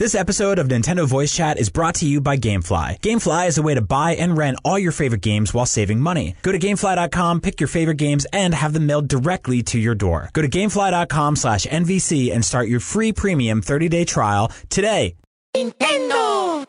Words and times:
This 0.00 0.14
episode 0.14 0.58
of 0.58 0.68
Nintendo 0.68 1.06
Voice 1.06 1.30
Chat 1.30 1.58
is 1.58 1.68
brought 1.68 1.96
to 1.96 2.06
you 2.06 2.22
by 2.22 2.38
Gamefly. 2.38 2.98
Gamefly 3.00 3.48
is 3.48 3.58
a 3.58 3.62
way 3.62 3.74
to 3.74 3.82
buy 3.82 4.12
and 4.12 4.34
rent 4.34 4.56
all 4.64 4.78
your 4.78 4.92
favorite 4.92 5.20
games 5.20 5.52
while 5.52 5.66
saving 5.66 6.00
money. 6.00 6.36
Go 6.40 6.52
to 6.52 6.58
gamefly.com, 6.58 7.42
pick 7.42 7.60
your 7.60 7.68
favorite 7.68 7.98
games, 7.98 8.24
and 8.32 8.54
have 8.54 8.72
them 8.72 8.86
mailed 8.86 9.08
directly 9.08 9.62
to 9.64 9.78
your 9.78 9.94
door. 9.94 10.30
Go 10.32 10.40
to 10.40 10.48
gamefly.com 10.48 11.36
slash 11.36 11.66
NVC 11.66 12.32
and 12.32 12.42
start 12.42 12.66
your 12.66 12.80
free 12.80 13.12
premium 13.12 13.60
30-day 13.60 14.06
trial 14.06 14.50
today. 14.70 15.16
Nintendo! 15.54 16.64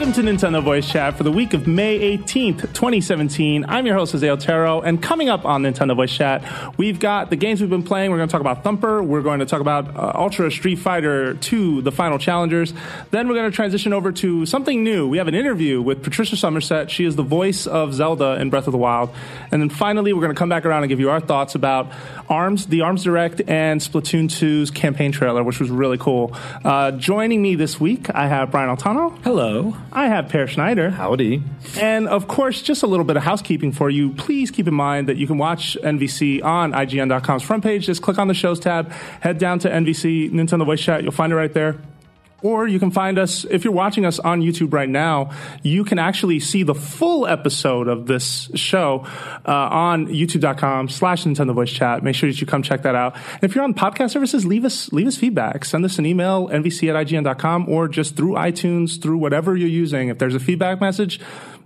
Welcome 0.00 0.24
to 0.24 0.32
Nintendo 0.32 0.64
Voice 0.64 0.90
Chat 0.90 1.18
for 1.18 1.24
the 1.24 1.30
week 1.30 1.52
of 1.52 1.66
May 1.66 2.16
18th, 2.16 2.72
2017. 2.72 3.66
I'm 3.68 3.84
your 3.84 3.96
host, 3.96 4.12
Jose 4.12 4.26
Otero, 4.26 4.80
and 4.80 5.02
coming 5.02 5.28
up 5.28 5.44
on 5.44 5.62
Nintendo 5.62 5.94
Voice 5.94 6.10
Chat, 6.10 6.42
we've 6.78 6.98
got 6.98 7.28
the 7.28 7.36
games 7.36 7.60
we've 7.60 7.68
been 7.68 7.82
playing. 7.82 8.10
We're 8.10 8.16
going 8.16 8.30
to 8.30 8.32
talk 8.32 8.40
about 8.40 8.64
Thumper. 8.64 9.02
We're 9.02 9.20
going 9.20 9.40
to 9.40 9.44
talk 9.44 9.60
about 9.60 9.94
uh, 9.94 10.12
Ultra 10.14 10.50
Street 10.50 10.76
Fighter 10.76 11.34
2, 11.34 11.82
the 11.82 11.92
final 11.92 12.16
challengers. 12.16 12.72
Then 13.10 13.28
we're 13.28 13.34
going 13.34 13.50
to 13.50 13.54
transition 13.54 13.92
over 13.92 14.10
to 14.10 14.46
something 14.46 14.82
new. 14.82 15.06
We 15.06 15.18
have 15.18 15.28
an 15.28 15.34
interview 15.34 15.82
with 15.82 16.02
Patricia 16.02 16.34
Somerset. 16.34 16.90
She 16.90 17.04
is 17.04 17.16
the 17.16 17.22
voice 17.22 17.66
of 17.66 17.92
Zelda 17.92 18.40
in 18.40 18.48
Breath 18.48 18.68
of 18.68 18.72
the 18.72 18.78
Wild. 18.78 19.10
And 19.52 19.60
then 19.60 19.68
finally, 19.68 20.14
we're 20.14 20.22
going 20.22 20.34
to 20.34 20.38
come 20.38 20.48
back 20.48 20.64
around 20.64 20.82
and 20.82 20.88
give 20.88 21.00
you 21.00 21.10
our 21.10 21.20
thoughts 21.20 21.54
about 21.54 21.92
ARMS, 22.30 22.66
the 22.66 22.82
ARMS 22.82 23.02
Direct, 23.02 23.42
and 23.48 23.80
Splatoon 23.80 24.26
2's 24.26 24.70
campaign 24.70 25.10
trailer, 25.10 25.42
which 25.42 25.58
was 25.58 25.68
really 25.68 25.98
cool. 25.98 26.34
Uh, 26.64 26.92
joining 26.92 27.42
me 27.42 27.56
this 27.56 27.80
week, 27.80 28.08
I 28.14 28.28
have 28.28 28.52
Brian 28.52 28.74
Altano. 28.74 29.18
Hello. 29.24 29.76
I 29.92 30.06
have 30.06 30.28
Peer 30.28 30.46
Schneider. 30.46 30.90
Howdy. 30.90 31.42
And 31.76 32.06
of 32.08 32.28
course, 32.28 32.62
just 32.62 32.84
a 32.84 32.86
little 32.86 33.04
bit 33.04 33.16
of 33.16 33.24
housekeeping 33.24 33.72
for 33.72 33.90
you. 33.90 34.12
Please 34.12 34.52
keep 34.52 34.68
in 34.68 34.74
mind 34.74 35.08
that 35.08 35.16
you 35.16 35.26
can 35.26 35.38
watch 35.38 35.76
NVC 35.82 36.42
on 36.44 36.72
IGN.com's 36.72 37.42
front 37.42 37.64
page. 37.64 37.86
Just 37.86 38.00
click 38.00 38.18
on 38.18 38.28
the 38.28 38.34
shows 38.34 38.60
tab, 38.60 38.92
head 39.20 39.38
down 39.38 39.58
to 39.58 39.68
NVC 39.68 40.30
Nintendo 40.30 40.64
Voice 40.64 40.80
Chat. 40.80 41.02
You'll 41.02 41.12
find 41.12 41.32
it 41.32 41.36
right 41.36 41.52
there. 41.52 41.76
Or 42.42 42.66
you 42.66 42.78
can 42.78 42.90
find 42.90 43.18
us, 43.18 43.44
if 43.44 43.64
you're 43.64 43.72
watching 43.72 44.04
us 44.04 44.18
on 44.18 44.40
YouTube 44.40 44.72
right 44.72 44.88
now, 44.88 45.30
you 45.62 45.84
can 45.84 45.98
actually 45.98 46.40
see 46.40 46.62
the 46.62 46.74
full 46.74 47.26
episode 47.26 47.88
of 47.88 48.06
this 48.06 48.50
show 48.54 49.06
uh, 49.46 49.52
on 49.52 50.06
youtube.com 50.06 50.88
slash 50.88 51.24
Nintendo 51.24 51.54
Voice 51.54 51.70
Chat. 51.70 52.02
Make 52.02 52.14
sure 52.14 52.28
that 52.28 52.40
you 52.40 52.46
come 52.46 52.62
check 52.62 52.82
that 52.82 52.94
out. 52.94 53.14
And 53.34 53.44
if 53.44 53.54
you're 53.54 53.64
on 53.64 53.74
podcast 53.74 54.10
services, 54.10 54.44
leave 54.44 54.64
us, 54.64 54.92
leave 54.92 55.06
us 55.06 55.16
feedback. 55.16 55.64
Send 55.64 55.84
us 55.84 55.98
an 55.98 56.06
email, 56.06 56.48
nvc 56.48 56.88
at 56.88 57.06
ign.com, 57.06 57.68
or 57.68 57.88
just 57.88 58.16
through 58.16 58.34
iTunes, 58.34 59.00
through 59.00 59.18
whatever 59.18 59.56
you're 59.56 59.68
using. 59.68 60.08
If 60.08 60.18
there's 60.18 60.34
a 60.34 60.40
feedback 60.40 60.80
message, 60.80 61.20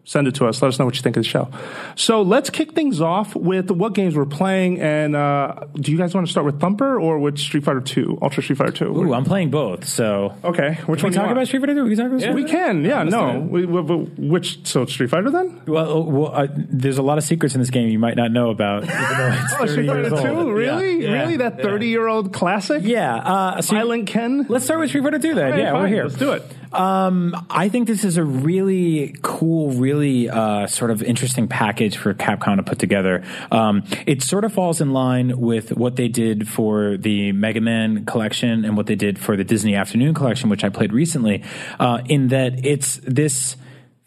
send 0.04 0.28
it 0.28 0.34
to 0.36 0.46
us. 0.46 0.60
Let 0.62 0.68
us 0.68 0.78
know 0.78 0.84
what 0.84 0.96
you 0.96 1.02
think 1.02 1.16
of 1.16 1.22
the 1.22 1.28
show. 1.28 1.48
So 1.96 2.22
let's 2.22 2.50
kick 2.50 2.72
things 2.72 3.00
off 3.00 3.34
with 3.34 3.70
what 3.70 3.94
games 3.94 4.14
we're 4.14 4.26
playing. 4.26 4.80
And 4.80 5.16
uh, 5.16 5.66
do 5.74 5.90
you 5.90 5.98
guys 5.98 6.14
want 6.14 6.26
to 6.26 6.30
start 6.30 6.44
with 6.44 6.60
Thumper 6.60 7.00
or 7.00 7.18
with 7.18 7.38
Street 7.38 7.64
Fighter 7.64 7.80
Two, 7.80 8.18
Ultra 8.20 8.42
Street 8.42 8.56
Fighter 8.56 8.72
Two? 8.72 8.96
Ooh, 8.96 9.14
I'm 9.14 9.24
playing 9.24 9.50
both. 9.50 9.86
So 9.86 10.34
okay, 10.44 10.74
which 10.86 11.00
can 11.00 11.06
one? 11.06 11.12
we 11.12 11.16
talk 11.16 11.30
about 11.30 11.46
Street 11.46 11.60
Fighter 11.60 11.74
Two? 11.74 11.84
We 11.84 11.96
can 11.96 11.98
talk 11.98 12.06
about 12.06 12.20
yeah, 12.20 12.34
we 12.34 12.44
can. 12.44 12.84
Yeah, 12.84 13.02
no. 13.02 13.40
We, 13.40 13.64
we, 13.64 13.80
we, 13.80 13.96
which 14.28 14.66
so 14.66 14.84
Street 14.86 15.10
Fighter 15.10 15.30
then? 15.30 15.62
Well, 15.66 16.04
well 16.04 16.34
uh, 16.34 16.46
there's 16.54 16.98
a 16.98 17.02
lot 17.02 17.18
of 17.18 17.24
secrets 17.24 17.54
in 17.54 17.60
this 17.60 17.70
game 17.70 17.88
you 17.88 17.98
might 17.98 18.16
not 18.16 18.30
know 18.30 18.50
about. 18.50 18.84
oh, 18.88 19.66
Street 19.66 19.86
Fighter 19.86 20.10
Two, 20.10 20.52
really, 20.52 21.02
yeah. 21.02 21.22
really, 21.22 21.38
that 21.38 21.62
30 21.62 21.88
year 21.88 22.06
old 22.06 22.32
classic? 22.32 22.82
Yeah, 22.84 23.16
uh, 23.16 23.62
so 23.62 23.74
Silent 23.74 24.06
Ken. 24.06 24.46
Let's 24.48 24.64
start 24.64 24.80
with 24.80 24.90
Street 24.90 25.04
Fighter 25.04 25.18
Two 25.18 25.34
then. 25.34 25.52
Right, 25.52 25.60
yeah, 25.60 25.72
fine. 25.72 25.82
we're 25.82 25.88
here. 25.88 26.04
Let's 26.04 26.16
do 26.16 26.32
it. 26.32 26.42
Um, 26.74 27.46
I 27.50 27.68
think 27.68 27.86
this 27.86 28.04
is 28.04 28.16
a 28.16 28.24
really 28.24 29.16
cool, 29.22 29.70
really 29.72 30.28
uh, 30.28 30.66
sort 30.66 30.90
of 30.90 31.02
interesting 31.02 31.48
package 31.48 31.96
for 31.96 32.12
Capcom 32.14 32.56
to 32.56 32.62
put 32.62 32.78
together. 32.78 33.22
Um, 33.50 33.84
it 34.06 34.22
sort 34.22 34.44
of 34.44 34.52
falls 34.52 34.80
in 34.80 34.92
line 34.92 35.38
with 35.38 35.76
what 35.76 35.96
they 35.96 36.08
did 36.08 36.48
for 36.48 36.96
the 36.96 37.32
Mega 37.32 37.60
Man 37.60 38.04
collection 38.04 38.64
and 38.64 38.76
what 38.76 38.86
they 38.86 38.96
did 38.96 39.18
for 39.18 39.36
the 39.36 39.44
Disney 39.44 39.74
Afternoon 39.74 40.14
collection, 40.14 40.50
which 40.50 40.64
I 40.64 40.68
played 40.68 40.92
recently, 40.92 41.44
uh, 41.78 42.02
in 42.06 42.28
that 42.28 42.64
it's 42.64 43.00
this 43.04 43.56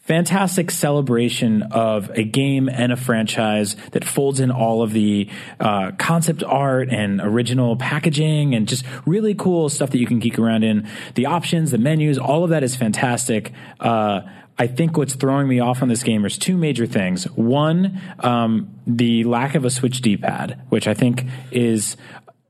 fantastic 0.08 0.70
celebration 0.70 1.62
of 1.64 2.10
a 2.14 2.24
game 2.24 2.66
and 2.66 2.92
a 2.92 2.96
franchise 2.96 3.76
that 3.92 4.06
folds 4.06 4.40
in 4.40 4.50
all 4.50 4.82
of 4.82 4.94
the 4.94 5.28
uh, 5.60 5.92
concept 5.98 6.42
art 6.42 6.88
and 6.88 7.20
original 7.20 7.76
packaging 7.76 8.54
and 8.54 8.66
just 8.66 8.86
really 9.04 9.34
cool 9.34 9.68
stuff 9.68 9.90
that 9.90 9.98
you 9.98 10.06
can 10.06 10.18
geek 10.18 10.38
around 10.38 10.64
in. 10.64 10.88
The 11.14 11.26
options, 11.26 11.72
the 11.72 11.78
menus, 11.78 12.16
all 12.16 12.42
of 12.42 12.50
that 12.50 12.62
is 12.62 12.74
fantastic. 12.74 13.52
Uh, 13.78 14.22
I 14.58 14.66
think 14.66 14.96
what's 14.96 15.14
throwing 15.14 15.46
me 15.46 15.60
off 15.60 15.82
on 15.82 15.88
this 15.88 16.02
game 16.02 16.24
is 16.24 16.38
two 16.38 16.56
major 16.56 16.86
things. 16.86 17.24
One, 17.24 18.00
um, 18.20 18.74
the 18.86 19.24
lack 19.24 19.54
of 19.54 19.66
a 19.66 19.70
Switch 19.70 20.00
D-pad, 20.00 20.58
which 20.70 20.88
I 20.88 20.94
think 20.94 21.26
is 21.52 21.98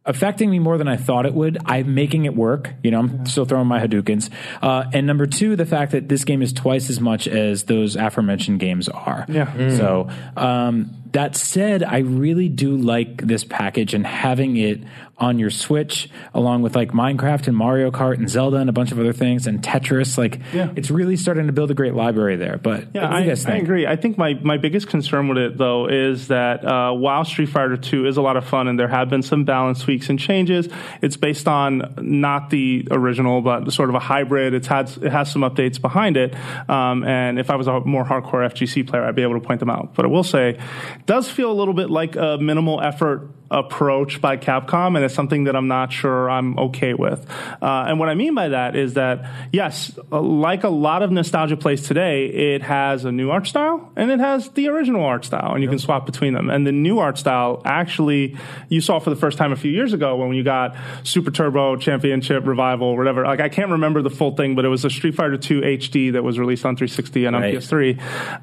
affecting 0.09 0.51
me 0.51 0.59
more 0.59 0.79
than 0.79 0.89
I 0.89 0.97
thought 0.97 1.27
it 1.27 1.35
would. 1.35 1.59
I'm 1.65 1.95
making 1.95 2.25
it 2.25 2.35
work. 2.35 2.73
You 2.83 2.91
know, 2.91 3.01
I'm 3.01 3.27
still 3.27 3.45
throwing 3.45 3.69
my 3.69 3.79
Hadoukens. 3.79 4.31
Uh, 4.61 4.85
and 4.93 5.07
number 5.07 5.27
two, 5.27 5.55
the 5.55 5.67
fact 5.67 5.93
that 5.93 6.09
this 6.09 6.25
game 6.25 6.43
is 6.43 6.53
twice 6.53 6.91
as 6.91 7.01
much 7.01 7.29
as 7.29 7.65
those 7.65 7.95
aforementioned 7.95 8.59
games 8.59 8.89
are. 8.89 9.27
Yeah. 9.29 9.47
Mm. 9.47 9.77
So, 9.77 10.09
um, 10.37 10.95
that 11.13 11.37
said, 11.37 11.83
I 11.83 11.99
really 11.99 12.49
do 12.49 12.77
like 12.77 13.19
this 13.27 13.45
package 13.45 13.95
and 13.95 14.07
having 14.07 14.57
it 14.57 14.83
on 15.19 15.39
your 15.39 15.51
Switch, 15.51 16.09
along 16.33 16.63
with 16.63 16.77
like 16.77 16.93
Minecraft 16.93 17.49
and 17.49 17.57
Mario 17.57 17.91
Kart 17.91 18.15
and 18.15 18.31
Zelda 18.31 18.59
and 18.59 18.69
a 18.69 18.73
bunch 18.73 18.93
of 18.93 19.01
other 19.01 19.13
things 19.13 19.47
and 19.47 19.63
Tetris. 19.63 20.17
Like, 20.17 20.41
yeah. 20.53 20.73
it's 20.77 20.91
really 20.91 21.17
starting 21.17 21.47
to 21.47 21.53
build 21.53 21.71
a 21.71 21.75
great 21.75 21.95
library 21.95 22.37
there. 22.37 22.59
But 22.59 22.95
yeah, 22.95 23.09
I, 23.09 23.35
I, 23.47 23.57
agree. 23.57 23.87
I 23.87 23.97
think 23.97 24.17
my, 24.17 24.35
my 24.35 24.59
biggest 24.59 24.87
concern 24.87 25.29
with 25.29 25.39
it 25.39 25.59
though 25.59 25.89
is 25.89 26.29
that 26.29 26.65
uh, 26.65 26.93
while 26.93 27.25
Street 27.25 27.49
Fighter 27.49 27.77
Two 27.77 28.07
is 28.07 28.17
a 28.17 28.23
lot 28.23 28.37
of 28.37 28.45
fun 28.45 28.69
and 28.69 28.79
there 28.79 28.89
have 28.89 29.11
been 29.11 29.23
some 29.23 29.45
balance 29.45 29.83
tweaks 29.83 30.09
and 30.09 30.19
changes, 30.19 30.69
it's 31.03 31.17
based 31.17 31.49
on 31.49 31.95
not 32.01 32.51
the 32.51 32.87
original 32.91 33.41
but 33.41 33.73
sort 33.73 33.89
of 33.89 33.95
a 33.97 34.01
hybrid. 34.01 34.55
It's 34.55 34.67
had 34.67 34.89
it 35.03 35.11
has 35.11 35.31
some 35.31 35.43
updates 35.43 35.81
behind 35.81 36.17
it. 36.17 36.35
Um, 36.69 37.05
and 37.05 37.39
if 37.39 37.51
I 37.51 37.57
was 37.57 37.67
a 37.67 37.81
more 37.81 38.05
hardcore 38.05 38.49
FGC 38.49 38.87
player, 38.87 39.03
I'd 39.03 39.17
be 39.17 39.23
able 39.23 39.41
to 39.41 39.47
point 39.47 39.61
them 39.61 39.71
out. 39.71 39.95
But 39.95 40.05
I 40.05 40.09
will 40.09 40.23
say, 40.23 40.51
it 40.51 41.07
does 41.07 41.29
feel 41.29 41.51
a 41.51 41.55
little 41.55 41.75
bit 41.75 41.91
like 41.91 42.17
a 42.17 42.39
minimal 42.39 42.81
effort 42.81 43.29
approach 43.51 44.21
by 44.21 44.37
Capcom, 44.37 44.97
and 44.97 45.05
it's 45.05 45.15
something 45.15 45.45
that 45.45 45.57
I'm 45.57 45.69
not 45.69 45.93
sure 45.93 46.29
I'm 46.29 46.59
okay 46.59 46.95
with. 46.95 47.27
Uh, 47.63 47.85
and 47.89 47.99
what 47.99 48.09
I 48.09 48.15
mean 48.15 48.35
by 48.35 48.49
that 48.49 48.77
is 48.77 48.95
that, 48.95 49.31
yes, 49.53 49.99
like 50.11 50.65
a 50.65 50.69
lot 50.69 51.03
of 51.03 51.11
nostalgia 51.11 51.57
plays 51.57 51.83
today, 51.87 52.27
it 52.27 52.63
has 52.63 53.05
a 53.05 53.13
new 53.13 53.31
art 53.31 53.47
style 53.47 53.91
and 53.97 54.11
it 54.11 54.21
has 54.21 54.49
the 54.51 54.69
original 54.69 55.05
art 55.05 55.25
style, 55.25 55.55
and 55.55 55.63
you 55.63 55.69
can 55.69 55.79
swap 55.79 56.07
between 56.07 56.35
them. 56.35 56.51
And 56.51 56.67
the 56.67 56.73
new 56.73 56.99
art 56.99 57.19
style, 57.19 57.63
actually, 57.65 58.37
you 58.69 58.81
saw 58.81 58.99
for 58.99 59.11
the 59.11 59.17
first 59.17 59.39
time 59.39 59.53
a 59.53 59.57
few 59.57 59.71
years 59.71 59.93
ago 59.93 60.17
when 60.17 60.35
you 60.35 60.43
got 60.45 60.77
Super 61.05 61.31
Turbo, 61.31 61.77
Championship, 61.77 62.47
Revival, 62.47 62.97
whatever. 62.97 63.25
Like, 63.25 63.41
I 63.41 63.49
can't 63.49 63.71
remember 63.71 64.03
the 64.03 64.11
full 64.11 64.37
thing, 64.37 64.55
but 64.55 64.65
it 64.65 64.69
was 64.69 64.85
a 64.85 64.91
Street 64.91 65.15
Fighter 65.15 65.39
2 65.39 65.61
HD 65.63 66.13
that 66.13 66.23
was 66.23 66.39
released 66.39 66.65
on 66.65 66.77
360 66.77 67.25
and 67.25 67.37
on 67.37 67.43
Right. 67.43 67.55
PS3. 67.55 67.99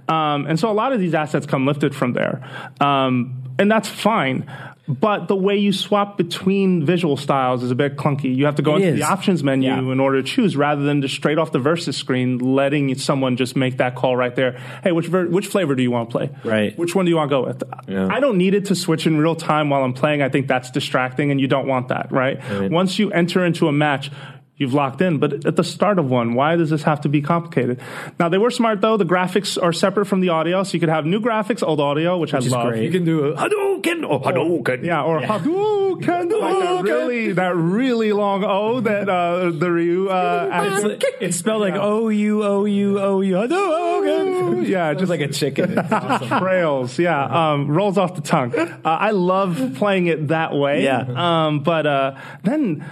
Um, 0.10 0.48
and 0.48 0.60
so 0.60 0.72
a 0.72 0.74
lot 0.74 0.94
of 0.94 1.00
these 1.00 1.14
assets 1.14 1.46
come 1.46 1.66
lifted 1.66 1.94
from 1.96 2.14
there. 2.14 2.42
Um, 2.80 3.44
and 3.60 3.70
that's 3.72 3.88
fine. 3.90 4.50
But 4.88 5.28
the 5.28 5.36
way 5.36 5.58
you 5.58 5.74
swap 5.74 6.16
between 6.16 6.86
visual 6.86 7.18
styles 7.18 7.64
is 7.64 7.72
a 7.72 7.76
bit 7.76 7.96
clunky. 7.98 8.36
You 8.36 8.46
have 8.46 8.56
to 8.56 8.62
go 8.62 8.74
It 8.76 8.82
into 8.82 8.88
is. 8.90 9.00
the 9.00 9.06
options 9.08 9.44
menu 9.44 9.68
Yeah. 9.70 9.80
in 9.80 10.00
order 10.00 10.22
to 10.22 10.28
choose 10.28 10.56
rather 10.56 10.84
than 10.84 11.02
just 11.02 11.16
straight 11.16 11.40
off 11.40 11.52
the 11.52 11.58
versus 11.58 11.98
screen, 11.98 12.38
letting 12.38 12.94
someone 12.96 13.36
just 13.36 13.56
make 13.56 13.78
that 13.78 13.96
call 13.96 14.16
right 14.16 14.36
there. 14.36 14.58
Hey, 14.84 14.92
which, 14.92 15.08
ver- 15.08 15.26
which 15.28 15.48
flavor 15.48 15.74
do 15.74 15.82
you 15.82 15.90
want 15.90 16.12
to 16.12 16.18
play? 16.18 16.30
Right. 16.44 16.78
Which 16.78 16.94
one 16.94 17.06
do 17.06 17.10
you 17.10 17.16
want 17.18 17.32
to 17.32 17.36
go 17.36 17.44
with? 17.46 17.64
Yeah. 17.88 18.08
I 18.12 18.20
don't 18.20 18.38
need 18.38 18.54
it 18.54 18.66
to 18.66 18.76
switch 18.76 19.08
in 19.08 19.18
real 19.18 19.36
time 19.36 19.72
while 19.72 19.84
I'm 19.84 19.94
playing. 19.94 20.22
I 20.22 20.30
think 20.30 20.48
that's 20.48 20.70
distracting 20.70 21.32
and 21.32 21.42
you 21.42 21.48
don't 21.48 21.68
want 21.68 21.88
that, 21.88 22.12
right? 22.12 22.40
Right. 22.52 22.70
Once 22.70 23.00
you 23.00 23.10
enter 23.12 23.44
into 23.44 23.68
a 23.68 23.72
match, 23.72 24.12
you've 24.58 24.74
locked 24.74 25.02
in. 25.02 25.18
But 25.18 25.46
at 25.46 25.56
the 25.56 25.64
start 25.64 26.00
of 26.00 26.10
one, 26.10 26.34
why 26.34 26.56
does 26.56 26.70
this 26.70 26.84
have 26.84 27.02
to 27.02 27.10
be 27.10 27.22
complicated? 27.22 27.80
Now, 28.20 28.30
they 28.30 28.38
were 28.38 28.52
smart 28.52 28.82
though. 28.82 28.98
The 28.98 29.06
graphics 29.06 29.62
are 29.62 29.74
separate 29.74 30.06
from 30.06 30.22
the 30.22 30.30
audio, 30.30 30.64
so 30.64 30.74
you 30.74 30.80
could 30.80 30.90
have 30.90 31.06
new 31.06 31.20
graphics, 31.20 31.66
old 31.66 31.80
audio, 31.80 32.18
which, 32.18 32.34
I 32.34 32.40
love. 32.40 32.68
great. 32.70 32.84
You 32.84 32.92
can 32.92 33.06
do 33.06 33.26
a 33.26 33.36
Hadouken 33.36 34.08
or 34.10 34.22
Hadouken. 34.22 34.84
Yeah, 34.84 35.04
or 35.04 35.22
Hadouken, 35.22 36.32
like 36.42 36.60
that 36.60 36.82
really, 36.84 37.34
that 37.34 37.56
really 37.56 38.12
long 38.12 38.44
O 38.44 38.80
that 38.82 39.08
uh, 39.10 39.52
the 39.52 39.72
Ryu 39.72 40.10
uh, 40.10 40.50
It's, 40.92 41.06
it's 41.22 41.38
spelled 41.38 41.62
like 41.62 41.76
O 41.76 42.10
U 42.10 42.44
O 42.44 42.66
U 42.66 43.00
O 43.00 43.22
U. 43.22 43.34
Hadouken. 43.36 44.68
yeah, 44.68 44.94
Just 44.94 45.06
just 45.06 45.10
like 45.10 45.22
a 45.22 45.32
chicken. 45.32 45.78
It's 45.78 45.92
awesome. 45.92 46.40
trails. 46.40 46.98
Yeah, 47.00 47.52
um, 47.54 47.68
rolls 47.70 47.98
off 47.98 48.16
the 48.16 48.22
tongue. 48.22 48.56
Uh, 48.58 48.80
I 48.84 49.12
love 49.12 49.74
playing 49.76 50.08
it 50.08 50.30
that 50.30 50.54
way. 50.54 50.84
Yeah. 50.84 51.06
Um, 51.46 51.60
but 51.62 51.86
uh, 51.86 52.16
then. 52.44 52.86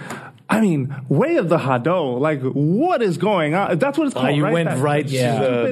I 0.48 0.60
mean, 0.60 0.94
way 1.08 1.36
of 1.36 1.48
the 1.48 1.56
Hado. 1.56 2.20
Like, 2.20 2.42
what 2.42 3.00
is 3.00 3.16
going 3.16 3.54
on? 3.54 3.78
That's 3.78 3.96
what 3.96 4.06
it's 4.08 4.14
called. 4.14 4.26
Ah, 4.26 4.28
you 4.28 4.44
right? 4.44 4.52
went 4.52 4.68
That 4.68 4.78
right 4.78 5.06
to 5.06 5.12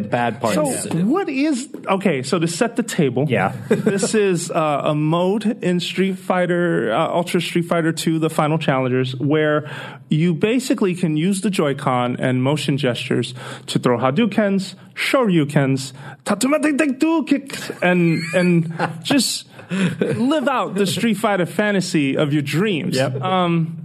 the 0.00 0.08
bad 0.10 0.40
parts. 0.40 0.54
So, 0.54 0.64
Yeah. 0.96 1.04
what 1.04 1.28
is 1.28 1.68
okay? 1.86 2.22
So 2.22 2.38
to 2.38 2.48
set 2.48 2.76
the 2.76 2.82
table, 2.82 3.26
Yeah. 3.28 3.52
this 3.68 4.14
is 4.14 4.50
uh, 4.50 4.80
a 4.84 4.94
mode 4.94 5.62
in 5.62 5.78
Street 5.78 6.18
Fighter, 6.18 6.90
uh, 6.90 7.06
Ultra 7.08 7.40
Street 7.42 7.66
Fighter 7.66 7.92
2, 7.92 8.18
the 8.18 8.30
Final 8.30 8.56
Challengers, 8.56 9.14
where 9.16 9.70
you 10.08 10.32
basically 10.32 10.94
can 10.94 11.18
use 11.18 11.42
the 11.42 11.50
Joy-Con 11.50 12.16
and 12.18 12.42
motion 12.42 12.78
gestures 12.78 13.34
to 13.66 13.78
throw 13.78 13.98
Hadoukens, 13.98 14.74
Shoryukens, 14.94 15.92
Tatsumaki 16.24 17.26
kicks, 17.26 17.70
and 17.82 18.22
and 18.34 18.72
just 19.02 19.48
live 19.70 20.48
out 20.48 20.74
the 20.76 20.86
Street 20.86 21.14
Fighter 21.18 21.46
fantasy 21.46 22.16
of 22.16 22.32
your 22.32 22.42
dreams. 22.42 22.96
Yep. 22.96 23.20
Um, 23.22 23.81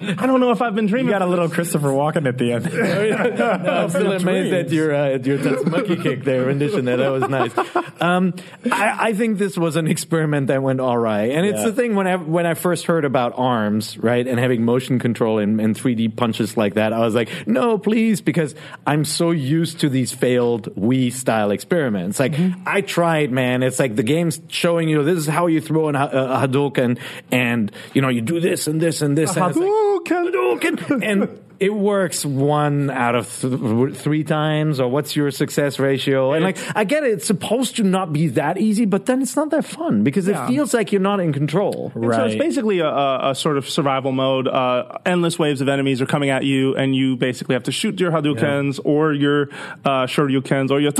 I 0.00 0.26
don't 0.26 0.40
know 0.40 0.50
if 0.50 0.60
I've 0.60 0.74
been 0.74 0.86
dreaming. 0.86 1.06
You 1.06 1.12
got 1.12 1.22
a 1.22 1.26
little 1.26 1.48
Christopher 1.48 1.88
Walken 1.88 2.26
at 2.28 2.36
the 2.38 2.52
end. 2.52 2.66
I'm 3.66 3.88
still 3.90 4.12
amazed 4.12 4.54
at 4.54 4.70
your 4.70 4.94
uh, 4.94 5.14
at 5.14 5.26
your 5.26 5.38
Tatsumaki 5.38 6.02
kick 6.02 6.24
there 6.24 6.44
rendition 6.46 6.84
there. 6.84 6.96
That 6.98 7.08
was 7.08 7.28
nice. 7.28 7.52
Um, 8.00 8.34
I, 8.70 9.08
I 9.08 9.12
think 9.14 9.38
this 9.38 9.56
was 9.56 9.76
an 9.76 9.86
experiment 9.86 10.48
that 10.48 10.62
went 10.62 10.80
all 10.80 10.98
right, 10.98 11.30
and 11.30 11.46
it's 11.46 11.60
Yeah. 11.60 11.66
the 11.66 11.72
thing 11.72 11.94
when 11.94 12.06
I 12.06 12.16
when 12.16 12.44
I 12.46 12.54
first 12.54 12.86
heard 12.86 13.04
about 13.04 13.32
arms, 13.36 13.96
right, 13.98 14.26
and 14.26 14.38
having 14.38 14.64
motion 14.64 14.98
control 14.98 15.38
and, 15.38 15.60
and 15.60 15.74
3D 15.74 16.14
punches 16.16 16.56
like 16.56 16.74
that, 16.74 16.92
I 16.92 16.98
was 17.00 17.14
like, 17.14 17.30
no, 17.46 17.78
please, 17.78 18.20
because 18.20 18.54
I'm 18.86 19.04
so 19.04 19.30
used 19.30 19.80
to 19.80 19.88
these 19.88 20.12
failed 20.12 20.74
Wii 20.76 21.12
style 21.12 21.50
experiments. 21.50 22.20
Like 22.20 22.34
I 22.66 22.82
tried, 22.82 23.32
man. 23.32 23.62
It's 23.62 23.78
like 23.78 23.96
the 23.96 24.02
game's 24.02 24.40
showing 24.48 24.88
you 24.88 25.02
this 25.04 25.18
is 25.18 25.26
how 25.26 25.46
you 25.46 25.60
throw 25.60 25.88
an, 25.88 25.96
a, 25.96 26.04
a 26.06 26.46
Hadouken, 26.48 26.98
and 27.32 27.72
you 27.94 28.02
know 28.02 28.08
you 28.08 28.20
do 28.20 28.40
this 28.40 28.66
and 28.66 28.80
this 28.80 29.00
and 29.02 29.16
this. 29.16 29.36
and 29.36 29.45
it's 29.50 29.58
like, 30.04 30.32
Hadouken, 30.34 31.02
and 31.02 31.42
it 31.58 31.72
works 31.72 32.22
one 32.26 32.90
out 32.90 33.14
of 33.14 33.34
th- 33.40 33.94
three 33.96 34.24
times, 34.24 34.78
or 34.78 34.88
what's 34.88 35.16
your 35.16 35.30
success 35.30 35.78
ratio? 35.78 36.34
And 36.34 36.44
like, 36.44 36.58
I 36.76 36.84
get 36.84 37.02
it, 37.02 37.12
it's 37.12 37.26
supposed 37.26 37.76
to 37.76 37.82
not 37.82 38.12
be 38.12 38.28
that 38.28 38.58
easy, 38.58 38.84
but 38.84 39.06
then 39.06 39.22
it's 39.22 39.36
not 39.36 39.48
that 39.52 39.64
fun 39.64 40.02
because 40.04 40.28
it 40.28 40.36
feels 40.48 40.74
like 40.74 40.92
you're 40.92 41.00
not 41.00 41.18
in 41.18 41.32
control. 41.32 41.92
And 41.94 42.04
So 42.12 42.24
it's 42.26 42.34
basically 42.36 42.80
a, 42.80 42.88
a, 42.88 43.30
a 43.30 43.34
sort 43.34 43.56
of 43.56 43.70
survival 43.70 44.12
mode. 44.12 44.48
Uh, 44.48 44.98
endless 45.06 45.38
waves 45.38 45.62
of 45.62 45.68
enemies 45.70 46.02
are 46.02 46.06
coming 46.06 46.28
at 46.28 46.44
you, 46.44 46.76
and 46.76 46.94
you 46.94 47.16
basically 47.16 47.54
have 47.54 47.62
to 47.64 47.72
shoot 47.72 47.98
your 48.00 48.10
Hadoukens 48.10 48.78
or 48.84 49.14
your 49.14 49.48
uh, 49.82 50.04
Shoryukens 50.04 50.70
or 50.70 50.78
your 50.78 50.92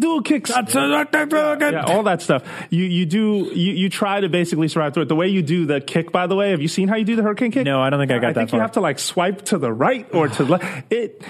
dual 0.00 0.22
kicks. 0.22 0.50
Yeah, 1.74 1.84
all 1.84 2.02
that 2.02 2.22
stuff. 2.22 2.42
You 2.70 2.82
you 2.86 3.06
do 3.06 3.52
you, 3.54 3.72
you 3.74 3.88
try 3.88 4.20
to 4.20 4.28
basically 4.28 4.66
survive 4.66 4.94
through 4.94 5.04
it. 5.04 5.08
The 5.10 5.14
way 5.14 5.28
you 5.28 5.42
do 5.42 5.64
the 5.64 5.80
kick, 5.80 6.10
by 6.10 6.26
the 6.26 6.34
way, 6.34 6.50
have 6.50 6.60
you 6.60 6.66
seen 6.66 6.88
how 6.88 6.96
you 6.96 7.04
do 7.04 7.14
the 7.14 7.22
hurricane 7.22 7.52
kick? 7.52 7.66
No, 7.66 7.80
I 7.80 7.88
don't 7.90 8.00
think 8.00 8.10
I 8.10 8.18
got 8.18 8.31
I 8.36 8.40
think 8.40 8.52
you 8.52 8.60
have 8.60 8.72
to 8.72 8.80
like 8.80 8.98
swipe 8.98 9.42
to 9.46 9.58
the 9.58 9.72
right 9.72 10.06
or 10.12 10.28
to 10.28 10.44
the 10.44 10.50
left. 10.52 10.92
It. 10.92 11.22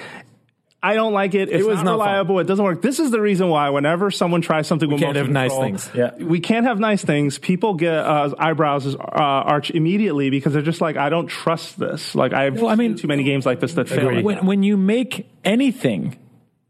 I 0.85 0.95
don't 0.95 1.13
like 1.13 1.35
it. 1.35 1.49
It's 1.49 1.65
was 1.65 1.77
not 1.77 1.99
not 1.99 2.27
fun. 2.27 2.41
It 2.41 2.47
doesn't 2.49 2.65
work. 2.65 2.83
This 2.83 2.99
is 2.99 3.13
the 3.13 3.21
reason 3.21 3.49
why 3.49 3.71
whenever 3.71 4.11
someone 4.11 4.43
tries 4.43 4.67
something 4.67 4.91
with 4.91 4.99
can't 5.01 5.15
have 5.17 5.29
nice 5.29 5.57
things. 5.57 5.89
Yeah. 5.95 6.17
we 6.17 6.41
can't 6.41 6.67
have 6.67 6.81
nice 6.81 7.05
things. 7.05 7.39
People 7.39 7.75
get 7.75 7.95
uh, 7.95 8.35
eyebrows 8.37 8.97
uh, 8.97 8.99
arch 8.99 9.71
immediately 9.71 10.31
because 10.31 10.53
they're 10.53 10.63
just 10.63 10.81
like, 10.81 10.97
I 10.97 11.09
don't 11.09 11.29
trust 11.29 11.79
this. 11.79 12.17
Like 12.17 12.33
I've 12.33 12.61
Well, 12.61 12.69
I 12.69 12.75
mean- 12.75 12.93
seen 12.97 13.03
too 13.03 13.09
many 13.09 13.23
games 13.23 13.47
like 13.47 13.61
this 13.61 13.75
that 13.75 13.89
fail. 13.89 14.23
when, 14.23 14.45
when 14.45 14.63
you 14.65 14.77
make 14.77 15.29
anything 15.45 16.19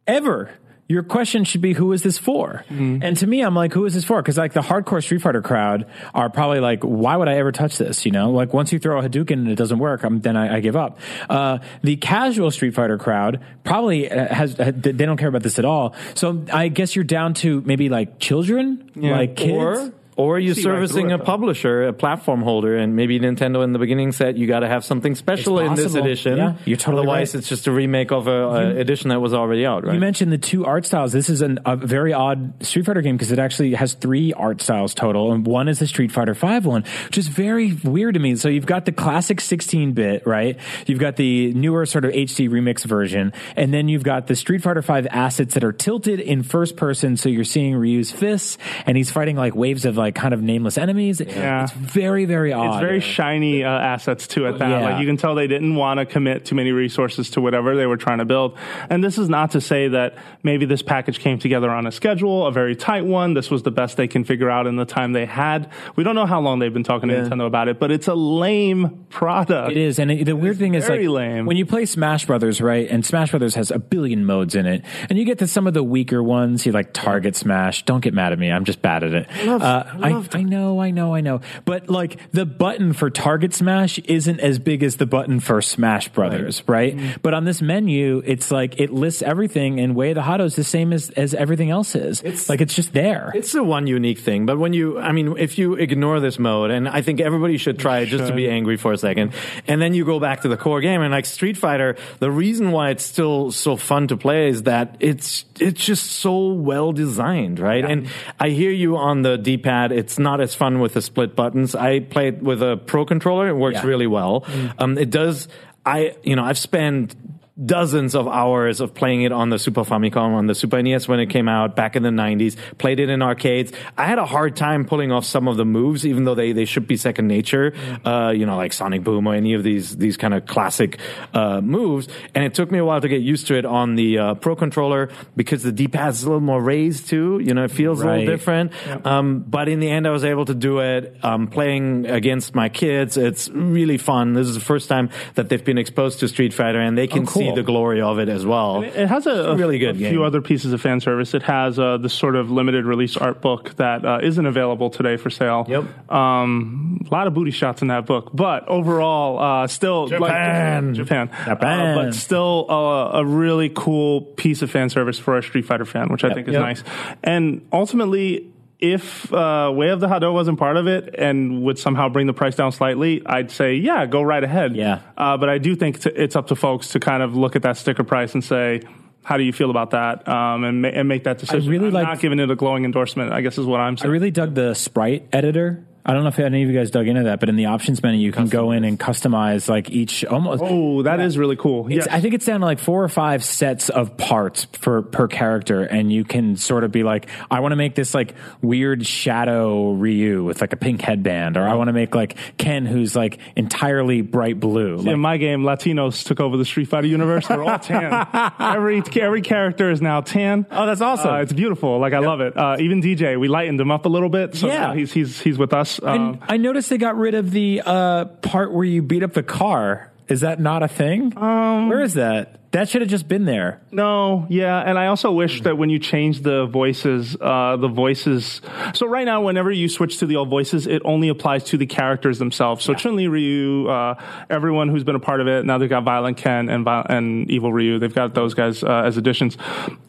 ever 0.07 0.51
your 0.89 1.03
question 1.03 1.45
should 1.45 1.61
be 1.63 1.73
who 1.73 1.93
is 1.93 2.03
this 2.03 2.19
for? 2.19 2.65
Mm-hmm. 2.69 3.03
and 3.03 3.17
to 3.17 3.27
me 3.27 3.41
i'm 3.43 3.55
like 3.55 3.73
who 3.73 3.85
is 3.87 3.95
this 3.95 4.05
for? 4.05 4.21
Because 4.21 4.37
like 4.37 4.53
the 4.53 4.61
hardcore 4.61 5.03
street 5.03 5.23
fighter 5.23 5.43
crowd 5.43 5.87
are 6.15 6.29
probably 6.29 6.61
like 6.61 6.83
why 6.83 7.17
would 7.17 7.29
i 7.29 7.37
ever 7.37 7.53
touch 7.53 7.79
this 7.79 8.05
you 8.05 8.13
know? 8.13 8.31
Like 8.31 8.53
once 8.53 8.73
you 8.73 8.79
throw 8.79 8.99
a 8.99 9.09
hadouken 9.09 9.33
and 9.33 9.49
it 9.49 9.57
doesn't 9.57 9.79
work 9.79 10.05
um, 10.05 10.21
then 10.21 10.37
I, 10.37 10.57
I 10.57 10.61
give 10.61 10.77
up. 10.77 10.99
Uh, 11.31 11.59
the 11.83 11.97
casual 11.97 12.51
street 12.51 12.75
fighter 12.75 12.99
crowd 12.99 13.41
probably 13.65 14.11
uh, 14.11 14.35
has 14.35 14.57
they 14.57 14.93
don't 14.93 15.17
care 15.17 15.29
about 15.29 15.43
this 15.43 15.59
at 15.59 15.65
all. 15.65 15.95
So 16.15 16.45
i 16.53 16.69
guess 16.69 16.95
you're 16.95 17.05
down 17.05 17.35
to 17.35 17.61
maybe 17.63 17.89
like 17.89 18.19
children? 18.19 18.91
Like 18.95 19.37
kids? 19.37 19.53
Or 19.53 19.93
or 20.17 20.39
you're 20.39 20.55
See 20.55 20.61
right 20.69 20.77
servicing 20.77 21.09
through 21.09 21.17
a 21.17 21.25
publisher, 21.25 21.85
a 21.85 21.93
platform 21.93 22.43
holder, 22.43 22.77
and 22.77 22.95
maybe 22.95 23.19
Nintendo 23.19 23.65
in 23.65 23.73
the 23.73 23.79
beginning 23.79 24.13
said 24.13 24.37
you 24.37 24.47
got 24.47 24.61
to 24.61 24.69
have 24.69 24.85
something 24.85 25.15
special 25.15 25.59
in 25.59 25.75
this 25.75 25.95
edition. 25.95 26.37
Yeah, 26.37 26.57
you're 26.67 26.77
totally 26.77 27.03
Otherwise, 27.03 27.35
right. 27.35 27.39
it's 27.39 27.49
just 27.49 27.67
a 27.67 27.73
remake 27.73 28.13
of 28.13 28.27
a, 28.27 28.31
a 28.31 28.77
edition 28.77 29.09
that 29.09 29.21
was 29.21 29.33
already 29.33 29.65
out, 29.65 29.85
right? 29.85 29.95
You 29.95 30.01
mentioned 30.01 30.31
the 30.31 30.39
two 30.39 30.67
art 30.67 30.85
styles. 30.85 31.13
This 31.13 31.31
is 31.31 31.41
an, 31.41 31.61
a 31.65 31.77
very 31.77 32.13
odd 32.13 32.65
Street 32.65 32.85
Fighter 32.85 33.01
game 33.01 33.17
because 33.17 33.33
it 33.33 33.39
actually 33.39 33.75
has 33.75 33.95
three 33.95 34.33
art 34.35 34.61
styles 34.61 34.93
total, 34.95 35.33
and 35.33 35.47
one 35.47 35.69
is 35.69 35.79
the 35.79 35.87
Street 35.87 36.13
Fighter 36.13 36.35
Five 36.35 36.67
one, 36.67 36.85
which 37.07 37.17
is 37.17 37.29
very 37.29 37.73
weird 37.73 38.15
to 38.15 38.21
me. 38.21 38.37
So 38.37 38.49
you've 38.49 38.67
got 38.67 38.85
the 38.85 38.93
classic 38.93 39.39
16-bit, 39.39 40.27
right? 40.27 40.59
You've 40.87 40.99
got 40.99 41.17
the 41.17 41.55
newer 41.55 41.87
sort 41.87 42.05
of 42.05 42.13
HD 42.13 42.51
remix 42.51 42.85
version, 42.85 43.33
and 43.57 43.73
then 43.73 43.89
you've 43.89 44.05
got 44.05 44.27
the 44.27 44.37
Street 44.37 44.63
Fighter 44.63 44.83
Five 44.83 45.07
assets 45.11 45.55
that 45.55 45.65
are 45.65 45.73
tilted 45.73 46.21
in 46.21 46.43
first 46.43 46.77
person. 46.77 47.17
So 47.17 47.31
you're 47.31 47.45
seeing 47.45 47.75
Ryu's 47.75 48.11
fists, 48.11 48.59
and 48.85 48.97
he's 48.97 49.11
fighting 49.11 49.37
like 49.37 49.55
waves 49.55 49.87
of 49.87 50.02
like 50.03 50.15
kind 50.15 50.35
of 50.35 50.43
nameless 50.43 50.77
enemies. 50.79 51.21
Yeah. 51.21 51.65
It's 51.65 51.73
very 51.73 52.25
very 52.27 52.53
odd. 52.53 52.75
It's 52.75 52.81
very 52.81 53.01
shiny 53.01 53.65
uh, 53.65 53.71
assets 53.71 54.27
to 54.29 54.47
it. 54.47 54.59
That 54.59 54.69
Yeah. 54.71 54.81
like 54.91 55.01
you 55.01 55.07
can 55.07 55.17
tell 55.17 55.35
they 55.35 55.47
didn't 55.47 55.75
want 55.77 55.99
to 55.99 56.07
commit 56.07 56.45
too 56.45 56.55
many 56.55 56.73
resources 56.73 57.31
to 57.31 57.41
whatever 57.41 57.77
they 57.77 57.87
were 57.87 57.97
trying 57.97 58.19
to 58.19 58.25
build. 58.25 58.57
And 58.91 59.03
this 59.03 59.19
is 59.19 59.29
not 59.29 59.53
to 59.53 59.61
say 59.61 59.89
that 59.89 60.17
maybe 60.43 60.67
this 60.67 60.83
package 60.83 61.19
came 61.21 61.39
together 61.39 61.71
on 61.71 61.87
a 61.87 61.93
schedule, 61.93 62.47
a 62.47 62.53
very 62.53 62.77
tight 62.77 63.05
one. 63.05 63.35
This 63.35 63.51
was 63.51 63.63
the 63.63 63.71
best 63.71 63.97
they 63.97 64.09
can 64.09 64.25
figure 64.25 64.51
out 64.51 64.67
in 64.67 64.77
the 64.77 64.85
time 64.85 65.13
they 65.13 65.27
had. 65.27 65.71
We 65.97 66.05
don't 66.05 66.15
know 66.15 66.27
how 66.27 66.41
long 66.41 66.59
they've 66.59 66.73
been 66.73 66.85
talking 66.85 67.09
to 67.09 67.15
Nintendo 67.15 67.47
about 67.47 67.69
it, 67.69 67.79
but 67.79 67.91
it's 67.91 68.09
a 68.09 68.15
lame 68.15 69.07
product. 69.11 69.71
It 69.73 69.77
is, 69.77 69.99
and 69.99 70.11
it, 70.11 70.25
the 70.25 70.35
weird 70.37 70.59
thing 70.59 70.75
is 70.75 70.89
like 70.89 71.01
lame. 71.01 71.47
when 71.47 71.57
you 71.57 71.67
play 71.67 71.87
Smash 71.87 72.27
Brothers, 72.27 72.61
right? 72.61 72.89
And 72.91 73.05
Smash 73.07 73.31
Brothers 73.31 73.55
has 73.55 73.71
a 73.71 73.79
billion 73.79 74.25
modes 74.25 74.55
in 74.55 74.67
it, 74.67 74.85
and 75.09 75.19
you 75.19 75.25
get 75.25 75.39
to 75.39 75.47
some 75.47 75.67
of 75.67 75.75
the 75.75 75.83
weaker 75.83 76.23
ones. 76.23 76.67
You 76.67 76.73
like 76.73 76.93
Target 76.93 77.37
Smash. 77.37 77.85
Don't 77.85 78.01
get 78.01 78.15
mad 78.15 78.33
at 78.33 78.39
me. 78.39 78.51
I'm 78.51 78.65
just 78.65 78.83
bad 78.83 79.05
at 79.05 79.13
it. 79.15 79.49
uh, 79.49 79.85
I, 80.01 80.39
I 80.39 80.43
know, 80.43 80.81
I 80.81 80.91
know, 80.91 81.15
I 81.15 81.21
know. 81.21 81.41
But 81.65 81.89
like 81.89 82.19
the 82.33 82.47
button 82.47 82.93
for 82.93 83.11
Target 83.11 83.55
Smash 83.55 83.99
isn't 84.01 84.41
as 84.41 84.59
big 84.59 84.83
as 84.83 84.97
the 84.97 85.07
button 85.07 85.41
for 85.41 85.61
Smash 85.63 86.09
Brothers, 86.09 86.63
right? 86.67 86.97
Mm-hmm. 86.97 87.21
But 87.23 87.35
on 87.35 87.45
this 87.45 87.61
menu, 87.61 88.23
it's 88.25 88.51
like 88.51 88.81
it 88.81 88.91
lists 88.91 89.23
everything, 89.23 89.81
and 89.81 89.95
Way 89.95 90.11
of 90.11 90.17
the 90.17 90.23
Hado 90.23 90.45
is 90.45 90.57
the 90.57 90.65
same 90.65 90.93
as 90.93 91.11
as 91.11 91.35
everything 91.35 91.71
else 91.71 91.95
is. 91.95 92.21
It's 92.23 92.49
like 92.49 92.61
it's 92.61 92.75
just 92.75 92.93
there. 92.93 93.33
It's 93.35 93.53
the 93.53 93.65
one 93.65 93.87
unique 93.87 94.19
thing, 94.19 94.47
but 94.47 94.59
when 94.59 94.73
you, 94.73 94.99
I 94.99 95.13
mean, 95.13 95.37
if 95.39 95.59
you 95.59 95.75
ignore 95.75 96.21
this 96.21 96.39
mode, 96.39 96.71
and 96.71 96.89
I 96.89 97.03
think 97.03 97.21
everybody 97.21 97.57
should 97.57 97.79
try 97.79 98.01
it 98.01 98.07
just 98.07 98.27
to 98.27 98.35
be 98.35 98.49
angry 98.49 98.77
for 98.77 98.93
a 98.93 98.99
second, 98.99 99.33
and 99.67 99.83
then 99.83 99.95
you 99.95 100.05
go 100.05 100.21
back 100.21 100.43
to 100.43 100.49
the 100.49 100.57
core 100.57 100.81
game, 100.81 101.03
and 101.03 101.13
like 101.13 101.27
Street 101.27 101.57
Fighter, 101.57 101.97
the 102.21 102.31
reason 102.31 102.71
why 102.71 102.91
it's 102.91 103.05
still 103.05 103.51
so 103.51 103.77
fun 103.77 104.09
to 104.09 104.17
play 104.17 104.49
is 104.49 104.65
that 104.65 104.97
it's 105.01 105.45
it's 105.59 105.85
just 105.85 106.07
so 106.07 106.53
well 106.53 106.93
designed, 106.93 107.59
right? 107.59 107.85
And 107.85 108.09
I 108.39 108.51
hear 108.51 108.71
you 108.71 108.97
on 108.97 109.23
the 109.23 109.37
D-pad 109.37 109.82
D-pad, 109.89 109.93
it's 109.99 110.19
not 110.19 110.41
as 110.41 110.55
fun 110.55 110.81
with 110.81 110.95
the 110.95 111.03
split 111.03 111.35
buttons. 111.37 111.75
I 111.75 112.01
play 112.01 112.29
it 112.29 112.43
with 112.43 112.63
a 112.63 112.77
Pro 112.77 113.05
controller; 113.05 113.49
it 113.49 113.57
works 113.57 113.79
Yeah. 113.83 113.87
really 113.87 114.07
well. 114.07 114.45
Um, 114.79 114.99
it 114.99 115.11
does. 115.11 115.49
I 115.85 116.15
you 116.23 116.37
know 116.37 116.45
I've 116.45 116.59
spent 116.59 117.17
dozens 117.63 118.15
of 118.15 118.27
hours 118.27 118.81
of 118.81 118.95
playing 118.95 119.23
it 119.23 119.33
on 119.33 119.51
the 119.51 119.59
Super 119.59 119.83
Famicom, 119.83 120.35
on 120.35 120.47
the 120.47 120.55
Super 120.55 120.83
NES 120.83 121.07
when 121.07 121.21
it 121.21 121.27
came 121.27 121.49
out 121.49 121.77
back 121.77 121.97
in 121.97 122.03
the 122.03 122.09
90s, 122.11 122.57
played 122.79 122.99
it 122.99 123.11
in 123.11 123.21
arcades. 123.21 123.73
I 123.97 124.07
had 124.07 124.19
a 124.19 124.25
hard 124.25 124.57
time 124.57 124.85
pulling 124.87 125.13
off 125.13 125.25
some 125.25 125.49
of 125.49 125.57
the 125.57 125.65
moves, 125.65 126.07
even 126.07 126.25
though 126.25 126.35
they, 126.35 126.53
they 126.53 126.65
should 126.65 126.87
be 126.87 126.97
second 126.97 127.29
nature, 127.29 127.75
uh, 128.07 128.33
you 128.35 128.47
know, 128.47 128.57
like 128.57 128.73
Sonic 128.73 129.05
Boom 129.05 129.27
or 129.27 129.35
any 129.35 129.53
of 129.55 129.63
these, 129.63 129.97
these 129.97 130.17
kind 130.17 130.33
of 130.35 130.47
classic, 130.47 130.99
uh, 131.35 131.61
moves. 131.61 132.09
And 132.35 132.45
it 132.45 132.55
took 132.55 132.71
me 132.71 132.79
a 132.79 132.85
while 132.85 133.01
to 133.01 133.09
get 133.09 133.21
used 133.21 133.47
to 133.49 133.55
it 133.55 133.67
on 133.67 133.97
the, 133.97 134.19
uh, 134.19 134.35
Pro 134.35 134.57
controller 134.57 135.11
because 135.37 135.63
the 135.63 135.73
D-pad 135.73 136.11
is 136.11 136.23
a 136.23 136.27
little 136.27 136.41
more 136.41 136.61
raised 136.63 137.09
too. 137.09 137.39
You 137.43 137.53
know, 137.55 137.65
it 137.65 137.71
feels 137.71 138.01
a 138.01 138.07
little 138.07 138.21
different. 138.27 138.73
Um, 139.07 139.41
but 139.41 139.69
in 139.69 139.81
the 139.81 139.91
end, 139.91 140.07
I 140.07 140.11
was 140.11 140.25
able 140.25 140.47
to 140.47 140.55
do 140.55 140.79
it, 140.79 141.17
um, 141.23 141.49
playing 141.49 142.07
against 142.07 142.55
my 142.55 142.69
kids. 142.71 143.17
It's 143.17 143.49
really 143.51 143.99
fun. 143.99 144.33
This 144.33 144.49
is 144.49 144.55
the 144.55 144.61
first 144.61 144.89
time 144.89 145.11
that 145.35 145.49
they've 145.49 145.63
been 145.65 145.79
exposed 145.79 146.21
to 146.21 146.29
Street 146.29 146.55
Fighter 146.55 146.81
and 146.81 146.97
they 146.97 147.07
can 147.07 147.23
Oh, 147.23 147.27
cool. 147.27 147.42
See 147.51 147.55
the 147.55 147.63
glory 147.63 148.01
of 148.01 148.19
it 148.19 148.29
as 148.29 148.45
well. 148.47 148.83
It 148.83 149.09
has 149.09 149.27
a, 149.27 149.31
a 149.31 149.57
really 149.57 149.79
good 149.79 149.97
a 149.97 149.99
game. 149.99 150.11
few 150.11 150.25
other 150.25 150.41
pieces 150.41 150.73
of 150.73 150.81
fan 150.81 151.01
service. 151.01 151.35
It 151.35 151.43
has 151.43 151.79
uh, 151.79 151.99
this 151.99 152.15
sort 152.15 152.37
of 152.37 152.51
limited 152.51 152.85
release 152.85 153.17
art 153.17 153.41
book 153.41 153.75
that 153.77 154.05
uh, 154.05 154.19
isn't 154.23 154.45
available 154.47 154.91
today 154.91 155.17
for 155.17 155.31
sale. 155.31 155.67
Yep. 155.69 156.11
Um, 156.11 157.07
a 157.11 157.15
lot 157.15 157.27
of 157.27 157.35
booty 157.35 157.51
shots 157.51 157.83
in 157.83 157.89
that 157.89 158.07
book, 158.07 158.31
but 158.33 158.69
overall, 158.69 159.39
uh, 159.39 159.67
still 159.67 160.07
Japan. 160.09 160.87
like, 160.89 160.95
Japan, 160.95 161.29
Japan. 161.45 161.99
Uh, 161.99 162.05
but 162.05 162.15
still 162.15 162.67
uh, 162.71 163.19
a 163.19 163.25
really 163.25 163.71
cool 163.75 164.23
piece 164.23 164.63
of 164.63 164.71
fan 164.71 164.89
service 164.89 165.19
for 165.19 165.37
a 165.39 165.43
Street 165.43 165.65
Fighter 165.65 165.85
fan, 165.85 166.09
which 166.09 166.25
I 166.25 166.33
think 166.35 166.49
is 166.49 166.53
Yep. 166.55 166.63
nice. 166.63 166.85
And 167.23 167.67
ultimately. 167.73 168.49
If 168.83 169.33
uh, 169.33 169.71
Way 169.73 169.91
of 169.91 170.01
the 170.01 170.09
Hado 170.09 170.33
wasn't 170.33 170.59
part 170.59 170.77
of 170.77 170.89
it 170.89 171.15
and 171.17 171.63
would 171.63 171.79
somehow 171.79 172.09
bring 172.09 172.27
the 172.27 172.33
price 172.33 172.57
down 172.57 172.73
slightly, 172.73 173.23
I'd 173.25 173.53
say, 173.53 173.77
yeah, 173.77 174.07
go 174.07 174.23
right 174.23 174.43
ahead. 174.43 174.75
Yeah. 174.75 175.03
Uh, 175.17 175.37
but 175.37 175.49
I 175.49 175.59
do 175.59 175.77
think 175.77 176.01
t- 176.01 176.11
it's 176.11 176.35
up 176.35 176.49
to 176.49 176.57
folks 176.57 176.89
to 176.89 176.99
kind 177.01 177.23
of 177.23 177.37
look 177.37 177.55
at 177.55 177.63
that 177.63 177.77
sticker 177.77 178.03
price 178.03 178.35
and 178.35 178.43
say, 178.43 178.81
how 179.23 179.37
do 179.37 179.45
you 179.45 179.53
feel 179.53 179.71
about 179.71 179.91
that? 179.93 180.27
Um, 180.29 180.65
and, 180.65 180.83
ma- 180.83 180.89
and 180.89 181.07
make 181.09 181.23
that 181.25 181.39
decision. 181.39 181.71
really 181.71 181.87
I'm 181.87 181.93
like- 181.93 182.09
not 182.09 182.19
giving 182.19 182.41
it 182.41 182.51
a 182.51 182.57
glowing 182.57 182.85
endorsement, 182.85 183.33
I 183.33 183.41
guess 183.41 183.57
is 183.57 183.67
what 183.67 183.79
I'm 183.79 183.97
saying. 183.97 184.11
I 184.11 184.13
really 184.13 184.33
dug 184.33 184.57
the 184.57 184.75
sprite 184.75 185.29
editor. 185.33 185.87
I 186.05 186.13
don't 186.15 186.23
know 186.25 186.31
if 186.31 186.39
any 186.41 186.63
of 186.65 186.69
you 186.69 186.75
guys 186.77 186.91
dug 186.91 187.07
into 187.07 187.23
that, 187.25 187.39
but 187.41 187.49
in 187.49 187.57
the 187.57 187.67
options 187.67 188.03
menu, 188.03 188.19
you 188.21 188.33
can 188.33 188.49
go 188.49 188.73
in 188.73 188.83
and 188.85 188.99
customize 188.99 189.69
like 189.69 189.91
each 189.91 190.25
almost. 190.25 190.63
oh, 190.65 191.03
that 191.03 191.21
is 191.21 191.39
really 191.39 191.55
cool. 191.57 191.87
It's, 191.87 191.95
Yes. 192.07 192.09
I 192.11 192.21
think 192.21 192.35
it's 192.35 192.45
down 192.47 192.61
to 192.61 192.67
like 192.67 192.81
four 192.81 193.05
or 193.05 193.09
five 193.09 193.45
sets 193.45 193.89
of 193.89 194.17
parts 194.17 194.67
for 194.73 195.03
per 195.03 195.29
character, 195.29 195.83
and 195.83 196.13
you 196.13 196.25
can 196.25 196.57
sort 196.57 196.83
of 196.85 196.91
be 196.91 197.03
like, 197.05 197.29
I 197.51 197.61
want 197.61 197.71
to 197.73 197.77
make 197.77 197.95
this 197.95 198.15
like 198.15 198.35
weird 198.61 199.07
shadow 199.07 199.93
Ryu 199.93 200.43
with 200.45 200.61
like 200.61 200.73
a 200.73 200.77
pink 200.77 201.01
headband, 201.03 201.57
or 201.57 201.63
I 201.69 201.75
want 201.75 201.89
to 201.89 201.93
make 201.93 202.15
like 202.15 202.37
Ken 202.59 202.85
who's 202.85 203.15
like 203.15 203.39
entirely 203.57 204.23
bright 204.23 204.59
blue. 204.59 204.97
Like, 204.97 205.07
in 205.07 205.21
my 205.21 205.37
game, 205.37 205.63
Latinos 205.63 206.25
took 206.25 206.41
over 206.41 206.57
the 206.57 206.65
Street 206.65 206.87
Fighter 206.89 207.07
universe. 207.07 207.47
They're 207.47 207.63
all 207.63 207.79
tan. 207.79 208.27
every 208.59 209.03
every 209.21 209.43
character 209.43 209.91
is 209.91 210.03
now 210.03 210.21
tan. 210.21 210.67
Oh, 210.71 210.87
that's 210.87 211.01
awesome. 211.01 211.31
Uh, 211.35 211.39
it's 211.43 211.53
beautiful. 211.53 211.99
Like 212.01 212.13
I 212.13 212.19
love 212.19 212.41
it. 212.41 212.57
Uh, 212.57 212.77
even 212.81 213.01
Dee 213.01 213.15
Jay, 213.15 213.37
we 213.37 213.47
lightened 213.49 213.81
him 213.81 213.91
up 213.91 214.05
a 214.07 214.09
little 214.09 214.29
bit. 214.29 214.57
So 214.57 214.67
Yeah. 214.67 214.81
now 214.89 214.93
he's 214.95 215.13
he's 215.13 215.41
he's 215.41 215.59
with 215.59 215.73
us. 215.73 215.92
Um, 216.03 216.15
and 216.35 216.39
I 216.49 216.57
noticed 216.57 216.91
they 216.91 216.99
got 216.99 217.17
rid 217.17 217.35
of 217.35 217.51
the 217.51 217.83
uh, 217.85 218.25
part 218.27 218.73
where 218.73 218.85
you 218.85 219.03
beat 219.03 219.23
up 219.23 219.33
the 219.33 219.43
car. 219.43 220.11
Is 220.29 220.41
that 220.43 220.61
not 220.61 220.83
a 220.83 220.89
thing? 220.89 221.37
Um, 221.37 221.89
Where 221.89 222.01
is 222.03 222.15
that? 222.15 222.59
That 222.71 222.89
should 222.89 223.03
have 223.03 223.11
just 223.11 223.29
been 223.29 223.45
there. 223.45 223.83
No, 223.91 224.47
yeah, 224.49 224.79
and 224.81 224.99
I 224.99 225.09
also 225.09 225.31
wish 225.31 225.61
that 225.63 225.77
when 225.77 225.91
you 225.91 225.99
change 225.99 226.41
the 226.41 226.65
voices, 226.65 227.37
uh, 227.39 227.77
the 227.77 227.89
voices. 227.89 228.63
So 228.95 229.07
right 229.07 229.27
now, 229.27 229.43
whenever 229.43 229.71
you 229.71 229.91
switch 229.91 230.21
to 230.21 230.27
the 230.27 230.37
old 230.37 230.49
voices, 230.49 230.87
it 230.87 231.03
only 231.05 231.29
applies 231.29 231.65
to 231.65 231.77
the 231.77 231.85
characters 231.85 232.39
themselves. 232.39 232.83
So 232.83 232.95
Chun 232.95 233.17
Li, 233.17 233.29
Ryu, 233.29 233.89
uh, 233.89 234.15
everyone 234.49 234.89
who's 234.89 235.05
been 235.05 235.17
a 235.17 235.21
part 235.21 235.43
of 235.43 235.49
it. 235.49 235.67
Now 235.67 235.77
they've 235.77 235.91
got 235.91 236.05
Violent 236.05 236.39
Ken 236.39 236.71
and 236.71 236.83
Vi- 236.83 237.07
and 237.11 237.51
Evil 237.51 237.71
Ryu. 237.75 237.99
They've 237.99 238.15
got 238.15 238.33
those 238.33 238.55
guys 238.55 238.83
uh, 238.83 239.03
as 239.05 239.19
additions. 239.19 239.59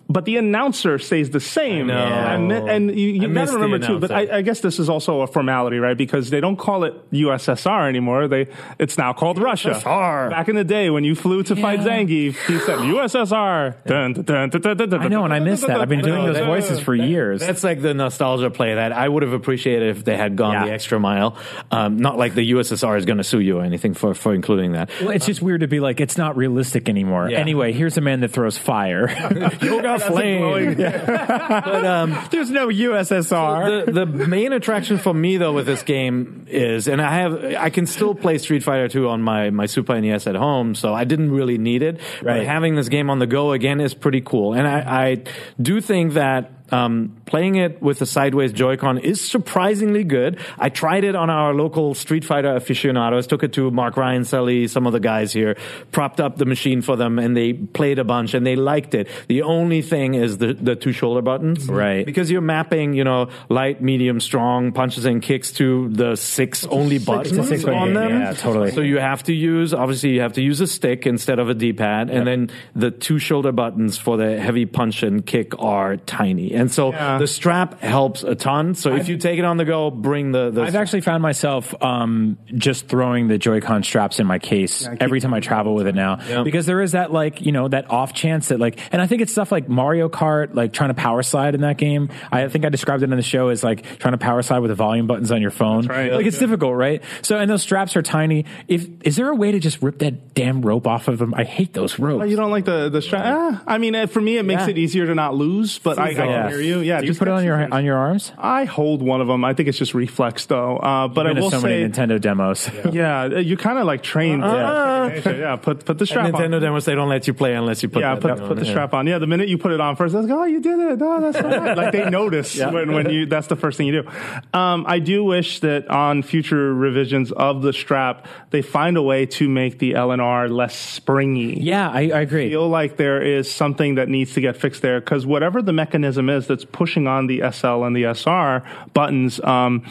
But 0.10 0.25
the 0.25 0.38
announcer 0.38 1.00
stays 1.00 1.29
the 1.29 1.39
same. 1.39 1.88
know. 1.88 1.93
And, 1.95 2.51
and 2.51 3.00
you, 3.00 3.10
I 3.13 3.24
you 3.24 3.27
miss 3.29 3.50
gotta 3.51 3.63
remember 3.63 3.88
too. 3.88 4.00
But. 4.00 4.12
I, 4.12 4.38
I 4.38 4.41
guess 4.41 4.60
this 4.60 4.77
is 4.79 4.89
also 4.89 5.22
a 5.22 5.27
formality, 5.27 5.77
right? 5.79 5.98
Because 5.98 6.29
they 6.29 6.41
don't 6.41 6.57
call 6.57 6.83
it 6.83 6.93
USSR 7.12 7.88
anymore. 7.88 8.27
They 8.27 8.48
it's 8.79 8.98
now 8.98 9.13
called 9.13 9.38
Russia. 9.38 9.72
USSR. 9.72 10.29
Back 10.29 10.50
in 10.50 10.55
the 10.55 10.63
day 10.63 10.89
when 10.89 11.03
you 11.03 11.15
flew 11.15 11.41
to 11.43 11.55
fight 11.55 11.79
Yeah. 11.79 11.86
Zangief, 12.00 12.36
he 12.48 12.60
said 12.60 12.79
USSR. 12.79 13.75
Dun, 13.86 14.13
dun, 14.13 14.50
dun, 14.50 14.93
I 15.01 15.07
know, 15.07 15.24
and 15.24 15.33
I 15.33 15.39
miss 15.39 15.62
that. 15.62 15.79
I've 15.79 15.89
been 15.89 16.01
doing 16.01 16.25
those 16.25 16.45
voices 16.45 16.79
for 16.79 16.93
years. 16.93 17.39
That's 17.39 17.63
like 17.63 17.81
the 17.81 17.93
nostalgia 17.93 18.50
play 18.50 18.75
that 18.75 18.91
I 18.91 19.07
would 19.07 19.24
have 19.24 19.33
appreciated 19.33 19.98
if 19.98 20.03
they 20.05 20.17
had 20.17 20.36
gone 20.36 20.53
Yeah. 20.53 20.65
the 20.65 20.72
extra 20.74 21.00
mile. 21.00 21.38
Um, 21.72 21.98
not 21.98 22.17
like 22.17 22.36
the 22.36 22.51
USSR 22.51 22.98
is 22.98 23.05
going 23.05 23.17
to 23.17 23.24
sue 23.24 23.39
you 23.39 23.60
or 23.60 23.63
anything 23.63 23.93
for, 23.93 24.13
for 24.13 24.33
including 24.33 24.74
that. 24.74 24.89
Well, 25.01 25.12
it's 25.12 25.25
just 25.25 25.41
weird 25.41 25.62
to 25.62 25.67
be 25.67 25.79
like, 25.79 26.00
it's 26.01 26.17
not 26.17 26.36
realistic 26.38 26.89
anymore. 26.89 27.29
Yeah. 27.29 27.39
Anyway, 27.39 27.72
here's 27.72 27.98
a 27.98 28.01
man 28.01 28.19
that 28.22 28.29
throws 28.31 28.57
fire. 28.57 29.07
Yoga 30.00 30.05
flame. 30.05 30.75
but 30.77 31.85
um, 31.85 32.17
There's 32.31 32.50
no 32.50 32.67
USSR. 32.67 33.85
the, 33.85 33.91
the 33.91 34.05
main 34.05 34.53
attraction 34.53 34.97
for 34.97 35.13
me 35.13 35.38
though 35.38 35.53
with 35.53 35.65
this 35.65 35.83
game 35.83 36.45
is, 36.50 36.88
and 36.88 37.01
I 37.01 37.19
have, 37.19 37.43
I 37.43 37.69
can 37.69 37.85
still 37.85 38.15
play 38.15 38.38
Street 38.38 38.63
Fighter 38.63 38.88
2 38.88 39.09
on 39.09 39.21
my, 39.21 39.50
my 39.50 39.65
Super 39.65 40.00
NES 40.00 40.27
at 40.27 40.35
home, 40.35 40.75
so 40.75 40.93
I 40.93 41.03
didn't 41.03 41.31
really 41.31 41.57
need 41.57 41.83
it. 41.83 42.00
But 42.21 42.45
having 42.45 42.75
this 42.75 42.89
game 42.89 43.09
on 43.09 43.19
the 43.19 43.27
go 43.27 43.51
again 43.51 43.81
is 43.81 43.93
pretty 43.93 44.21
cool. 44.21 44.53
And 44.53 44.67
I, 44.67 44.79
I 44.79 45.23
do 45.62 45.81
think 45.81 46.13
that 46.13 46.51
um, 46.71 47.17
playing 47.25 47.56
it 47.56 47.82
with 47.82 48.00
the 48.00 48.06
sideways 48.06 48.51
Joy-Con 48.51 48.98
is 49.00 49.20
surprisingly 49.22 50.03
good. 50.03 50.39
I 50.58 50.70
tried 50.70 51.03
it 51.03 51.15
on 51.15 51.30
our 51.30 51.53
local 51.53 51.94
Street 51.94 52.25
Fighter 52.25 52.56
aficionados, 52.56 53.27
took 53.27 53.44
it 53.44 53.53
to 53.53 53.72
Mark 53.72 53.98
Ryan, 53.98 54.25
Sully, 54.25 54.68
some 54.68 54.86
of 54.86 54.94
the 54.94 55.00
guys 55.00 55.34
here, 55.34 55.56
propped 55.92 56.20
up 56.20 56.38
the 56.38 56.46
machine 56.46 56.82
for 56.82 56.96
them, 56.96 57.20
and 57.20 57.36
they 57.36 57.53
played 57.53 58.00
a 58.00 58.03
bunch 58.03 58.34
and 58.34 58.46
they 58.46 58.56
liked 58.56 58.94
it. 58.94 59.08
The 59.27 59.44
only 59.44 59.82
thing 59.82 60.15
is 60.15 60.38
the, 60.38 60.53
the 60.53 60.75
two 60.75 60.92
shoulder 60.92 61.22
buttons. 61.22 61.68
Right. 61.68 62.06
Because 62.06 62.30
you're 62.30 62.42
mapping, 62.42 62.94
you 62.94 63.03
know, 63.03 63.30
light, 63.50 63.82
medium, 63.82 64.20
strong 64.20 64.72
punches 64.72 65.06
and 65.06 65.22
kicks 65.22 65.51
to 65.53 65.89
the 65.89 66.15
six 66.15 66.65
only 66.65 67.00
buttons 67.00 67.48
six-button 67.48 67.80
on 67.80 67.94
them. 67.94 68.20
yeah, 68.22 68.34
totally. 68.34 68.72
So 68.72 68.82
you 68.82 69.00
have 69.00 69.24
to 69.24 69.34
use, 69.34 69.74
obviously, 69.74 70.12
you 70.12 70.22
have 70.22 70.34
to 70.34 70.42
use 70.42 70.62
a 70.62 70.68
stick 70.68 71.06
instead 71.06 71.39
of 71.39 71.50
a 71.50 71.53
D-pad, 71.53 72.10
and 72.10 72.27
then 72.27 72.50
the 72.75 72.92
two 72.92 73.20
shoulder 73.20 73.51
buttons 73.51 73.98
for 73.98 74.18
the 74.18 74.39
heavy 74.39 74.65
punch 74.65 75.03
and 75.03 75.25
kick 75.25 75.58
are 75.60 75.98
tiny. 75.98 76.53
And 76.53 76.72
so 76.72 76.92
Yeah. 76.92 77.12
The 77.20 77.27
strap 77.27 77.79
helps 77.82 78.24
a 78.24 78.36
ton. 78.36 78.75
So 78.75 78.96
if 78.96 79.08
you 79.10 79.17
take 79.17 79.39
it 79.39 79.46
on 79.46 79.58
the 79.58 79.65
go, 79.65 79.91
bring 79.91 80.32
the, 80.32 80.50
the 80.51 80.62
I've 80.63 80.75
actually 80.75 81.01
found 81.01 81.22
myself 81.22 81.74
um, 81.82 82.38
just 82.55 82.88
throwing 82.88 83.27
the 83.27 83.38
Joy-Con 83.38 83.84
straps 83.84 84.20
in 84.20 84.27
my 84.27 84.39
case 84.39 84.88
every 85.00 85.20
time 85.20 85.34
I 85.34 85.39
travel 85.39 85.74
with 85.75 85.88
it 85.88 85.96
now 85.96 86.43
because 86.43 86.65
there 86.65 86.82
is 86.82 86.93
that 86.93 87.12
like 87.12 87.41
you 87.41 87.51
know 87.51 87.67
that 87.67 87.89
off 87.89 88.13
chance 88.13 88.50
that 88.50 88.60
like 88.60 88.79
and 88.93 89.01
I 89.01 89.08
think 89.08 89.22
it's 89.22 89.32
stuff 89.32 89.51
like 89.51 89.67
Mario 89.70 90.10
Kart 90.10 90.53
like 90.55 90.74
trying 90.74 90.89
to 90.89 90.93
power 90.96 91.24
slide 91.24 91.55
in 91.55 91.62
that 91.62 91.77
game. 91.77 92.10
I 92.32 92.48
think 92.50 92.65
I 92.65 92.70
described 92.70 93.03
it 93.03 93.10
in 93.12 93.17
the 93.17 93.22
show 93.24 93.50
as 93.50 93.63
like 93.63 94.00
trying 94.00 94.13
to 94.13 94.17
power 94.17 94.41
slide 94.41 94.60
with 94.60 94.70
the 94.70 94.75
volume 94.75 95.08
buttons 95.08 95.32
on 95.32 95.41
your 95.41 95.51
phone. 95.51 95.88
right. 95.88 96.12
Like 96.13 96.25
it's 96.25 96.38
difficult, 96.39 96.75
right? 96.75 97.01
So 97.22 97.38
and 97.38 97.50
those 97.50 97.62
straps 97.62 97.96
are 97.96 98.01
tiny. 98.01 98.46
If 98.67 98.88
is 99.03 99.15
there 99.15 99.29
a 99.29 99.36
way 99.36 99.51
to 99.51 99.60
just 99.60 99.82
rip 99.82 100.00
that 100.00 100.34
damn 100.34 100.62
rope 100.62 100.88
off 100.88 101.08
of 101.08 101.20
them? 101.20 101.34
I 101.34 101.43
hate 101.43 101.74
those 101.74 102.00
ropes. 102.00 102.22
Oh, 102.24 102.25
you 102.25 102.36
don't 102.36 102.51
like 102.51 102.65
the 102.65 102.89
the 102.89 103.01
strap? 103.01 103.24
Ah, 103.25 103.63
I 103.67 103.77
mean, 103.77 103.96
uh, 103.96 104.08
for 104.08 104.22
me, 104.22 104.38
it 104.38 104.43
makes 104.43 104.63
Yeah. 104.63 104.70
it 104.70 104.77
easier 104.77 105.05
to 105.05 105.15
not 105.15 105.36
lose. 105.36 105.79
But 105.79 105.98
I, 106.00 106.08
I 106.08 106.10
Yeah. 106.12 106.15
can 106.43 106.50
hear 106.50 106.62
you. 106.62 106.79
Yeah, 106.79 107.01
Do 107.01 107.02
you 107.03 107.13
put 107.13 107.27
it 107.27 107.31
on 107.31 107.43
your 107.43 107.55
exercise. 107.55 107.77
on 107.77 107.86
your 107.86 107.98
arms. 107.98 108.31
I 108.38 108.65
hold 108.65 109.01
one 109.01 109.22
of 109.22 109.27
them. 109.27 109.43
I 109.45 109.53
think 109.53 109.69
it's 109.69 109.77
just 109.77 109.93
reflex, 109.93 110.45
though. 110.45 110.77
Uh, 110.77 111.07
but 111.07 111.25
I 111.27 111.29
Been 111.29 111.36
to 111.38 111.41
will 111.43 111.51
so 111.51 111.60
say, 111.62 111.81
many 111.83 111.89
Nintendo 111.93 112.19
demos. 112.19 112.69
yeah, 112.91 113.25
you 113.39 113.57
kind 113.57 113.77
of 113.79 113.86
like 113.86 114.03
trained. 114.03 114.43
Uh-uh. 114.43 115.22
yeah, 115.25 115.31
yeah. 115.31 115.55
Put 115.55 115.86
put 115.86 115.98
the 115.98 116.05
strap 116.05 116.27
At 116.27 116.36
on. 116.36 116.41
Nintendo 116.41 116.62
demos, 116.62 116.86
they 116.86 116.95
don't 116.95 117.10
let 117.10 117.27
you 117.27 117.33
play 117.33 117.55
unless 117.55 117.83
you 117.83 117.89
put 117.89 118.01
yeah, 118.01 118.15
that 118.15 118.22
put, 118.22 118.48
put 118.48 118.57
the 118.57 118.65
Yeah. 118.65 118.72
strap 118.72 118.93
on. 118.93 119.07
Yeah, 119.07 119.19
the 119.19 119.27
minute 119.27 119.50
you 119.50 119.57
put 119.57 119.72
it 119.72 119.81
on 119.81 119.95
first, 119.95 120.13
they're 120.13 120.22
like, 120.22 120.31
oh, 120.31 120.43
you 120.45 120.62
did 120.62 120.79
it. 120.79 121.00
No, 121.00 121.19
that's 121.22 121.41
not 121.41 121.57
right. 121.57 121.77
Like 121.77 121.91
they 121.91 122.10
notice 122.10 122.57
when, 122.60 122.91
when 122.91 123.10
you, 123.10 123.25
that's 123.25 123.48
the 123.48 123.55
first 123.55 123.77
thing 123.77 123.88
you 123.88 124.03
do. 124.03 124.10
Um, 124.57 124.86
I 124.88 125.00
do 125.00 125.24
wish 125.24 125.60
that 125.62 125.88
on 125.89 126.22
future 126.24 126.74
revisions 126.74 127.31
of 127.31 127.62
the 127.62 127.74
strap, 127.74 128.27
they 128.51 128.62
find 128.62 128.98
a 128.98 129.01
way 129.01 129.25
to 129.25 129.50
make 129.50 129.79
the 129.79 129.93
LNR 129.93 130.50
less 130.50 130.75
springy. 130.75 131.60
Yeah, 131.60 131.89
I, 131.89 132.01
I 132.10 132.22
agree. 132.22 132.50
feel 132.50 132.67
like 132.69 132.98
there 132.98 133.22
is 133.22 133.51
something 133.51 133.95
that 133.95 134.10
needs 134.10 134.33
to 134.33 134.41
get 134.41 134.55
fixed 134.57 134.81
there 134.83 135.00
because 135.00 135.25
whatever 135.25 135.62
the 135.62 135.74
mechanism 135.74 136.29
is 136.29 136.45
that's 136.45 136.65
pushing 136.65 136.92
on 137.07 137.27
the 137.27 137.41
SL 137.51 137.83
and 137.83 137.95
the 137.95 138.03
SR 138.05 138.63
buttons, 138.93 139.39
um, 139.41 139.85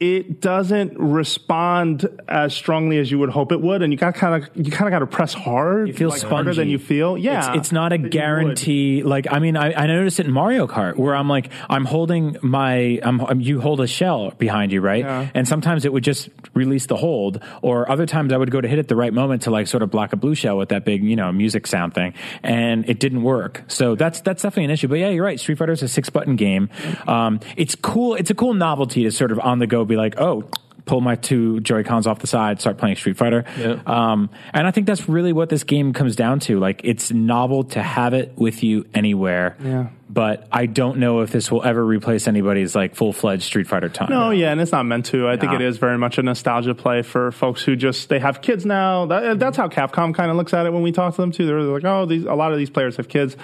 it 0.00 0.40
doesn't 0.40 0.98
respond 0.98 2.08
as 2.26 2.52
strongly 2.52 2.98
as 2.98 3.10
you 3.10 3.18
would 3.20 3.30
hope 3.30 3.52
it 3.52 3.60
would, 3.60 3.80
and 3.80 3.92
you 3.92 3.98
got 3.98 4.16
kind 4.16 4.42
of 4.42 4.50
you 4.56 4.72
kind 4.72 4.88
of 4.88 4.90
got 4.90 4.98
to 4.98 5.06
press 5.06 5.32
hard. 5.32 5.86
You 5.86 5.94
feel 5.94 6.08
like, 6.08 6.18
spongy. 6.18 6.34
harder 6.34 6.54
than 6.54 6.68
you 6.68 6.78
feel. 6.78 7.16
Yeah, 7.16 7.50
it's, 7.50 7.58
it's 7.58 7.72
not 7.72 7.92
a 7.92 7.94
than 7.94 8.00
you 8.00 8.04
would. 8.06 8.12
guarantee. 8.12 9.02
Like 9.04 9.30
I 9.30 9.38
mean, 9.38 9.56
I, 9.56 9.72
I 9.72 9.86
noticed 9.86 10.18
it 10.18 10.26
in 10.26 10.32
Mario 10.32 10.66
Kart 10.66 10.96
where 10.96 11.14
I'm 11.14 11.28
like, 11.28 11.50
I'm 11.70 11.84
holding 11.84 12.36
my, 12.42 12.98
I'm, 13.02 13.40
you 13.40 13.60
hold 13.60 13.80
a 13.80 13.86
shell 13.86 14.32
behind 14.32 14.72
you, 14.72 14.80
right? 14.80 15.04
Yeah. 15.04 15.28
And 15.32 15.46
sometimes 15.46 15.84
it 15.84 15.92
would 15.92 16.04
just 16.04 16.28
release 16.54 16.86
the 16.86 16.96
hold, 16.96 17.40
or 17.62 17.88
other 17.88 18.04
times 18.04 18.32
I 18.32 18.36
would 18.36 18.50
go 18.50 18.60
to 18.60 18.66
hit 18.66 18.80
it 18.80 18.88
the 18.88 18.96
right 18.96 19.12
moment 19.12 19.42
to 19.42 19.50
like 19.50 19.68
sort 19.68 19.84
of 19.84 19.90
block 19.90 20.12
a 20.12 20.16
blue 20.16 20.34
shell 20.34 20.58
with 20.58 20.70
that 20.70 20.84
big, 20.84 21.04
you 21.04 21.14
know, 21.14 21.30
music 21.30 21.68
sound 21.68 21.94
thing, 21.94 22.14
and 22.42 22.88
it 22.88 22.98
didn't 22.98 23.22
work. 23.22 23.62
So 23.68 23.94
that's 23.94 24.20
that's 24.22 24.42
definitely 24.42 24.64
an 24.64 24.70
issue. 24.70 24.88
But 24.88 24.98
yeah, 24.98 25.10
you're 25.10 25.24
right. 25.24 25.38
Street 25.38 25.58
Fighter 25.58 25.72
is 25.72 25.82
a 25.82 25.88
six 25.88 26.10
button 26.10 26.34
game. 26.34 26.68
Um, 27.06 27.38
it's 27.56 27.76
cool. 27.76 28.16
It's 28.16 28.30
a 28.30 28.34
cool 28.34 28.54
novelty 28.54 29.04
to 29.04 29.12
sort 29.12 29.30
of 29.30 29.38
on 29.38 29.60
the 29.60 29.68
go 29.68 29.83
be 29.86 29.96
like, 29.96 30.20
oh. 30.20 30.48
Pull 30.86 31.00
my 31.00 31.14
two 31.14 31.60
Joy 31.60 31.82
Cons 31.82 32.06
off 32.06 32.18
the 32.18 32.26
side, 32.26 32.60
start 32.60 32.76
playing 32.76 32.96
Street 32.96 33.16
Fighter, 33.16 33.46
um, 33.86 34.28
and 34.52 34.66
I 34.66 34.70
think 34.70 34.86
that's 34.86 35.08
really 35.08 35.32
what 35.32 35.48
this 35.48 35.64
game 35.64 35.94
comes 35.94 36.14
down 36.14 36.40
to. 36.40 36.58
Like, 36.58 36.82
it's 36.84 37.10
novel 37.10 37.64
to 37.64 37.82
have 37.82 38.12
it 38.12 38.34
with 38.36 38.62
you 38.62 38.84
anywhere. 38.92 39.56
Yeah. 39.64 39.88
But 40.10 40.46
I 40.52 40.66
don't 40.66 40.98
know 40.98 41.20
if 41.20 41.32
this 41.32 41.50
will 41.50 41.64
ever 41.64 41.82
replace 41.82 42.28
anybody's 42.28 42.76
like 42.76 42.96
full 42.96 43.14
fledged 43.14 43.44
Street 43.44 43.66
Fighter 43.66 43.88
time. 43.88 44.10
No, 44.10 44.28
yeah, 44.28 44.52
and 44.52 44.60
it's 44.60 44.72
not 44.72 44.84
meant 44.84 45.06
to. 45.06 45.26
I 45.26 45.38
think 45.38 45.54
it 45.54 45.62
is 45.62 45.78
very 45.78 45.96
much 45.96 46.18
a 46.18 46.22
nostalgia 46.22 46.74
play 46.74 47.00
for 47.00 47.32
folks 47.32 47.62
who 47.62 47.76
just 47.76 48.10
they 48.10 48.18
have 48.18 48.42
kids 48.42 48.66
now. 48.66 49.06
That, 49.06 49.38
that's 49.38 49.56
how 49.56 49.68
Capcom 49.68 50.14
kind 50.14 50.30
of 50.30 50.36
looks 50.36 50.52
at 50.52 50.66
it 50.66 50.72
when 50.74 50.82
we 50.82 50.92
talk 50.92 51.14
to 51.14 51.20
them 51.22 51.32
too. 51.32 51.46
They're 51.46 51.62
like, 51.62 51.84
oh, 51.84 52.04
these 52.04 52.24
a 52.26 52.34
lot 52.34 52.52
of 52.52 52.58
these 52.58 52.68
players 52.68 52.98
have 52.98 53.08
kids. 53.08 53.38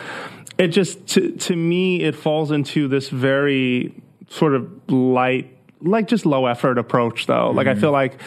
It 0.58 0.68
just 0.68 1.06
to 1.14 1.30
to 1.32 1.56
me 1.56 2.02
it 2.02 2.16
falls 2.16 2.50
into 2.50 2.86
this 2.86 3.08
very 3.08 3.94
sort 4.28 4.54
of 4.54 4.92
light, 4.92 5.56
like 5.82 6.08
just 6.08 6.26
low 6.26 6.46
effort 6.46 6.78
approach 6.78 7.26
though. 7.26 7.50
Like 7.50 7.66
I 7.66 7.74
feel 7.74 7.92
like. 7.92 8.20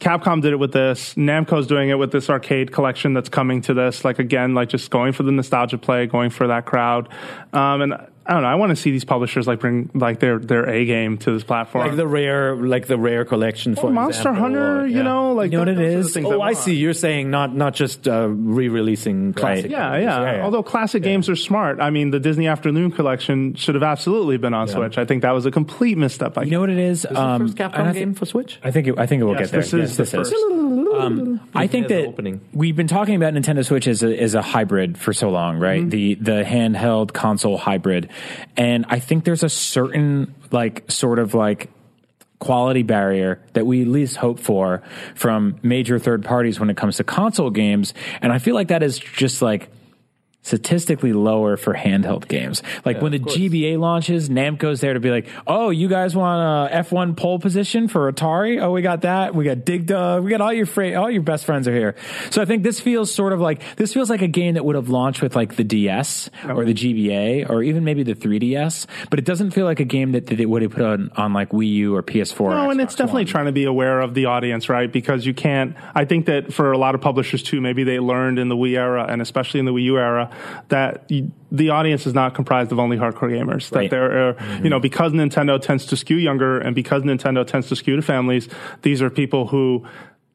Capcom 0.00 0.40
did 0.40 0.52
it 0.52 0.60
with 0.60 0.72
this. 0.72 1.14
Namco's 1.14 1.66
doing 1.66 1.88
it 1.88 1.98
with 1.98 2.12
this 2.12 2.30
arcade 2.30 2.70
collection 2.70 3.14
that's 3.14 3.28
coming 3.28 3.62
to 3.62 3.74
this. 3.74 4.04
Like 4.04 4.20
again, 4.20 4.54
like 4.54 4.68
just 4.68 4.92
going 4.92 5.12
for 5.12 5.24
the 5.24 5.32
nostalgia 5.32 5.76
play, 5.76 6.06
going 6.06 6.30
for 6.30 6.46
that 6.46 6.66
crowd. 6.66 7.08
Um, 7.52 7.82
and 7.82 7.94
I 8.28 8.34
don't 8.34 8.42
know. 8.42 8.48
I 8.48 8.56
want 8.56 8.70
to 8.70 8.76
see 8.76 8.90
these 8.90 9.06
publishers 9.06 9.46
like 9.46 9.58
bring 9.58 9.88
like 9.94 10.20
their 10.20 10.38
their 10.38 10.68
A 10.68 10.84
game 10.84 11.16
to 11.18 11.30
this 11.32 11.44
platform. 11.44 11.86
Like 11.88 11.96
the 11.96 12.06
rare, 12.06 12.54
like 12.56 12.86
the 12.86 12.98
rare 12.98 13.24
collection 13.24 13.74
for 13.74 13.84
Well, 13.84 13.92
Monster 13.92 14.20
example, 14.28 14.42
Hunter, 14.42 14.80
or- 14.82 14.86
you 14.86 15.02
know, 15.02 15.32
like 15.32 15.50
You 15.50 15.56
know 15.56 15.64
what 15.64 15.74
th- 15.74 15.78
it 15.78 15.80
those 15.80 15.88
are 15.88 15.92
the 16.02 16.06
is? 16.08 16.14
things 16.14 16.26
Oh, 16.28 16.40
I 16.42 16.48
I 16.48 16.52
see. 16.52 16.74
You're 16.74 16.92
saying 16.92 17.30
not 17.30 17.54
not 17.56 17.72
just 17.74 18.06
uh, 18.06 18.28
re-releasing 18.28 19.32
classic. 19.32 19.70
Yeah, 19.70 19.92
games. 19.92 20.04
yeah, 20.04 20.42
Although 20.44 20.62
classic 20.62 21.02
games 21.02 21.28
are 21.30 21.36
smart. 21.36 21.80
I 21.80 21.88
mean, 21.90 22.10
the 22.10 22.20
Disney 22.20 22.48
Afternoon 22.48 22.90
collection 22.90 23.54
should 23.54 23.74
have 23.76 23.82
absolutely 23.84 24.36
been 24.36 24.52
on 24.52 24.68
Switch. 24.68 24.98
I 24.98 25.06
think 25.06 25.22
that 25.22 25.32
was 25.32 25.46
a 25.46 25.50
complete 25.50 25.96
misstep. 25.96 26.34
By 26.34 26.42
You 26.42 26.50
know 26.50 26.60
what 26.60 26.70
it 26.70 26.78
is? 26.78 27.04
Is 27.06 27.10
the 27.10 27.20
Um, 27.20 27.40
first 27.46 27.56
Capcom 27.56 27.78
I 27.86 27.92
thi- 27.92 27.98
game 28.00 28.12
for 28.14 28.26
Switch? 28.26 28.58
I 28.62 28.70
think 28.70 28.88
it, 28.88 28.98
I 28.98 29.06
think 29.06 29.22
it 29.22 29.24
will 29.24 29.32
Yes, 29.32 29.50
get 29.50 29.50
there. 29.52 29.60
this 29.62 29.72
is 29.72 29.80
yes, 29.80 29.96
the 29.96 30.02
this 30.02 30.30
first. 30.30 30.34
Um, 30.98 31.40
I 31.54 31.66
think 31.66 31.88
that 31.88 32.06
opening. 32.06 32.40
we've 32.52 32.74
been 32.76 32.88
talking 32.88 33.14
about 33.14 33.32
Nintendo 33.34 33.64
Switch 33.64 33.86
as 33.86 34.02
a, 34.02 34.20
as 34.20 34.34
a 34.34 34.42
hybrid 34.42 34.98
for 34.98 35.12
so 35.12 35.30
long, 35.30 35.58
right? 35.58 35.80
Mm-hmm. 35.80 35.88
The 35.90 36.14
the 36.14 36.42
handheld 36.44 37.12
console 37.12 37.56
hybrid, 37.58 38.08
and 38.56 38.86
I 38.88 38.98
think 38.98 39.24
there's 39.24 39.42
a 39.42 39.48
certain 39.48 40.34
like 40.50 40.90
sort 40.90 41.18
of 41.18 41.34
like 41.34 41.70
quality 42.38 42.82
barrier 42.82 43.40
that 43.54 43.66
we 43.66 43.82
at 43.82 43.88
least 43.88 44.16
hope 44.16 44.38
for 44.38 44.82
from 45.14 45.58
major 45.62 45.98
third 45.98 46.24
parties 46.24 46.60
when 46.60 46.70
it 46.70 46.76
comes 46.76 46.96
to 46.98 47.04
console 47.04 47.50
games, 47.50 47.94
and 48.22 48.32
I 48.32 48.38
feel 48.38 48.54
like 48.54 48.68
that 48.68 48.82
is 48.82 48.98
just 48.98 49.42
like 49.42 49.70
statistically 50.42 51.12
lower 51.12 51.56
for 51.56 51.74
handheld 51.74 52.26
games. 52.26 52.62
Like 52.84 53.02
when 53.02 53.12
the 53.12 53.18
GBA 53.18 53.78
launches, 53.78 54.30
Namco's 54.30 54.80
there 54.80 54.94
to 54.94 55.00
be 55.00 55.10
like, 55.10 55.26
"Oh, 55.46 55.70
you 55.70 55.88
guys 55.88 56.16
want 56.16 56.72
a 56.72 56.76
F1 56.76 57.16
pole 57.16 57.38
position 57.38 57.88
for 57.88 58.10
Atari? 58.10 58.60
Oh, 58.60 58.72
we 58.72 58.80
got 58.80 59.02
that. 59.02 59.34
We 59.34 59.44
got 59.44 59.64
Dig 59.64 59.86
Dug. 59.86 60.24
We 60.24 60.30
got 60.30 60.40
all 60.40 60.52
your 60.52 60.66
fra- 60.66 60.94
all 60.94 61.10
your 61.10 61.22
best 61.22 61.44
friends 61.44 61.68
are 61.68 61.74
here." 61.74 61.96
So 62.30 62.40
I 62.40 62.44
think 62.44 62.62
this 62.62 62.80
feels 62.80 63.12
sort 63.12 63.32
of 63.32 63.40
like 63.40 63.62
this 63.76 63.92
feels 63.92 64.08
like 64.08 64.22
a 64.22 64.28
game 64.28 64.54
that 64.54 64.64
would 64.64 64.74
have 64.74 64.88
launched 64.88 65.22
with 65.22 65.36
like 65.36 65.56
the 65.56 65.64
DS 65.64 66.30
oh. 66.44 66.54
or 66.54 66.64
the 66.64 66.74
GBA 66.74 67.48
or 67.50 67.62
even 67.62 67.84
maybe 67.84 68.02
the 68.02 68.14
3DS, 68.14 68.86
but 69.10 69.18
it 69.18 69.24
doesn't 69.24 69.50
feel 69.50 69.66
like 69.66 69.80
a 69.80 69.84
game 69.84 70.12
that, 70.12 70.26
that 70.28 70.40
it 70.40 70.46
would 70.46 70.62
have 70.62 70.72
put 70.72 70.82
on 70.82 71.10
on 71.16 71.32
like 71.32 71.50
Wii 71.50 71.70
U 71.72 71.96
or 71.96 72.02
PS4. 72.02 72.40
or 72.40 72.50
No, 72.50 72.70
and 72.70 72.80
it's 72.80 72.94
definitely 72.94 73.24
One. 73.24 73.32
trying 73.32 73.46
to 73.46 73.52
be 73.52 73.64
aware 73.64 74.00
of 74.00 74.14
the 74.14 74.26
audience, 74.26 74.68
right? 74.68 74.90
Because 74.90 75.26
you 75.26 75.34
can't. 75.34 75.76
I 75.94 76.04
think 76.04 76.26
that 76.26 76.52
for 76.54 76.72
a 76.72 76.78
lot 76.78 76.94
of 76.94 77.00
publishers 77.00 77.42
too, 77.42 77.60
maybe 77.60 77.84
they 77.84 77.98
learned 77.98 78.38
in 78.38 78.48
the 78.48 78.56
Wii 78.56 78.78
era 78.78 79.04
and 79.08 79.20
especially 79.20 79.60
in 79.60 79.66
the 79.66 79.72
Wii 79.72 79.82
U 79.84 79.98
era 79.98 80.27
that 80.68 81.10
you, 81.10 81.32
the 81.50 81.70
audience 81.70 82.06
is 82.06 82.14
not 82.14 82.34
comprised 82.34 82.72
of 82.72 82.78
only 82.78 82.96
hardcore 82.96 83.30
gamers. 83.30 83.70
That 83.70 83.90
there 83.90 84.28
are, 84.28 84.36
you 84.62 84.70
know, 84.70 84.80
because 84.80 85.12
Nintendo 85.12 85.60
tends 85.60 85.86
to 85.86 85.96
skew 85.96 86.16
younger 86.16 86.58
and 86.58 86.74
because 86.74 87.02
Nintendo 87.02 87.46
tends 87.46 87.68
to 87.68 87.76
skew 87.76 87.96
to 87.96 88.02
families, 88.02 88.48
these 88.82 89.02
are 89.02 89.10
people 89.10 89.46
who 89.46 89.86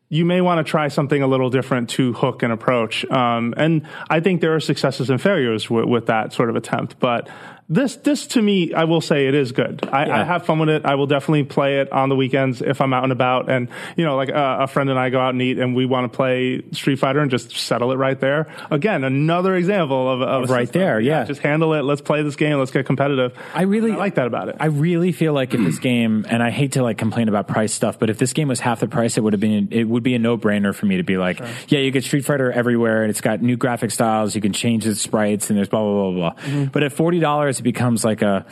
you 0.09 0.25
may 0.25 0.41
want 0.41 0.63
to 0.65 0.69
try 0.69 0.89
something 0.89 1.23
a 1.23 1.27
little 1.27 1.49
different 1.49 1.89
to 1.89 2.13
hook 2.13 2.43
and 2.43 2.53
approach. 2.53 3.03
Um, 3.05 3.53
and 3.57 3.87
I 4.11 4.19
think 4.19 4.41
there 4.41 4.53
are 4.53 4.59
successes 4.59 5.09
and 5.09 5.19
failures 5.19 5.71
with, 5.71 5.85
with 5.85 6.05
that 6.05 6.33
sort 6.33 6.51
of 6.51 6.55
attempt. 6.55 6.99
But 6.99 7.29
this, 7.69 7.95
this 7.97 8.27
to 8.27 8.41
me, 8.41 8.73
I 8.73 8.83
will 8.83 9.01
say 9.01 9.27
it 9.27 9.35
is 9.35 9.51
good. 9.51 9.87
I, 9.91 10.21
I 10.21 10.23
have 10.23 10.45
fun 10.45 10.59
with 10.59 10.69
it. 10.69 10.85
I 10.85 10.95
will 10.95 11.07
definitely 11.07 11.43
play 11.43 11.79
it 11.79 11.91
on 11.91 12.09
the 12.09 12.15
weekends 12.15 12.61
if 12.61 12.81
I'm 12.81 12.93
out 12.93 13.03
and 13.03 13.11
about. 13.11 13.49
And, 13.49 13.69
you 13.95 14.05
know, 14.05 14.15
like 14.15 14.29
uh, 14.29 14.57
a 14.61 14.67
friend 14.67 14.89
and 14.89 14.99
I 14.99 15.09
go 15.09 15.19
out 15.19 15.29
and 15.29 15.41
eat 15.41 15.59
and 15.59 15.75
we 15.75 15.85
want 15.85 16.11
to 16.11 16.15
play 16.15 16.63
Street 16.71 16.97
Fighter 16.97 17.19
and 17.19 17.31
just 17.31 17.57
settle 17.57 17.91
it 17.91 17.95
right 17.95 18.19
there. 18.19 18.53
Again, 18.69 19.03
another 19.03 19.55
example 19.55 20.11
of, 20.11 20.21
of 20.21 20.49
Right 20.49 20.67
system. 20.67 20.81
there, 20.81 20.99
yeah. 20.99 21.23
Just 21.23 21.41
handle 21.41 21.73
it. 21.73 21.81
Let's 21.83 22.01
play 22.01 22.21
this 22.21 22.35
game. 22.35 22.57
Let's 22.57 22.71
get 22.71 22.85
competitive. 22.85 23.37
I 23.53 23.63
really 23.63 23.91
I 23.91 23.95
like 23.95 24.15
that 24.15 24.27
about 24.27 24.49
it. 24.49 24.57
I 24.59 24.67
really 24.67 25.11
feel 25.11 25.33
like 25.33 25.53
if 25.53 25.61
this 25.63 25.79
game, 25.79 26.25
and 26.29 26.43
I 26.43 26.51
hate 26.51 26.73
to 26.73 26.83
like 26.83 26.97
complain 26.97 27.29
about 27.29 27.47
price 27.47 27.73
stuff, 27.73 27.97
but 27.99 28.09
if 28.09 28.17
this 28.17 28.33
game 28.33 28.47
was 28.49 28.59
half 28.59 28.81
the 28.81 28.87
price, 28.87 29.17
it 29.17 29.21
would 29.21 29.33
have 29.33 29.39
been 29.39 29.69
it 29.71 29.85
would 29.85 30.03
be 30.03 30.13
a 30.15 30.19
no 30.19 30.37
brainer 30.37 30.75
for 30.75 30.85
me 30.85 30.97
to 30.97 31.03
be 31.03 31.17
like, 31.17 31.39
yeah, 31.67 31.79
you 31.79 31.91
get 31.91 32.03
Street 32.03 32.25
Fighter 32.25 32.51
everywhere, 32.51 33.03
and 33.03 33.09
it's 33.09 33.21
got 33.21 33.41
new 33.41 33.55
graphic 33.55 33.91
styles, 33.91 34.35
you 34.35 34.41
can 34.41 34.53
change 34.53 34.83
the 34.83 34.95
sprites, 34.95 35.49
and 35.49 35.57
there's 35.57 35.69
blah 35.69 35.81
blah 35.81 36.11
blah 36.11 36.11
blah. 36.11 36.43
Mm-hmm. 36.43 36.65
But 36.65 36.83
at 36.83 36.93
forty 36.93 37.19
dollars, 37.19 37.52
it 37.59 37.63
becomes 37.63 38.03
like 38.05 38.21
a, 38.21 38.45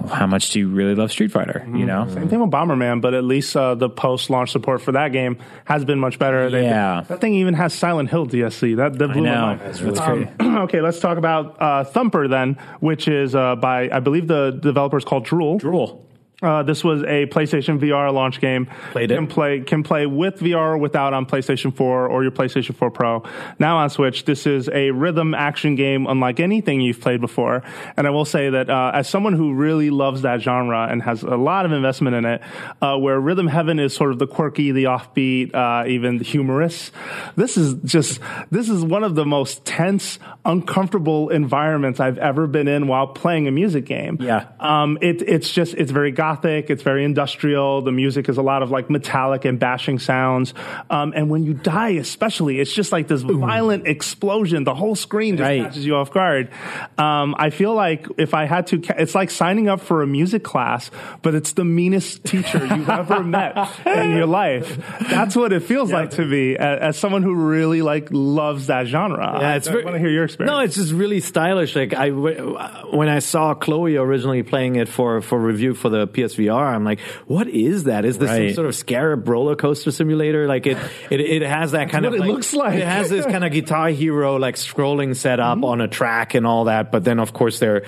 well, 0.00 0.14
how 0.14 0.26
much 0.26 0.50
do 0.50 0.58
you 0.58 0.68
really 0.68 0.94
love 0.94 1.10
Street 1.10 1.32
Fighter? 1.32 1.64
You 1.66 1.84
know, 1.86 2.04
Mm-hmm. 2.04 2.14
Same 2.14 2.28
thing 2.28 2.40
with 2.40 2.50
Bomberman, 2.50 3.00
but 3.00 3.14
at 3.14 3.24
least 3.24 3.56
uh, 3.56 3.74
the 3.74 3.88
post-launch 3.90 4.50
support 4.52 4.80
for 4.82 4.92
that 4.92 5.12
game 5.12 5.38
has 5.64 5.84
been 5.84 5.98
much 5.98 6.18
better. 6.18 6.48
They- 6.50 6.64
Yeah. 6.64 7.02
that 7.08 7.20
thing 7.20 7.34
even 7.34 7.54
has 7.54 7.72
Silent 7.74 8.10
Hill 8.10 8.26
DLC. 8.26 8.76
That, 8.76 8.98
that 8.98 9.10
I 9.10 9.12
blew 9.12 9.22
my 9.22 9.34
know 9.34 9.40
mind. 9.46 9.60
That's 9.60 9.80
really 9.80 9.98
Um, 9.98 10.26
crazy. 10.36 10.50
okay, 10.58 10.80
let's 10.80 11.00
talk 11.00 11.18
about 11.18 11.56
uh, 11.60 11.84
Thumper 11.84 12.28
then, 12.28 12.56
which 12.80 13.08
is 13.08 13.34
uh, 13.34 13.56
by 13.56 13.88
I 13.90 14.00
believe 14.00 14.26
the 14.28 14.50
developer 14.50 14.96
is 14.96 15.04
called 15.04 15.24
Drool. 15.24 15.58
Drool. 15.58 16.04
Uh, 16.40 16.62
this 16.62 16.84
was 16.84 17.02
a 17.02 17.26
PlayStation 17.26 17.80
VR 17.80 18.12
launch 18.12 18.40
game. 18.40 18.66
Played 18.92 19.10
it. 19.10 19.16
Can 19.16 19.26
play 19.26 19.60
can 19.60 19.82
play 19.82 20.06
with 20.06 20.38
VR 20.38 20.74
or 20.74 20.78
without 20.78 21.12
on 21.12 21.26
PlayStation 21.26 21.74
4 21.74 22.06
or 22.06 22.22
your 22.22 22.30
PlayStation 22.30 22.76
4 22.76 22.92
Pro. 22.92 23.24
Now 23.58 23.78
on 23.78 23.90
Switch, 23.90 24.24
this 24.24 24.46
is 24.46 24.68
a 24.68 24.92
rhythm 24.92 25.34
action 25.34 25.74
game 25.74 26.06
unlike 26.06 26.38
anything 26.38 26.80
you've 26.80 27.00
played 27.00 27.20
before. 27.20 27.64
And 27.96 28.06
I 28.06 28.10
will 28.10 28.24
say 28.24 28.50
that 28.50 28.70
uh, 28.70 28.92
as 28.94 29.08
someone 29.08 29.32
who 29.32 29.52
really 29.52 29.90
loves 29.90 30.22
that 30.22 30.40
genre 30.40 30.86
and 30.88 31.02
has 31.02 31.24
a 31.24 31.36
lot 31.36 31.66
of 31.66 31.72
investment 31.72 32.14
in 32.14 32.24
it, 32.24 32.42
uh, 32.80 32.96
where 32.96 33.18
Rhythm 33.18 33.48
Heaven 33.48 33.80
is 33.80 33.92
sort 33.92 34.12
of 34.12 34.20
the 34.20 34.28
quirky, 34.28 34.70
the 34.70 34.84
offbeat, 34.84 35.52
uh, 35.54 35.88
even 35.88 36.18
the 36.18 36.24
humorous, 36.24 36.92
this 37.34 37.56
is 37.56 37.74
just 37.82 38.20
this 38.52 38.68
is 38.68 38.84
one 38.84 39.02
of 39.02 39.16
the 39.16 39.24
most 39.24 39.64
tense, 39.64 40.20
uncomfortable 40.44 41.30
environments 41.30 41.98
I've 41.98 42.18
ever 42.18 42.46
been 42.46 42.68
in 42.68 42.86
while 42.86 43.08
playing 43.08 43.48
a 43.48 43.50
music 43.50 43.86
game. 43.86 44.18
Yeah. 44.20 44.46
Um, 44.60 44.98
it, 45.00 45.22
it's 45.22 45.50
just, 45.52 45.74
it's 45.74 45.90
very 45.90 46.12
gothic. 46.28 46.70
It's 46.70 46.82
very 46.82 47.04
industrial. 47.04 47.82
The 47.82 47.92
music 47.92 48.28
is 48.28 48.36
a 48.38 48.42
lot 48.42 48.62
of 48.62 48.70
like 48.70 48.90
metallic 48.90 49.44
and 49.44 49.58
bashing 49.58 49.98
sounds. 49.98 50.52
Um, 50.90 51.12
and 51.16 51.30
when 51.30 51.44
you 51.44 51.54
die, 51.54 51.90
especially, 51.90 52.60
it's 52.60 52.72
just 52.72 52.92
like 52.92 53.08
this 53.08 53.22
violent 53.22 53.86
explosion. 53.86 54.64
The 54.64 54.74
whole 54.74 54.94
screen 54.94 55.36
just 55.36 55.46
Right. 55.48 55.62
catches 55.62 55.86
you 55.86 55.96
off 55.96 56.12
guard. 56.12 56.50
Um, 56.98 57.34
I 57.38 57.50
feel 57.50 57.74
like 57.74 58.06
if 58.18 58.34
I 58.34 58.44
had 58.44 58.66
to, 58.68 58.80
ca- 58.80 58.94
it's 58.98 59.14
like 59.14 59.30
signing 59.30 59.68
up 59.68 59.80
for 59.80 60.02
a 60.02 60.06
music 60.06 60.42
class, 60.44 60.90
but 61.22 61.34
it's 61.34 61.52
the 61.54 61.64
meanest 61.64 62.24
teacher 62.24 62.64
you've 62.66 62.88
ever 63.02 63.22
met 63.22 63.56
in 63.86 64.12
your 64.16 64.26
life. 64.26 64.78
That's 65.10 65.34
what 65.36 65.52
it 65.52 65.62
feels 65.62 65.90
like 65.92 66.10
to 66.12 66.24
me 66.24 66.56
as, 66.56 66.80
as 66.80 66.98
someone 66.98 67.22
who 67.22 67.34
really 67.34 67.80
like 67.82 68.08
loves 68.10 68.66
that 68.66 68.86
genre. 68.86 69.38
Yeah, 69.40 69.54
it's 69.56 69.68
I, 69.68 69.72
very- 69.72 69.84
want 69.84 69.94
to 69.94 70.00
hear 70.00 70.10
your 70.10 70.24
experience. 70.24 70.50
No, 70.52 70.60
it's 70.60 70.74
just 70.76 70.92
really 70.92 71.20
stylish. 71.20 71.74
Like 71.74 71.94
I, 71.94 72.10
when 72.10 73.08
I 73.08 73.20
saw 73.20 73.54
Chloi 73.54 73.96
originally 73.98 74.42
playing 74.42 74.76
it 74.76 74.88
for 74.88 75.22
for 75.22 75.38
review 75.38 75.74
for 75.74 75.88
the 75.88 76.06
PSVR, 76.22 76.74
I'm 76.74 76.84
like, 76.84 77.00
what 77.26 77.48
is 77.48 77.84
that? 77.84 78.04
Is 78.04 78.18
this 78.18 78.28
Right. 78.28 78.48
some 78.50 78.54
sort 78.54 78.66
of 78.68 78.74
scarab 78.74 79.28
roller 79.28 79.56
coaster 79.56 79.90
simulator? 79.90 80.46
Like 80.46 80.66
it, 80.66 80.76
it, 81.10 81.20
it 81.20 81.42
has 81.42 81.72
that 81.72 81.90
kind 81.90 82.04
what 82.04 82.14
of. 82.14 82.20
it 82.20 82.26
looks 82.26 82.52
like. 82.52 82.74
It 82.74 82.86
has 82.86 83.08
this 83.10 83.24
kind 83.26 83.44
of 83.44 83.52
Guitar 83.52 83.88
Hero 83.88 84.36
like 84.36 84.56
scrolling 84.56 85.14
setup 85.16 85.62
on 85.64 85.80
a 85.80 85.88
track 85.88 86.34
and 86.34 86.46
all 86.46 86.64
that. 86.64 86.90
But 86.92 87.04
then 87.04 87.18
of 87.20 87.32
course 87.32 87.58
there 87.58 87.84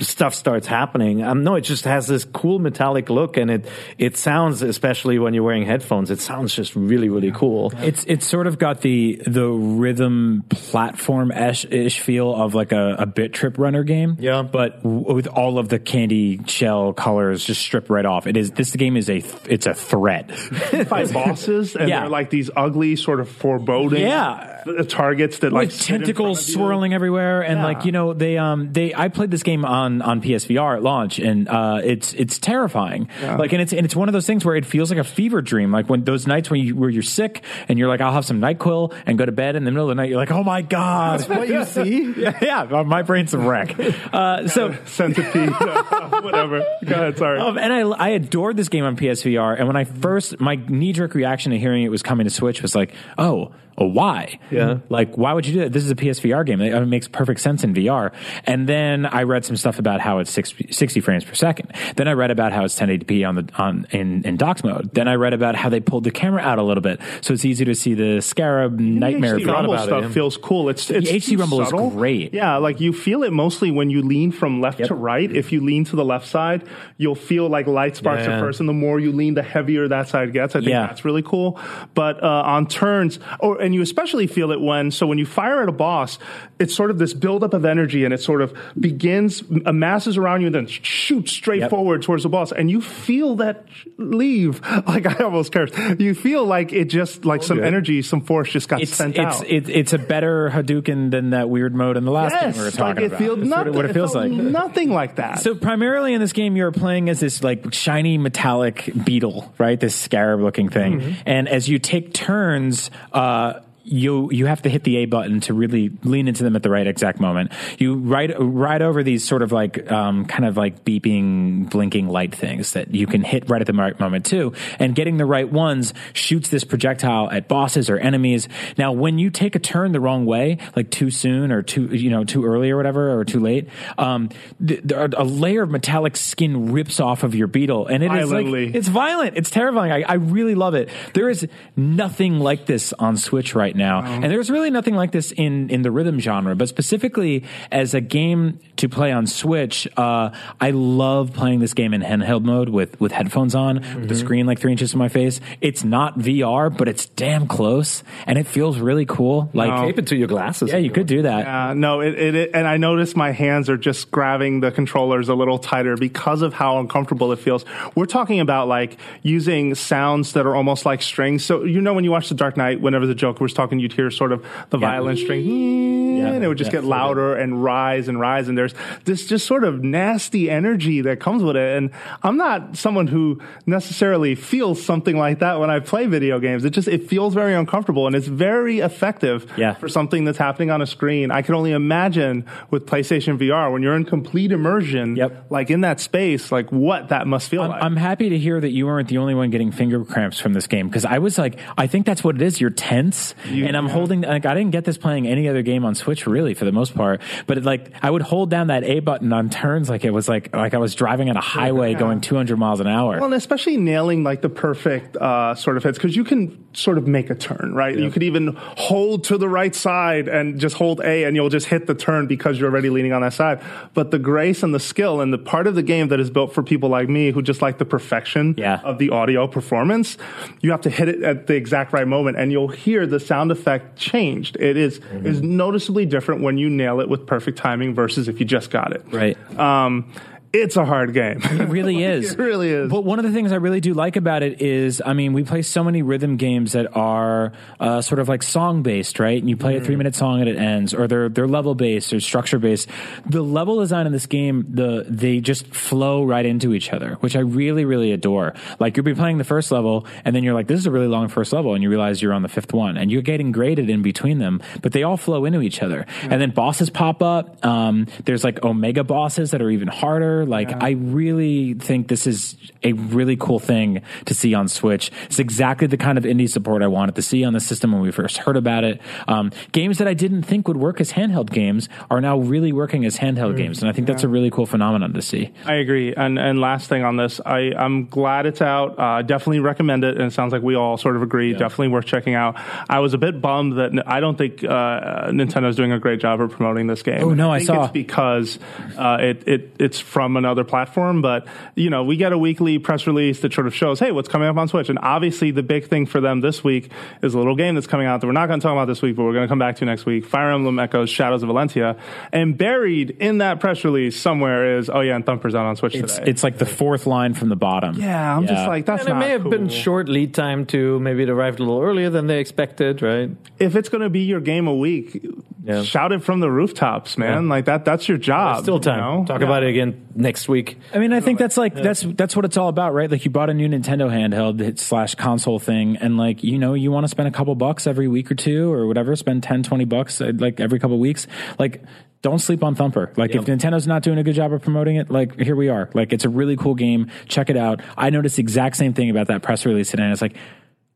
stuff 0.00 0.34
starts 0.34 0.66
happening. 0.66 1.22
Um, 1.22 1.44
no, 1.44 1.54
it 1.56 1.62
just 1.62 1.84
has 1.84 2.06
this 2.06 2.24
cool 2.24 2.58
metallic 2.58 3.10
look, 3.10 3.36
and 3.36 3.50
it 3.50 3.66
it 3.98 4.16
sounds, 4.16 4.62
especially 4.62 5.18
when 5.18 5.34
you're 5.34 5.42
wearing 5.44 5.64
headphones, 5.66 6.10
it 6.10 6.20
sounds 6.20 6.54
just 6.54 6.74
really 6.76 7.08
really 7.08 7.32
cool. 7.32 7.72
It's 7.78 8.04
it's 8.04 8.26
sort 8.26 8.46
of 8.46 8.58
got 8.58 8.80
the 8.80 9.20
the 9.26 9.46
rhythm 9.48 10.44
platform 10.50 11.30
ish 11.32 11.64
ish 11.66 12.00
feel 12.00 12.34
of 12.34 12.54
like 12.54 12.72
a, 12.72 12.96
a 13.00 13.06
bit 13.06 13.32
trip 13.32 13.58
runner 13.58 13.84
game. 13.84 14.16
Yeah. 14.20 14.42
but 14.42 14.82
w- 14.82 15.14
with 15.14 15.26
all 15.26 15.58
of 15.58 15.68
the 15.68 15.78
candy 15.78 16.40
shell 16.46 16.92
colors 16.92 17.44
just 17.44 17.57
stripped 17.58 17.90
right 17.90 18.06
off. 18.06 18.26
It 18.26 18.36
is 18.36 18.50
this 18.52 18.74
game 18.74 18.96
is 18.96 19.08
a 19.10 19.20
th- 19.20 19.34
it's 19.48 19.66
a 19.66 19.74
threat. 19.74 20.30
fight 20.88 21.12
bosses, 21.12 21.76
and 21.76 21.88
Yeah. 21.88 22.00
they're 22.00 22.08
like 22.08 22.30
these 22.30 22.50
ugly, 22.56 22.96
sort 22.96 23.20
of 23.20 23.28
foreboding 23.28 24.02
Yeah. 24.02 24.57
Th- 24.64 24.88
targets 24.88 25.38
that 25.40 25.52
like 25.52 25.68
with 25.68 25.80
tentacles 25.80 26.38
front 26.38 26.42
of 26.42 26.48
you. 26.48 26.54
swirling 26.54 26.94
everywhere 26.94 27.42
and 27.42 27.58
Yeah. 27.58 27.64
like 27.64 27.84
you 27.84 27.92
know 27.92 28.12
they 28.14 28.38
um 28.38 28.72
they 28.72 28.94
I 28.94 29.08
played 29.08 29.30
this 29.30 29.42
game 29.42 29.64
on 29.64 30.02
on 30.02 30.20
PSVR 30.22 30.76
at 30.76 30.82
launch 30.82 31.18
and 31.18 31.48
uh 31.48 31.80
it's 31.84 32.12
it's 32.14 32.38
terrifying 32.38 33.08
like 33.22 33.52
and 33.52 33.62
it's 33.62 33.72
and 33.72 33.84
it's 33.84 33.96
one 33.96 34.08
of 34.08 34.12
those 34.12 34.26
things 34.26 34.44
where 34.44 34.56
it 34.56 34.64
feels 34.66 34.90
like 34.90 34.98
a 34.98 35.04
fever 35.04 35.42
dream 35.42 35.70
like 35.72 35.88
when 35.88 36.04
those 36.04 36.26
nights 36.26 36.50
when 36.50 36.60
you 36.60 36.76
where 36.76 36.90
you're 36.90 37.02
sick 37.02 37.42
and 37.68 37.78
you're 37.78 37.88
like 37.88 38.00
I'll 38.00 38.12
have 38.12 38.24
some 38.24 38.40
Nyquil 38.40 38.92
and 39.06 39.18
go 39.18 39.24
to 39.26 39.32
bed 39.32 39.56
in 39.56 39.64
the 39.64 39.70
middle 39.70 39.90
of 39.90 39.96
the 39.96 40.00
night 40.00 40.08
you're 40.10 40.18
like 40.18 40.32
oh 40.32 40.42
my 40.44 40.62
god 40.62 41.28
what 41.28 41.48
you 41.48 41.64
see. 41.66 42.12
yeah 42.12 42.38
yeah 42.40 42.82
my 42.82 43.02
brain's 43.02 43.34
a 43.34 43.38
wreck 43.38 43.74
uh 44.12 44.46
so 44.48 44.74
centipede, 44.86 45.50
uh, 45.52 46.20
whatever. 46.22 46.60
Go 46.84 46.94
ahead, 46.94 47.18
sorry. 47.18 47.38
Um, 47.38 47.58
and 47.58 47.72
I, 47.72 47.80
I 47.80 48.08
adored 48.10 48.56
this 48.56 48.68
game 48.68 48.84
on 48.84 48.96
PSVR. 48.96 49.56
And 49.58 49.66
when 49.66 49.76
I 49.76 49.84
first, 49.84 50.40
my 50.40 50.54
knee 50.56 50.92
jerk 50.92 51.14
reaction 51.14 51.52
to 51.52 51.58
hearing 51.58 51.82
it 51.84 51.90
was 51.90 52.02
coming 52.02 52.24
to 52.24 52.30
Switch 52.30 52.62
was 52.62 52.74
like, 52.74 52.94
oh, 53.16 53.52
oh, 53.78 53.86
why? 53.86 54.38
Yeah. 54.50 54.78
Like, 54.88 55.16
why 55.16 55.32
would 55.32 55.46
you 55.46 55.54
do 55.54 55.58
that? 55.60 55.72
This 55.72 55.84
is 55.84 55.90
a 55.90 55.94
PSVR 55.94 56.44
game. 56.44 56.60
It, 56.60 56.74
it 56.74 56.86
makes 56.86 57.08
perfect 57.08 57.40
sense 57.40 57.64
in 57.64 57.72
VR. 57.74 58.12
And 58.44 58.68
then 58.68 59.06
I 59.06 59.22
read 59.22 59.44
some 59.44 59.56
stuff 59.56 59.78
about 59.78 60.00
how 60.00 60.18
it's 60.18 60.30
six, 60.30 60.52
60 60.70 61.00
frames 61.00 61.24
per 61.24 61.34
second. 61.34 61.72
Then 61.96 62.08
I 62.08 62.12
read 62.12 62.30
about 62.30 62.52
how 62.52 62.64
it's 62.64 62.78
1080p 62.78 63.26
on 63.26 63.34
the 63.36 63.48
on 63.56 63.86
in, 63.90 64.24
in 64.26 64.36
docs 64.36 64.62
mode. 64.64 64.92
Then 64.94 65.08
I 65.08 65.14
read 65.14 65.32
about 65.32 65.54
how 65.54 65.68
they 65.68 65.80
pulled 65.80 66.04
the 66.04 66.10
camera 66.10 66.42
out 66.42 66.58
a 66.58 66.62
little 66.62 66.82
bit, 66.82 67.00
so 67.20 67.32
it's 67.32 67.44
easy 67.44 67.64
to 67.64 67.74
see 67.74 67.94
the 67.94 68.20
scarab 68.20 68.78
nightmare. 68.78 69.38
HD 69.38 69.46
rumble 69.46 69.72
about 69.72 69.84
it, 69.84 69.86
stuff 69.88 70.02
yeah. 70.04 70.10
feels 70.10 70.36
cool. 70.36 70.68
It's 70.68 70.90
it's 70.90 71.10
HD 71.10 71.30
too 71.32 71.36
rumble 71.38 71.62
is 71.62 71.68
subtle. 71.70 71.90
great. 71.90 72.34
Yeah, 72.34 72.56
like 72.56 72.80
you 72.80 72.92
feel 72.92 73.22
it 73.22 73.32
mostly 73.32 73.70
when 73.70 73.90
you 73.90 74.02
lean 74.02 74.32
from 74.32 74.60
left 74.60 74.84
to 74.84 74.94
right. 74.94 75.30
If 75.30 75.52
you 75.52 75.60
lean 75.64 75.84
to 75.86 75.96
the 75.96 76.04
left 76.04 76.26
side, 76.26 76.64
you'll 76.96 77.14
feel 77.14 77.48
like 77.48 77.66
light 77.66 77.96
sparks 77.96 78.26
Yeah. 78.26 78.34
at 78.34 78.40
first, 78.40 78.60
and 78.60 78.68
the 78.68 78.72
more 78.72 78.98
you 78.98 79.12
lean, 79.12 79.34
the 79.34 79.42
heavier 79.42 79.86
that 79.88 80.08
side 80.08 80.32
gets. 80.32 80.54
I 80.56 80.60
think 80.60 80.70
Yeah. 80.70 80.86
that's 80.86 81.04
really 81.04 81.22
cool. 81.22 81.58
But 81.94 82.22
uh, 82.22 82.26
on 82.26 82.66
turns, 82.66 83.18
or 83.40 83.60
and 83.68 83.74
you 83.74 83.82
especially 83.82 84.26
feel 84.26 84.50
it 84.50 84.60
when 84.62 84.90
so 84.90 85.06
when 85.06 85.18
you 85.18 85.26
fire 85.26 85.62
at 85.62 85.68
a 85.68 85.72
boss, 85.72 86.18
it's 86.58 86.74
sort 86.74 86.90
of 86.90 86.96
this 86.98 87.12
buildup 87.12 87.52
of 87.52 87.66
energy, 87.66 88.06
and 88.06 88.14
it 88.14 88.20
sort 88.22 88.40
of 88.40 88.56
begins 88.80 89.42
amasses 89.66 90.16
around 90.16 90.40
you, 90.40 90.46
and 90.46 90.54
then 90.54 90.66
shoots 90.66 91.32
straight 91.32 91.60
Yep. 91.60 91.68
forward 91.70 92.00
towards 92.02 92.22
the 92.22 92.30
boss, 92.30 92.50
and 92.50 92.70
you 92.70 92.80
feel 92.80 93.36
that 93.36 93.66
leave. 93.98 94.62
Like 94.88 95.06
I 95.06 95.22
almost 95.24 95.52
cursed. 95.52 95.76
You 96.00 96.14
feel 96.14 96.46
like 96.46 96.72
it 96.72 96.86
just 96.86 97.26
like 97.26 97.42
some 97.42 97.58
good. 97.58 97.66
energy, 97.66 98.00
some 98.00 98.22
force 98.22 98.50
just 98.50 98.68
got 98.70 98.80
It's 98.80 98.94
sent 98.94 99.16
it's 99.18 99.40
out. 99.40 99.46
it, 99.46 99.68
it's 99.68 99.92
a 99.92 99.98
better 99.98 100.48
Hadouken 100.50 101.10
than 101.10 101.30
that 101.30 101.50
weird 101.50 101.74
mode 101.74 101.98
in 101.98 102.06
the 102.06 102.10
last 102.10 102.32
Yes, 102.32 102.54
game 102.54 102.62
we 102.62 102.64
were 102.64 102.70
talking 102.70 102.94
like 102.94 103.02
it 103.02 103.06
about. 103.08 103.18
feels 103.18 103.38
That's 103.40 103.50
what 103.50 103.56
nothing. 103.58 103.74
it, 103.74 103.76
what 103.76 103.84
it 103.84 103.92
feels 103.92 104.12
felt 104.14 104.24
like. 104.30 104.32
nothing 104.32 104.90
like 104.90 105.16
that. 105.16 105.40
So 105.40 105.54
primarily 105.54 106.14
in 106.14 106.20
this 106.20 106.32
game, 106.32 106.56
you're 106.56 106.72
playing 106.72 107.10
as 107.10 107.20
this 107.20 107.42
like 107.44 107.74
shiny 107.74 108.16
metallic 108.16 108.90
beetle, 109.04 109.52
right? 109.58 109.78
This 109.78 109.94
scarab 109.94 110.40
looking 110.40 110.70
thing. 110.70 111.00
Mm-hmm. 111.00 111.12
And 111.26 111.48
as 111.48 111.68
you 111.68 111.78
take 111.78 112.14
turns, 112.14 112.90
uh, 113.12 113.57
you 113.90 114.30
you 114.30 114.46
have 114.46 114.62
to 114.62 114.68
hit 114.68 114.84
the 114.84 114.96
A 114.98 115.04
button 115.06 115.40
to 115.40 115.54
really 115.54 115.90
lean 116.04 116.28
into 116.28 116.44
them 116.44 116.56
at 116.56 116.62
the 116.62 116.70
right 116.70 116.86
exact 116.86 117.20
moment. 117.20 117.52
You 117.78 117.94
ride 117.94 118.34
ride 118.38 118.82
over 118.82 119.02
these 119.02 119.26
sort 119.26 119.42
of 119.42 119.52
like 119.52 119.90
um, 119.90 120.24
kind 120.26 120.44
of 120.44 120.56
like 120.56 120.84
beeping, 120.84 121.70
blinking 121.70 122.08
light 122.08 122.34
things 122.34 122.72
that 122.72 122.94
you 122.94 123.06
can 123.06 123.22
hit 123.22 123.48
right 123.48 123.60
at 123.60 123.66
the 123.66 123.72
right 123.72 123.98
moment 123.98 124.26
too. 124.26 124.52
And 124.78 124.94
getting 124.94 125.16
the 125.16 125.26
right 125.26 125.50
ones 125.50 125.94
shoots 126.12 126.48
this 126.48 126.64
projectile 126.64 127.30
at 127.30 127.48
bosses 127.48 127.88
or 127.90 127.98
enemies. 127.98 128.48
Now, 128.76 128.92
when 128.92 129.18
you 129.18 129.30
take 129.30 129.54
a 129.54 129.58
turn 129.58 129.92
the 129.92 130.00
wrong 130.00 130.26
way, 130.26 130.58
like 130.76 130.90
too 130.90 131.10
soon 131.10 131.52
or 131.52 131.62
too 131.62 131.86
you 131.86 132.10
know 132.10 132.24
too 132.24 132.44
early 132.44 132.70
or 132.70 132.76
whatever 132.76 133.18
or 133.18 133.24
too 133.24 133.40
late, 133.40 133.68
um, 133.96 134.28
th- 134.66 134.82
a 134.92 135.24
layer 135.24 135.62
of 135.62 135.70
metallic 135.70 136.16
skin 136.16 136.72
rips 136.72 137.00
off 137.00 137.22
of 137.22 137.34
your 137.34 137.46
beetle, 137.46 137.86
and 137.86 138.02
it 138.02 138.12
is 138.12 138.28
Violently. 138.30 138.66
like 138.66 138.74
it's 138.74 138.88
violent. 138.88 139.36
It's 139.36 139.50
terrifying. 139.50 139.92
I, 139.92 140.02
I 140.02 140.14
really 140.14 140.54
love 140.54 140.74
it. 140.74 140.88
There 141.14 141.28
is 141.28 141.46
nothing 141.76 142.38
like 142.38 142.66
this 142.66 142.92
on 142.92 143.16
Switch 143.16 143.54
right 143.54 143.74
now, 143.78 144.02
and 144.02 144.24
there's 144.24 144.50
really 144.50 144.70
nothing 144.70 144.94
like 144.94 145.12
this 145.12 145.32
in 145.32 145.70
in 145.70 145.82
the 145.82 145.90
rhythm 145.90 146.18
genre. 146.20 146.54
But 146.54 146.68
specifically 146.68 147.44
as 147.72 147.94
a 147.94 148.00
game 148.00 148.58
to 148.76 148.88
play 148.88 149.12
on 149.12 149.26
Switch, 149.26 149.88
uh, 149.96 150.30
I 150.60 150.70
love 150.70 151.32
playing 151.32 151.60
this 151.60 151.72
game 151.72 151.94
in 151.94 152.02
handheld 152.02 152.42
mode 152.44 152.68
with 152.68 153.00
with 153.00 153.12
headphones 153.12 153.54
on, 153.54 153.76
with 153.76 154.08
the 154.08 154.14
screen 154.14 154.44
like 154.46 154.58
three 154.58 154.72
inches 154.72 154.90
from 154.92 154.98
my 154.98 155.08
face. 155.08 155.40
It's 155.60 155.84
not 155.84 156.18
VR, 156.18 156.76
but 156.76 156.88
it's 156.88 157.06
damn 157.06 157.46
close, 157.46 158.02
and 158.26 158.36
it 158.38 158.46
feels 158.46 158.78
really 158.78 159.06
cool. 159.06 159.48
Like, 159.54 159.70
Tape 159.86 159.98
it 159.98 160.06
to 160.08 160.16
your 160.16 160.28
glasses. 160.28 160.70
yeah, 160.70 160.78
you 160.78 160.90
could 160.90 161.06
do 161.06 161.22
that. 161.22 161.46
Uh, 161.46 161.74
no, 161.74 162.00
it, 162.00 162.14
it, 162.18 162.34
it, 162.34 162.50
and 162.52 162.66
I 162.66 162.76
notice 162.76 163.14
my 163.16 163.30
hands 163.30 163.70
are 163.70 163.76
just 163.76 164.10
grabbing 164.10 164.60
the 164.60 164.70
controllers 164.72 165.28
a 165.28 165.34
little 165.34 165.58
tighter 165.58 165.96
because 165.96 166.42
of 166.42 166.52
how 166.52 166.78
uncomfortable 166.80 167.32
it 167.32 167.38
feels. 167.38 167.64
We're 167.94 168.06
talking 168.06 168.40
about 168.40 168.66
like 168.68 168.98
using 169.22 169.74
sounds 169.74 170.32
that 170.32 170.46
are 170.46 170.54
almost 170.56 170.84
like 170.84 171.02
strings. 171.02 171.44
So 171.44 171.64
you 171.64 171.80
know 171.80 171.94
when 171.94 172.04
you 172.04 172.10
watch 172.10 172.28
The 172.28 172.34
Dark 172.34 172.56
Knight, 172.56 172.80
whenever 172.80 173.06
the 173.06 173.14
Joker 173.14 173.44
was 173.44 173.52
talking, 173.58 173.78
you'd 173.78 173.92
hear 173.92 174.10
sort 174.10 174.32
of 174.32 174.42
the 174.70 174.78
Yeah. 174.78 174.88
violin 174.90 175.16
string, 175.16 176.20
and 176.20 176.42
it 176.44 176.48
would 176.48 176.56
just 176.58 176.72
Yeah, 176.72 176.80
get 176.80 176.84
louder 176.88 177.34
and 177.34 177.62
rise 177.62 178.08
and 178.08 178.18
rise. 178.20 178.48
And 178.48 178.56
there's 178.56 178.74
this 179.04 179.26
just 179.26 179.46
sort 179.46 179.64
of 179.64 179.82
nasty 179.84 180.48
energy 180.50 181.00
that 181.02 181.20
comes 181.20 181.42
with 181.42 181.56
it. 181.56 181.76
And 181.76 181.90
I'm 182.22 182.36
not 182.36 182.76
someone 182.76 183.06
who 183.08 183.40
necessarily 183.66 184.34
feels 184.34 184.82
something 184.82 185.16
like 185.16 185.40
that 185.40 185.60
when 185.60 185.70
I 185.70 185.80
play 185.80 186.06
video 186.06 186.38
games. 186.38 186.64
It 186.64 186.70
just 186.70 186.88
it 186.88 187.08
feels 187.08 187.34
very 187.34 187.54
uncomfortable, 187.54 188.06
and 188.06 188.14
it's 188.16 188.26
very 188.28 188.78
effective 188.80 189.46
Yeah. 189.56 189.74
for 189.74 189.88
something 189.88 190.24
that's 190.24 190.38
happening 190.38 190.70
on 190.70 190.80
a 190.82 190.86
screen. 190.86 191.30
I 191.30 191.42
can 191.42 191.54
only 191.54 191.72
imagine 191.72 192.44
with 192.70 192.86
PlayStation 192.86 193.36
VR 193.38 193.70
when 193.72 193.82
you're 193.82 193.94
in 193.96 194.04
complete 194.04 194.52
immersion, 194.52 195.16
Yep. 195.16 195.46
like 195.50 195.70
in 195.70 195.80
that 195.82 196.00
space, 196.00 196.52
like 196.52 196.70
what 196.70 197.08
that 197.08 197.26
must 197.26 197.48
feel 197.48 197.62
I'm, 197.62 197.70
like. 197.70 197.82
I'm 197.82 197.96
happy 197.96 198.28
to 198.30 198.38
hear 198.38 198.60
that 198.60 198.70
you 198.70 198.86
weren't 198.86 199.08
the 199.08 199.18
only 199.18 199.34
one 199.34 199.50
getting 199.50 199.70
finger 199.72 200.04
cramps 200.04 200.38
from 200.38 200.52
this 200.52 200.66
game 200.66 200.88
because 200.88 201.04
I 201.04 201.18
was 201.18 201.38
like, 201.38 201.58
I 201.76 201.86
think 201.86 202.06
that's 202.06 202.22
what 202.22 202.36
it 202.36 202.42
is. 202.42 202.60
You're 202.60 202.70
tense, 202.70 203.34
and 203.50 203.76
I'm 203.76 203.88
holding. 203.88 204.22
Like, 204.22 204.46
I 204.46 204.54
didn't 204.54 204.70
get 204.72 204.84
this 204.84 204.98
playing 204.98 205.26
any 205.26 205.48
other 205.48 205.62
game 205.62 205.84
on 205.84 205.94
Switch 205.94 206.26
really 206.26 206.54
for 206.54 206.64
the 206.64 206.72
most 206.72 206.94
part, 206.94 207.20
but 207.46 207.58
it, 207.58 207.64
like 207.64 207.92
I 208.02 208.10
would 208.10 208.22
hold 208.22 208.50
down 208.50 208.68
that 208.68 208.84
A 208.84 209.00
button 209.00 209.32
on 209.32 209.50
turns 209.50 209.88
like 209.88 210.04
it 210.04 210.10
was 210.10 210.28
like 210.28 210.54
like 210.54 210.74
I 210.74 210.78
was 210.78 210.94
driving 210.94 211.30
on 211.30 211.36
a 211.36 211.40
highway 211.40 211.94
going 211.94 212.20
200 212.20 212.56
miles 212.56 212.80
an 212.80 212.86
hour. 212.86 213.16
Well, 213.16 213.24
and 213.26 213.34
especially 213.34 213.76
nailing 213.76 214.24
like 214.24 214.42
the 214.42 214.48
perfect 214.48 215.16
uh, 215.16 215.54
sort 215.54 215.76
of 215.76 215.84
hits 215.84 215.98
because 215.98 216.14
you 216.16 216.24
can 216.24 216.64
sort 216.74 216.98
of 216.98 217.06
make 217.08 217.30
a 217.30 217.34
turn, 217.34 217.72
right? 217.74 217.96
You 217.98 218.10
could 218.10 218.22
even 218.22 218.54
hold 218.56 219.24
to 219.24 219.38
the 219.38 219.48
right 219.48 219.74
side 219.74 220.28
and 220.28 220.60
just 220.60 220.76
hold 220.76 221.00
A, 221.00 221.24
and 221.24 221.34
you'll 221.36 221.48
just 221.48 221.66
hit 221.66 221.86
the 221.86 221.94
turn 221.94 222.26
because 222.26 222.58
you're 222.58 222.70
already 222.70 222.90
leaning 222.90 223.12
on 223.12 223.22
that 223.22 223.32
side. 223.32 223.60
But 223.94 224.10
the 224.10 224.18
grace 224.18 224.62
and 224.62 224.74
the 224.74 224.80
skill 224.80 225.20
and 225.20 225.32
the 225.32 225.38
part 225.38 225.66
of 225.66 225.74
the 225.74 225.82
game 225.82 226.08
that 226.08 226.20
is 226.20 226.30
built 226.30 226.52
for 226.52 226.62
people 226.62 226.88
like 226.88 227.08
me 227.08 227.30
who 227.30 227.42
just 227.42 227.62
like 227.62 227.78
the 227.78 227.84
perfection 227.84 228.54
Yeah. 228.56 228.80
of 228.84 228.98
the 228.98 229.10
audio 229.10 229.46
performance, 229.46 230.16
you 230.60 230.70
have 230.70 230.82
to 230.82 230.90
hit 230.90 231.08
it 231.08 231.22
at 231.22 231.46
the 231.46 231.54
exact 231.54 231.92
right 231.92 232.06
moment, 232.06 232.36
and 232.36 232.52
you'll 232.52 232.68
hear 232.68 233.06
the 233.06 233.18
sound 233.20 233.37
effect 233.50 233.96
changed. 233.96 234.56
It 234.60 234.76
is- 234.76 235.00
is 235.24 235.42
noticeably 235.42 236.06
different 236.06 236.42
when 236.42 236.58
you 236.58 236.68
nail 236.68 237.00
it 237.00 237.08
with 237.08 237.26
perfect 237.26 237.58
timing 237.58 237.94
versus 237.94 238.28
if 238.28 238.38
you 238.40 238.46
just 238.46 238.70
got 238.70 238.92
it. 238.92 239.02
Right. 239.10 239.36
Um, 239.58 240.04
it's 240.52 240.76
a 240.76 240.84
hard 240.84 241.12
game. 241.12 241.40
It 241.42 241.68
really 241.68 242.02
is. 242.02 242.32
It 242.32 242.38
really 242.38 242.70
is. 242.70 242.90
But 242.90 243.04
one 243.04 243.18
of 243.18 243.24
the 243.24 243.32
things 243.32 243.52
I 243.52 243.56
really 243.56 243.80
do 243.80 243.94
like 243.94 244.16
about 244.16 244.42
it 244.42 244.62
is, 244.62 245.02
I 245.04 245.12
mean, 245.12 245.32
we 245.32 245.44
play 245.44 245.62
so 245.62 245.84
many 245.84 246.02
rhythm 246.02 246.36
games 246.36 246.72
that 246.72 246.96
are 246.96 247.52
uh, 247.78 248.00
sort 248.00 248.18
of 248.18 248.28
like 248.28 248.42
song 248.42 248.82
based, 248.82 249.18
right? 249.18 249.38
And 249.38 249.48
you 249.50 249.56
play 249.56 249.76
a 249.76 249.80
three 249.80 249.96
minute 249.96 250.14
song 250.14 250.40
and 250.40 250.48
it 250.48 250.56
ends, 250.56 250.94
or 250.94 251.06
they're 251.06 251.28
they're 251.28 251.48
level 251.48 251.74
based 251.74 252.12
or 252.12 252.20
structure 252.20 252.58
based. 252.58 252.88
The 253.26 253.42
level 253.42 253.80
design 253.80 254.06
in 254.06 254.12
this 254.12 254.26
game, 254.26 254.66
the 254.70 255.04
they 255.08 255.40
just 255.40 255.66
flow 255.66 256.24
right 256.24 256.46
into 256.46 256.72
each 256.72 256.92
other, 256.92 257.14
which 257.20 257.36
I 257.36 257.40
really 257.40 257.84
really 257.84 258.12
adore. 258.12 258.54
Like 258.78 258.96
you'll 258.96 259.04
be 259.04 259.14
playing 259.14 259.38
the 259.38 259.44
first 259.44 259.70
level, 259.70 260.06
and 260.24 260.34
then 260.34 260.44
you're 260.44 260.54
like, 260.54 260.66
this 260.66 260.80
is 260.80 260.86
a 260.86 260.90
really 260.90 261.08
long 261.08 261.28
first 261.28 261.52
level, 261.52 261.74
and 261.74 261.82
you 261.82 261.90
realize 261.90 262.22
you're 262.22 262.32
on 262.32 262.42
the 262.42 262.48
fifth 262.48 262.72
one, 262.72 262.96
and 262.96 263.10
you're 263.10 263.22
getting 263.22 263.52
graded 263.52 263.90
in 263.90 264.02
between 264.02 264.38
them, 264.38 264.62
but 264.82 264.92
they 264.92 265.02
all 265.02 265.16
flow 265.16 265.44
into 265.44 265.60
each 265.60 265.82
other. 265.82 266.06
And 266.22 266.40
then 266.40 266.50
bosses 266.50 266.90
pop 266.90 267.22
up. 267.22 267.64
Um, 267.64 268.06
there's 268.24 268.44
like 268.44 268.64
omega 268.64 269.04
bosses 269.04 269.50
that 269.50 269.60
are 269.60 269.70
even 269.70 269.88
harder. 269.88 270.37
Like 270.44 270.82
I 270.82 270.90
really 270.90 271.74
think 271.74 272.08
this 272.08 272.26
is 272.26 272.56
a 272.82 272.92
really 272.92 273.36
cool 273.36 273.58
thing 273.58 274.02
to 274.26 274.34
see 274.34 274.54
on 274.54 274.68
Switch. 274.68 275.10
It's 275.26 275.38
exactly 275.38 275.86
the 275.86 275.96
kind 275.96 276.18
of 276.18 276.24
indie 276.24 276.48
support 276.48 276.82
I 276.82 276.86
wanted 276.86 277.14
to 277.16 277.22
see 277.22 277.44
on 277.44 277.52
the 277.52 277.60
system 277.60 277.92
when 277.92 278.00
we 278.00 278.10
first 278.10 278.38
heard 278.38 278.56
about 278.56 278.84
it. 278.84 279.00
Um, 279.26 279.50
games 279.72 279.98
that 279.98 280.08
I 280.08 280.14
didn't 280.14 280.42
think 280.42 280.68
would 280.68 280.76
work 280.76 281.00
as 281.00 281.12
handheld 281.12 281.50
games 281.50 281.88
are 282.10 282.20
now 282.20 282.38
really 282.38 282.72
working 282.72 283.04
as 283.04 283.16
handheld 283.16 283.56
games, 283.56 283.80
and 283.80 283.88
I 283.88 283.92
think 283.92 284.06
that's 284.06 284.24
a 284.24 284.28
really 284.28 284.50
cool 284.50 284.66
phenomenon 284.66 285.12
to 285.14 285.22
see. 285.22 285.52
I 285.64 285.74
agree. 285.74 286.14
And 286.14 286.38
and 286.38 286.60
last 286.60 286.88
thing 286.88 287.04
on 287.04 287.16
this, 287.16 287.40
I 287.44 287.72
I'm 287.76 288.06
glad 288.06 288.46
it's 288.46 288.62
out. 288.62 288.98
Uh, 288.98 289.22
definitely 289.22 289.60
recommend 289.60 290.04
it. 290.04 290.16
And 290.16 290.26
it 290.26 290.32
sounds 290.32 290.52
like 290.52 290.62
we 290.62 290.74
all 290.74 290.96
sort 290.96 291.16
of 291.16 291.22
agree. 291.22 291.52
Definitely 291.52 291.88
worth 291.88 292.06
checking 292.06 292.34
out. 292.34 292.56
I 292.88 293.00
was 293.00 293.14
a 293.14 293.18
bit 293.18 293.40
bummed 293.40 293.78
that 293.78 293.92
n- 293.92 294.02
I 294.06 294.20
don't 294.20 294.36
think 294.36 294.64
uh, 294.64 295.30
Nintendo's 295.30 295.76
doing 295.76 295.92
a 295.92 295.98
great 295.98 296.20
job 296.20 296.40
of 296.40 296.50
promoting 296.50 296.86
this 296.86 297.02
game. 297.02 297.22
Oh, 297.22 297.34
no, 297.34 297.50
I 297.50 297.58
think 297.58 297.66
saw. 297.66 297.84
it's 297.84 297.92
because 297.92 298.58
uh, 298.96 299.18
it 299.20 299.46
it 299.46 299.76
it's 299.78 300.00
from 300.00 300.27
from 300.28 300.36
another 300.36 300.64
platform. 300.64 301.22
But 301.22 301.46
you 301.74 301.90
know, 301.90 302.04
we 302.04 302.16
get 302.16 302.32
a 302.32 302.38
weekly 302.38 302.78
press 302.78 303.06
release 303.06 303.40
that 303.40 303.52
sort 303.52 303.66
of 303.66 303.74
shows, 303.74 303.98
hey, 304.00 304.12
what's 304.12 304.28
coming 304.28 304.48
up 304.48 304.56
on 304.56 304.68
Switch. 304.68 304.88
And 304.88 304.98
obviously, 305.02 305.50
the 305.50 305.62
big 305.62 305.88
thing 305.88 306.06
for 306.06 306.20
them 306.20 306.40
this 306.40 306.62
week 306.62 306.90
is 307.22 307.34
a 307.34 307.38
little 307.38 307.56
game 307.56 307.74
that's 307.74 307.86
coming 307.86 308.06
out 308.06 308.20
that 308.20 308.26
we're 308.26 308.32
not 308.32 308.46
going 308.46 308.60
to 308.60 308.62
talk 308.64 308.72
about 308.72 308.86
this 308.86 309.02
week, 309.02 309.16
but 309.16 309.24
we're 309.24 309.32
going 309.32 309.44
to 309.44 309.48
come 309.48 309.58
back 309.58 309.76
to 309.76 309.84
next 309.84 310.06
week. 310.06 310.26
Fire 310.26 310.50
Emblem 310.52 310.78
Echoes: 310.78 311.10
Shadows 311.10 311.42
of 311.42 311.48
Valentia, 311.48 311.98
and 312.32 312.56
buried 312.56 313.10
in 313.10 313.38
that 313.38 313.60
press 313.60 313.84
release 313.84 314.20
somewhere 314.20 314.78
is, 314.78 314.90
oh 314.90 315.00
yeah, 315.00 315.16
and 315.16 315.24
Thumper's 315.24 315.54
out 315.54 315.66
on 315.66 315.76
Switch 315.76 315.94
It's 315.94 316.16
today. 316.16 316.30
it's 316.30 316.42
like 316.44 316.58
the 316.58 316.66
fourth 316.66 317.06
line 317.06 317.34
from 317.34 317.48
the 317.48 317.56
bottom. 317.56 317.94
yeah, 317.96 318.36
I'm 318.36 318.46
just 318.46 318.66
like 318.68 318.86
that's 318.86 319.06
And 319.06 319.16
it 319.16 319.18
may 319.18 319.30
have 319.30 319.44
been 319.48 319.68
short 319.68 320.08
lead 320.08 320.34
time 320.34 320.66
to 320.66 320.98
Maybe 321.00 321.22
it 321.22 321.30
arrived 321.30 321.60
a 321.60 321.62
little 321.64 321.80
earlier 321.82 322.10
than 322.10 322.26
they 322.26 322.38
expected, 322.40 323.02
right? 323.02 323.30
if 323.58 323.74
it's 323.76 323.88
going 323.88 324.02
to 324.02 324.10
be 324.10 324.20
your 324.20 324.40
game 324.40 324.66
a 324.68 324.74
week, 324.74 325.24
Yeah. 325.64 325.82
shout 325.82 326.12
it 326.12 326.22
from 326.22 326.40
the 326.40 326.50
rooftops, 326.50 327.18
man. 327.18 327.44
Yeah. 327.44 327.48
Like 327.50 327.64
that. 327.66 327.84
That's 327.84 328.08
your 328.08 328.18
job. 328.18 328.62
Still 328.62 328.78
time. 328.80 328.96
you 328.98 329.20
know? 329.20 329.24
Talk 329.24 329.40
Yeah. 329.40 329.46
about 329.46 329.62
it 329.64 329.70
again 329.70 330.06
next 330.18 330.48
week. 330.48 330.78
I 330.92 330.98
mean, 330.98 331.12
I 331.12 331.20
think 331.20 331.38
that's 331.38 331.56
like 331.56 331.74
that's 331.74 332.02
that's 332.02 332.36
what 332.36 332.44
it's 332.44 332.56
all 332.56 332.68
about, 332.68 332.92
right? 332.92 333.10
Like 333.10 333.24
you 333.24 333.30
bought 333.30 333.50
a 333.50 333.54
new 333.54 333.68
Nintendo 333.68 334.10
handheld 334.10 334.78
slash 334.78 335.14
console 335.14 335.58
thing, 335.58 335.96
and 335.96 336.16
like 336.16 336.42
you 336.42 336.58
know 336.58 336.74
you 336.74 336.90
want 336.90 337.04
to 337.04 337.08
spend 337.08 337.28
a 337.28 337.30
couple 337.30 337.54
bucks 337.54 337.86
every 337.86 338.08
week 338.08 338.30
or 338.30 338.34
two 338.34 338.72
or 338.72 338.86
whatever, 338.86 339.14
spend 339.16 339.42
10, 339.42 339.62
20 339.62 339.84
bucks 339.84 340.20
uh, 340.20 340.32
like 340.36 340.60
every 340.60 340.78
couple 340.78 340.98
weeks. 340.98 341.26
Like, 341.58 341.82
don't 342.20 342.40
sleep 342.40 342.64
on 342.64 342.74
Thumper. 342.74 343.12
Like 343.16 343.34
if 343.34 343.44
Nintendo's 343.44 343.86
not 343.86 344.02
doing 344.02 344.18
a 344.18 344.24
good 344.24 344.34
job 344.34 344.52
of 344.52 344.62
promoting 344.62 344.96
it, 344.96 345.10
like 345.10 345.38
here 345.38 345.56
we 345.56 345.68
are. 345.68 345.88
Like 345.94 346.12
it's 346.12 346.24
a 346.24 346.28
really 346.28 346.56
cool 346.56 346.74
game. 346.74 347.10
Check 347.26 347.48
it 347.48 347.56
out. 347.56 347.80
I 347.96 348.10
noticed 348.10 348.36
the 348.36 348.42
exact 348.42 348.76
same 348.76 348.92
thing 348.92 349.10
about 349.10 349.28
that 349.28 349.42
press 349.42 349.64
release 349.64 349.90
today, 349.90 350.02
and 350.02 350.12
it's 350.12 350.22
like, 350.22 350.36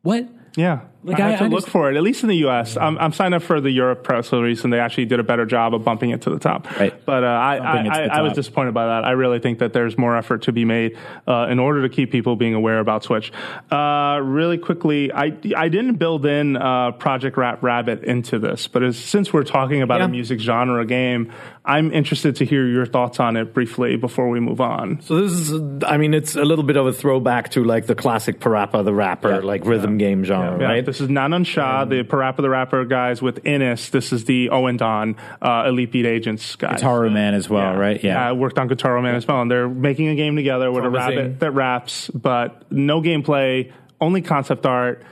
what? 0.03 0.29
Yeah. 0.57 0.81
Like, 1.05 1.19
I, 1.19 1.27
I- 1.27 1.31
have 1.31 1.39
to 1.41 1.45
I 1.47 1.49
look 1.49 1.61
just- 1.63 1.73
for 1.73 1.91
it, 1.91 1.97
at 1.97 2.03
least 2.05 2.23
in 2.23 2.29
the 2.29 2.37
U.S. 2.39 2.77
I'm, 2.77 2.97
I'm 2.99 3.13
signed 3.13 3.35
up 3.35 3.43
for 3.43 3.61
the 3.61 3.71
Europe 3.71 4.05
press 4.05 4.33
release, 4.33 4.63
and 4.63 4.73
they 4.73 4.79
actually 4.79 5.07
did 5.07 5.19
a 5.19 5.25
better 5.25 5.45
job 5.45 5.75
of 5.75 5.83
bumping 5.83 6.11
it 6.11 6.23
to 6.23 6.31
the 6.31 6.39
top. 6.39 6.71
Right. 6.79 6.95
But 7.05 7.25
uh, 7.25 7.27
I, 7.27 7.55
I, 7.57 7.59
Bumping 7.59 7.87
it 7.87 7.95
to 8.09 8.15
I, 8.15 8.23
was 8.23 8.35
disappointed 8.35 8.73
by 8.73 8.87
that. 8.87 9.05
I 9.05 9.11
really 9.13 9.41
think 9.41 9.59
that 9.59 9.73
there's 9.73 9.99
more 9.99 10.17
effort 10.17 10.43
to 10.43 10.53
be 10.53 10.65
made 10.65 10.97
uh, 11.27 11.49
in 11.51 11.59
order 11.59 11.83
to 11.83 11.89
keep 11.89 12.13
people 12.13 12.37
being 12.37 12.55
aware 12.55 12.79
about 12.79 13.03
Switch. 13.03 13.33
Uh, 13.69 14.21
really 14.23 14.59
quickly, 14.59 15.11
I, 15.13 15.37
I 15.57 15.69
didn't 15.71 15.97
build 15.97 16.25
in 16.25 16.57
uh, 16.57 16.93
Project 16.93 17.37
Rap 17.37 17.65
Rabbit 17.65 18.05
into 18.05 18.39
this, 18.39 18.69
but 18.69 18.85
as, 18.85 18.97
since 18.97 19.33
we're 19.33 19.43
talking 19.43 19.83
about 19.83 19.99
Yeah. 20.01 20.07
a 20.07 20.09
music 20.09 20.39
genre 20.39 20.85
game, 20.87 21.33
I'm 21.65 21.93
interested 21.93 22.37
to 22.37 22.45
hear 22.45 22.67
your 22.67 22.87
thoughts 22.87 23.19
on 23.19 23.37
it 23.37 23.55
briefly 23.55 23.97
before 23.97 24.29
we 24.29 24.39
move 24.39 24.61
on. 24.61 25.01
So 25.03 25.21
this 25.21 25.33
is, 25.33 25.61
I 25.85 25.97
mean, 25.97 26.13
it's 26.15 26.37
a 26.37 26.45
little 26.45 26.65
bit 26.65 26.77
of 26.77 26.87
a 26.87 26.93
throwback 26.93 27.51
to 27.53 27.65
like 27.65 27.87
the 27.87 27.95
classic 27.97 28.39
Parappa 28.41 28.85
the 28.85 28.95
Rapper, 28.95 29.43
like 29.43 29.65
rhythm 29.65 29.97
game 29.99 30.23
genre, 30.25 30.42
Yeah, 30.43 30.67
right? 30.67 30.85
This 30.85 31.01
is 31.01 31.09
NanaOn-Sha, 31.09 31.87
the 31.87 32.05
Parappa 32.05 32.39
the 32.39 32.51
Rapper 32.51 32.85
guys 32.85 33.23
with 33.23 33.43
iNiS. 33.45 33.91
This 33.91 34.13
is 34.13 34.25
the 34.25 34.49
Ouendan 34.49 35.17
uh, 35.41 35.65
Elite 35.69 35.93
Beat 35.93 36.07
Agents 36.07 36.57
guys. 36.57 36.83
Gitaroo 36.83 37.13
Man 37.13 37.35
as 37.35 37.49
well, 37.49 37.75
right? 37.77 38.03
Yeah. 38.03 38.29
I 38.29 38.33
worked 38.33 38.59
on 38.59 38.69
Gitaroo 38.69 39.03
Man 39.03 39.15
as 39.15 39.27
well, 39.27 39.43
and 39.43 39.51
they're 39.51 39.69
making 39.69 40.09
a 40.09 40.15
game 40.15 40.37
together 40.37 40.71
with 40.71 40.85
a 40.85 40.91
rabbit 40.91 41.41
that 41.41 41.53
raps, 41.53 42.09
but 42.09 42.71
no 42.71 43.01
gameplay, 43.01 43.73
only 44.01 44.23
concept 44.23 44.67
art, 44.67 45.03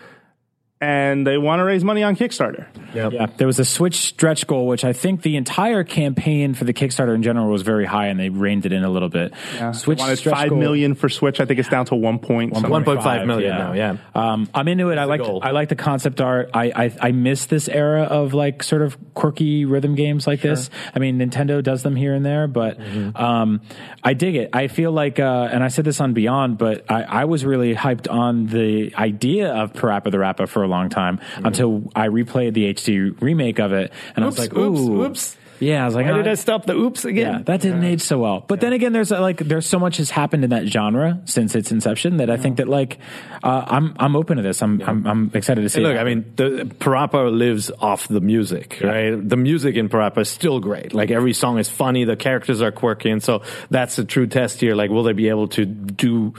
and 0.80 1.26
they 1.26 1.36
want 1.38 1.60
to 1.60 1.64
raise 1.64 1.84
money 1.84 2.02
on 2.02 2.16
Kickstarter. 2.16 2.66
Yeah, 2.94 3.26
there 3.36 3.46
was 3.46 3.58
a 3.58 3.64
Switch 3.64 3.96
stretch 3.96 4.46
goal, 4.46 4.66
which 4.66 4.84
I 4.84 4.92
think 4.92 5.22
the 5.22 5.36
entire 5.36 5.84
campaign 5.84 6.54
for 6.54 6.64
the 6.64 6.72
Kickstarter 6.72 7.14
in 7.14 7.22
general 7.22 7.48
was 7.50 7.62
very 7.62 7.84
high, 7.84 8.06
and 8.06 8.18
they 8.18 8.30
reined 8.30 8.66
it 8.66 8.72
in 8.72 8.82
a 8.82 8.90
little 8.90 9.08
bit. 9.10 9.32
Switch 9.72 9.98
Wanted 10.00 10.16
stretch 10.16 10.34
five 10.34 10.48
goal- 10.50 10.58
million 10.58 10.94
for 10.94 11.08
Switch. 11.08 11.38
I 11.40 11.44
think 11.44 11.60
it's 11.60 11.68
down 11.68 11.84
to 11.86 11.94
one 11.94 12.18
point. 12.18 12.54
something. 12.54 12.70
1.5 12.70 13.26
million 13.26 13.50
now, 13.56 13.72
yeah. 13.74 13.96
Um, 14.14 14.48
I'm 14.54 14.66
into 14.68 14.88
it. 14.90 14.98
I 14.98 15.04
like. 15.04 15.20
I 15.20 15.50
like 15.50 15.68
the 15.68 15.76
concept 15.76 16.20
art. 16.20 16.50
I, 16.54 16.72
I 16.86 16.96
I 17.00 17.12
miss 17.12 17.46
this 17.46 17.68
era 17.68 18.02
of 18.04 18.32
like 18.34 18.62
sort 18.62 18.82
of 18.82 18.96
quirky 19.14 19.64
rhythm 19.66 19.94
games 19.94 20.26
like 20.26 20.40
this. 20.40 20.70
I 20.94 20.98
mean, 20.98 21.18
Nintendo 21.18 21.62
does 21.62 21.82
them 21.82 21.94
here 21.96 22.14
and 22.14 22.24
there, 22.24 22.46
but 22.48 22.78
Mm-hmm. 22.80 23.16
um, 23.16 23.60
I 24.02 24.14
dig 24.14 24.34
it. 24.36 24.50
I 24.54 24.68
feel 24.68 24.90
like, 24.92 25.18
uh, 25.20 25.48
and 25.52 25.62
I 25.62 25.68
said 25.68 25.84
this 25.84 26.00
on 26.00 26.12
Beyond, 26.14 26.56
but 26.58 26.90
I, 26.90 27.02
I 27.02 27.24
was 27.26 27.44
really 27.44 27.74
hyped 27.74 28.10
on 28.10 28.46
the 28.46 28.94
idea 28.96 29.52
of 29.52 29.72
Parappa 29.74 30.10
the 30.10 30.18
Rappa 30.18 30.46
for 30.46 30.62
a 30.62 30.68
long 30.70 30.88
time 30.88 31.18
Mm-hmm. 31.18 31.46
until 31.46 31.90
I 31.94 32.08
replayed 32.08 32.54
the 32.54 32.72
HD 32.72 33.20
remake 33.20 33.58
of 33.58 33.72
it, 33.72 33.92
and 34.16 34.24
Oops, 34.24 34.38
I 34.38 34.42
was 34.42 34.48
like, 34.48 34.56
oops, 34.58 34.80
ooh, 34.80 35.02
oops. 35.04 35.36
Yeah, 35.62 35.82
I 35.82 35.84
was 35.84 35.94
like, 35.94 36.06
Why 36.06 36.12
oh, 36.12 36.16
did 36.16 36.26
I 36.28 36.34
stop 36.36 36.64
the 36.64 36.74
oops 36.74 37.04
again? 37.04 37.34
yeah, 37.34 37.42
that 37.42 37.60
didn't 37.60 37.84
age 37.84 38.00
so 38.00 38.16
well. 38.18 38.40
But 38.48 38.62
then 38.62 38.72
again, 38.72 38.94
there's 38.94 39.10
like 39.10 39.36
there's 39.40 39.66
so 39.66 39.78
much 39.78 39.98
has 39.98 40.08
happened 40.08 40.42
in 40.42 40.50
that 40.50 40.64
genre 40.68 41.20
since 41.26 41.54
its 41.54 41.70
inception 41.70 42.16
that 42.16 42.30
I 42.30 42.38
think 42.38 42.56
that 42.56 42.66
like 42.66 42.98
uh, 43.42 43.64
I'm 43.68 43.94
I'm 43.98 44.16
open 44.16 44.38
to 44.38 44.42
this. 44.42 44.62
I'm 44.62 44.80
I'm, 44.80 45.06
I'm 45.06 45.30
excited 45.34 45.60
to 45.60 45.68
see. 45.68 45.82
Hey, 45.82 45.86
look. 45.88 45.98
I 45.98 46.04
mean, 46.04 46.32
the 46.36 46.64
Parappa 46.78 47.30
lives 47.30 47.70
off 47.78 48.08
the 48.08 48.22
music, 48.22 48.78
right? 48.82 49.10
The 49.16 49.36
music 49.36 49.76
in 49.76 49.90
Parappa 49.90 50.20
is 50.22 50.30
still 50.30 50.60
great. 50.60 50.94
Like 50.94 51.10
every 51.10 51.34
song 51.34 51.58
is 51.58 51.68
funny, 51.68 52.04
the 52.04 52.16
characters 52.16 52.62
are 52.62 52.72
quirky, 52.72 53.10
and 53.10 53.22
so 53.22 53.42
that's 53.68 53.98
a 53.98 54.04
true 54.06 54.26
test 54.26 54.62
here. 54.62 54.74
Like, 54.74 54.88
will 54.88 55.02
they 55.02 55.12
be 55.12 55.28
able 55.28 55.48
to 55.48 55.66
do 55.66 56.32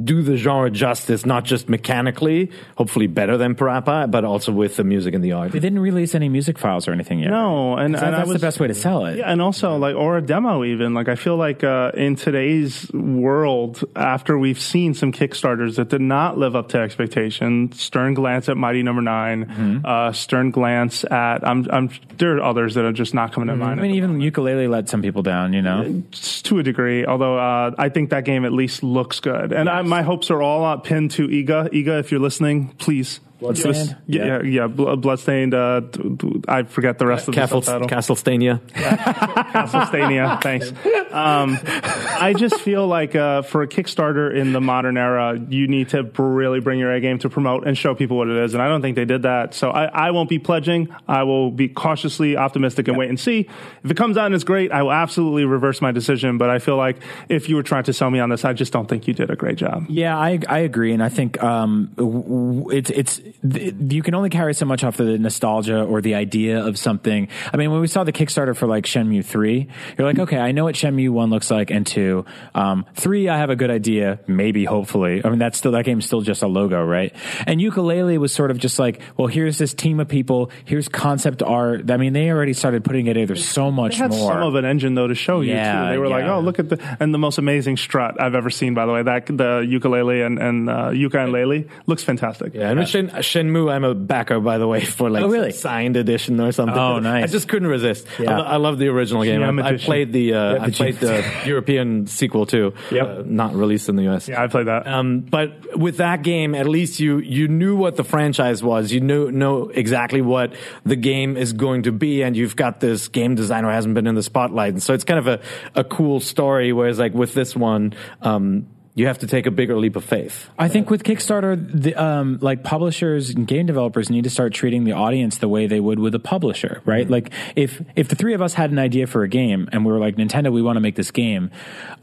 do 0.00 0.22
the 0.22 0.36
genre 0.36 0.70
justice, 0.70 1.26
not 1.26 1.44
just 1.44 1.68
mechanically, 1.68 2.50
hopefully 2.78 3.06
better 3.06 3.36
than 3.36 3.54
Parappa, 3.54 4.10
but 4.10 4.24
also 4.24 4.50
with 4.50 4.76
the 4.76 4.84
music 4.84 5.12
and 5.14 5.22
the 5.22 5.32
art. 5.32 5.52
they 5.52 5.58
didn't 5.60 5.80
release 5.80 6.14
any 6.14 6.30
music 6.30 6.58
files 6.58 6.88
or 6.88 6.92
anything 6.92 7.18
yet. 7.18 7.28
No, 7.30 7.76
and, 7.76 7.94
So 7.98 8.04
and 8.04 8.14
that's 8.14 8.28
was, 8.28 8.40
the 8.40 8.46
best 8.46 8.58
way 8.58 8.68
to 8.68 8.74
sell 8.74 9.04
it. 9.04 9.18
Yeah, 9.18 9.30
and 9.30 9.42
also 9.42 9.76
like 9.76 9.94
or 9.94 10.16
a 10.16 10.22
demo 10.22 10.64
even. 10.64 10.94
Like 10.94 11.08
I 11.08 11.14
feel 11.16 11.36
like 11.36 11.62
uh, 11.62 11.92
in 11.94 12.16
today's 12.16 12.90
world, 12.92 13.84
after 13.94 14.38
we've 14.38 14.60
seen 14.60 14.94
some 14.94 15.12
Kickstarters 15.12 15.76
that 15.76 15.90
did 15.90 16.00
not 16.00 16.38
live 16.38 16.56
up 16.56 16.70
to 16.70 16.78
expectation, 16.78 17.70
stern 17.72 18.14
glance 18.14 18.48
at 18.48 18.56
Mighty 18.56 18.82
Number 18.82 19.02
9 19.02 19.42
Mm-hmm. 19.42 19.84
uh, 19.84 20.12
stern 20.12 20.50
glance 20.50 21.04
at 21.04 21.46
I'm 21.46 21.66
I'm 21.70 21.90
there 22.16 22.36
are 22.36 22.42
others 22.42 22.74
that 22.74 22.84
are 22.84 22.92
just 22.92 23.12
not 23.14 23.32
coming 23.32 23.48
to 23.48 23.56
mind. 23.56 23.72
Mm-hmm. 23.72 23.80
I 23.80 23.82
mean, 23.82 23.96
even 23.96 24.18
Yooka-Laylee 24.20 24.70
let 24.70 24.88
some 24.88 25.02
people 25.02 25.22
down. 25.22 25.52
You 25.52 25.62
know, 25.62 26.02
Just 26.10 26.46
to 26.46 26.58
a 26.58 26.62
degree, 26.62 27.04
although 27.04 27.38
uh, 27.38 27.72
I 27.78 27.88
think 27.88 28.10
that 28.10 28.24
game 28.24 28.44
at 28.44 28.52
least 28.52 28.82
looks 28.82 29.20
good, 29.20 29.52
and 29.52 29.68
I, 29.68 29.81
my 29.84 30.02
hopes 30.02 30.30
are 30.30 30.42
all 30.42 30.78
pinned 30.78 31.10
to 31.12 31.28
Iga. 31.28 31.72
Iga, 31.72 32.00
if 32.00 32.10
you're 32.10 32.20
listening, 32.20 32.68
please. 32.78 33.20
Bloodstained? 33.42 33.96
Give 34.08 34.24
Yeah, 34.26 34.42
yeah, 34.42 34.66
yeah. 34.66 34.66
Bloodstained. 34.96 35.54
Uh, 35.54 35.80
d- 35.80 36.08
d- 36.16 36.42
I 36.48 36.62
forget 36.62 36.98
the 36.98 37.06
rest 37.06 37.28
of 37.28 37.34
the 37.34 37.40
Castle, 37.40 37.62
subtitle. 37.62 37.88
Castlestania. 37.88 38.60
Castlestania. 38.70 40.40
Thanks. 40.42 40.72
Um, 41.12 41.58
I 41.64 42.34
just 42.36 42.60
feel 42.60 42.86
like 42.86 43.14
uh, 43.14 43.42
for 43.42 43.62
a 43.62 43.68
Kickstarter 43.68 44.34
in 44.34 44.52
the 44.52 44.60
modern 44.60 44.96
era, 44.96 45.38
you 45.48 45.68
need 45.68 45.90
to 45.90 46.02
really 46.18 46.60
bring 46.60 46.78
your 46.78 46.92
A 46.92 47.00
game 47.00 47.18
to 47.20 47.28
promote 47.30 47.66
and 47.66 47.76
show 47.76 47.94
people 47.94 48.16
what 48.16 48.28
it 48.28 48.36
is. 48.36 48.54
And 48.54 48.62
I 48.62 48.68
don't 48.68 48.82
think 48.82 48.96
they 48.96 49.04
did 49.04 49.22
that. 49.22 49.54
So 49.54 49.70
I, 49.70 49.84
I 49.86 50.10
won't 50.12 50.28
be 50.28 50.38
pledging. 50.38 50.88
I 51.08 51.24
will 51.24 51.50
be 51.50 51.68
cautiously 51.68 52.36
optimistic 52.36 52.88
and 52.88 52.96
wait 52.96 53.08
and 53.08 53.18
see. 53.18 53.48
If 53.84 53.90
it 53.90 53.96
comes 53.96 54.16
out 54.16 54.26
and 54.26 54.34
it's 54.34 54.44
great, 54.44 54.72
I 54.72 54.82
will 54.82 54.92
absolutely 54.92 55.44
reverse 55.44 55.80
my 55.82 55.92
decision. 55.92 56.38
But 56.38 56.50
I 56.50 56.58
feel 56.58 56.76
like 56.76 56.96
if 57.28 57.48
you 57.48 57.56
were 57.56 57.62
trying 57.62 57.84
to 57.84 57.92
sell 57.92 58.10
me 58.10 58.18
on 58.20 58.28
this, 58.30 58.44
I 58.44 58.52
just 58.52 58.72
don't 58.72 58.88
think 58.88 59.06
you 59.06 59.14
did 59.14 59.30
a 59.30 59.36
great 59.36 59.56
job. 59.56 59.86
Yeah, 59.88 60.16
I 60.16 60.38
I 60.48 60.60
agree, 60.60 60.92
and 60.92 61.02
I 61.02 61.08
think 61.08 61.42
um, 61.42 61.92
w- 61.96 62.22
w- 62.22 62.70
it's 62.70 62.90
it's 62.90 63.20
th- 63.48 63.74
you 63.90 64.02
can 64.02 64.14
only 64.14 64.30
carry 64.30 64.54
so 64.54 64.66
much 64.66 64.84
off 64.84 64.96
the 64.96 65.18
nostalgia 65.18 65.82
or 65.82 66.00
the 66.00 66.14
idea 66.14 66.64
of 66.64 66.78
something. 66.78 67.28
I 67.52 67.56
mean, 67.56 67.70
when 67.70 67.80
we 67.80 67.86
saw 67.86 68.04
the 68.04 68.12
Kickstarter 68.12 68.56
for 68.56 68.66
like 68.66 68.84
Shenmue 68.84 69.24
three, 69.24 69.68
you're 69.98 70.06
like, 70.06 70.18
okay, 70.18 70.38
I 70.38 70.52
know 70.52 70.64
what 70.64 70.74
Shenmue 70.74 71.10
one 71.10 71.30
looks 71.30 71.50
like, 71.50 71.70
and 71.70 71.86
two, 71.86 72.24
um, 72.54 72.84
three, 72.94 73.28
I 73.28 73.38
have 73.38 73.50
a 73.50 73.56
good 73.56 73.70
idea, 73.70 74.20
maybe, 74.26 74.64
hopefully. 74.64 75.22
I 75.24 75.28
mean, 75.30 75.38
that's 75.38 75.58
still 75.58 75.72
that 75.72 75.84
game's 75.84 76.06
still 76.06 76.20
just 76.20 76.42
a 76.42 76.46
logo, 76.46 76.84
right? 76.84 77.14
And 77.46 77.60
Yooka-Laylee 77.60 78.18
was 78.18 78.32
sort 78.32 78.50
of 78.50 78.58
just 78.58 78.78
like, 78.78 79.00
well, 79.16 79.28
here's 79.28 79.58
this 79.58 79.74
team 79.74 80.00
of 80.00 80.08
people, 80.08 80.50
here's 80.64 80.88
concept 80.88 81.42
art. 81.42 81.90
I 81.90 81.96
mean, 81.96 82.12
they 82.12 82.30
already 82.30 82.52
started 82.52 82.84
putting 82.84 83.06
it 83.06 83.14
together 83.14 83.36
so 83.36 83.70
much 83.70 83.92
They 83.92 83.98
had 83.98 84.10
more. 84.10 84.30
some 84.32 84.42
of 84.42 84.54
an 84.54 84.64
engine 84.64 84.94
though 84.94 85.06
to 85.08 85.14
show 85.14 85.40
you 85.40 85.52
Yeah, 85.52 85.84
too. 85.86 85.90
They 85.92 85.98
were 85.98 86.08
like, 86.08 86.24
"Oh, 86.24 86.40
look 86.40 86.58
at 86.58 86.68
the 86.68 86.96
and 87.00 87.12
the 87.14 87.18
most 87.18 87.38
amazing 87.38 87.76
strut 87.76 88.20
I've 88.20 88.34
ever 88.34 88.50
seen." 88.50 88.74
By 88.74 88.86
the 88.86 88.92
way, 88.92 89.02
that 89.02 89.26
the 89.26 89.32
Yooka-Laylee 89.66 90.24
and 90.26 90.38
and 90.38 90.70
uh, 90.70 90.90
Yooka 90.90 91.22
and 91.24 91.32
Laylee 91.32 91.68
looks 91.86 92.02
fantastic. 92.02 92.54
Yeah, 92.54 92.70
and 92.70 92.78
with 92.78 92.88
Shen, 92.88 93.21
Shenmue, 93.22 93.72
I'm 93.72 93.84
a 93.84 93.94
backer, 93.94 94.38
by 94.40 94.58
the 94.58 94.66
way, 94.68 94.84
for 94.84 95.08
like 95.10 95.22
Oh, 95.24 95.28
really? 95.28 95.52
signed 95.52 95.96
edition 95.96 96.38
or 96.40 96.52
something. 96.52 96.76
Oh, 96.76 96.98
nice. 97.00 97.24
I 97.24 97.26
just 97.32 97.48
couldn't 97.48 97.68
resist. 97.68 98.06
Yeah. 98.18 98.38
I, 98.40 98.52
I 98.52 98.56
love 98.56 98.78
the 98.78 98.88
original 98.88 99.24
game. 99.24 99.42
I, 99.60 99.68
I 99.68 99.76
played 99.78 100.12
the, 100.12 100.34
uh, 100.34 100.54
Yeah, 100.54 100.62
I 100.62 100.66
the 100.66 100.72
played 100.72 100.96
the 100.96 101.24
European 101.46 102.06
sequel 102.06 102.46
too. 102.46 102.74
Yep. 102.90 103.06
uh, 103.08 103.22
not 103.26 103.54
released 103.54 103.88
in 103.88 103.96
the 103.96 104.08
US. 104.10 104.28
Yeah, 104.28 104.42
I 104.42 104.46
played 104.48 104.66
that. 104.66 104.86
Um, 104.86 105.20
but 105.20 105.78
with 105.78 105.96
that 105.98 106.22
game, 106.22 106.54
at 106.54 106.66
least 106.68 107.00
you 107.00 107.18
you 107.18 107.48
knew 107.48 107.76
what 107.76 107.96
the 107.96 108.04
franchise 108.04 108.62
was. 108.62 108.92
You 108.92 109.00
knew 109.00 109.30
know 109.30 109.68
exactly 109.68 110.20
what 110.22 110.52
the 110.84 110.96
game 110.96 111.36
is 111.36 111.52
going 111.52 111.84
to 111.84 111.92
be, 111.92 112.22
and 112.22 112.36
you've 112.36 112.56
got 112.56 112.80
this 112.80 113.08
game 113.08 113.34
designer 113.34 113.68
who 113.68 113.74
hasn't 113.74 113.94
been 113.94 114.06
in 114.06 114.14
the 114.14 114.22
spotlight, 114.22 114.72
and 114.74 114.82
so 114.82 114.92
it's 114.94 115.04
kind 115.04 115.18
of 115.18 115.26
a 115.26 115.40
a 115.74 115.84
cool 115.84 116.20
story. 116.20 116.72
Whereas 116.72 116.98
like 116.98 117.14
with 117.14 117.34
this 117.34 117.56
one. 117.56 117.94
Um, 118.20 118.66
you 118.94 119.06
have 119.06 119.18
to 119.20 119.26
take 119.26 119.46
a 119.46 119.50
bigger 119.50 119.76
leap 119.78 119.96
of 119.96 120.04
faith. 120.04 120.50
I 120.58 120.68
think 120.68 120.90
with 120.90 121.02
Kickstarter, 121.02 121.56
the, 121.82 121.94
um, 121.94 122.38
like 122.42 122.62
publishers 122.62 123.30
and 123.30 123.46
game 123.46 123.64
developers 123.64 124.10
need 124.10 124.24
to 124.24 124.30
start 124.30 124.52
treating 124.52 124.84
the 124.84 124.92
audience 124.92 125.38
the 125.38 125.48
way 125.48 125.66
they 125.66 125.80
would 125.80 125.98
with 125.98 126.14
a 126.14 126.18
publisher, 126.18 126.82
right? 126.84 127.08
Like 127.08 127.32
if 127.56 127.80
if 127.96 128.08
the 128.08 128.16
three 128.16 128.34
of 128.34 128.42
us 128.42 128.52
had 128.54 128.70
an 128.70 128.78
idea 128.78 129.06
for 129.06 129.22
a 129.22 129.28
game 129.28 129.68
and 129.72 129.86
we 129.86 129.92
were 129.92 129.98
like 129.98 130.16
Nintendo, 130.16 130.52
we 130.52 130.60
want 130.60 130.76
to 130.76 130.80
make 130.80 130.96
this 130.96 131.10
game, 131.10 131.50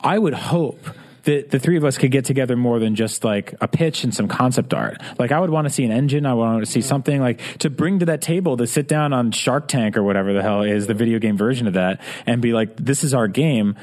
I 0.02 0.18
would 0.18 0.34
hope. 0.34 0.80
that 1.26 1.52
the 1.52 1.60
three 1.60 1.76
of 1.76 1.84
us 1.84 1.98
could 1.98 2.12
get 2.12 2.24
together 2.24 2.56
more 2.56 2.80
than 2.80 2.96
just 2.96 3.26
like 3.26 3.54
a 3.60 3.68
pitch 3.68 4.06
and 4.06 4.16
some 4.16 4.30
concept 4.30 4.74
art. 4.74 4.98
Like 5.20 5.34
I 5.34 5.40
would 5.40 5.50
want 5.50 5.68
to 5.68 5.70
see 5.70 5.84
an 5.84 5.92
engine. 5.92 6.26
I 6.26 6.34
want 6.34 6.66
to 6.66 6.72
see 6.72 6.82
something 6.82 7.20
like 7.20 7.42
to 7.60 7.70
bring 7.70 8.00
to 8.00 8.06
that 8.06 8.22
table 8.22 8.56
to 8.56 8.66
sit 8.66 8.88
down 8.88 9.12
on 9.12 9.32
Shark 9.32 9.68
Tank 9.68 9.98
or 9.98 10.02
whatever 10.02 10.32
the 10.32 10.42
hell 10.42 10.64
is 10.64 10.88
the 10.88 10.94
video 10.94 11.20
game 11.20 11.38
version 11.38 11.68
of 11.68 11.74
that 11.74 12.00
and 12.26 12.42
be 12.42 12.54
like, 12.54 12.78
this 12.78 13.04
is 13.04 13.14
our 13.14 13.28
game 13.28 13.76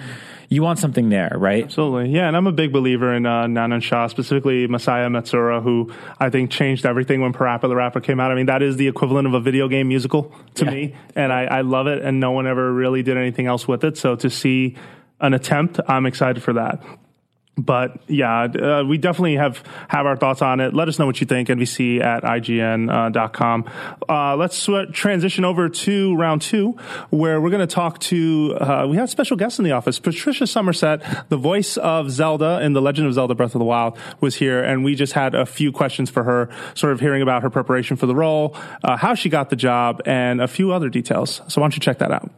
you 0.49 0.63
want 0.63 0.79
something 0.79 1.09
there, 1.09 1.33
right? 1.37 1.65
Absolutely. 1.65 2.11
Yeah, 2.11 2.29
and 2.29 2.37
I'm 2.37 2.47
a 2.47 2.53
big 2.53 2.73
believer 2.73 3.13
in 3.15 3.27
uh, 3.27 3.45
NanaOn-Sha, 3.47 4.07
specifically 4.09 4.67
Masaya 4.69 5.09
Matsuura, 5.09 5.63
who 5.63 5.93
I 6.21 6.31
think 6.31 6.51
changed 6.51 6.87
everything 6.87 7.21
when 7.21 7.33
Parappa 7.33 7.63
the 7.69 7.77
Rapper 7.77 8.01
came 8.01 8.21
out. 8.21 8.31
I 8.31 8.35
mean, 8.35 8.47
that 8.47 8.63
is 8.63 8.77
the 8.77 8.89
equivalent 8.89 9.27
of 9.27 9.35
a 9.35 9.41
video 9.41 9.69
game 9.69 9.89
musical 9.89 10.33
to 10.55 10.65
Yeah. 10.65 10.71
me, 10.71 10.95
and 11.15 11.33
I, 11.33 11.45
I 11.45 11.61
love 11.63 11.87
it, 11.87 12.03
and 12.03 12.21
no 12.21 12.31
one 12.33 12.47
ever 12.47 12.73
really 12.73 13.03
did 13.03 13.17
anything 13.17 13.47
else 13.47 13.67
with 13.67 13.85
it. 13.85 13.97
So 13.99 14.17
to 14.17 14.31
see 14.31 14.77
an 15.21 15.35
attempt, 15.35 15.81
I'm 15.89 16.07
excited 16.07 16.43
for 16.43 16.53
that. 16.55 16.83
But 17.59 17.99
yeah, 18.07 18.43
uh, 18.43 18.85
we 18.87 18.99
definitely 18.99 19.37
have 19.37 19.63
have 19.89 20.05
our 20.05 20.17
thoughts 20.17 20.43
on 20.43 20.61
it. 20.61 20.75
Let 20.75 20.89
us 20.89 20.99
know 20.99 21.07
what 21.07 21.21
you 21.23 21.27
think. 21.27 21.49
NVC 21.49 22.03
at 22.03 22.23
ign.com. 22.23 23.71
Uh, 24.07 24.37
let's 24.37 24.57
sw- 24.59 24.93
transition 24.93 25.45
over 25.45 25.71
to 25.71 26.15
round 26.17 26.43
two, 26.43 26.73
where 27.09 27.41
we're 27.41 27.51
going 27.51 27.67
to 27.67 27.75
talk 27.75 27.99
to. 28.01 28.57
Uh, 28.61 28.87
we 28.89 28.99
have 28.99 29.09
special 29.09 29.39
guests 29.39 29.59
in 29.59 29.65
the 29.65 29.73
office. 29.73 29.99
Patricia 29.99 30.47
Somerset, 30.47 31.29
the 31.31 31.39
voice 31.39 31.79
of 31.79 32.11
Zelda 32.11 32.61
in 32.61 32.75
The 32.75 32.83
Legend 32.83 33.09
of 33.09 33.15
Zelda: 33.15 33.35
Breath 33.35 33.55
of 33.55 33.59
the 33.59 33.65
Wild, 33.65 33.97
was 34.21 34.35
here, 34.35 34.63
and 34.63 34.85
we 34.85 34.95
just 34.95 35.15
had 35.15 35.35
a 35.35 35.47
few 35.47 35.73
questions 35.73 36.11
for 36.11 36.25
her, 36.25 36.51
sort 36.75 36.93
of 36.93 37.01
hearing 37.01 37.23
about 37.23 37.43
her 37.43 37.49
preparation 37.49 37.97
for 37.97 38.05
the 38.05 38.15
role, 38.15 38.55
uh, 38.85 38.99
how 38.99 39.15
she 39.15 39.31
got 39.31 39.49
the 39.49 39.57
job, 39.57 40.03
and 40.05 40.43
a 40.43 40.49
few 40.49 40.73
other 40.73 40.91
details. 40.91 41.41
So 41.49 41.63
why 41.63 41.65
don't 41.65 41.77
you 41.77 41.81
check 41.81 41.99
that 41.99 42.11
out? 42.13 42.31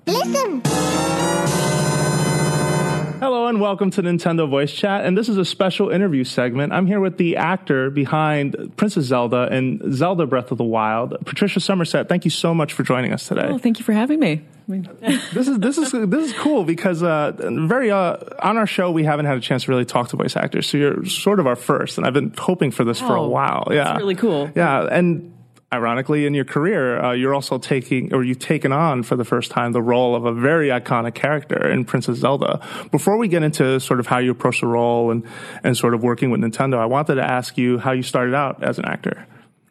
Hello 3.21 3.49
and 3.49 3.61
welcome 3.61 3.91
to 3.91 4.03
Nintendo 4.03 4.49
Voice 4.49 4.73
Chat. 4.73 5.05
And 5.05 5.19
this 5.19 5.29
is 5.29 5.39
a 5.39 5.45
special 5.45 5.91
interview 5.91 6.23
segment. 6.23 6.73
I'm 6.73 6.87
here 6.87 7.01
with 7.01 7.17
the 7.19 7.37
actor 7.37 7.91
behind 7.91 8.77
Princess 8.77 9.07
Zelda 9.07 9.49
and 9.51 9.83
Zelda 9.93 10.25
Breath 10.25 10.53
of 10.53 10.59
the 10.59 10.65
Wild, 10.65 11.17
Patricia 11.27 11.59
Somerset. 11.59 12.09
Thank 12.09 12.25
you 12.25 12.31
so 12.31 12.55
much 12.55 12.73
for 12.73 12.85
joining 12.85 13.13
us 13.13 13.27
today. 13.27 13.49
Well, 13.49 13.59
thank 13.59 13.81
you 13.81 13.85
for 13.85 13.93
having 13.93 14.21
me. 14.21 14.45
I 14.69 14.71
mean, 14.71 14.89
this 15.33 15.49
is 15.49 15.59
this 15.59 15.79
is 15.79 15.91
this 15.91 16.31
is 16.31 16.33
cool 16.35 16.63
because 16.63 17.03
uh, 17.03 17.33
very 17.67 17.91
uh, 17.91 18.19
on 18.41 18.57
our 18.57 18.67
show 18.67 18.91
we 18.93 19.03
haven't 19.03 19.27
had 19.27 19.37
a 19.37 19.41
chance 19.41 19.65
to 19.65 19.71
really 19.73 19.85
talk 19.87 20.11
to 20.11 20.17
voice 20.17 20.37
actors. 20.37 20.69
So 20.69 20.77
you're 20.79 21.05
sort 21.07 21.41
of 21.41 21.47
our 21.47 21.57
first, 21.57 21.99
and 21.99 22.07
I've 22.07 22.13
been 22.13 22.35
hoping 22.39 22.71
for 22.71 22.85
this 22.85 23.01
for 23.01 23.17
a 23.17 23.23
Oh, 23.23 23.29
while. 23.29 23.69
Yeah, 23.73 23.97
really 23.97 24.15
cool. 24.15 24.51
Yeah, 24.55 24.83
and 24.83 25.35
ironically, 25.73 26.27
in 26.27 26.35
your 26.35 26.45
career, 26.45 27.03
uh, 27.03 27.13
you're 27.13 27.35
also 27.35 27.59
taking 27.59 28.15
or 28.15 28.25
you've 28.25 28.39
taken 28.39 28.73
on 28.73 29.03
for 29.03 29.17
the 29.17 29.25
first 29.25 29.51
time 29.51 29.73
the 29.73 29.83
role 29.83 30.15
of 30.15 30.25
a 30.25 30.33
very 30.33 30.69
iconic 30.69 31.15
character 31.15 31.69
in 31.71 31.85
Princess 31.85 32.19
Zelda. 32.19 32.61
Before 32.91 33.17
we 33.17 33.29
get 33.29 33.43
into 33.43 33.79
sort 33.81 34.01
of 34.01 34.07
how 34.07 34.19
you 34.19 34.31
approach 34.31 34.61
the 34.61 34.67
role 34.67 35.11
and 35.11 35.25
and 35.63 35.77
sort 35.77 35.95
of 35.95 36.03
working 36.03 36.31
with 36.31 36.41
Nintendo, 36.41 36.79
I 36.79 36.87
wanted 36.87 37.17
to 37.17 37.25
ask 37.25 37.59
you 37.59 37.79
how 37.79 37.93
you 37.93 38.03
started 38.03 38.35
out 38.35 38.63
as 38.63 38.79
an 38.79 38.85
actor. 38.87 39.27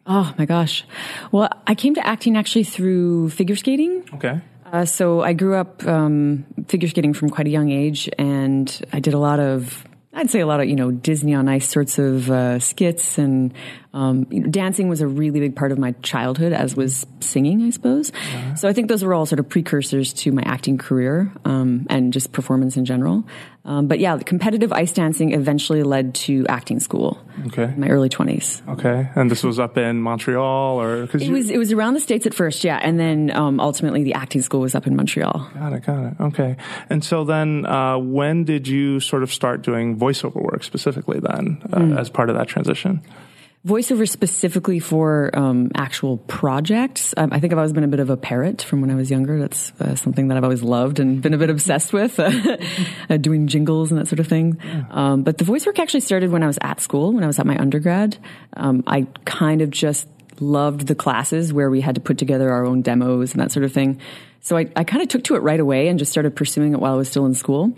oh 0.06 0.34
my 0.38 0.46
gosh. 0.46 0.84
Well, 1.32 1.48
I 1.66 1.74
came 1.74 1.94
to 1.94 2.06
acting 2.06 2.36
actually 2.36 2.64
through 2.64 3.30
figure 3.30 3.56
skating. 3.56 4.04
Okay. 4.14 4.40
Uh, 4.72 4.84
so 4.84 5.22
I 5.22 5.32
grew 5.32 5.54
up 5.54 5.86
um, 5.86 6.44
figure 6.66 6.88
skating 6.88 7.14
from 7.14 7.30
quite 7.30 7.46
a 7.46 7.50
young 7.50 7.70
age, 7.70 8.08
and 8.18 8.68
I 8.92 9.00
did 9.00 9.14
a 9.14 9.18
lot 9.18 9.40
of, 9.40 9.84
I'd 10.12 10.30
say 10.30 10.40
a 10.40 10.46
lot 10.46 10.60
of, 10.60 10.68
you 10.68 10.76
know, 10.76 10.90
Disney 10.90 11.34
on 11.34 11.48
Ice 11.48 11.68
sorts 11.68 11.98
of 11.98 12.30
uh, 12.30 12.58
skits, 12.58 13.16
and 13.18 13.54
um, 13.94 14.26
you 14.30 14.40
know, 14.40 14.48
dancing 14.50 14.88
was 14.88 15.00
a 15.00 15.06
really 15.08 15.40
big 15.40 15.56
part 15.56 15.72
of 15.72 15.78
my 15.78 15.92
childhood, 16.02 16.52
as 16.52 16.76
was 16.76 17.06
singing, 17.20 17.62
I 17.62 17.70
suppose. 17.70 18.12
So 18.56 18.68
I 18.68 18.72
think 18.72 18.88
those 18.88 19.02
were 19.02 19.14
all 19.14 19.24
sort 19.26 19.40
of 19.40 19.48
precursors 19.48 20.12
to 20.14 20.32
my 20.32 20.42
acting 20.42 20.76
career 20.78 21.32
um, 21.44 21.86
and 21.88 22.12
just 22.12 22.32
performance 22.32 22.76
in 22.76 22.84
general. 22.84 23.24
Um, 23.64 23.86
but 23.86 23.98
yeah, 23.98 24.16
the 24.16 24.24
competitive 24.24 24.72
ice 24.72 24.92
dancing 24.92 25.32
eventually 25.32 25.82
led 25.82 26.14
to 26.16 26.46
acting 26.48 26.80
school 26.80 27.18
Okay. 27.48 27.64
in 27.64 27.80
my 27.80 27.88
early 27.88 28.08
20s. 28.08 28.66
Okay. 28.68 29.10
And 29.14 29.30
this 29.30 29.42
was 29.42 29.58
up 29.58 29.76
in 29.76 30.00
Montreal, 30.00 30.80
or 30.80 31.02
It 31.04 31.30
was 31.30 31.50
it 31.50 31.58
was 31.58 31.72
around 31.72 31.94
the 31.94 32.00
states 32.00 32.24
at 32.26 32.32
first, 32.34 32.64
yeah, 32.64 32.78
and 32.82 32.98
then 32.98 33.30
um, 33.30 33.60
ultimately 33.60 34.04
the 34.04 34.14
acting 34.14 34.40
school 34.42 34.60
was 34.60 34.74
up 34.74 34.86
in 34.86 34.96
Montreal. 34.96 35.50
Got 35.54 35.72
it, 35.74 35.82
got 35.84 36.04
it. 36.04 36.14
Okay. 36.20 36.56
And 36.88 37.04
so 37.04 37.24
then, 37.24 37.66
uh, 37.66 37.98
when 37.98 38.44
did 38.44 38.68
you 38.68 39.00
sort 39.00 39.22
of 39.22 39.32
start 39.32 39.62
doing 39.62 39.96
voiceover 39.98 40.40
work 40.42 40.62
specifically 40.64 41.20
then, 41.20 41.58
uh, 41.72 41.78
Hmm. 41.80 41.98
as 41.98 42.08
part 42.10 42.30
of 42.30 42.36
that 42.36 42.48
transition? 42.48 43.00
Voiceover 43.66 44.08
specifically 44.08 44.78
for 44.78 45.36
um, 45.36 45.70
actual 45.74 46.16
projects. 46.16 47.12
Um, 47.16 47.32
I 47.32 47.40
think 47.40 47.52
I've 47.52 47.58
always 47.58 47.72
been 47.72 47.84
a 47.84 47.88
bit 47.88 47.98
of 47.98 48.08
a 48.08 48.16
parrot 48.16 48.62
from 48.62 48.80
when 48.80 48.90
I 48.90 48.94
was 48.94 49.10
younger. 49.10 49.38
That's 49.40 49.72
uh, 49.80 49.96
something 49.96 50.28
that 50.28 50.36
I've 50.36 50.44
always 50.44 50.62
loved 50.62 51.00
and 51.00 51.20
been 51.20 51.34
a 51.34 51.38
bit 51.38 51.50
obsessed 51.50 51.92
with, 51.92 52.18
uh, 53.10 53.16
doing 53.16 53.48
jingles 53.48 53.90
and 53.90 54.00
that 54.00 54.06
sort 54.06 54.20
of 54.20 54.28
thing. 54.28 54.58
Um, 54.90 55.24
but 55.24 55.38
the 55.38 55.44
voice 55.44 55.66
work 55.66 55.80
actually 55.80 56.00
started 56.00 56.30
when 56.30 56.44
I 56.44 56.46
was 56.46 56.58
at 56.62 56.80
school, 56.80 57.12
when 57.12 57.24
I 57.24 57.26
was 57.26 57.38
at 57.40 57.46
my 57.46 57.58
undergrad. 57.58 58.16
Um, 58.54 58.84
I 58.86 59.08
kind 59.24 59.60
of 59.60 59.70
just 59.70 60.06
loved 60.40 60.86
the 60.86 60.94
classes 60.94 61.52
where 61.52 61.68
we 61.68 61.80
had 61.80 61.96
to 61.96 62.00
put 62.00 62.16
together 62.16 62.50
our 62.52 62.64
own 62.64 62.82
demos 62.82 63.32
and 63.32 63.40
that 63.40 63.50
sort 63.50 63.64
of 63.64 63.72
thing. 63.72 64.00
So 64.40 64.56
I, 64.56 64.70
I 64.76 64.84
kind 64.84 65.02
of 65.02 65.08
took 65.08 65.24
to 65.24 65.34
it 65.34 65.40
right 65.42 65.58
away 65.58 65.88
and 65.88 65.98
just 65.98 66.12
started 66.12 66.36
pursuing 66.36 66.74
it 66.74 66.80
while 66.80 66.94
I 66.94 66.96
was 66.96 67.08
still 67.08 67.26
in 67.26 67.34
school. 67.34 67.74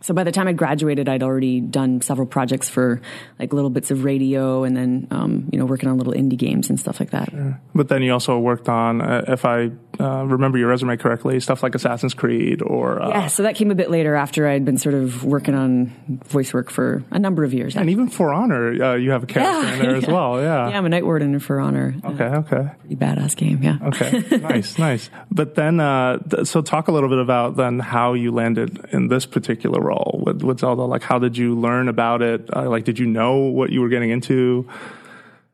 So 0.00 0.14
by 0.14 0.22
the 0.24 0.30
time 0.32 0.46
I 0.46 0.52
graduated, 0.52 1.08
I'd 1.08 1.22
already 1.24 1.60
done 1.60 2.00
several 2.02 2.26
projects 2.26 2.68
for 2.68 3.00
like 3.38 3.52
little 3.52 3.70
bits 3.70 3.90
of 3.90 4.04
radio 4.04 4.62
and 4.64 4.76
then, 4.76 5.08
um, 5.10 5.48
you 5.52 5.58
know, 5.58 5.66
working 5.66 5.88
on 5.88 5.98
little 5.98 6.12
indie 6.12 6.36
games 6.38 6.70
and 6.70 6.78
stuff 6.78 7.00
like 7.00 7.10
that. 7.10 7.28
But 7.74 7.88
then 7.88 8.02
you 8.02 8.12
also 8.12 8.38
worked 8.38 8.68
on, 8.68 9.00
uh, 9.02 9.24
if 9.28 9.44
I 9.44 9.70
uh, 9.98 10.24
remember 10.24 10.56
your 10.58 10.68
resume 10.68 10.96
correctly, 10.96 11.40
stuff 11.40 11.64
like 11.64 11.74
Assassin's 11.74 12.14
Creed 12.14 12.62
or. 12.62 13.02
Uh, 13.02 13.08
Yeah, 13.08 13.26
so 13.26 13.42
that 13.42 13.56
came 13.56 13.72
a 13.72 13.74
bit 13.74 13.90
later 13.90 14.14
after 14.14 14.46
I'd 14.46 14.64
been 14.64 14.78
sort 14.78 14.94
of 14.94 15.24
working 15.24 15.54
on 15.56 15.92
voice 16.26 16.54
work 16.54 16.70
for 16.70 17.02
a 17.10 17.18
number 17.18 17.42
of 17.42 17.52
years. 17.52 17.76
And 17.76 17.90
even 17.90 18.08
For 18.08 18.32
Honor, 18.32 18.80
uh, 18.80 18.94
you 18.94 19.10
have 19.10 19.24
a 19.24 19.26
character 19.26 19.72
in 19.74 19.78
there 19.80 19.96
as 19.96 20.06
well. 20.08 20.40
Yeah. 20.40 20.68
Yeah, 20.68 20.78
I'm 20.78 20.86
a 20.86 20.88
Night 20.88 21.04
Warden 21.04 21.34
in 21.34 21.40
For 21.40 21.58
Honor. 21.58 21.96
Okay, 22.04 22.24
okay. 22.24 22.68
Pretty 22.80 22.96
badass 22.96 23.34
game, 23.34 23.62
yeah. 23.64 23.78
Okay, 23.82 24.22
nice, 24.38 24.78
nice. 24.78 25.10
But 25.32 25.56
then, 25.56 25.80
uh, 25.80 26.18
th- 26.18 26.46
so 26.46 26.62
talk 26.62 26.86
a 26.86 26.92
little 26.92 27.08
bit 27.08 27.18
about 27.18 27.56
then 27.56 27.80
how 27.80 28.14
you 28.14 28.30
landed 28.30 28.78
in 28.92 29.08
this 29.08 29.26
particular 29.26 29.80
role 29.88 30.22
with, 30.24 30.42
with 30.42 30.60
Zelda. 30.60 30.82
Like, 30.82 31.02
how 31.02 31.18
did 31.18 31.36
you 31.36 31.58
learn 31.58 31.88
about 31.88 32.22
it? 32.22 32.48
Uh, 32.54 32.68
like, 32.68 32.84
did 32.84 32.98
you 32.98 33.06
know 33.06 33.36
what 33.36 33.70
you 33.70 33.80
were 33.80 33.88
getting 33.88 34.10
into? 34.10 34.68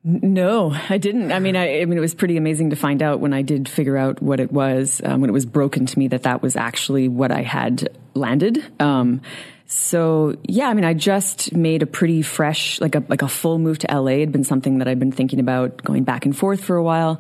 No, 0.07 0.77
I 0.91 0.99
didn't. 0.99 1.33
I 1.33 1.39
mean, 1.39 1.57
I, 1.57 1.81
I 1.81 1.85
mean, 1.87 1.97
it 1.97 2.03
was 2.03 2.15
pretty 2.15 2.37
amazing 2.37 2.71
to 2.71 2.77
find 2.77 3.03
out 3.03 3.21
when 3.21 3.33
I 3.33 3.41
did 3.41 3.69
figure 3.69 3.97
out 3.97 4.21
what 4.21 4.39
it 4.39 4.53
was, 4.53 5.01
um, 5.03 5.23
when 5.23 5.31
it 5.31 5.33
was 5.33 5.47
broken 5.47 5.87
to 5.87 5.99
me 5.99 6.09
that 6.09 6.25
that 6.25 6.43
was 6.43 6.57
actually 6.57 7.09
what 7.09 7.33
I 7.33 7.41
had 7.41 7.89
landed. 8.13 8.63
Um, 8.81 9.23
so 9.67 10.37
yeah, 10.43 10.69
I 10.69 10.75
mean, 10.75 10.85
I 10.85 10.93
just 10.93 11.55
made 11.55 11.83
a 11.83 11.87
pretty 11.87 12.21
fresh, 12.21 12.81
like 12.83 12.95
a 12.95 13.03
like 13.09 13.23
a 13.23 13.29
full 13.29 13.59
move 13.59 13.79
to 13.79 13.99
LA. 13.99 14.19
Had 14.19 14.31
been 14.31 14.45
something 14.45 14.79
that 14.79 14.89
I'd 14.89 14.99
been 14.99 15.11
thinking 15.11 15.41
about 15.41 15.83
going 15.83 16.05
back 16.05 16.27
and 16.27 16.37
forth 16.37 16.63
for 16.63 16.77
a 16.77 16.83
while. 16.83 17.19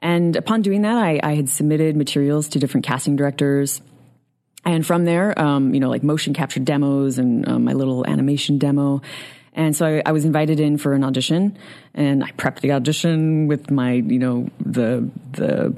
And 0.00 0.36
upon 0.36 0.62
doing 0.62 0.82
that, 0.82 0.96
I, 0.96 1.18
I 1.22 1.34
had 1.34 1.48
submitted 1.48 1.96
materials 1.96 2.50
to 2.50 2.58
different 2.58 2.86
casting 2.86 3.16
directors. 3.16 3.80
And 4.64 4.84
from 4.84 5.04
there, 5.04 5.38
um, 5.40 5.72
you 5.72 5.80
know, 5.80 5.88
like 5.88 6.02
motion 6.02 6.34
capture 6.34 6.60
demos 6.60 7.18
and 7.18 7.48
um, 7.48 7.64
my 7.64 7.72
little 7.72 8.06
animation 8.06 8.58
demo. 8.58 9.00
And 9.54 9.74
so 9.74 9.86
I, 9.86 10.02
I 10.06 10.12
was 10.12 10.24
invited 10.24 10.60
in 10.60 10.78
for 10.78 10.92
an 10.92 11.02
audition, 11.02 11.58
and 11.94 12.22
I 12.22 12.30
prepped 12.32 12.60
the 12.60 12.72
audition 12.72 13.48
with 13.48 13.70
my, 13.70 13.92
you 13.92 14.18
know, 14.18 14.48
the 14.60 15.10
the 15.32 15.70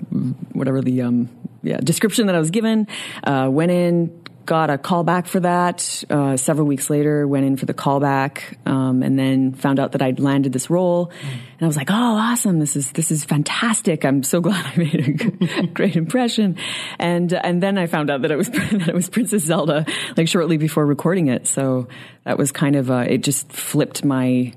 whatever 0.53 0.83
the 0.83 1.03
um, 1.03 1.31
yeah 1.63 1.79
description 1.79 2.27
that 2.27 2.35
I 2.35 2.39
was 2.39 2.51
given. 2.51 2.89
Uh, 3.25 3.49
went 3.51 3.71
in, 3.71 4.20
got 4.51 4.69
a 4.69 4.77
call 4.77 5.05
back 5.05 5.29
for 5.29 5.39
that. 5.39 6.03
Uh, 6.11 6.37
several 6.37 6.67
weeks 6.67 6.91
later, 6.91 7.25
went 7.25 7.47
in 7.47 7.57
for 7.57 7.67
the 7.67 7.73
callback, 7.73 8.57
um, 8.67 9.01
and 9.01 9.17
then 9.17 9.55
found 9.55 9.79
out 9.79 9.93
that 9.93 10.03
I'd 10.03 10.19
landed 10.19 10.53
this 10.53 10.69
role. 10.69 11.13
And 11.23 11.63
I 11.63 11.67
was 11.69 11.77
like, 11.77 11.89
"Oh, 11.89 11.95
awesome! 11.95 12.59
This 12.59 12.75
is 12.75 12.91
this 12.91 13.13
is 13.13 13.25
fantastic! 13.25 14.05
I'm 14.05 14.25
so 14.25 14.41
glad 14.47 14.67
I 14.67 14.77
made 14.77 15.39
a 15.57 15.67
great 15.73 15.95
impression." 15.95 16.57
And 16.99 17.33
and 17.33 17.63
then 17.63 17.79
I 17.79 17.87
found 17.87 18.11
out 18.11 18.23
that 18.23 18.33
it 18.33 18.37
was 18.37 18.51
that 18.51 18.89
it 18.89 18.95
was 18.95 19.09
Princess 19.09 19.45
Zelda, 19.45 19.87
like 20.17 20.27
shortly 20.27 20.57
before 20.57 20.85
recording 20.85 21.29
it. 21.29 21.47
So 21.47 21.87
that 22.25 22.37
was 22.37 22.51
kind 22.51 22.75
of 22.75 22.91
uh, 22.91 23.05
it 23.09 23.19
just 23.19 23.53
flipped 23.53 24.05
my 24.05 24.53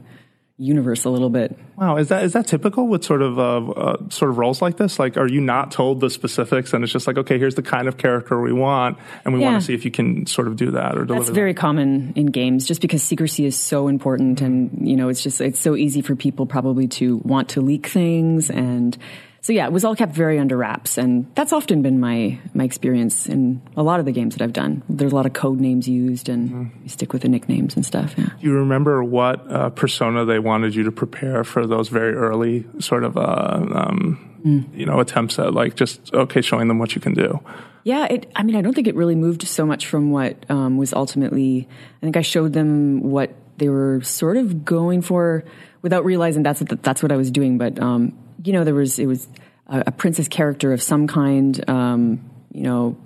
universe 0.57 1.03
a 1.03 1.09
little 1.09 1.29
bit. 1.31 1.57
Wow, 1.77 1.97
is 1.97 2.09
that 2.09 2.23
is 2.23 2.33
that 2.33 2.45
typical 2.47 2.87
with 2.87 3.03
sort 3.03 3.21
of 3.21 3.39
uh, 3.39 3.71
uh, 3.71 4.09
sort 4.09 4.29
of 4.31 4.37
roles 4.37 4.61
like 4.61 4.77
this? 4.77 4.99
Like, 4.99 5.17
are 5.17 5.27
you 5.27 5.41
not 5.41 5.71
told 5.71 5.99
the 5.99 6.09
specifics, 6.09 6.73
and 6.73 6.83
it's 6.83 6.93
just 6.93 7.07
like, 7.07 7.17
okay, 7.17 7.39
here's 7.39 7.55
the 7.55 7.63
kind 7.63 7.87
of 7.87 7.97
character 7.97 8.39
we 8.39 8.53
want, 8.53 8.97
and 9.25 9.33
we 9.33 9.39
Yeah. 9.41 9.51
want 9.51 9.61
to 9.61 9.65
see 9.65 9.73
if 9.73 9.83
you 9.83 9.91
can 9.91 10.25
sort 10.27 10.47
of 10.47 10.55
do 10.55 10.71
that 10.71 10.91
or 10.95 11.05
deliver. 11.05 11.15
That's 11.15 11.27
that. 11.29 11.33
very 11.35 11.53
common 11.53 12.13
in 12.15 12.27
games, 12.27 12.67
just 12.67 12.81
because 12.81 13.01
secrecy 13.01 13.45
is 13.45 13.57
so 13.57 13.87
important, 13.87 14.41
and 14.41 14.87
you 14.87 14.95
know, 14.95 15.09
it's 15.09 15.23
just 15.23 15.41
it's 15.41 15.59
so 15.59 15.75
easy 15.75 16.01
for 16.01 16.15
people 16.15 16.45
probably 16.45 16.87
to 16.89 17.17
want 17.23 17.49
to 17.49 17.61
leak 17.61 17.87
things, 17.87 18.49
and 18.51 18.97
so 19.43 19.53
yeah, 19.53 19.67
it 19.67 19.71
was 19.71 19.83
all 19.85 19.95
kept 19.95 20.13
very 20.15 20.39
under 20.39 20.57
wraps, 20.57 20.97
and 20.97 21.27
that's 21.35 21.53
often 21.53 21.81
been 21.83 21.99
my 21.99 22.39
my 22.55 22.63
experience 22.63 23.27
in 23.27 23.61
a 23.77 23.83
lot 23.83 23.99
of 23.99 24.05
the 24.05 24.11
games 24.11 24.35
that 24.35 24.41
I've 24.43 24.53
done. 24.53 24.81
There's 24.89 25.11
a 25.11 25.15
lot 25.15 25.25
of 25.25 25.33
code 25.33 25.59
names 25.59 25.87
used, 25.87 26.29
and 26.29 26.71
you 26.81 26.89
stick 26.89 27.13
with 27.13 27.21
the 27.21 27.29
nicknames 27.29 27.75
and 27.75 27.85
stuff. 27.85 28.15
Yeah. 28.17 28.29
Do 28.39 28.47
you 28.47 28.53
remember 28.53 29.03
what 29.03 29.51
uh, 29.51 29.69
persona 29.69 30.25
they 30.25 30.39
wanted 30.39 30.73
you 30.73 30.83
to 30.83 30.91
prepare 30.91 31.43
for 31.43 31.67
those 31.67 31.89
very 31.89 32.13
early 32.13 32.65
sort 32.79 33.03
of 33.03 33.17
uh, 33.17 33.59
um, 33.75 34.29
Mm. 34.43 34.77
you 34.77 34.85
know 34.85 34.99
attempts 34.99 35.39
at 35.39 35.53
like 35.53 35.75
just 35.75 36.13
okay 36.13 36.41
showing 36.41 36.67
them 36.67 36.77
what 36.77 36.95
you 36.95 36.99
can 36.99 37.13
do? 37.13 37.39
Yeah, 37.85 38.07
it, 38.09 38.29
I 38.35 38.43
mean, 38.43 38.55
I 38.57 38.61
don't 38.61 38.73
think 38.73 38.87
it 38.87 38.95
really 38.95 39.15
moved 39.15 39.43
so 39.47 39.65
much 39.65 39.87
from 39.87 40.11
what 40.11 40.35
um, 40.49 40.77
was 40.77 40.93
ultimately. 40.93 41.67
I 42.01 42.05
think 42.05 42.17
I 42.17 42.21
showed 42.23 42.51
them 42.53 43.03
what 43.03 43.33
they 43.57 43.69
were 43.69 44.01
sort 44.03 44.37
of 44.37 44.65
going 44.65 45.01
for 45.01 45.43
without 45.81 46.03
realizing 46.03 46.43
that's 46.43 46.59
what, 46.61 46.81
that's 46.83 47.01
what 47.03 47.11
I 47.11 47.15
was 47.15 47.31
doing. 47.31 47.57
But 47.57 47.79
um, 47.79 48.17
you 48.43 48.53
know, 48.53 48.63
there 48.63 48.75
was 48.75 48.99
it 48.99 49.05
was 49.05 49.27
a, 49.67 49.83
a 49.87 49.91
princess 49.91 50.27
character 50.27 50.73
of 50.73 50.81
some 50.81 51.07
kind. 51.07 51.69
Um, 51.69 52.29
you 52.51 52.63
know, 52.63 52.97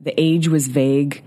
the 0.00 0.18
age 0.18 0.48
was 0.48 0.68
vague, 0.68 1.22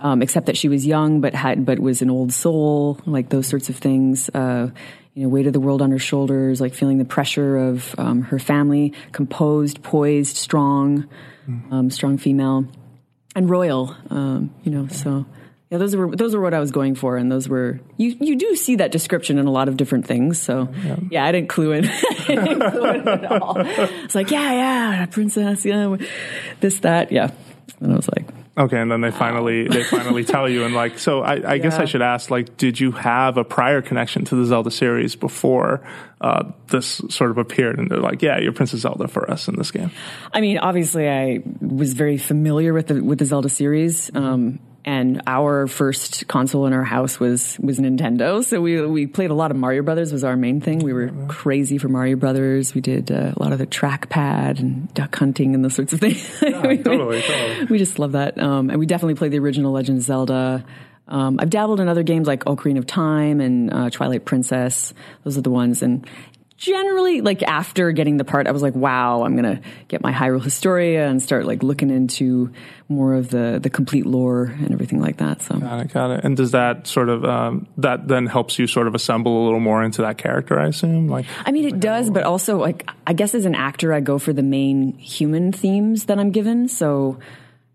um, 0.00 0.22
except 0.22 0.46
that 0.46 0.56
she 0.56 0.68
was 0.68 0.86
young 0.86 1.20
but 1.20 1.34
had 1.34 1.64
but 1.64 1.78
was 1.78 2.02
an 2.02 2.10
old 2.10 2.32
soul, 2.32 3.00
like 3.06 3.28
those 3.28 3.46
sorts 3.46 3.68
of 3.68 3.76
things. 3.76 4.28
Uh, 4.30 4.70
you 5.14 5.24
know, 5.24 5.28
weight 5.28 5.46
of 5.46 5.52
the 5.52 5.60
world 5.60 5.82
on 5.82 5.90
her 5.90 5.98
shoulders, 5.98 6.60
like 6.60 6.72
feeling 6.72 6.96
the 6.96 7.04
pressure 7.04 7.58
of 7.58 7.94
um, 7.98 8.22
her 8.22 8.38
family, 8.38 8.94
composed, 9.12 9.82
poised, 9.82 10.36
strong, 10.36 11.06
um, 11.70 11.90
strong 11.90 12.16
female, 12.16 12.66
and 13.36 13.50
royal. 13.50 13.94
Um, 14.08 14.54
you 14.62 14.72
know, 14.72 14.88
so 14.88 15.26
yeah, 15.72 15.78
those 15.78 15.96
were 15.96 16.14
those 16.14 16.34
were 16.34 16.42
what 16.42 16.52
I 16.52 16.60
was 16.60 16.70
going 16.70 16.94
for, 16.94 17.16
and 17.16 17.32
those 17.32 17.48
were 17.48 17.80
you. 17.96 18.14
You 18.20 18.36
do 18.36 18.56
see 18.56 18.76
that 18.76 18.92
description 18.92 19.38
in 19.38 19.46
a 19.46 19.50
lot 19.50 19.68
of 19.68 19.78
different 19.78 20.06
things. 20.06 20.38
So 20.38 20.68
yeah, 21.10 21.24
I 21.24 21.32
didn't 21.32 21.48
clue 21.48 21.72
in. 21.72 21.88
I 21.88 22.24
didn't 22.26 22.70
clue 22.72 22.90
in 22.90 23.08
at 23.08 23.40
all. 23.40 23.54
It's 23.56 24.14
like 24.14 24.30
yeah, 24.30 24.52
yeah, 24.52 25.06
princess, 25.06 25.64
yeah, 25.64 25.96
this, 26.60 26.80
that, 26.80 27.10
yeah, 27.10 27.30
and 27.80 27.90
I 27.90 27.96
was 27.96 28.06
like. 28.14 28.28
Okay, 28.54 28.78
and 28.78 28.90
then 28.90 29.00
they 29.00 29.10
finally 29.10 29.66
they 29.66 29.82
finally 29.82 30.24
tell 30.24 30.46
you, 30.46 30.64
and 30.64 30.74
like, 30.74 30.98
so 30.98 31.22
I, 31.22 31.52
I 31.52 31.56
guess 31.56 31.78
I 31.78 31.86
should 31.86 32.02
ask, 32.02 32.30
like, 32.30 32.58
did 32.58 32.78
you 32.78 32.92
have 32.92 33.38
a 33.38 33.44
prior 33.44 33.80
connection 33.80 34.26
to 34.26 34.34
the 34.34 34.44
Zelda 34.44 34.70
series 34.70 35.16
before 35.16 35.88
uh, 36.20 36.52
this 36.66 37.00
sort 37.08 37.30
of 37.30 37.38
appeared? 37.38 37.78
And 37.78 37.90
they're 37.90 37.96
like, 37.96 38.20
yeah, 38.20 38.38
you're 38.38 38.52
Princess 38.52 38.80
Zelda 38.80 39.08
for 39.08 39.30
us 39.30 39.48
in 39.48 39.56
this 39.56 39.70
game. 39.70 39.90
I 40.34 40.42
mean, 40.42 40.58
obviously, 40.58 41.08
I 41.08 41.40
was 41.62 41.94
very 41.94 42.18
familiar 42.18 42.74
with 42.74 42.88
the 42.88 43.02
with 43.02 43.20
the 43.20 43.24
Zelda 43.24 43.48
series, 43.48 44.14
um, 44.14 44.60
and 44.84 45.22
our 45.26 45.66
first 45.66 46.26
console 46.26 46.66
in 46.66 46.72
our 46.72 46.82
house 46.82 47.20
was 47.20 47.58
was 47.60 47.78
Nintendo. 47.78 48.44
So 48.44 48.60
we 48.60 48.84
we 48.84 49.06
played 49.06 49.30
a 49.30 49.34
lot 49.34 49.50
of 49.50 49.56
Mario 49.56 49.82
Brothers. 49.82 50.12
Was 50.12 50.24
our 50.24 50.36
main 50.36 50.60
thing. 50.60 50.80
We 50.80 50.92
were 50.92 51.10
crazy 51.28 51.78
for 51.78 51.88
Mario 51.88 52.16
Brothers. 52.16 52.74
We 52.74 52.80
did 52.80 53.10
uh, 53.10 53.32
a 53.36 53.42
lot 53.42 53.52
of 53.52 53.58
the 53.58 53.66
trackpad 53.66 54.58
and 54.58 54.92
duck 54.94 55.14
hunting 55.16 55.54
and 55.54 55.64
those 55.64 55.74
sorts 55.74 55.92
of 55.92 56.00
things. 56.00 56.28
totally, 56.40 56.78
totally. 56.78 57.64
we 57.66 57.78
just 57.78 57.98
love 57.98 58.12
that, 58.12 58.38
um, 58.38 58.70
and 58.70 58.78
we 58.78 58.86
definitely 58.86 59.14
played 59.14 59.32
the 59.32 59.38
original 59.38 59.72
Legend 59.72 59.98
of 59.98 60.04
Zelda. 60.04 60.64
Um, 61.08 61.38
I've 61.40 61.50
dabbled 61.50 61.80
in 61.80 61.88
other 61.88 62.04
games 62.04 62.26
like 62.26 62.44
Ocarina 62.44 62.78
of 62.78 62.86
Time 62.86 63.40
and 63.40 63.72
uh, 63.72 63.90
Twilight 63.90 64.24
Princess. 64.24 64.94
Those 65.24 65.36
are 65.36 65.42
the 65.42 65.50
ones, 65.50 65.82
and 65.82 66.06
generally, 66.62 67.20
like 67.22 67.42
after 67.42 67.90
getting 67.90 68.18
the 68.18 68.24
part, 68.24 68.46
I 68.46 68.52
was 68.52 68.62
like, 68.62 68.76
"Wow, 68.76 69.24
I'm 69.24 69.34
gonna 69.34 69.60
get 69.88 70.00
my 70.00 70.12
Hyrule 70.12 70.42
Historia 70.42 71.08
and 71.08 71.20
start 71.20 71.44
like 71.44 71.64
looking 71.64 71.90
into 71.90 72.52
more 72.88 73.14
of 73.14 73.30
the 73.30 73.58
the 73.60 73.68
complete 73.68 74.06
lore 74.06 74.44
and 74.44 74.70
everything 74.70 75.00
like 75.00 75.16
that." 75.16 75.42
So. 75.42 75.58
Got 75.58 75.80
it, 75.80 75.92
got 75.92 76.10
it. 76.12 76.24
And 76.24 76.36
does 76.36 76.52
that 76.52 76.86
sort 76.86 77.08
of 77.08 77.24
um, 77.24 77.66
that 77.78 78.06
then 78.06 78.26
helps 78.26 78.60
you 78.60 78.68
sort 78.68 78.86
of 78.86 78.94
assemble 78.94 79.42
a 79.42 79.44
little 79.44 79.60
more 79.60 79.82
into 79.82 80.02
that 80.02 80.18
character? 80.18 80.58
I 80.58 80.68
assume, 80.68 81.08
like, 81.08 81.26
I 81.44 81.50
mean, 81.50 81.66
it 81.66 81.80
does, 81.80 82.10
but 82.10 82.22
also, 82.22 82.58
like, 82.58 82.88
I 83.08 83.12
guess 83.12 83.34
as 83.34 83.44
an 83.44 83.56
actor, 83.56 83.92
I 83.92 83.98
go 83.98 84.18
for 84.18 84.32
the 84.32 84.42
main 84.42 84.96
human 84.98 85.50
themes 85.50 86.04
that 86.04 86.20
I'm 86.20 86.30
given. 86.30 86.68
So 86.68 87.18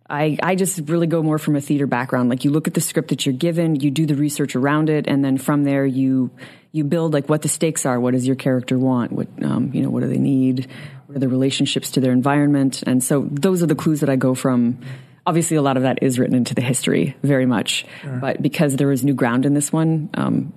I, 0.09 0.37
I 0.41 0.55
just 0.55 0.79
really 0.87 1.07
go 1.07 1.21
more 1.21 1.37
from 1.37 1.55
a 1.55 1.61
theater 1.61 1.85
background. 1.85 2.29
Like, 2.29 2.45
you 2.45 2.51
look 2.51 2.67
at 2.67 2.73
the 2.73 2.81
script 2.81 3.09
that 3.09 3.25
you're 3.25 3.35
given, 3.35 3.75
you 3.75 3.91
do 3.91 4.05
the 4.05 4.15
research 4.15 4.55
around 4.55 4.89
it, 4.89 5.07
and 5.07 5.23
then 5.23 5.37
from 5.37 5.63
there, 5.63 5.85
you 5.85 6.31
you 6.71 6.83
build 6.83 7.13
like 7.13 7.27
what 7.27 7.41
the 7.41 7.49
stakes 7.49 7.85
are. 7.85 7.99
What 7.99 8.13
does 8.13 8.27
your 8.27 8.35
character 8.35 8.77
want? 8.77 9.11
What 9.11 9.27
um, 9.43 9.71
you 9.73 9.81
know? 9.81 9.89
What 9.89 10.03
do 10.03 10.09
they 10.09 10.17
need? 10.17 10.67
What 11.07 11.17
are 11.17 11.19
the 11.19 11.29
relationships 11.29 11.91
to 11.91 11.99
their 11.99 12.11
environment? 12.11 12.83
And 12.85 13.03
so 13.03 13.27
those 13.31 13.63
are 13.63 13.67
the 13.67 13.75
clues 13.75 14.01
that 14.01 14.09
I 14.09 14.15
go 14.15 14.33
from. 14.33 14.79
Obviously, 15.25 15.57
a 15.57 15.61
lot 15.61 15.75
of 15.75 15.83
that 15.83 16.01
is 16.01 16.19
written 16.19 16.35
into 16.35 16.55
the 16.55 16.61
history, 16.61 17.17
very 17.21 17.45
much. 17.45 17.85
But 18.21 18.41
because 18.41 18.77
there 18.77 18.91
is 18.93 19.03
new 19.03 19.13
ground 19.13 19.45
in 19.45 19.53
this 19.53 19.73
one, 19.73 20.09
um, 20.13 20.53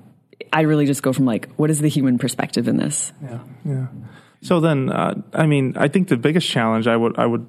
I 0.53 0.63
really 0.63 0.87
just 0.87 1.03
go 1.03 1.13
from 1.13 1.25
like, 1.25 1.49
what 1.57 1.71
is 1.71 1.81
the 1.81 1.89
human 1.89 2.19
perspective 2.19 2.69
in 2.69 2.77
this? 2.77 3.13
Yeah, 3.23 3.39
yeah. 3.65 3.87
So 4.43 4.61
then, 4.61 4.89
uh, 4.89 5.15
I 5.33 5.47
mean, 5.47 5.75
I 5.77 5.89
think 5.89 6.09
the 6.09 6.17
biggest 6.17 6.49
challenge 6.49 6.87
I 6.87 6.97
would 6.97 7.19
I 7.19 7.27
would 7.27 7.47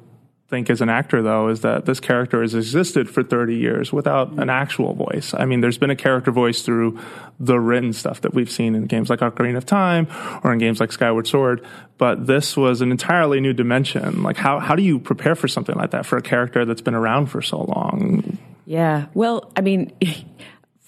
think 0.51 0.69
as 0.69 0.81
an 0.81 0.89
actor 0.89 1.23
though 1.23 1.47
is 1.47 1.61
that 1.61 1.85
this 1.85 1.99
character 1.99 2.41
has 2.41 2.53
existed 2.53 3.09
for 3.09 3.23
30 3.23 3.55
years 3.55 3.91
without 3.91 4.31
an 4.31 4.35
mm-hmm. 4.35 4.49
actual 4.49 4.93
voice. 4.93 5.33
I 5.33 5.45
mean, 5.45 5.61
there's 5.61 5.77
been 5.79 5.89
a 5.89 5.95
character 5.95 6.29
voice 6.29 6.61
through 6.61 6.99
the 7.39 7.59
written 7.59 7.93
stuff 7.93 8.21
that 8.21 8.33
we've 8.33 8.51
seen 8.51 8.75
in 8.75 8.85
games 8.85 9.09
like 9.09 9.21
Ocarina 9.21 9.57
of 9.57 9.65
Time 9.65 10.07
or 10.43 10.51
in 10.53 10.59
games 10.59 10.79
like 10.79 10.91
Skyward 10.91 11.25
Sword, 11.25 11.65
but 11.97 12.27
this 12.27 12.55
was 12.55 12.81
an 12.81 12.91
entirely 12.91 13.39
new 13.39 13.53
dimension. 13.53 14.21
Like 14.21 14.37
how 14.37 14.59
how 14.59 14.75
do 14.75 14.83
you 14.83 14.99
prepare 14.99 15.35
for 15.35 15.47
something 15.47 15.75
like 15.75 15.91
that 15.91 16.05
for 16.05 16.17
a 16.17 16.21
character 16.21 16.65
that's 16.65 16.81
been 16.81 16.95
around 16.95 17.27
for 17.27 17.41
so 17.41 17.63
long? 17.63 18.37
Yeah. 18.65 19.07
Well, 19.13 19.51
I 19.55 19.61
mean, 19.61 19.91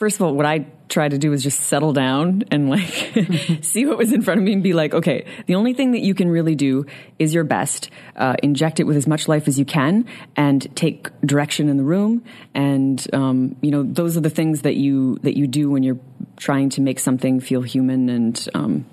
first 0.04 0.18
of 0.18 0.24
all, 0.24 0.36
what 0.36 0.46
I 0.46 0.66
tried 0.90 1.12
to 1.12 1.18
do 1.18 1.30
was 1.30 1.42
just 1.42 1.62
settle 1.62 1.94
down 1.94 2.44
and 2.52 2.70
like 2.70 2.82
see 3.62 3.86
what 3.86 3.98
was 3.98 4.12
in 4.12 4.22
front 4.22 4.38
of 4.38 4.44
me 4.44 4.52
and 4.52 4.62
be 4.62 4.74
like, 4.74 4.94
okay, 4.94 5.26
the 5.46 5.56
only 5.56 5.74
thing 5.74 5.94
that 5.94 6.02
you 6.02 6.14
can 6.14 6.30
really 6.30 6.56
do 6.56 6.86
is 7.20 7.34
your 7.34 7.46
best. 7.46 7.90
Uh, 8.18 8.36
inject 8.44 8.82
it 8.82 8.84
with 8.84 8.98
as 8.98 9.08
much 9.08 9.30
life 9.30 9.48
as 9.48 9.58
you 9.58 9.64
can 9.64 10.06
and 10.36 10.76
take 10.76 11.08
direction 11.22 11.70
in 11.70 11.78
the 11.78 11.86
room. 11.86 12.22
And, 12.54 13.02
um, 13.14 13.56
you 13.62 13.72
know, 13.72 13.82
those 13.82 14.18
are 14.18 14.20
the 14.20 14.30
things 14.30 14.64
that 14.64 14.76
you, 14.76 15.20
that 15.24 15.38
you 15.38 15.48
do 15.48 15.70
when 15.70 15.84
you're 15.84 16.02
trying 16.36 16.70
to 16.72 16.82
make 16.82 17.00
something 17.00 17.40
feel 17.40 17.62
human 17.62 18.10
and, 18.10 18.50
um, 18.54 18.86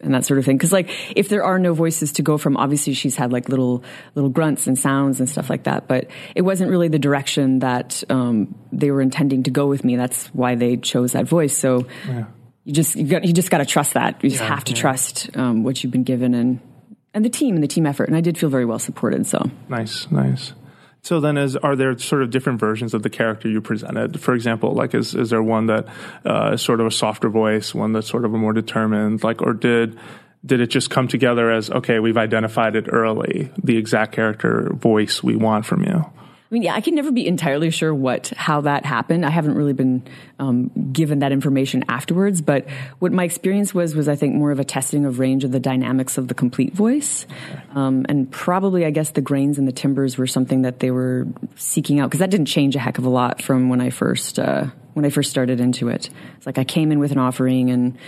and 0.00 0.14
that 0.14 0.24
sort 0.24 0.38
of 0.38 0.44
thing. 0.44 0.56
Because 0.56 0.72
like, 0.72 0.90
if 1.16 1.28
there 1.28 1.44
are 1.44 1.58
no 1.58 1.74
voices 1.74 2.12
to 2.12 2.22
go 2.22 2.38
from, 2.38 2.56
obviously 2.56 2.92
she's 2.94 3.16
had 3.16 3.32
like 3.32 3.48
little 3.48 3.82
little 4.14 4.30
grunts 4.30 4.66
and 4.66 4.78
sounds 4.78 5.20
and 5.20 5.28
stuff 5.28 5.48
like 5.48 5.64
that. 5.64 5.88
But 5.88 6.08
it 6.34 6.42
wasn't 6.42 6.70
really 6.70 6.88
the 6.88 6.98
direction 6.98 7.60
that 7.60 8.04
um, 8.10 8.54
they 8.72 8.90
were 8.90 9.00
intending 9.00 9.44
to 9.44 9.50
go 9.50 9.66
with 9.66 9.84
me. 9.84 9.96
That's 9.96 10.26
why 10.28 10.54
they 10.54 10.76
chose 10.76 11.12
that 11.12 11.26
voice. 11.26 11.56
So 11.56 11.86
you 12.64 12.72
just 12.72 12.96
you, 12.96 13.06
got, 13.06 13.24
you 13.24 13.32
just 13.32 13.50
got 13.50 13.58
to 13.58 13.64
trust 13.64 13.94
that. 13.94 14.22
You 14.22 14.30
just 14.30 14.42
have 14.42 14.64
to 14.64 14.74
trust 14.74 15.36
um, 15.36 15.62
what 15.62 15.82
you've 15.82 15.92
been 15.92 16.04
given 16.04 16.34
and 16.34 16.60
and 17.14 17.24
the 17.24 17.30
team 17.30 17.54
and 17.54 17.64
the 17.64 17.68
team 17.68 17.86
effort. 17.86 18.08
And 18.08 18.16
I 18.16 18.20
did 18.20 18.36
feel 18.36 18.50
very 18.50 18.66
well 18.66 18.78
supported. 18.78 19.26
So 19.26 19.50
Nice, 19.68 20.10
nice. 20.10 20.52
So 21.06 21.20
then, 21.20 21.36
is 21.38 21.54
are 21.54 21.76
there 21.76 21.96
sort 21.98 22.24
of 22.24 22.30
different 22.30 22.58
versions 22.58 22.92
of 22.92 23.04
the 23.04 23.10
character 23.10 23.48
you 23.48 23.60
presented? 23.60 24.20
For 24.20 24.34
example, 24.34 24.72
like 24.72 24.92
is 24.92 25.14
is 25.14 25.30
there 25.30 25.40
one 25.40 25.66
that 25.66 25.86
uh, 26.24 26.54
is 26.54 26.62
sort 26.62 26.80
of 26.80 26.86
a 26.88 26.90
softer 26.90 27.28
voice, 27.28 27.72
one 27.72 27.92
that's 27.92 28.08
sort 28.08 28.24
of 28.24 28.34
a 28.34 28.36
more 28.36 28.52
determined, 28.52 29.22
like, 29.22 29.40
or 29.40 29.52
did 29.52 29.96
did 30.44 30.60
it 30.60 30.66
just 30.66 30.90
come 30.90 31.06
together 31.06 31.52
as 31.52 31.70
okay, 31.70 32.00
we've 32.00 32.16
identified 32.16 32.74
it 32.74 32.86
early, 32.88 33.52
the 33.62 33.76
exact 33.76 34.14
character 34.14 34.72
voice 34.74 35.22
we 35.22 35.36
want 35.36 35.64
from 35.64 35.84
you? 35.84 36.10
I 36.48 36.54
mean, 36.54 36.62
yeah, 36.62 36.74
I 36.74 36.80
can 36.80 36.94
never 36.94 37.10
be 37.10 37.26
entirely 37.26 37.70
sure 37.70 37.92
what 37.92 38.28
how 38.36 38.60
that 38.60 38.84
happened. 38.84 39.26
I 39.26 39.30
haven't 39.30 39.56
really 39.56 39.72
been 39.72 40.06
um, 40.38 40.70
given 40.92 41.18
that 41.18 41.32
information 41.32 41.84
afterwards. 41.88 42.40
But 42.40 42.68
what 43.00 43.10
my 43.10 43.24
experience 43.24 43.74
was 43.74 43.96
was 43.96 44.06
I 44.06 44.14
think 44.14 44.36
more 44.36 44.52
of 44.52 44.60
a 44.60 44.64
testing 44.64 45.06
of 45.06 45.18
range 45.18 45.42
of 45.42 45.50
the 45.50 45.58
dynamics 45.58 46.18
of 46.18 46.28
the 46.28 46.34
complete 46.34 46.72
voice, 46.72 47.26
um, 47.74 48.06
and 48.08 48.30
probably 48.30 48.84
I 48.84 48.90
guess 48.90 49.10
the 49.10 49.20
grains 49.20 49.58
and 49.58 49.66
the 49.66 49.72
timbers 49.72 50.16
were 50.16 50.28
something 50.28 50.62
that 50.62 50.78
they 50.78 50.92
were 50.92 51.26
seeking 51.56 51.98
out 51.98 52.10
because 52.10 52.20
that 52.20 52.30
didn't 52.30 52.46
change 52.46 52.76
a 52.76 52.78
heck 52.78 52.98
of 52.98 53.04
a 53.04 53.10
lot 53.10 53.42
from 53.42 53.68
when 53.68 53.80
I 53.80 53.90
first 53.90 54.38
uh, 54.38 54.66
when 54.94 55.04
I 55.04 55.10
first 55.10 55.30
started 55.30 55.58
into 55.58 55.88
it. 55.88 56.10
It's 56.36 56.46
like 56.46 56.58
I 56.58 56.64
came 56.64 56.92
in 56.92 57.00
with 57.00 57.10
an 57.10 57.18
offering 57.18 57.70
and. 57.70 57.98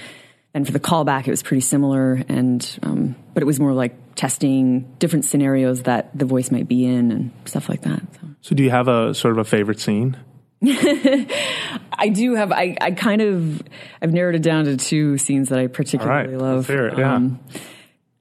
And 0.58 0.66
for 0.66 0.72
the 0.72 0.80
callback, 0.80 1.28
it 1.28 1.30
was 1.30 1.44
pretty 1.44 1.60
similar, 1.60 2.14
and 2.28 2.78
um, 2.82 3.14
but 3.32 3.44
it 3.44 3.46
was 3.46 3.60
more 3.60 3.72
like 3.72 4.16
testing 4.16 4.92
different 4.98 5.24
scenarios 5.24 5.84
that 5.84 6.10
the 6.18 6.24
voice 6.24 6.50
might 6.50 6.66
be 6.66 6.84
in 6.84 7.12
and 7.12 7.30
stuff 7.44 7.68
like 7.68 7.82
that. 7.82 8.02
So. 8.14 8.20
So, 8.40 8.54
do 8.56 8.64
you 8.64 8.70
have 8.70 8.88
a 8.88 9.14
sort 9.14 9.34
of 9.34 9.38
a 9.38 9.44
favorite 9.44 9.78
scene? 9.78 10.16
I 10.66 12.10
do 12.12 12.34
have. 12.34 12.50
I, 12.50 12.76
I 12.80 12.90
kind 12.90 13.22
of. 13.22 13.62
I've 14.02 14.12
narrowed 14.12 14.34
it 14.34 14.42
down 14.42 14.64
to 14.64 14.76
two 14.76 15.16
scenes 15.16 15.50
that 15.50 15.60
I 15.60 15.68
particularly 15.68 16.34
All 16.34 16.40
right, 16.40 16.56
love. 16.56 16.68
it, 16.68 16.98
yeah. 16.98 17.28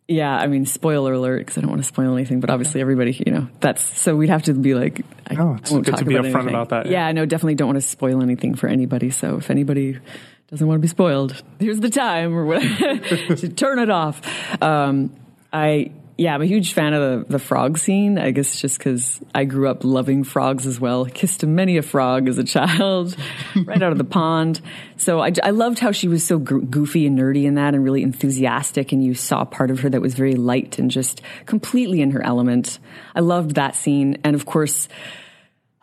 yeah. 0.08 0.38
I 0.38 0.46
mean, 0.46 0.68
spoiler 0.68 1.14
alert, 1.14 1.40
because 1.40 1.58
I 1.58 1.62
don't 1.62 1.72
want 1.72 1.82
to 1.82 1.88
spoil 1.88 2.14
anything. 2.14 2.40
But 2.40 2.52
obviously, 2.52 2.82
everybody, 2.82 3.20
you 3.26 3.32
know, 3.32 3.48
that's 3.62 3.82
so 3.82 4.16
we'd 4.16 4.30
have 4.30 4.44
to 4.44 4.54
be 4.54 4.76
like. 4.76 5.04
I, 5.26 5.34
No, 5.34 5.56
it's 5.56 5.72
won't 5.72 5.86
good 5.86 5.92
talk 5.96 6.02
to 6.02 6.06
be 6.06 6.14
upfront 6.14 6.50
about 6.50 6.70
that, 6.70 6.86
Yeah. 6.86 7.08
yeah. 7.08 7.14
no, 7.14 7.26
definitely 7.26 7.56
don't 7.56 7.70
want 7.70 7.78
to 7.78 7.82
spoil 7.82 8.22
anything 8.22 8.54
for 8.54 8.68
anybody. 8.68 9.10
So 9.10 9.38
if 9.38 9.50
anybody 9.50 9.98
doesn't 10.50 10.66
want 10.66 10.78
to 10.78 10.82
be 10.82 10.88
spoiled, 10.88 11.44
here's 11.60 11.80
the 11.82 11.90
time 11.90 12.34
or 12.34 12.46
whatever 12.46 13.36
to 13.36 13.50
turn 13.50 13.80
it 13.80 13.90
off. 13.90 14.22
Um, 14.62 15.16
I. 15.52 15.92
Yeah, 16.20 16.34
I'm 16.34 16.42
a 16.42 16.48
huge 16.48 16.74
fan 16.74 16.96
of 16.96 17.28
the, 17.28 17.34
the 17.34 17.38
frog 17.38 17.78
scene. 17.78 18.18
I 18.18 18.32
guess 18.32 18.60
just 18.60 18.80
because 18.80 19.22
I 19.36 19.44
grew 19.44 19.70
up 19.70 19.84
loving 19.84 20.24
frogs 20.24 20.66
as 20.66 20.80
well. 20.80 21.06
Kissed 21.06 21.46
many 21.46 21.78
a 21.78 21.84
frog 21.84 22.28
as 22.28 22.40
a 22.40 22.44
child, 22.44 23.16
right 23.66 23.84
out 23.84 23.92
of 23.92 24.00
the 24.00 24.04
pond. 24.04 24.60
So 24.96 25.20
I, 25.20 25.32
I 25.44 25.52
loved 25.52 25.78
how 25.78 25.92
she 25.92 26.08
was 26.08 26.24
so 26.24 26.40
goofy 26.40 27.06
and 27.06 27.20
nerdy 27.20 27.44
in 27.44 27.54
that 27.54 27.76
and 27.76 27.84
really 27.84 28.02
enthusiastic. 28.02 28.92
And 28.92 29.06
you 29.06 29.14
saw 29.14 29.46
part 29.46 29.70
of 29.70 29.82
her 29.82 29.92
that 29.92 30.02
was 30.02 30.16
very 30.16 30.34
light 30.34 30.80
and 30.80 30.90
just 30.90 31.22
completely 31.46 32.02
in 32.02 32.10
her 32.10 32.24
element. 32.24 32.80
I 33.14 33.20
loved 33.20 33.54
that 33.54 33.76
scene. 33.76 34.18
And 34.24 34.36
of 34.36 34.48
course, 34.48 34.88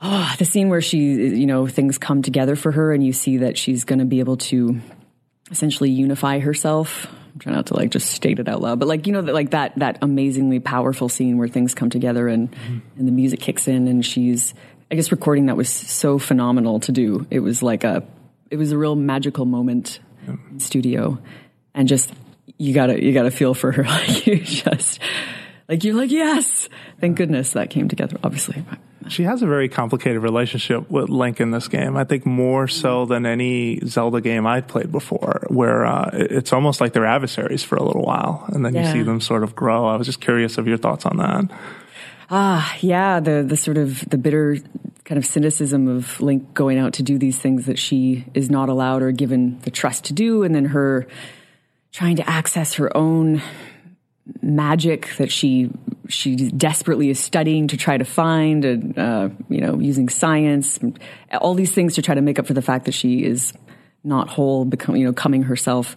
oh, 0.04 0.34
the 0.38 0.44
scene 0.44 0.68
where 0.68 0.82
she, 0.82 0.98
you 0.98 1.46
know, 1.46 1.66
things 1.66 1.98
come 1.98 2.22
together 2.22 2.56
for 2.56 2.70
her 2.70 2.92
and 2.92 3.04
you 3.04 3.12
see 3.12 3.38
that 3.38 3.56
she's 3.56 3.84
going 3.84 3.98
to 3.98 4.04
be 4.04 4.20
able 4.20 4.36
to 4.36 4.80
essentially 5.50 5.90
unify 5.90 6.38
herself. 6.38 7.06
I'm 7.32 7.40
trying 7.40 7.56
not 7.56 7.66
to 7.66 7.74
like 7.74 7.90
just 7.90 8.10
state 8.10 8.38
it 8.38 8.48
out 8.48 8.60
loud, 8.60 8.78
but 8.78 8.86
like 8.86 9.06
you 9.06 9.12
know 9.12 9.22
that 9.22 9.34
like 9.34 9.50
that 9.50 9.76
that 9.78 9.98
amazingly 10.02 10.60
powerful 10.60 11.08
scene 11.08 11.36
where 11.36 11.48
things 11.48 11.74
come 11.74 11.90
together 11.90 12.28
and 12.28 12.52
mm-hmm. 12.52 12.78
and 12.96 13.08
the 13.08 13.12
music 13.12 13.40
kicks 13.40 13.66
in 13.66 13.88
and 13.88 14.06
she's 14.06 14.54
I 14.90 14.94
guess 14.94 15.10
recording 15.10 15.46
that 15.46 15.56
was 15.56 15.68
so 15.68 16.18
phenomenal 16.18 16.78
to 16.80 16.92
do. 16.92 17.26
It 17.30 17.40
was 17.40 17.62
like 17.62 17.82
a 17.82 18.04
it 18.50 18.56
was 18.56 18.70
a 18.70 18.78
real 18.78 18.94
magical 18.94 19.46
moment 19.46 19.98
in 20.28 20.60
studio. 20.60 21.18
And 21.74 21.88
just 21.88 22.12
you 22.56 22.72
gotta 22.72 23.02
you 23.02 23.12
gotta 23.12 23.32
feel 23.32 23.54
for 23.54 23.72
her. 23.72 23.82
Like 23.88 24.26
you 24.26 24.36
just 24.36 25.00
like 25.68 25.82
you're 25.82 25.96
like 25.96 26.12
yes! 26.12 26.68
Thank 27.00 27.16
goodness 27.16 27.54
that 27.54 27.70
came 27.70 27.88
together 27.88 28.18
obviously 28.22 28.64
She 29.08 29.24
has 29.24 29.42
a 29.42 29.46
very 29.46 29.68
complicated 29.68 30.22
relationship 30.22 30.90
with 30.90 31.08
Link 31.08 31.40
in 31.40 31.50
this 31.50 31.68
game. 31.68 31.96
I 31.96 32.04
think 32.04 32.24
more 32.24 32.66
so 32.68 33.04
than 33.06 33.26
any 33.26 33.80
Zelda 33.86 34.20
game 34.20 34.46
I've 34.46 34.66
played 34.66 34.90
before, 34.90 35.46
where 35.48 35.84
uh, 35.84 36.10
it's 36.12 36.52
almost 36.52 36.80
like 36.80 36.92
they're 36.92 37.04
adversaries 37.06 37.62
for 37.62 37.76
a 37.76 37.82
little 37.82 38.02
while, 38.02 38.44
and 38.48 38.64
then 38.64 38.74
Yeah. 38.74 38.86
you 38.86 38.92
see 38.92 39.02
them 39.02 39.20
sort 39.20 39.42
of 39.42 39.54
grow. 39.54 39.86
I 39.86 39.96
was 39.96 40.06
just 40.06 40.20
curious 40.20 40.58
of 40.58 40.66
your 40.66 40.78
thoughts 40.78 41.04
on 41.06 41.18
that. 41.18 41.44
Ah, 42.30 42.74
yeah, 42.80 43.20
the 43.20 43.44
the 43.46 43.56
sort 43.56 43.76
of 43.76 44.08
the 44.08 44.16
bitter 44.16 44.56
kind 45.04 45.18
of 45.18 45.26
cynicism 45.26 45.86
of 45.88 46.18
Link 46.22 46.54
going 46.54 46.78
out 46.78 46.94
to 46.94 47.02
do 47.02 47.18
these 47.18 47.38
things 47.38 47.66
that 47.66 47.78
she 47.78 48.24
is 48.32 48.50
not 48.50 48.70
allowed 48.70 49.02
or 49.02 49.12
given 49.12 49.58
the 49.60 49.70
trust 49.70 50.04
to 50.06 50.12
do, 50.14 50.42
and 50.42 50.54
then 50.54 50.64
her 50.66 51.06
trying 51.92 52.16
to 52.16 52.28
access 52.28 52.74
her 52.74 52.94
own 52.96 53.42
magic 54.40 55.10
that 55.18 55.30
she 55.30 55.70
she 56.08 56.36
desperately 56.36 57.08
is 57.08 57.18
studying 57.18 57.68
to 57.68 57.76
try 57.76 57.96
to 57.96 58.04
find, 58.04 58.64
and 58.64 58.98
uh, 58.98 59.28
you 59.48 59.60
know, 59.60 59.78
using 59.78 60.08
science, 60.08 60.78
all 61.40 61.54
these 61.54 61.72
things 61.72 61.94
to 61.94 62.02
try 62.02 62.14
to 62.14 62.22
make 62.22 62.38
up 62.38 62.46
for 62.46 62.54
the 62.54 62.62
fact 62.62 62.84
that 62.84 62.92
she 62.92 63.24
is 63.24 63.52
not 64.02 64.28
whole, 64.28 64.64
become 64.64 64.96
you 64.96 65.04
know, 65.04 65.12
coming 65.12 65.42
herself. 65.42 65.96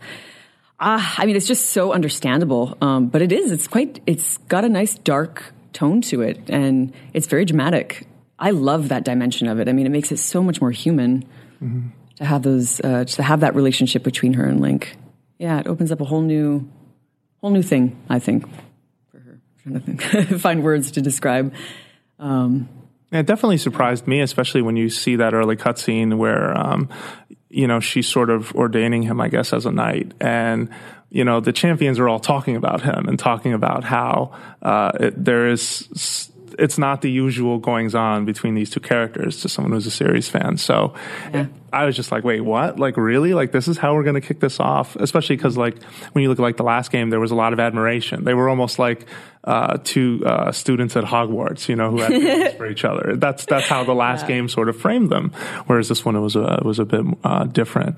Ah, 0.79 1.15
I 1.17 1.25
mean, 1.25 1.35
it's 1.35 1.47
just 1.47 1.71
so 1.71 1.91
understandable. 1.91 2.77
Um, 2.81 3.07
but 3.07 3.21
it 3.21 3.31
is. 3.31 3.51
It's 3.51 3.67
quite. 3.67 3.99
It's 4.05 4.37
got 4.37 4.63
a 4.63 4.69
nice 4.69 4.95
dark 4.95 5.53
tone 5.73 6.01
to 6.01 6.21
it, 6.21 6.49
and 6.49 6.93
it's 7.13 7.27
very 7.27 7.45
dramatic. 7.45 8.07
I 8.39 8.51
love 8.51 8.89
that 8.89 9.03
dimension 9.03 9.47
of 9.47 9.59
it. 9.59 9.67
I 9.67 9.73
mean, 9.73 9.85
it 9.85 9.89
makes 9.89 10.11
it 10.11 10.17
so 10.17 10.43
much 10.43 10.61
more 10.61 10.71
human 10.71 11.25
to 12.17 12.25
have 12.25 12.43
those, 12.43 12.79
uh, 12.81 13.03
to 13.05 13.23
have 13.23 13.39
that 13.39 13.55
relationship 13.55 14.03
between 14.03 14.33
her 14.33 14.45
and 14.45 14.61
Link. 14.61 14.95
Yeah, 15.39 15.59
it 15.59 15.67
opens 15.67 15.91
up 15.91 16.01
a 16.01 16.05
whole 16.05 16.21
new, 16.21 16.69
whole 17.47 17.53
new 17.53 17.63
thing. 17.63 17.95
I 18.09 18.19
think 18.19 18.43
for 19.09 19.19
her. 19.19 19.39
I'm 19.65 19.81
trying 19.81 19.97
to 19.97 20.25
think, 20.25 20.39
find 20.41 20.63
words 20.63 20.91
to 20.91 21.01
describe. 21.01 21.53
Um, 22.19 22.67
It 23.11 23.25
definitely 23.25 23.57
surprised 23.57 24.05
me, 24.05 24.19
especially 24.19 24.61
when 24.61 24.75
you 24.75 24.89
see 24.89 25.15
that 25.15 25.33
early 25.33 25.55
cutscene 25.55 26.17
where, 26.17 26.57
um, 26.57 26.89
you 27.49 27.65
know, 27.65 27.79
she's 27.79 28.07
sort 28.07 28.29
of 28.29 28.53
ordaining 28.53 29.03
him, 29.03 29.21
I 29.21 29.29
guess, 29.29 29.53
as 29.53 29.65
a 29.65 29.71
knight. 29.71 30.11
And, 30.19 30.69
you 31.09 31.23
know, 31.23 31.39
the 31.39 31.53
champions 31.53 31.99
are 31.99 32.09
all 32.09 32.19
talking 32.19 32.57
about 32.57 32.81
him 32.81 33.07
and 33.07 33.17
talking 33.17 33.53
about 33.53 33.85
how 33.85 34.37
uh, 34.61 34.91
it, 34.99 35.23
there 35.23 35.47
is 35.47 35.87
it's 36.59 36.77
not 36.77 37.01
the 37.01 37.11
usual 37.11 37.59
goings 37.59 37.95
on 37.95 38.25
between 38.25 38.55
these 38.55 38.69
two 38.69 38.79
characters 38.79 39.41
to 39.41 39.47
someone 39.47 39.71
who's 39.71 39.85
a 39.85 39.91
series 39.91 40.27
fan. 40.27 40.57
So 40.57 40.95
I 41.71 41.85
was 41.85 41.95
just 41.95 42.11
like, 42.11 42.23
wait, 42.23 42.41
what? 42.41 42.79
Like, 42.79 42.95
really? 42.97 43.33
Like, 43.33 43.51
this 43.51 43.67
is 43.67 43.77
how 43.77 43.93
we're 43.95 44.03
going 44.03 44.15
to 44.15 44.21
kick 44.21 44.39
this 44.39 44.59
off? 44.59 44.95
Especially 44.95 45.35
because, 45.35 45.57
like, 45.57 45.81
when 46.13 46.23
you 46.23 46.29
look 46.29 46.39
at 46.39 46.41
like 46.41 46.57
the 46.57 46.63
last 46.63 46.91
game, 46.91 47.09
there 47.09 47.19
was 47.19 47.31
a 47.31 47.35
lot 47.35 47.53
of 47.53 47.59
admiration. 47.59 48.23
They 48.23 48.33
were 48.33 48.47
almost 48.47 48.79
like 48.79 49.05
uh, 49.43 49.77
two 49.83 50.21
uh, 50.25 50.51
students 50.51 50.95
at 50.95 51.03
Hogwarts, 51.03 51.69
you 51.69 51.75
know, 51.75 51.91
who 51.91 51.99
had 51.99 52.11
feelings 52.11 52.53
for 52.55 52.67
each 52.67 52.85
other. 52.85 53.15
That's 53.17 53.45
that's 53.45 53.67
how 53.67 53.83
the 53.83 53.95
last 53.95 54.27
game 54.27 54.49
sort 54.49 54.69
of 54.69 54.77
framed 54.77 55.09
them. 55.09 55.31
Whereas 55.67 55.87
this 55.87 56.03
one 56.03 56.21
was 56.21 56.35
a 56.35 56.61
was 56.63 56.79
a 56.79 56.85
bit 56.85 57.05
uh, 57.23 57.45
different. 57.45 57.97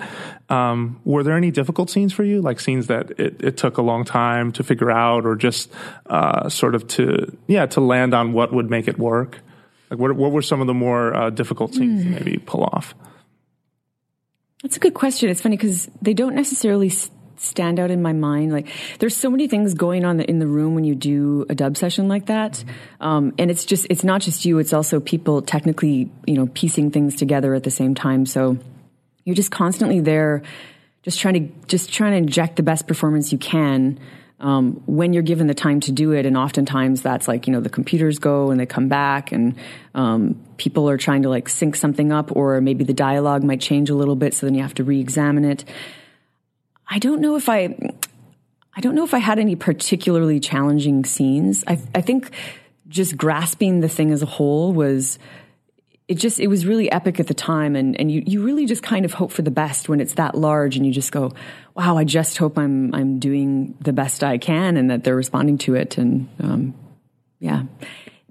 Um, 0.49 0.99
were 1.05 1.23
there 1.23 1.35
any 1.35 1.51
difficult 1.51 1.89
scenes 1.89 2.13
for 2.13 2.23
you, 2.23 2.41
like 2.41 2.59
scenes 2.59 2.87
that 2.87 3.19
it, 3.19 3.43
it 3.43 3.57
took 3.57 3.77
a 3.77 3.81
long 3.81 4.05
time 4.05 4.51
to 4.53 4.63
figure 4.63 4.91
out, 4.91 5.25
or 5.25 5.35
just 5.35 5.71
uh, 6.05 6.49
sort 6.49 6.75
of 6.75 6.87
to 6.89 7.35
yeah 7.47 7.65
to 7.67 7.81
land 7.81 8.13
on 8.13 8.33
what 8.33 8.53
would 8.53 8.69
make 8.69 8.87
it 8.87 8.99
work? 8.99 9.39
Like, 9.89 9.99
what 9.99 10.15
what 10.15 10.31
were 10.31 10.43
some 10.43 10.61
of 10.61 10.67
the 10.67 10.73
more 10.73 11.15
uh, 11.15 11.29
difficult 11.31 11.73
scenes 11.73 12.03
to 12.03 12.09
maybe 12.09 12.37
pull 12.37 12.63
off? 12.63 12.93
That's 14.63 14.77
a 14.77 14.79
good 14.79 14.93
question. 14.93 15.29
It's 15.29 15.41
funny 15.41 15.55
because 15.55 15.89
they 16.01 16.13
don't 16.13 16.35
necessarily 16.35 16.91
stand 17.37 17.79
out 17.79 17.91
in 17.91 18.01
my 18.01 18.11
mind. 18.11 18.51
Like, 18.51 18.67
there's 18.99 19.15
so 19.15 19.29
many 19.29 19.47
things 19.47 19.73
going 19.73 20.03
on 20.03 20.19
in 20.19 20.39
the 20.39 20.47
room 20.47 20.75
when 20.75 20.83
you 20.83 20.95
do 20.95 21.45
a 21.49 21.55
dub 21.55 21.77
session 21.77 22.07
like 22.07 22.25
that, 22.25 22.63
um, 22.99 23.33
and 23.37 23.49
it's 23.49 23.65
just 23.65 23.87
it's 23.89 24.03
not 24.03 24.21
just 24.21 24.45
you. 24.45 24.59
It's 24.59 24.73
also 24.73 24.99
people 24.99 25.41
technically, 25.41 26.11
you 26.25 26.35
know, 26.35 26.47
piecing 26.47 26.91
things 26.91 27.15
together 27.15 27.53
at 27.53 27.63
the 27.63 27.71
same 27.71 27.95
time. 27.95 28.25
So 28.25 28.57
you're 29.23 29.35
just 29.35 29.51
constantly 29.51 30.01
there, 30.01 30.43
just 31.03 31.19
trying 31.19 31.33
to 31.35 31.67
just 31.67 31.93
trying 31.93 32.11
to 32.11 32.17
inject 32.17 32.57
the 32.57 32.63
best 32.63 32.87
performance 32.87 33.31
you 33.31 33.37
can. 33.37 33.99
Um, 34.39 34.81
when 34.85 35.11
you're 35.11 35.23
given 35.23 35.47
the 35.47 35.53
time 35.53 35.81
to 35.81 35.91
do 35.91 36.13
it, 36.13 36.25
and 36.25 36.37
oftentimes 36.37 37.01
that's 37.01 37.27
like 37.27 37.45
you 37.45 37.53
know 37.53 37.59
the 37.59 37.69
computers 37.69 38.19
go 38.19 38.51
and 38.51 38.59
they 38.59 38.65
come 38.65 38.87
back, 38.87 39.31
and 39.31 39.55
um, 39.93 40.39
people 40.57 40.89
are 40.89 40.97
trying 40.97 41.23
to 41.23 41.29
like 41.29 41.49
sync 41.49 41.75
something 41.75 42.11
up, 42.11 42.35
or 42.35 42.61
maybe 42.61 42.83
the 42.83 42.93
dialogue 42.93 43.43
might 43.43 43.59
change 43.59 43.89
a 43.89 43.95
little 43.95 44.15
bit, 44.15 44.33
so 44.33 44.45
then 44.45 44.55
you 44.55 44.61
have 44.61 44.75
to 44.75 44.83
re-examine 44.83 45.43
it. 45.43 45.65
I 46.87 46.99
don't 46.99 47.21
know 47.21 47.35
if 47.35 47.49
I, 47.49 47.77
I 48.75 48.81
don't 48.81 48.95
know 48.95 49.03
if 49.03 49.13
I 49.13 49.19
had 49.19 49.39
any 49.39 49.55
particularly 49.55 50.39
challenging 50.39 51.05
scenes. 51.05 51.63
I, 51.67 51.79
I 51.93 52.01
think 52.01 52.31
just 52.87 53.15
grasping 53.15 53.81
the 53.81 53.89
thing 53.89 54.11
as 54.11 54.23
a 54.23 54.25
whole 54.25 54.73
was 54.73 55.19
it 56.09 56.17
just 56.17 56.39
it 56.39 56.47
was 56.47 56.65
really 56.65 56.91
epic 56.91 57.19
at 57.19 57.27
the 57.27 57.35
time. 57.35 57.75
And 57.75 57.97
and 57.99 58.11
you 58.11 58.23
you 58.25 58.43
really 58.43 58.65
just 58.65 58.81
kind 58.81 59.05
of 59.05 59.13
hope 59.13 59.31
for 59.31 59.43
the 59.43 59.51
best 59.51 59.87
when 59.87 60.01
it's 60.01 60.15
that 60.15 60.35
large 60.35 60.75
and 60.75 60.85
you 60.85 60.91
just 60.91 61.11
go 61.11 61.31
wow 61.75 61.97
I 61.97 62.03
just 62.03 62.37
hope 62.37 62.57
I'm 62.57 62.93
I'm 62.95 63.19
doing 63.19 63.75
the 63.79 63.93
best 63.93 64.23
I 64.23 64.39
can 64.39 64.75
and 64.75 64.89
that 64.89 65.03
they're 65.03 65.15
responding 65.15 65.59
to 65.59 65.75
it. 65.75 65.97
And 65.99 66.27
um, 66.41 66.73
yeah. 67.39 67.63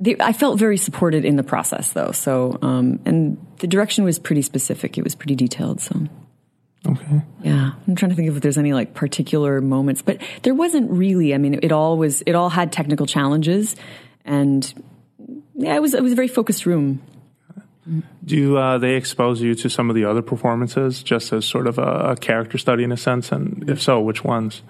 The, 0.01 0.21
I 0.21 0.33
felt 0.33 0.61
very 0.61 0.77
supported 0.77 1.25
in 1.25 1.37
the 1.37 1.43
process 1.43 1.93
though. 1.93 2.11
So 2.11 2.59
um, 2.63 2.99
and 3.07 3.39
the 3.59 3.69
direction 3.69 4.05
was 4.05 4.19
pretty 4.19 4.43
specific. 4.43 4.99
It 4.99 5.05
was 5.05 5.15
pretty 5.15 5.37
detailed 5.37 5.81
so. 5.81 6.03
Okay. 6.87 7.23
yeah. 7.43 7.73
I'm 7.87 7.97
trying 7.97 8.11
to 8.11 8.17
think 8.17 8.29
if 8.29 8.41
there's 8.41 8.59
any 8.59 8.73
like 8.73 8.93
particular 8.93 9.61
moments 9.61 10.03
but 10.03 10.21
there 10.43 10.55
wasn't 10.55 10.91
really. 10.91 11.33
I 11.33 11.39
mean 11.39 11.61
it 11.63 11.71
all 11.71 11.97
was 11.97 12.23
it 12.23 12.35
all 12.35 12.51
had 12.51 12.73
technical 12.73 13.07
challenges 13.07 13.77
and 14.25 14.75
yeah 15.55 15.77
it 15.77 15.81
was 15.81 15.95
it 15.95 16.03
was 16.03 16.11
a 16.11 16.17
very 16.17 16.29
focused 16.29 16.67
room 16.67 17.03
Do 18.25 18.57
uh, 18.57 18.79
they 18.79 18.95
expose 18.95 19.41
you 19.41 19.55
to 19.57 19.71
some 19.71 19.89
of 19.91 19.97
the 19.97 20.05
other 20.05 20.23
performances 20.23 21.03
just 21.03 21.33
as 21.33 21.45
sort 21.47 21.67
of 21.67 21.79
a, 21.79 22.11
a 22.11 22.17
character 22.17 22.59
study 22.59 22.85
in 22.85 22.93
a 22.93 22.97
sense? 22.97 23.33
And 23.33 23.69
if 23.69 23.81
so, 23.81 24.01
which 24.01 24.25
ones? 24.25 24.63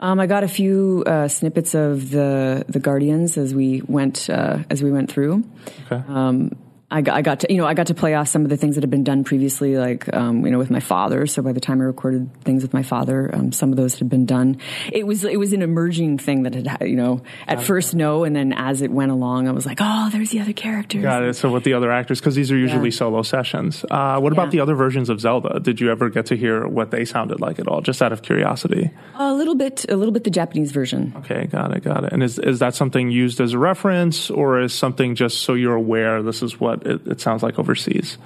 Um, 0.00 0.20
I 0.20 0.26
got 0.26 0.44
a 0.44 0.48
few 0.48 1.04
uh, 1.06 1.28
snippets 1.28 1.74
of 1.74 2.10
the 2.10 2.64
the 2.68 2.80
Guardians 2.80 3.38
as 3.38 3.54
we 3.54 3.82
went 3.86 4.28
uh, 4.28 4.58
as 4.68 4.82
we 4.82 4.90
went 4.90 5.10
through. 5.10 5.44
Okay. 5.86 6.02
Um, 6.08 6.50
I 6.94 7.00
got, 7.00 7.16
I 7.16 7.22
got 7.22 7.40
to 7.40 7.52
you 7.52 7.58
know 7.58 7.66
I 7.66 7.74
got 7.74 7.88
to 7.88 7.94
play 7.94 8.14
off 8.14 8.28
some 8.28 8.44
of 8.44 8.50
the 8.50 8.56
things 8.56 8.76
that 8.76 8.82
had 8.84 8.90
been 8.90 9.02
done 9.02 9.24
previously, 9.24 9.76
like 9.76 10.12
um, 10.14 10.44
you 10.46 10.52
know 10.52 10.58
with 10.58 10.70
my 10.70 10.78
father. 10.78 11.26
So 11.26 11.42
by 11.42 11.52
the 11.52 11.60
time 11.60 11.80
I 11.80 11.84
recorded 11.84 12.30
things 12.44 12.62
with 12.62 12.72
my 12.72 12.84
father, 12.84 13.34
um, 13.34 13.50
some 13.50 13.70
of 13.70 13.76
those 13.76 13.98
had 13.98 14.08
been 14.08 14.26
done. 14.26 14.58
It 14.92 15.04
was 15.04 15.24
it 15.24 15.38
was 15.38 15.52
an 15.52 15.62
emerging 15.62 16.18
thing 16.18 16.44
that 16.44 16.54
had 16.54 16.88
you 16.88 16.94
know 16.94 17.22
at 17.48 17.62
first 17.62 17.94
no, 17.96 18.22
and 18.22 18.34
then 18.36 18.52
as 18.52 18.80
it 18.80 18.92
went 18.92 19.10
along, 19.10 19.48
I 19.48 19.50
was 19.52 19.66
like, 19.66 19.78
oh, 19.80 20.08
there's 20.12 20.30
the 20.30 20.38
other 20.40 20.52
characters. 20.52 21.02
Got 21.02 21.24
it. 21.24 21.34
So 21.34 21.50
with 21.50 21.64
the 21.64 21.74
other 21.74 21.90
actors, 21.90 22.20
because 22.20 22.36
these 22.36 22.52
are 22.52 22.56
usually 22.56 22.90
Yeah. 22.90 22.96
solo 22.96 23.22
sessions. 23.22 23.84
Uh, 23.90 24.20
what 24.20 24.32
about 24.32 24.46
Yeah. 24.46 24.50
the 24.50 24.60
other 24.60 24.74
versions 24.76 25.08
of 25.10 25.18
Zelda? 25.18 25.58
Did 25.58 25.80
you 25.80 25.90
ever 25.90 26.10
get 26.10 26.26
to 26.26 26.36
hear 26.36 26.64
what 26.66 26.92
they 26.92 27.04
sounded 27.04 27.40
like 27.40 27.58
at 27.58 27.66
all? 27.66 27.80
Just 27.80 28.02
out 28.02 28.12
of 28.12 28.22
curiosity. 28.22 28.90
A 29.16 29.32
little 29.34 29.56
bit, 29.56 29.84
a 29.88 29.96
little 29.96 30.12
bit 30.12 30.22
the 30.22 30.30
Japanese 30.30 30.70
version. 30.70 31.12
Okay, 31.16 31.46
got 31.46 31.76
it, 31.76 31.82
got 31.82 32.04
it. 32.04 32.12
And 32.12 32.22
is 32.22 32.38
is 32.38 32.60
that 32.60 32.74
something 32.76 33.10
used 33.10 33.40
as 33.40 33.52
a 33.52 33.58
reference, 33.58 34.30
or 34.30 34.60
is 34.60 34.72
something 34.72 35.16
just 35.16 35.40
so 35.42 35.54
you're 35.54 35.74
aware 35.74 36.22
this 36.22 36.40
is 36.42 36.60
what 36.60 36.83
it, 36.86 37.06
it 37.06 37.20
sounds 37.20 37.42
like 37.42 37.58
overseas? 37.58 38.18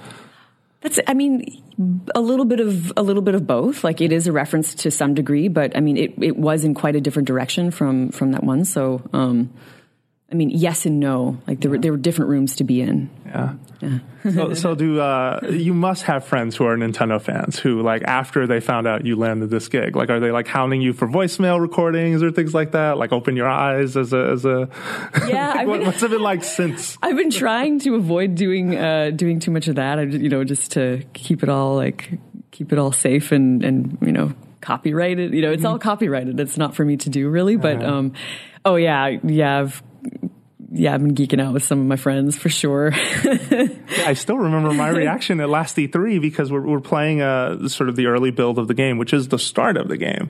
That's, 0.81 0.99
I 1.07 1.13
mean, 1.13 1.61
a 2.15 2.21
little 2.21 2.45
bit 2.45 2.59
of 2.61 2.93
a 2.95 3.01
little 3.01 3.21
bit 3.21 3.35
of 3.35 3.45
both. 3.45 3.83
Like 3.83 3.99
it 3.99 4.13
is 4.13 4.27
a 4.27 4.31
reference 4.31 4.75
to 4.75 4.91
some 4.91 5.13
degree, 5.13 5.49
but 5.49 5.75
I 5.75 5.81
mean, 5.81 5.97
it, 5.97 6.13
it 6.21 6.37
was 6.37 6.63
in 6.63 6.73
quite 6.73 6.95
a 6.95 7.01
different 7.01 7.27
direction 7.27 7.71
from 7.71 8.11
from 8.11 8.31
that 8.31 8.43
one. 8.43 8.63
So, 8.63 9.01
um, 9.11 9.53
I 10.31 10.35
mean, 10.35 10.51
yes 10.51 10.85
and 10.85 10.99
no. 10.99 11.39
Like 11.47 11.61
there 11.61 11.71
were 11.71 11.77
there 11.79 11.91
were 11.91 11.97
different 11.97 12.29
rooms 12.29 12.55
to 12.57 12.63
be 12.63 12.81
in. 12.81 13.09
Yeah. 13.25 13.53
so, 14.33 14.53
so 14.53 14.75
do 14.75 14.99
uh, 14.99 15.39
you 15.49 15.73
must 15.73 16.03
have 16.03 16.25
friends 16.25 16.55
who 16.55 16.65
are 16.65 16.75
Nintendo 16.75 17.21
fans 17.21 17.57
who 17.57 17.81
like 17.81 18.03
after 18.03 18.45
they 18.45 18.59
found 18.59 18.85
out 18.87 19.05
you 19.05 19.15
landed 19.15 19.49
this 19.49 19.67
gig, 19.69 19.95
like 19.95 20.09
are 20.09 20.19
they 20.19 20.31
like 20.31 20.47
hounding 20.47 20.81
you 20.81 20.93
for 20.93 21.07
voicemail 21.07 21.59
recordings 21.59 22.21
or 22.21 22.29
things 22.31 22.53
like 22.53 22.71
that? 22.73 22.97
Like 22.97 23.11
open 23.11 23.35
your 23.35 23.47
eyes 23.47 23.95
as 23.97 24.13
a 24.13 24.29
as 24.31 24.45
a 24.45 24.69
Yeah, 25.27 25.47
Like, 25.49 25.55
I've 25.61 25.67
what, 25.67 25.77
been- 25.77 25.87
what's 25.87 26.03
it 26.03 26.11
been 26.11 26.21
like 26.21 26.43
since? 26.57 26.97
I've 27.01 27.15
been 27.15 27.31
trying 27.31 27.79
to 27.79 27.95
avoid 27.95 28.35
doing 28.35 28.75
uh, 28.75 29.11
doing 29.11 29.39
too 29.39 29.51
much 29.51 29.67
of 29.67 29.75
that. 29.75 29.97
I, 29.97 30.03
you 30.03 30.29
know, 30.29 30.43
just 30.43 30.73
to 30.73 31.03
keep 31.13 31.41
it 31.41 31.49
all 31.49 31.75
like 31.75 32.19
keep 32.51 32.71
it 32.73 32.77
all 32.77 32.91
safe 32.91 33.31
and 33.31 33.63
and 33.63 33.97
you 34.01 34.11
know 34.11 34.33
copyrighted. 34.61 35.33
You 35.33 35.41
know, 35.41 35.51
it's 35.51 35.65
all 35.65 35.79
copyrighted. 35.79 36.39
It's 36.39 36.57
not 36.57 36.75
for 36.75 36.83
me 36.85 36.97
to 36.97 37.09
do 37.09 37.29
really. 37.29 37.55
But 37.55 37.83
um, 37.83 38.13
oh 38.65 38.75
yeah, 38.75 39.17
yeah. 39.23 39.59
I've, 39.61 39.81
yeah, 40.71 40.93
I've 40.93 41.01
been 41.01 41.15
geeking 41.15 41.41
out 41.41 41.53
with 41.53 41.63
some 41.63 41.79
of 41.79 41.85
my 41.85 41.95
friends 41.95 42.37
for 42.37 42.49
sure. 42.49 42.91
I 42.93 44.13
still 44.13 44.37
remember 44.37 44.71
my 44.73 44.89
reaction 44.89 45.39
at 45.39 45.49
last 45.49 45.75
E3 45.75 46.21
because 46.21 46.51
we're, 46.51 46.61
we're 46.61 46.79
playing 46.79 47.21
uh, 47.21 47.67
sort 47.67 47.89
of 47.89 47.95
the 47.95 48.07
early 48.07 48.31
build 48.31 48.59
of 48.59 48.67
the 48.67 48.73
game, 48.73 48.97
which 48.97 49.13
is 49.13 49.29
the 49.29 49.39
start 49.39 49.77
of 49.77 49.87
the 49.87 49.97
game. 49.97 50.29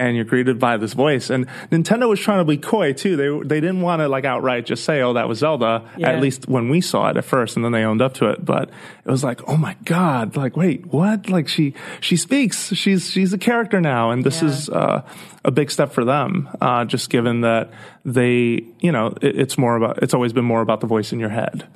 And 0.00 0.14
you're 0.14 0.24
greeted 0.24 0.60
by 0.60 0.76
this 0.76 0.92
voice. 0.92 1.28
And 1.28 1.48
Nintendo 1.72 2.08
was 2.08 2.20
trying 2.20 2.38
to 2.38 2.44
be 2.44 2.56
coy 2.56 2.92
too. 2.92 3.16
They 3.16 3.48
they 3.48 3.60
didn't 3.60 3.80
want 3.80 4.00
to 4.00 4.08
like 4.08 4.24
outright 4.24 4.64
just 4.64 4.84
say, 4.84 5.02
"Oh, 5.02 5.14
that 5.14 5.26
was 5.28 5.38
Zelda." 5.38 5.82
Yeah. 5.96 6.10
At 6.10 6.20
least 6.22 6.48
when 6.48 6.68
we 6.68 6.80
saw 6.80 7.08
it 7.10 7.16
at 7.16 7.24
first, 7.24 7.56
and 7.56 7.64
then 7.64 7.72
they 7.72 7.82
owned 7.82 8.00
up 8.00 8.14
to 8.14 8.26
it. 8.30 8.44
But 8.44 8.70
it 9.04 9.10
was 9.10 9.24
like, 9.24 9.40
"Oh 9.48 9.56
my 9.56 9.76
god!" 9.84 10.36
Like, 10.36 10.56
wait, 10.56 10.86
what? 10.92 11.28
Like 11.28 11.48
she 11.48 11.74
she 12.00 12.16
speaks. 12.16 12.72
She's 12.74 13.10
she's 13.10 13.32
a 13.32 13.38
character 13.38 13.80
now, 13.80 14.10
and 14.10 14.22
this 14.22 14.40
Yeah. 14.40 14.48
is 14.48 14.68
uh, 14.70 15.02
a 15.44 15.50
big 15.50 15.68
step 15.70 15.92
for 15.92 16.04
them. 16.04 16.48
Uh, 16.60 16.84
just 16.84 17.10
given 17.10 17.40
that 17.40 17.70
they, 18.04 18.64
you 18.78 18.92
know, 18.92 19.14
it, 19.20 19.36
it's 19.38 19.58
more 19.58 19.74
about. 19.76 20.00
It's 20.02 20.14
always 20.14 20.32
been 20.32 20.44
more 20.44 20.60
about 20.60 20.80
the 20.80 20.86
voice 20.86 21.12
in 21.12 21.18
your 21.18 21.30
head. 21.30 21.66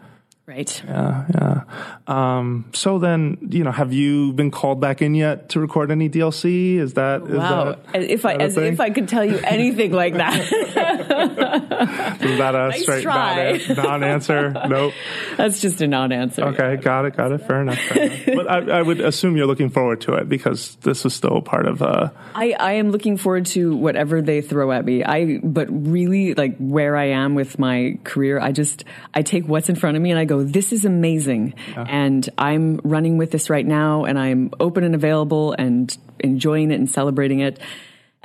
Right. 0.44 0.82
Yeah, 0.84 1.24
yeah. 1.32 1.62
Um, 2.08 2.64
so 2.74 2.98
then, 2.98 3.38
you 3.48 3.62
know, 3.62 3.70
have 3.70 3.92
you 3.92 4.32
been 4.32 4.50
called 4.50 4.80
back 4.80 5.00
in 5.00 5.14
yet 5.14 5.50
to 5.50 5.60
record 5.60 5.92
any 5.92 6.08
DLC? 6.10 6.76
Is 6.78 6.94
that 6.94 7.22
is 7.22 7.36
Wow. 7.36 7.76
that, 7.92 8.02
if 8.02 8.26
I 8.26 8.34
as 8.34 8.56
thing? 8.56 8.72
if 8.72 8.80
I 8.80 8.90
could 8.90 9.06
tell 9.08 9.24
you 9.24 9.38
anything 9.38 9.92
like 9.92 10.14
that. 10.14 10.40
is 12.22 12.38
that 12.38 12.54
a 12.54 12.68
Nice 12.68 12.82
straight 12.82 13.04
non-answer? 13.06 14.50
nope. 14.68 14.92
That's 15.36 15.60
just 15.60 15.80
a 15.80 15.86
non-answer. 15.86 16.42
Okay, 16.44 16.76
got 16.76 17.04
it, 17.04 17.16
got 17.16 17.32
it. 17.32 17.38
Fair 17.38 17.62
enough. 17.62 17.78
Fair 17.78 18.02
enough. 18.04 18.26
But 18.26 18.50
I, 18.50 18.78
I 18.78 18.82
would 18.82 19.00
assume 19.00 19.36
you're 19.36 19.46
looking 19.46 19.70
forward 19.70 20.00
to 20.02 20.14
it 20.14 20.28
because 20.28 20.76
this 20.82 21.04
is 21.06 21.14
still 21.14 21.40
part 21.40 21.66
of. 21.66 21.82
Uh, 21.82 22.10
I, 22.34 22.54
I 22.58 22.72
am 22.74 22.90
looking 22.90 23.16
forward 23.16 23.46
to 23.46 23.76
whatever 23.76 24.20
they 24.22 24.40
throw 24.40 24.72
at 24.72 24.84
me. 24.84 25.04
I 25.04 25.38
but 25.42 25.68
really 25.70 26.34
like 26.34 26.56
where 26.58 26.96
I 26.96 27.10
am 27.10 27.34
with 27.34 27.58
my 27.58 27.98
career, 28.04 28.40
I 28.40 28.52
just 28.52 28.84
I 29.14 29.22
take 29.22 29.46
what's 29.46 29.68
in 29.68 29.76
front 29.76 29.96
of 29.96 30.02
me 30.02 30.10
and 30.10 30.18
I 30.18 30.24
go, 30.24 30.31
this 30.40 30.72
is 30.72 30.84
amazing. 30.84 31.54
And 31.76 32.28
I'm 32.38 32.80
running 32.84 33.18
with 33.18 33.30
this 33.30 33.50
right 33.50 33.66
now 33.66 34.04
and 34.04 34.18
I'm 34.18 34.50
open 34.58 34.84
and 34.84 34.94
available 34.94 35.54
and 35.58 35.96
enjoying 36.20 36.70
it 36.70 36.76
and 36.76 36.88
celebrating 36.88 37.40
it. 37.40 37.58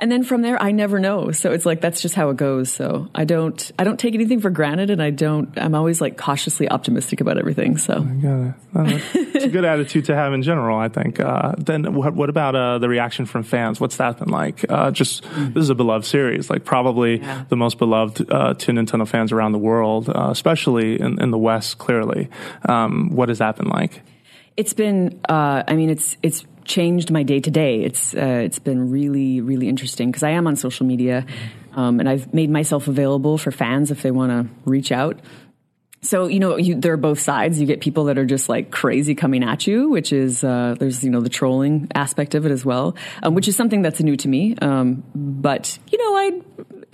And 0.00 0.12
then 0.12 0.22
from 0.22 0.42
there 0.42 0.60
I 0.62 0.70
never 0.70 1.00
know. 1.00 1.32
So 1.32 1.50
it's 1.50 1.66
like 1.66 1.80
that's 1.80 2.00
just 2.00 2.14
how 2.14 2.30
it 2.30 2.36
goes. 2.36 2.70
So 2.70 3.08
I 3.14 3.24
don't 3.24 3.72
I 3.78 3.84
don't 3.84 3.98
take 3.98 4.14
anything 4.14 4.40
for 4.40 4.48
granted 4.48 4.90
and 4.90 5.02
I 5.02 5.10
don't 5.10 5.58
I'm 5.58 5.74
always 5.74 6.00
like 6.00 6.16
cautiously 6.16 6.68
optimistic 6.70 7.20
about 7.20 7.36
everything. 7.36 7.78
So 7.78 8.00
got 8.02 8.40
it. 8.40 8.54
Uh, 8.74 8.98
it's 9.14 9.44
a 9.44 9.48
good 9.48 9.64
attitude 9.64 10.04
to 10.04 10.14
have 10.14 10.32
in 10.32 10.42
general, 10.42 10.78
I 10.78 10.88
think. 10.88 11.18
Uh, 11.18 11.54
then 11.58 11.94
what, 11.94 12.14
what 12.14 12.30
about 12.30 12.54
uh, 12.54 12.78
the 12.78 12.88
reaction 12.88 13.26
from 13.26 13.42
fans? 13.42 13.80
What's 13.80 13.96
that 13.96 14.18
been 14.18 14.28
like? 14.28 14.64
Uh, 14.68 14.92
just 14.92 15.24
this 15.36 15.62
is 15.62 15.70
a 15.70 15.74
beloved 15.74 16.06
series, 16.06 16.48
like 16.48 16.64
probably 16.64 17.18
the 17.48 17.56
most 17.56 17.78
beloved 17.78 18.30
uh, 18.30 18.54
to 18.54 18.72
Nintendo 18.72 19.06
fans 19.06 19.32
around 19.32 19.50
the 19.50 19.58
world, 19.58 20.08
uh, 20.08 20.28
especially 20.30 21.00
in, 21.00 21.20
in 21.20 21.32
the 21.32 21.38
West. 21.38 21.78
Clearly, 21.78 22.28
um, 22.68 23.10
what 23.10 23.30
has 23.30 23.38
that 23.38 23.56
been 23.56 23.68
like? 23.68 24.02
It's 24.56 24.74
been, 24.74 25.20
uh, 25.28 25.62
I 25.66 25.74
mean, 25.74 25.90
it's 25.90 26.16
it's 26.22 26.44
changed 26.68 27.10
my 27.10 27.24
day 27.24 27.40
to 27.40 27.50
day. 27.50 27.82
It's 27.82 28.14
uh, 28.14 28.42
it's 28.44 28.58
been 28.60 28.90
really 28.90 29.40
really 29.40 29.68
interesting 29.68 30.10
because 30.10 30.22
I 30.22 30.30
am 30.30 30.46
on 30.46 30.54
social 30.54 30.86
media, 30.86 31.26
um, 31.72 31.98
and 31.98 32.08
I've 32.08 32.32
made 32.32 32.50
myself 32.50 32.86
available 32.86 33.38
for 33.38 33.50
fans 33.50 33.90
if 33.90 34.02
they 34.02 34.12
want 34.12 34.30
to 34.30 34.54
reach 34.64 34.92
out. 34.92 35.18
So 36.00 36.28
you 36.28 36.38
know, 36.38 36.56
you, 36.56 36.76
there 36.76 36.92
are 36.92 36.98
both 36.98 37.18
sides. 37.18 37.60
You 37.60 37.66
get 37.66 37.80
people 37.80 38.04
that 38.04 38.18
are 38.18 38.24
just 38.24 38.48
like 38.48 38.70
crazy 38.70 39.16
coming 39.16 39.42
at 39.42 39.66
you, 39.66 39.88
which 39.88 40.12
is 40.12 40.44
uh, 40.44 40.76
there's 40.78 41.02
you 41.02 41.10
know 41.10 41.20
the 41.20 41.28
trolling 41.28 41.88
aspect 41.94 42.36
of 42.36 42.46
it 42.46 42.52
as 42.52 42.64
well, 42.64 42.94
um, 43.22 43.34
which 43.34 43.48
is 43.48 43.56
something 43.56 43.82
that's 43.82 44.00
new 44.00 44.16
to 44.16 44.28
me. 44.28 44.54
Um, 44.60 45.02
but 45.14 45.78
you 45.90 45.98
know, 45.98 46.16
I. 46.16 46.42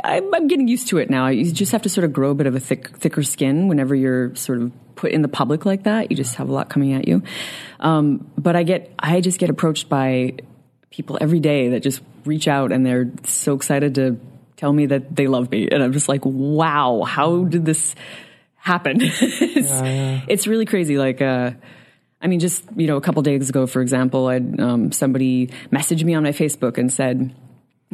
I'm 0.05 0.34
I'm 0.34 0.48
getting 0.48 0.68
used 0.68 0.88
to 0.88 0.98
it 0.98 1.09
now. 1.09 1.28
You 1.28 1.50
just 1.50 1.72
have 1.72 1.82
to 1.82 1.88
sort 1.88 2.05
of 2.05 2.12
grow 2.12 2.30
a 2.30 2.34
bit 2.34 2.46
of 2.46 2.55
a 2.55 2.61
thick, 2.61 2.96
thicker 2.98 3.22
skin 3.22 3.68
whenever 3.68 3.94
you're 3.94 4.34
sort 4.36 4.61
of 4.61 4.70
put 4.96 5.12
in 5.12 5.22
the 5.22 5.28
public 5.28 5.64
like 5.64 5.84
that. 5.84 6.11
You 6.11 6.16
just 6.16 6.36
have 6.36 6.48
a 6.48 6.52
lot 6.52 6.68
coming 6.68 6.92
at 6.92 7.09
you. 7.09 7.22
Um, 7.80 8.30
but 8.36 8.55
I 8.55 8.62
get, 8.62 8.92
I 8.98 9.20
just 9.22 9.38
get 9.38 9.48
approached 9.48 9.88
by 9.88 10.34
people 10.90 11.16
every 11.20 11.40
day 11.40 11.70
that 11.70 11.80
just 11.80 12.02
reach 12.24 12.46
out 12.46 12.70
and 12.70 12.84
they're 12.84 13.11
so 13.24 13.55
excited 13.55 13.94
to 13.96 14.20
tell 14.57 14.72
me 14.72 14.86
that 14.86 15.16
they 15.16 15.26
love 15.26 15.50
me. 15.50 15.68
And 15.70 15.82
I'm 15.82 15.92
just 15.92 16.09
like, 16.09 16.20
wow, 16.24 17.02
how 17.02 17.44
did 17.44 17.64
this 17.64 17.94
happen? 18.57 18.98
it's, 19.00 20.28
it's 20.28 20.46
really 20.46 20.66
crazy. 20.66 20.98
Like, 20.98 21.22
uh, 21.22 21.52
I 22.20 22.26
mean, 22.26 22.40
just, 22.40 22.62
you 22.76 22.86
know, 22.86 22.96
a 22.96 23.00
couple 23.00 23.22
days 23.22 23.48
ago, 23.48 23.66
for 23.66 23.82
example, 23.82 24.28
I 24.28 24.36
um, 24.36 24.92
somebody 24.92 25.48
messaged 25.72 26.05
me 26.05 26.14
on 26.14 26.22
my 26.22 26.30
Facebook 26.30 26.78
and 26.78 26.92
said, 26.92 27.34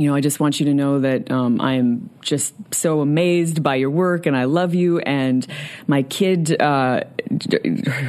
you 0.01 0.09
know, 0.09 0.15
I 0.15 0.23
just 0.23 0.41
want 0.41 0.59
you 0.61 0.67
to 0.67 0.73
know 0.73 1.01
that 1.01 1.31
um, 1.31 1.61
I'm 1.61 2.09
just 2.23 2.55
so 2.73 3.03
amazed 3.03 3.63
by 3.63 3.75
your 3.75 3.91
work 3.91 4.25
and 4.25 4.35
I 4.35 4.45
love 4.45 4.75
you. 4.75 4.99
And 4.99 5.47
my 5.87 6.05
kid, 6.05 6.59
uh, 6.59 7.05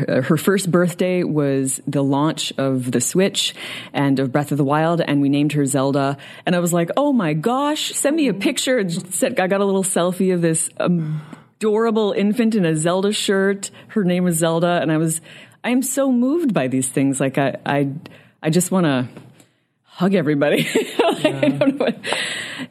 her 0.08 0.38
first 0.38 0.72
birthday 0.72 1.24
was 1.26 1.82
the 1.86 2.02
launch 2.02 2.54
of 2.58 2.94
the 2.94 3.02
Switch 3.02 3.54
and 3.92 4.20
of 4.20 4.32
Breath 4.32 4.54
of 4.54 4.58
the 4.58 4.64
Wild, 4.64 5.02
and 5.02 5.22
we 5.22 5.28
named 5.28 5.52
her 5.52 5.66
Zelda. 5.66 6.18
And 6.46 6.56
I 6.56 6.60
was 6.60 6.72
like, 6.72 6.92
oh 6.96 7.12
my 7.12 7.34
gosh, 7.34 7.94
send 7.94 8.16
me 8.16 8.30
a 8.30 8.34
picture. 8.34 8.78
And 8.78 8.90
I 9.38 9.48
got 9.48 9.60
a 9.60 9.66
little 9.66 9.84
selfie 9.84 10.34
of 10.34 10.42
this 10.42 10.70
adorable 10.80 12.14
infant 12.14 12.56
in 12.56 12.66
a 12.66 12.78
Zelda 12.78 13.12
shirt. 13.12 13.70
Her 13.90 14.06
name 14.06 14.24
was 14.24 14.38
Zelda, 14.38 14.80
and 14.82 14.94
I 14.94 14.98
was, 14.98 15.20
I 15.62 15.72
am 15.72 15.82
so 15.82 16.10
moved 16.10 16.54
by 16.54 16.70
these 16.70 16.88
things. 16.88 17.20
Like 17.20 17.38
I, 17.38 17.58
I, 17.66 17.90
I 18.42 18.50
just 18.50 18.72
want 18.72 18.86
to 18.86 19.10
hug 20.02 20.16
everybody. 20.16 20.68
Like, 20.98 21.26
I 21.26 21.50
don't 21.50 21.60
know 21.60 21.86
what, 21.86 21.98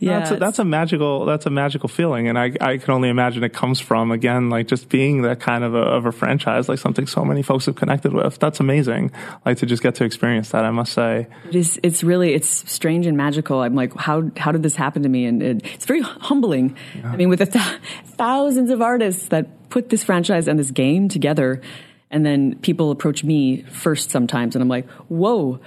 yeah, 0.01 0.19
that's 0.19 0.31
a, 0.31 0.37
that's 0.37 0.59
a 0.59 0.65
magical 0.65 1.27
that's 1.27 1.47
a 1.47 1.51
magical 1.51 1.89
feeling, 1.89 2.27
and 2.29 2.39
I 2.39 2.53
I 2.61 2.79
can 2.79 2.91
only 2.93 3.09
imagine 3.09 3.45
it 3.45 3.53
comes 3.53 3.81
from 3.81 4.11
again 4.11 4.51
like 4.51 4.67
just 4.67 4.89
being 4.89 5.23
that 5.23 5.41
kind 5.41 5.63
of 5.63 5.75
a, 5.75 5.79
of 5.79 6.07
a 6.07 6.13
franchise, 6.13 6.69
like 6.69 6.79
something 6.79 7.07
so 7.07 7.25
many 7.25 7.43
folks 7.43 7.67
have 7.67 7.77
connected 7.77 8.13
with. 8.13 8.39
That's 8.39 8.61
amazing. 8.61 9.13
Like 9.45 9.59
to 9.59 9.67
just 9.67 9.83
get 9.83 9.95
to 9.97 10.05
experience 10.05 10.51
that, 10.51 10.65
I 10.65 10.71
must 10.71 10.93
say. 10.93 11.29
it 11.49 11.55
is, 11.55 11.79
it's 11.83 12.03
really 12.03 12.35
it's 12.35 12.49
strange 12.71 13.07
and 13.07 13.17
magical. 13.17 13.61
I'm 13.61 13.75
like, 13.75 13.95
how 13.95 14.31
how 14.37 14.53
did 14.53 14.63
this 14.63 14.75
happen 14.75 15.03
to 15.03 15.09
me? 15.09 15.27
And 15.27 15.43
it, 15.43 15.67
it's 15.75 15.87
very 15.87 16.01
humbling. 16.01 16.77
I 17.05 17.17
mean, 17.17 17.29
with 17.29 17.39
the 17.39 17.47
th- 17.47 17.81
thousands 18.07 18.71
of 18.71 18.81
artists 18.83 19.29
that 19.29 19.69
put 19.71 19.91
this 19.91 20.03
franchise 20.03 20.49
and 20.49 20.59
this 20.59 20.71
game 20.71 21.09
together, 21.09 21.61
and 22.11 22.25
then 22.25 22.59
people 22.61 22.91
approach 22.91 23.23
me 23.23 23.63
first 23.63 24.11
sometimes, 24.11 24.57
and 24.57 24.63
I'm 24.63 24.69
like, 24.69 24.89
whoa. 25.09 25.61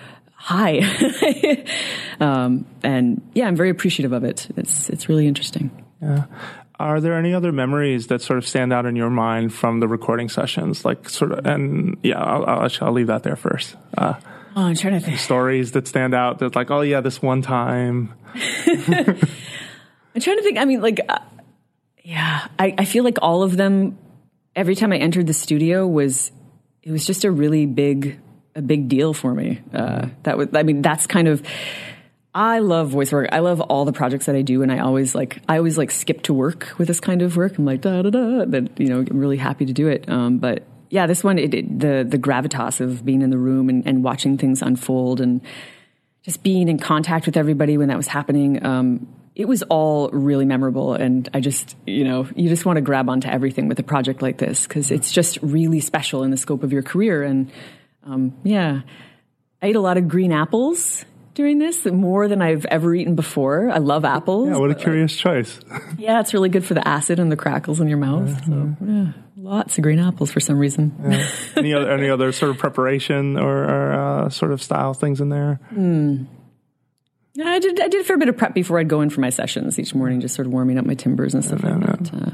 Hi, 0.45 0.79
um, 2.19 2.65
and 2.83 3.21
yeah, 3.33 3.47
I'm 3.47 3.55
very 3.55 3.69
appreciative 3.69 4.11
of 4.11 4.25
it. 4.25 4.49
It's 4.57 4.89
it's 4.89 5.07
really 5.07 5.25
interesting. 5.25 5.71
Yeah. 6.01 6.25
Are 6.79 6.99
there 6.99 7.13
any 7.13 7.33
other 7.33 7.53
memories 7.53 8.07
that 8.07 8.21
sort 8.21 8.37
of 8.39 8.45
stand 8.45 8.73
out 8.73 8.85
in 8.85 8.97
your 8.97 9.09
mind 9.09 9.53
from 9.53 9.79
the 9.79 9.87
recording 9.87 10.27
sessions? 10.27 10.83
Like 10.83 11.07
sort 11.07 11.31
of, 11.31 11.45
and 11.45 11.95
yeah, 12.03 12.21
I'll, 12.21 12.45
I'll, 12.45 12.69
I'll 12.81 12.91
leave 12.91 13.07
that 13.07 13.23
there 13.23 13.37
first. 13.37 13.77
Uh, 13.97 14.15
Oh, 14.55 14.63
I'm 14.63 14.75
trying 14.75 14.93
to 14.93 14.99
think. 14.99 15.17
stories 15.17 15.71
that 15.71 15.87
stand 15.87 16.13
out 16.13 16.39
that 16.39 16.55
like, 16.55 16.69
oh 16.69 16.81
yeah, 16.81 17.01
this 17.01 17.21
one 17.21 17.41
time. 17.41 18.13
I'm 18.35 20.21
trying 20.21 20.37
to 20.37 20.43
think. 20.43 20.57
I 20.57 20.65
mean, 20.65 20.81
like, 20.81 20.99
uh, 21.07 21.19
yeah, 22.03 22.47
I, 22.59 22.75
I 22.77 22.85
feel 22.85 23.03
like 23.03 23.17
all 23.21 23.43
of 23.43 23.57
them. 23.57 23.97
Every 24.55 24.75
time 24.75 24.91
I 24.91 24.97
entered 24.97 25.25
the 25.25 25.33
studio 25.33 25.87
was 25.87 26.31
it 26.83 26.91
was 26.91 27.07
just 27.07 27.23
a 27.23 27.31
really 27.31 27.65
big 27.65 28.19
a 28.55 28.61
big 28.61 28.87
deal 28.87 29.13
for 29.13 29.33
me. 29.33 29.61
Uh, 29.73 30.07
that 30.23 30.37
was. 30.37 30.49
I 30.53 30.63
mean, 30.63 30.81
that's 30.81 31.07
kind 31.07 31.27
of. 31.27 31.45
I 32.35 32.59
love 32.59 32.89
voice 32.89 33.11
work. 33.11 33.29
I 33.31 33.39
love 33.39 33.61
all 33.61 33.85
the 33.85 33.93
projects 33.93 34.25
that 34.25 34.35
I 34.35 34.41
do, 34.41 34.63
and 34.63 34.71
I 34.71 34.79
always 34.79 35.13
like 35.13 35.39
I 35.47 35.57
always 35.57 35.77
like 35.77 35.91
skip 35.91 36.23
to 36.23 36.33
work 36.33 36.73
with 36.77 36.87
this 36.87 36.99
kind 36.99 37.21
of 37.21 37.37
work. 37.37 37.57
I'm 37.57 37.65
like 37.65 37.81
da 37.81 38.01
da 38.01 38.09
da. 38.09 38.45
That 38.45 38.79
you 38.79 38.87
know, 38.87 38.99
I'm 38.99 39.19
really 39.19 39.37
happy 39.37 39.65
to 39.65 39.73
do 39.73 39.87
it. 39.87 40.09
Um, 40.09 40.39
but 40.39 40.63
yeah, 40.89 41.07
this 41.07 41.23
one, 41.23 41.37
it, 41.37 41.53
it, 41.53 41.79
the 41.79 42.05
the 42.07 42.17
gravitas 42.17 42.81
of 42.81 43.05
being 43.05 43.21
in 43.21 43.29
the 43.29 43.37
room 43.37 43.69
and, 43.69 43.85
and 43.85 44.03
watching 44.03 44.37
things 44.37 44.61
unfold 44.61 45.21
and 45.21 45.41
just 46.23 46.41
being 46.41 46.69
in 46.69 46.79
contact 46.79 47.25
with 47.25 47.37
everybody 47.37 47.77
when 47.77 47.89
that 47.89 47.97
was 47.97 48.07
happening. 48.07 48.65
Um, 48.65 49.07
it 49.35 49.47
was 49.47 49.63
all 49.63 50.09
really 50.09 50.45
memorable, 50.45 50.93
and 50.93 51.27
I 51.33 51.39
just, 51.39 51.75
you 51.87 52.03
know, 52.03 52.27
you 52.35 52.49
just 52.49 52.65
want 52.65 52.77
to 52.77 52.81
grab 52.81 53.09
onto 53.09 53.27
everything 53.27 53.67
with 53.67 53.79
a 53.79 53.83
project 53.83 54.21
like 54.21 54.37
this 54.37 54.67
because 54.67 54.91
it's 54.91 55.11
just 55.11 55.39
really 55.41 55.79
special 55.79 56.23
in 56.23 56.29
the 56.29 56.37
scope 56.37 56.61
of 56.61 56.71
your 56.71 56.83
career. 56.83 57.23
And 57.23 57.51
um, 58.05 58.37
yeah, 58.43 58.81
I 59.61 59.67
ate 59.67 59.75
a 59.75 59.81
lot 59.81 59.97
of 59.97 60.07
green 60.07 60.31
apples 60.31 61.05
during 61.33 61.57
this, 61.57 61.85
more 61.85 62.27
than 62.27 62.41
I've 62.41 62.65
ever 62.65 62.93
eaten 62.93 63.15
before. 63.15 63.69
I 63.69 63.77
love 63.77 64.05
apples. 64.05 64.49
Yeah, 64.49 64.57
what 64.57 64.65
a 64.65 64.73
but, 64.73 64.77
like, 64.77 64.83
curious 64.83 65.15
choice. 65.15 65.59
yeah, 65.97 66.19
it's 66.19 66.33
really 66.33 66.49
good 66.49 66.65
for 66.65 66.73
the 66.73 66.87
acid 66.87 67.19
and 67.19 67.31
the 67.31 67.37
crackles 67.37 67.79
in 67.79 67.87
your 67.87 67.97
mouth. 67.97 68.45
So 68.45 68.75
yeah, 68.85 69.13
lots 69.37 69.77
of 69.77 69.83
green 69.83 69.99
apples 69.99 70.31
for 70.31 70.39
some 70.39 70.59
reason. 70.59 70.93
any 71.55 71.73
other 71.73 71.91
any 71.91 72.09
other 72.09 72.31
sort 72.31 72.51
of 72.51 72.57
preparation 72.57 73.37
or, 73.37 73.63
or 73.63 73.93
uh, 73.93 74.29
sort 74.29 74.51
of 74.51 74.61
style 74.61 74.93
things 74.93 75.21
in 75.21 75.29
there? 75.29 75.59
Yeah, 77.35 77.47
I 77.47 77.59
did. 77.59 77.79
I 77.79 77.87
did 77.87 78.01
a 78.01 78.03
fair 78.03 78.17
bit 78.17 78.29
of 78.29 78.37
prep 78.37 78.53
before 78.53 78.77
I'd 78.79 78.87
go 78.87 79.01
in 79.01 79.09
for 79.09 79.21
my 79.21 79.31
sessions 79.31 79.79
each 79.79 79.95
morning, 79.95 80.21
just 80.21 80.35
sort 80.35 80.45
of 80.45 80.53
warming 80.53 80.77
up 80.77 80.85
my 80.85 80.93
timbers 80.93 81.33
and 81.33 81.43
stuff 81.43 81.63
like 81.63 81.79
that. 81.79 82.13
Uh, 82.13 82.31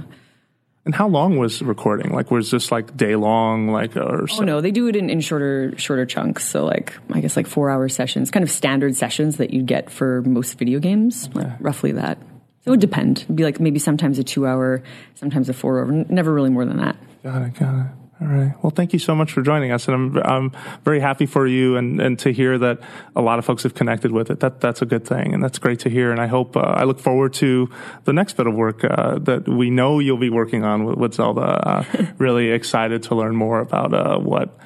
And 0.90 0.96
how 0.96 1.08
long 1.08 1.38
was 1.38 1.62
recording? 1.62 2.12
Like, 2.14 2.32
was 2.32 2.50
this 2.50 2.72
like 2.72 2.98
day 2.98 3.16
long? 3.16 3.68
Like, 3.68 3.96
or 3.96 4.26
oh 4.28 4.40
no, 4.40 4.60
they 4.60 4.72
do 4.72 4.88
it 4.88 4.96
in, 4.96 5.12
in 5.12 5.22
shorter 5.22 5.78
shorter 5.78 6.08
chunks. 6.08 6.44
So 6.50 6.66
like 6.66 6.98
I 7.14 7.22
guess 7.22 7.38
like 7.38 7.46
four 7.46 7.70
hour 7.70 7.88
sessions, 7.90 8.32
kind 8.32 8.42
of 8.42 8.50
standard 8.50 8.96
sessions 8.96 9.38
that 9.38 9.54
you'd 9.54 9.68
get 9.68 9.92
for 9.92 10.24
most 10.24 10.58
video 10.58 10.80
games, 10.80 11.30
like 11.36 11.46
roughly 11.60 11.92
that. 11.92 12.18
So 12.18 12.26
it 12.66 12.70
would 12.72 12.80
depend. 12.80 13.20
It'd 13.20 13.36
be 13.36 13.44
like 13.44 13.60
maybe 13.60 13.78
sometimes 13.78 14.18
a 14.18 14.24
two 14.24 14.48
hour, 14.48 14.82
sometimes 15.14 15.48
a 15.48 15.54
four 15.54 15.78
hour, 15.78 15.92
never 16.10 16.34
really 16.34 16.50
more 16.50 16.66
than 16.66 16.78
that. 16.78 16.96
Got 17.22 17.44
it. 17.44 17.54
Got 17.54 17.86
it. 17.86 17.92
All 18.22 18.28
right. 18.28 18.54
Well, 18.62 18.72
thank 18.72 18.92
you 18.92 19.00
so 19.00 19.16
much 19.16 19.32
for 19.32 19.42
joining 19.42 19.72
us, 19.72 19.88
and 19.88 19.96
I'm 19.96 20.18
I'm 20.18 20.52
very 20.84 21.00
happy 21.00 21.26
for 21.26 21.48
you, 21.48 21.78
and, 21.78 22.02
and 22.02 22.20
to 22.20 22.34
hear 22.34 22.58
that 22.58 22.80
a 23.16 23.22
lot 23.22 23.40
of 23.40 23.46
folks 23.46 23.64
have 23.64 23.74
connected 23.74 24.12
with 24.12 24.30
it. 24.30 24.42
That 24.42 24.60
that's 24.60 24.82
a 24.82 24.86
good 24.86 25.06
thing, 25.08 25.34
and 25.34 25.42
that's 25.42 25.58
great 25.58 25.80
to 25.82 25.90
hear. 25.90 26.12
And 26.12 26.20
I 26.20 26.28
hope 26.28 26.58
uh, 26.58 26.60
I 26.60 26.84
look 26.84 27.00
forward 27.00 27.34
to 27.36 27.70
the 28.04 28.12
next 28.12 28.36
bit 28.36 28.46
of 28.46 28.56
work 28.56 28.84
uh, 28.84 29.20
that 29.20 29.48
we 29.48 29.70
know 29.70 30.00
you'll 30.00 30.18
be 30.18 30.30
working 30.30 30.66
on 30.66 30.84
with, 30.84 30.98
with 30.98 31.14
Zelda. 31.14 31.42
Uh, 31.42 31.84
really 32.18 32.52
excited 32.52 33.04
to 33.04 33.16
learn 33.16 33.38
more 33.38 33.62
about 33.62 33.94
uh, 33.94 34.20
what 34.20 34.58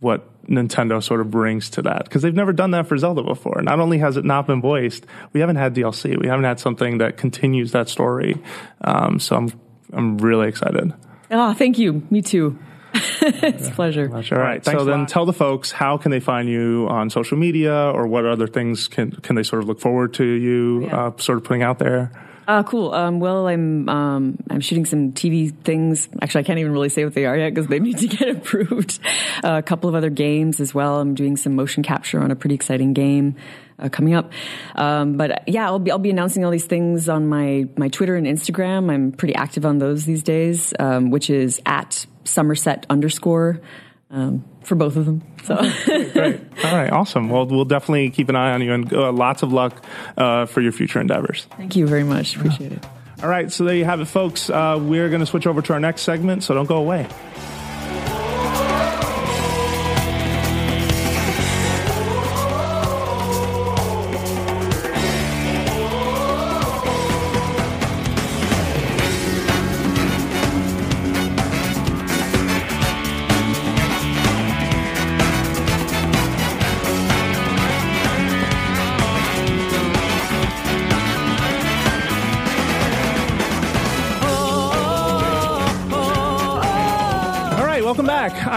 what 0.00 0.44
Nintendo 0.44 1.02
sort 1.02 1.22
of 1.22 1.30
brings 1.30 1.70
to 1.70 1.82
that 1.82 2.04
because 2.04 2.20
they've 2.20 2.34
never 2.34 2.52
done 2.52 2.72
that 2.72 2.88
for 2.88 2.98
Zelda 2.98 3.22
before. 3.22 3.62
Not 3.62 3.80
only 3.80 3.98
has 3.98 4.18
it 4.18 4.24
not 4.26 4.46
been 4.46 4.60
voiced, 4.60 5.06
we 5.32 5.40
haven't 5.40 5.56
had 5.56 5.74
DLC. 5.74 6.20
We 6.20 6.28
haven't 6.28 6.44
had 6.44 6.60
something 6.60 6.98
that 6.98 7.16
continues 7.16 7.72
that 7.72 7.88
story. 7.88 8.36
Um, 8.82 9.18
so 9.18 9.34
I'm 9.34 9.60
I'm 9.94 10.18
really 10.18 10.48
excited. 10.48 10.92
Oh, 11.30 11.54
thank 11.54 11.78
you. 11.78 12.06
Me 12.10 12.20
too. 12.20 12.58
it's 12.94 13.68
a 13.68 13.70
pleasure. 13.72 14.10
All 14.12 14.38
right. 14.38 14.64
So 14.64 14.84
then 14.84 15.06
tell 15.06 15.26
the 15.26 15.32
folks 15.32 15.70
how 15.70 15.96
can 15.98 16.10
they 16.10 16.20
find 16.20 16.48
you 16.48 16.86
on 16.88 17.10
social 17.10 17.36
media 17.36 17.74
or 17.74 18.06
what 18.06 18.24
other 18.24 18.46
things 18.46 18.88
can 18.88 19.10
can 19.12 19.36
they 19.36 19.42
sort 19.42 19.62
of 19.62 19.68
look 19.68 19.80
forward 19.80 20.14
to 20.14 20.24
you 20.24 20.86
Yeah. 20.86 21.06
uh, 21.06 21.16
sort 21.18 21.38
of 21.38 21.44
putting 21.44 21.62
out 21.62 21.78
there? 21.78 22.10
Uh, 22.46 22.62
cool. 22.62 22.94
Um, 22.94 23.20
well, 23.20 23.46
I'm 23.46 23.86
um, 23.90 24.38
I'm 24.48 24.60
shooting 24.60 24.86
some 24.86 25.12
TV 25.12 25.54
things. 25.64 26.08
Actually, 26.22 26.40
I 26.40 26.44
can't 26.44 26.58
even 26.58 26.72
really 26.72 26.88
say 26.88 27.04
what 27.04 27.12
they 27.12 27.26
are 27.26 27.36
yet 27.36 27.52
because 27.52 27.66
they 27.68 27.78
need 27.78 27.98
to 27.98 28.06
get 28.16 28.30
approved. 28.30 29.00
Uh, 29.44 29.58
a 29.58 29.62
couple 29.62 29.90
of 29.90 29.94
other 29.94 30.08
games 30.08 30.58
as 30.58 30.72
well. 30.72 30.98
I'm 30.98 31.14
doing 31.14 31.36
some 31.36 31.54
motion 31.54 31.82
capture 31.82 32.20
on 32.22 32.30
a 32.30 32.36
pretty 32.36 32.54
exciting 32.54 32.94
game 32.94 33.36
uh, 33.78 33.90
coming 33.90 34.14
up. 34.14 34.32
Um, 34.76 35.18
but 35.18 35.42
yeah, 35.46 35.66
I'll 35.66 35.78
be 35.78 35.90
I'll 35.90 35.98
be 35.98 36.08
announcing 36.08 36.42
all 36.42 36.50
these 36.50 36.64
things 36.64 37.10
on 37.10 37.28
my 37.28 37.68
my 37.76 37.88
Twitter 37.88 38.16
and 38.16 38.26
Instagram. 38.26 38.90
I'm 38.90 39.12
pretty 39.12 39.34
active 39.34 39.66
on 39.66 39.76
those 39.76 40.06
these 40.06 40.22
days, 40.22 40.72
um, 40.78 41.10
which 41.10 41.28
is 41.28 41.60
at 41.66 42.06
Summersett 42.28 42.84
underscore 42.88 43.60
um, 44.10 44.44
for 44.62 44.74
both 44.74 44.96
of 44.96 45.06
them. 45.06 45.22
So. 45.44 45.56
Great. 45.56 46.40
All 46.64 46.76
right. 46.76 46.90
Awesome. 46.90 47.30
Well, 47.30 47.46
we'll 47.46 47.64
definitely 47.64 48.10
keep 48.10 48.28
an 48.28 48.36
eye 48.36 48.52
on 48.52 48.62
you 48.62 48.72
and 48.72 48.92
uh, 48.92 49.12
lots 49.12 49.42
of 49.42 49.52
luck 49.52 49.84
uh, 50.16 50.46
for 50.46 50.60
your 50.60 50.72
future 50.72 51.00
endeavors. 51.00 51.46
Thank 51.56 51.76
you 51.76 51.86
very 51.86 52.04
much. 52.04 52.36
Appreciate 52.36 52.72
it. 52.72 52.86
All 53.22 53.28
right. 53.28 53.50
So 53.50 53.64
there 53.64 53.74
you 53.74 53.84
have 53.84 54.00
it, 54.00 54.06
folks. 54.06 54.48
Uh, 54.48 54.78
we're 54.80 55.08
going 55.08 55.20
to 55.20 55.26
switch 55.26 55.46
over 55.46 55.62
to 55.62 55.72
our 55.72 55.80
next 55.80 56.02
segment, 56.02 56.44
so 56.44 56.54
don't 56.54 56.66
go 56.66 56.76
away. 56.76 57.06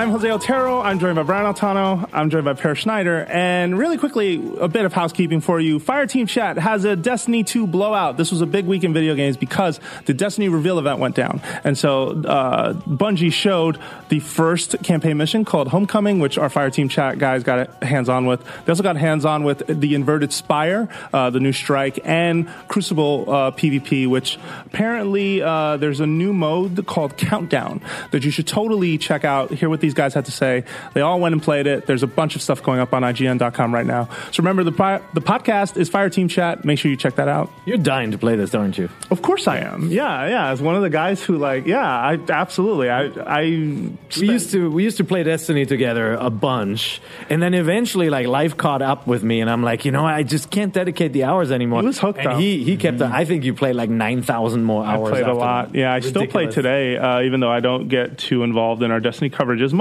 I'm 0.01 0.09
Jose 0.09 0.31
Otero. 0.31 0.81
I'm 0.81 0.97
joined 0.97 1.15
by 1.15 1.21
Brian 1.21 1.45
Altano. 1.45 2.09
I'm 2.11 2.31
joined 2.31 2.45
by 2.45 2.55
Peer 2.55 2.73
Schneider. 2.73 3.23
And 3.25 3.77
really 3.77 3.99
quickly, 3.99 4.41
a 4.59 4.67
bit 4.67 4.85
of 4.85 4.93
housekeeping 4.93 5.41
for 5.41 5.59
you. 5.59 5.77
Fireteam 5.77 6.27
Chat 6.27 6.57
has 6.57 6.85
a 6.85 6.95
Destiny 6.95 7.43
2 7.43 7.67
blowout. 7.67 8.17
This 8.17 8.31
was 8.31 8.41
a 8.41 8.47
big 8.47 8.65
week 8.65 8.83
in 8.83 8.93
video 8.93 9.13
games 9.13 9.37
because 9.37 9.79
the 10.07 10.15
Destiny 10.15 10.49
reveal 10.49 10.79
event 10.79 10.97
went 10.97 11.13
down. 11.13 11.39
And 11.63 11.77
so 11.77 12.19
uh, 12.23 12.73
Bungie 12.73 13.31
showed 13.31 13.77
the 14.09 14.19
first 14.19 14.81
campaign 14.81 15.17
mission 15.17 15.45
called 15.45 15.67
Homecoming, 15.67 16.19
which 16.19 16.39
our 16.39 16.49
Fireteam 16.49 16.89
Chat 16.89 17.19
guys 17.19 17.43
got 17.43 17.83
hands 17.83 18.09
on 18.09 18.25
with. 18.25 18.43
They 18.65 18.71
also 18.71 18.81
got 18.81 18.97
hands 18.97 19.23
on 19.23 19.43
with 19.43 19.67
the 19.67 19.93
Inverted 19.93 20.33
Spire, 20.33 20.89
uh, 21.13 21.29
the 21.29 21.39
new 21.39 21.53
strike, 21.53 21.99
and 22.03 22.47
Crucible 22.67 23.25
uh, 23.27 23.51
PvP, 23.51 24.07
which 24.07 24.39
apparently 24.65 25.43
uh, 25.43 25.77
there's 25.77 25.99
a 25.99 26.07
new 26.07 26.33
mode 26.33 26.87
called 26.87 27.17
Countdown 27.17 27.81
that 28.09 28.25
you 28.25 28.31
should 28.31 28.47
totally 28.47 28.97
check 28.97 29.23
out. 29.23 29.51
here 29.51 29.69
with 29.69 29.79
these 29.79 29.90
guys 29.93 30.13
had 30.13 30.25
to 30.25 30.31
say. 30.31 30.63
They 30.93 31.01
all 31.01 31.19
went 31.19 31.33
and 31.33 31.41
played 31.41 31.67
it. 31.67 31.85
There's 31.85 32.03
a 32.03 32.07
bunch 32.07 32.35
of 32.35 32.41
stuff 32.41 32.63
going 32.63 32.79
up 32.79 32.93
on 32.93 33.03
IGN.com 33.03 33.73
right 33.73 33.85
now. 33.85 34.09
So 34.31 34.37
remember, 34.41 34.63
the 34.63 34.71
po- 34.71 35.01
the 35.13 35.21
podcast 35.21 35.77
is 35.77 35.89
Fireteam 35.89 36.29
Chat. 36.29 36.65
Make 36.65 36.79
sure 36.79 36.89
you 36.91 36.97
check 36.97 37.15
that 37.15 37.27
out. 37.27 37.49
You're 37.65 37.77
dying 37.77 38.11
to 38.11 38.17
play 38.17 38.35
this, 38.35 38.53
aren't 38.55 38.77
you? 38.77 38.89
Of 39.09 39.21
course 39.21 39.47
I 39.47 39.59
am. 39.59 39.89
Yeah, 39.89 40.27
yeah. 40.27 40.49
As 40.51 40.61
one 40.61 40.75
of 40.75 40.81
the 40.81 40.89
guys 40.89 41.23
who 41.23 41.37
like, 41.37 41.65
yeah, 41.65 41.83
I 41.85 42.17
absolutely. 42.29 42.89
I 42.89 43.05
I 43.25 43.41
We 43.41 43.95
used 44.17 44.51
to 44.51 44.69
we 44.71 44.83
used 44.83 44.97
to 44.97 45.03
play 45.03 45.23
Destiny 45.23 45.65
together 45.65 46.13
a 46.13 46.29
bunch, 46.29 47.01
and 47.29 47.41
then 47.41 47.53
eventually 47.53 48.09
like 48.09 48.27
life 48.27 48.57
caught 48.57 48.81
up 48.81 49.07
with 49.07 49.23
me, 49.23 49.41
and 49.41 49.49
I'm 49.49 49.63
like, 49.63 49.85
you 49.85 49.91
know, 49.91 50.05
I 50.05 50.23
just 50.23 50.49
can't 50.49 50.73
dedicate 50.73 51.13
the 51.13 51.23
hours 51.25 51.51
anymore. 51.51 51.81
He 51.81 51.87
was 51.87 51.99
hooked 51.99 52.19
and 52.19 52.27
up. 52.29 52.39
He 52.39 52.63
he 52.63 52.77
kept. 52.77 53.01
I 53.01 53.25
think 53.25 53.43
you 53.43 53.53
played 53.53 53.75
like 53.75 53.89
nine 53.89 54.21
thousand 54.21 54.63
more 54.63 54.85
hours. 54.85 55.09
I 55.09 55.11
played 55.11 55.25
a 55.25 55.33
lot. 55.33 55.71
that. 55.71 55.77
Yeah, 55.77 55.93
I 55.93 55.99
still 55.99 56.27
play 56.27 56.47
today, 56.47 56.97
uh, 56.97 57.21
even 57.21 57.39
though 57.39 57.51
I 57.51 57.59
don't 57.59 57.87
get 57.87 58.17
too 58.17 58.43
involved 58.43 58.83
in 58.83 58.91
our 58.91 58.99
Destiny 58.99 59.29
coverage 59.29 59.61
as 59.61 59.73
much. 59.73 59.80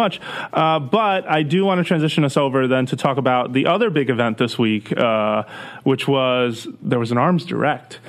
Uh, 0.53 0.78
but 0.78 1.28
I 1.28 1.42
do 1.42 1.64
want 1.64 1.78
to 1.78 1.84
transition 1.84 2.24
us 2.24 2.36
over 2.36 2.66
then 2.66 2.86
to 2.86 2.96
talk 2.96 3.16
about 3.16 3.53
the 3.53 3.66
other 3.66 3.90
big 3.90 4.11
event 4.11 4.38
this 4.38 4.59
week, 4.59 4.96
uh, 4.96 5.44
which 5.82 6.09
was 6.09 6.66
there 6.82 6.98
was 6.98 7.11
an 7.11 7.18
Arms 7.18 7.44
Direct. 7.44 8.01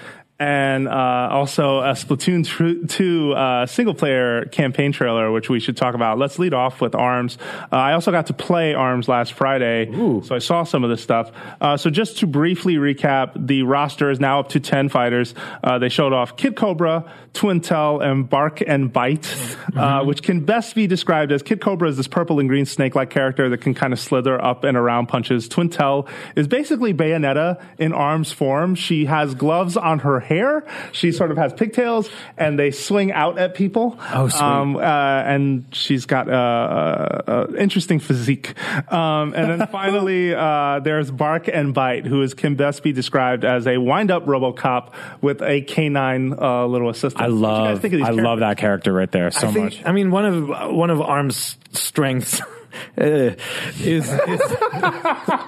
And 0.42 0.88
uh, 0.88 1.30
also 1.32 1.82
a 1.82 1.92
Splatoon 1.92 2.44
tr- 2.44 2.88
2 2.88 3.34
uh, 3.34 3.66
single 3.68 3.94
player 3.94 4.46
campaign 4.46 4.92
trailer, 4.92 5.32
which 5.32 5.50
we 5.50 5.60
should 5.60 5.78
talk 5.78 5.94
about. 5.94 6.18
Let's 6.18 6.40
lead 6.40 6.56
off 6.56 6.82
with 6.82 6.96
ARMS. 6.96 7.38
Uh, 7.72 7.76
I 7.76 7.94
also 7.94 8.10
got 8.10 8.26
to 8.26 8.34
play 8.34 8.74
ARMS 8.74 9.08
last 9.08 9.34
Friday, 9.34 9.92
so 10.24 10.34
I 10.34 10.40
saw 10.40 10.64
some 10.64 10.84
of 10.84 10.90
this 10.90 11.04
stuff. 11.04 11.32
Uh, 11.62 11.78
so 11.78 11.92
just 11.92 12.18
to 12.20 12.28
briefly 12.28 12.78
recap, 12.78 13.34
the 13.36 13.62
roster 13.62 14.10
is 14.10 14.20
now 14.20 14.40
up 14.40 14.50
to 14.50 14.60
10 14.60 14.90
fighters. 14.90 15.36
Uh, 15.64 15.78
they 15.78 15.90
showed 15.90 16.12
off 16.12 16.36
Kid 16.38 16.56
Cobra, 16.56 17.14
Twintelle, 17.36 18.04
and 18.04 18.28
Bark 18.28 18.64
and 18.66 18.92
Bite, 18.92 19.32
uh, 19.76 20.04
which 20.06 20.24
can 20.24 20.44
best 20.44 20.74
be 20.74 20.88
described 20.88 21.32
as 21.32 21.44
Kid 21.44 21.62
Cobra 21.62 21.88
is 21.88 21.98
this 21.98 22.08
purple 22.08 22.40
and 22.40 22.50
green 22.50 22.66
snake 22.66 22.96
like 22.96 23.12
character 23.12 23.48
that 23.50 23.60
can 23.60 23.76
kind 23.76 23.94
of 23.94 24.00
slither 24.00 24.44
up 24.44 24.64
and 24.64 24.76
around 24.76 25.06
punches. 25.06 25.48
Twintelle 25.48 26.10
is 26.36 26.48
basically 26.48 26.96
Bayonetta 26.96 27.64
in 27.78 27.94
ARMS 27.94 28.32
form. 28.32 28.74
She 28.74 29.06
has 29.06 29.36
gloves 29.36 29.78
on 29.78 30.00
her 30.00 30.20
hair. 30.32 30.64
She 30.92 31.12
sort 31.12 31.32
of 31.32 31.38
has 31.38 31.54
pigtails, 31.54 32.10
and 32.38 32.58
they 32.58 32.72
swing 32.72 33.12
out 33.12 33.38
at 33.38 33.54
people. 33.54 33.98
Oh, 34.14 34.30
sweet. 34.30 34.42
Um, 34.42 34.76
uh, 34.78 34.80
and 34.80 35.66
she's 35.72 36.06
got 36.06 36.30
a, 36.30 36.34
a, 36.34 37.34
a 37.34 37.56
interesting 37.58 38.00
physique. 38.00 38.54
Um, 38.92 39.34
and 39.36 39.60
then 39.62 39.68
finally, 39.72 40.34
uh, 40.34 40.80
there's 40.80 41.12
Bark 41.12 41.48
and 41.48 41.74
Bite, 41.74 42.06
who 42.06 42.22
is 42.22 42.34
can 42.34 42.56
best 42.56 42.84
be 42.84 42.94
described 42.94 43.44
as 43.44 43.68
a 43.68 43.78
wind-up 43.78 44.26
RoboCop 44.26 44.94
with 45.22 45.42
a 45.42 45.62
canine 45.62 46.34
uh, 46.34 46.66
little 46.66 46.90
assistant. 46.90 47.22
I 47.22 47.28
What 47.28 47.32
do 47.32 47.36
you 47.36 47.42
love, 47.42 47.82
think 47.82 47.94
of 47.94 48.00
these 48.00 48.08
I 48.08 48.12
love 48.12 48.40
that 48.40 48.58
character 48.58 48.94
right 48.94 49.12
there 49.12 49.32
so 49.32 49.50
I 49.50 49.52
think, 49.52 49.66
much. 49.66 49.82
I 49.86 49.92
mean, 49.92 50.12
one 50.12 50.26
of 50.26 50.74
one 50.74 50.90
of 50.90 51.02
Arm's 51.02 51.58
strengths. 51.72 52.42
Uh, 52.98 53.36
is, 53.80 54.10
is 54.12 54.42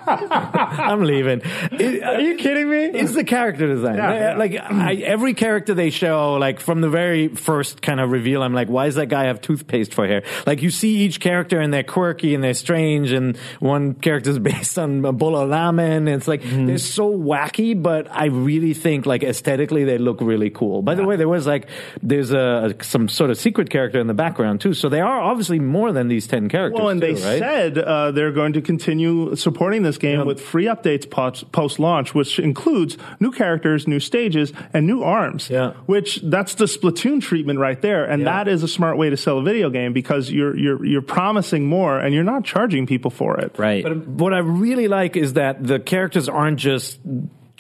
I'm 0.05 1.01
leaving. 1.03 1.41
Is- 1.80 2.01
Are 2.03 2.19
you 2.21 2.36
kidding 2.36 2.69
me? 2.69 2.86
It's 2.86 3.13
the 3.13 3.24
character 3.24 3.67
design. 3.67 3.95
Yeah, 3.97 4.13
yeah. 4.32 4.38
Like 4.38 4.55
I, 4.59 4.95
every 4.95 5.34
character 5.34 5.74
they 5.74 5.89
show, 5.89 6.34
like 6.36 6.59
from 6.59 6.82
the 6.82 6.89
very 6.89 7.30
first 7.30 7.82
kind 7.82 7.99
of 7.99 8.11
reveal, 8.11 8.43
I'm 8.43 8.53
like, 8.53 8.67
why 8.69 8.86
does 8.86 8.95
that 8.95 9.07
guy 9.07 9.26
have 9.26 9.41
toothpaste 9.41 9.93
for 9.93 10.07
hair? 10.07 10.24
Like 10.45 10.61
you 10.61 10.69
see 10.69 10.97
each 10.97 11.19
character 11.19 11.59
and 11.59 11.74
they're 11.74 11.84
quirky 11.84 12.36
and 12.36 12.43
they're 12.43 12.53
strange, 12.53 13.11
and 13.11 13.38
one 13.59 13.93
character 13.95 14.30
is 14.32 14.39
based 14.53 14.78
on 14.78 15.01
Bola 15.01 15.45
Lamen. 15.45 16.07
It's 16.07 16.28
like 16.28 16.43
Mm-hmm. 16.43 16.65
they're 16.65 16.78
so 16.78 17.09
wacky, 17.17 17.82
but 17.82 18.07
I 18.11 18.26
really 18.26 18.74
think 18.74 19.05
like 19.05 19.24
aesthetically 19.24 19.86
they 19.86 19.97
look 19.97 20.19
really 20.19 20.49
cool. 20.49 20.82
By 20.82 20.93
the 20.95 21.05
way, 21.05 21.15
there 21.15 21.30
was 21.30 21.47
like 21.47 21.69
there's 22.01 22.32
a, 22.32 22.76
a 22.80 22.84
some 22.84 23.07
sort 23.07 23.30
of 23.32 23.38
secret 23.38 23.69
character 23.69 23.99
in 23.99 24.07
the 24.07 24.13
background 24.13 24.59
too, 24.59 24.74
so 24.74 24.89
they 24.89 24.99
are 24.99 25.21
obviously 25.21 25.59
more 25.59 25.91
than 25.93 26.09
these 26.09 26.28
ten 26.28 26.49
characters. 26.49 26.78
Well, 26.80 26.89
and 26.89 26.99
too, 26.99 27.07
they 27.07 27.12
right? 27.22 27.39
said 27.39 27.78
uh, 27.78 28.11
they're 28.11 28.32
going 28.32 28.53
to 28.53 28.61
continue 28.61 29.36
supporting 29.36 29.84
this 29.84 29.97
game 29.97 30.26
with 30.26 30.39
free 30.41 30.66
updates 30.66 31.09
post 31.51 31.80
launch, 31.80 32.14
which 32.16 32.39
includes 32.39 32.97
new 33.20 33.32
characters, 33.32 33.88
new 33.88 33.99
stages, 33.99 34.53
and 34.74 34.88
new 34.88 35.03
arms. 35.03 35.49
Yeah. 35.49 35.74
Which 35.86 36.22
that's 36.24 36.55
the 36.55 36.66
Splatoon 36.66 37.22
treatment 37.22 37.59
right 37.59 37.82
there, 37.82 38.05
and 38.05 38.22
Yeah. 38.22 38.43
that 38.43 38.47
is 38.47 38.64
a 38.64 38.68
smart 38.68 38.97
way 38.97 39.09
to 39.09 39.18
sell 39.18 39.38
a 39.39 39.43
video 39.43 39.70
game 39.70 39.93
because 39.93 40.32
you're 40.32 40.55
you're 40.57 40.86
you're 40.86 41.01
promising 41.01 41.68
more 41.68 41.99
and 41.99 42.14
you're 42.14 42.24
not 42.24 42.43
charging 42.45 42.88
people 42.88 43.11
for 43.11 43.39
it. 43.39 43.57
Right. 43.57 43.84
But 43.84 44.07
what 44.07 44.34
I 44.34 44.39
really 44.39 44.88
like 44.88 45.16
is 45.18 45.34
that 45.34 45.66
the 45.66 45.80
characters 45.80 46.30
aren't 46.30 46.59
just 46.59 46.99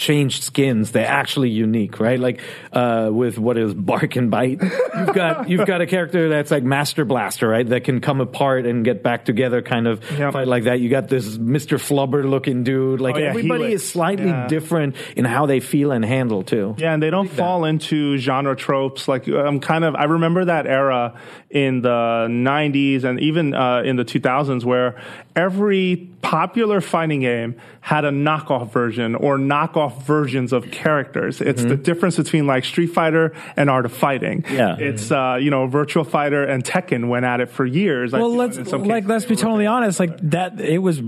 changed 0.03 0.43
skins; 0.43 0.91
they're 0.91 1.07
actually 1.07 1.49
unique, 1.49 1.99
right? 1.99 2.19
Like 2.19 2.41
uh, 2.71 3.09
with 3.11 3.37
what 3.39 3.57
is 3.57 3.73
Bark 3.73 4.15
and 4.17 4.29
Bite, 4.29 4.61
you've 4.61 5.13
got 5.13 5.49
you've 5.51 5.65
got 5.65 5.81
a 5.81 5.85
character 5.87 6.29
that's 6.29 6.51
like 6.51 6.63
Master 6.63 7.05
Blaster, 7.05 7.47
right? 7.47 7.67
That 7.67 7.83
can 7.85 8.01
come 8.01 8.19
apart 8.21 8.65
and 8.65 8.83
get 8.83 9.01
back 9.03 9.25
together, 9.25 9.61
kind 9.61 9.87
of 9.87 10.01
Yep. 10.17 10.33
fight 10.33 10.47
like 10.47 10.63
that. 10.65 10.79
You 10.81 10.89
got 10.89 11.07
this 11.07 11.37
Mister 11.37 11.77
Flubber 11.77 12.29
looking 12.29 12.63
dude. 12.63 12.99
Like 13.01 13.15
Oh, 13.15 13.19
yeah, 13.19 13.29
everybody 13.29 13.71
is 13.73 13.87
slightly 13.89 14.27
Yeah. 14.27 14.47
different 14.47 14.95
in 15.15 15.25
how 15.25 15.45
they 15.45 15.59
feel 15.61 15.91
and 15.91 16.03
handle 16.03 16.43
too. 16.43 16.75
Yeah, 16.77 16.93
and 16.93 17.01
they 17.01 17.09
don't 17.09 17.29
fall 17.29 17.63
into 17.65 18.17
genre 18.17 18.55
tropes. 18.55 19.07
Like 19.07 19.27
I'm 19.27 19.59
kind 19.61 19.83
of 19.85 19.95
I 19.95 20.03
remember 20.05 20.45
that 20.45 20.67
era 20.67 21.13
in 21.49 21.81
the 21.81 22.27
90s 22.29 23.03
and 23.03 23.19
even 23.19 23.53
uh, 23.53 23.81
in 23.85 23.95
the 23.95 24.03
2000s 24.05 24.63
where 24.65 24.95
every 25.35 26.09
popular 26.21 26.81
fighting 26.81 27.21
game 27.21 27.55
had 27.81 28.05
a 28.05 28.09
knockoff 28.11 28.71
version 28.71 29.13
or 29.15 29.37
knockoff 29.37 29.92
versions 30.01 30.53
of 30.53 30.71
characters. 30.71 31.41
It's 31.41 31.63
the 31.63 31.75
difference 31.75 32.17
between 32.17 32.47
like 32.47 32.65
Street 32.65 32.87
Fighter 32.87 33.33
and 33.55 33.69
Art 33.69 33.85
of 33.85 33.93
Fighting. 33.93 34.45
Yeah. 34.49 34.77
It's 34.77 35.11
uh, 35.11 35.37
you 35.39 35.49
know 35.49 35.67
Virtua 35.67 36.07
Fighter 36.07 36.43
and 36.43 36.63
Tekken 36.63 37.07
went 37.07 37.25
at 37.25 37.39
it 37.39 37.49
for 37.49 37.65
years. 37.65 38.11
Well, 38.11 38.35
let's 38.35 38.57
like 38.57 38.83
cases. 38.83 39.07
let's 39.07 39.25
be 39.25 39.35
totally 39.35 39.65
honest. 39.65 39.99
Like 39.99 40.17
that, 40.31 40.59
it 40.59 40.79
was 40.79 40.99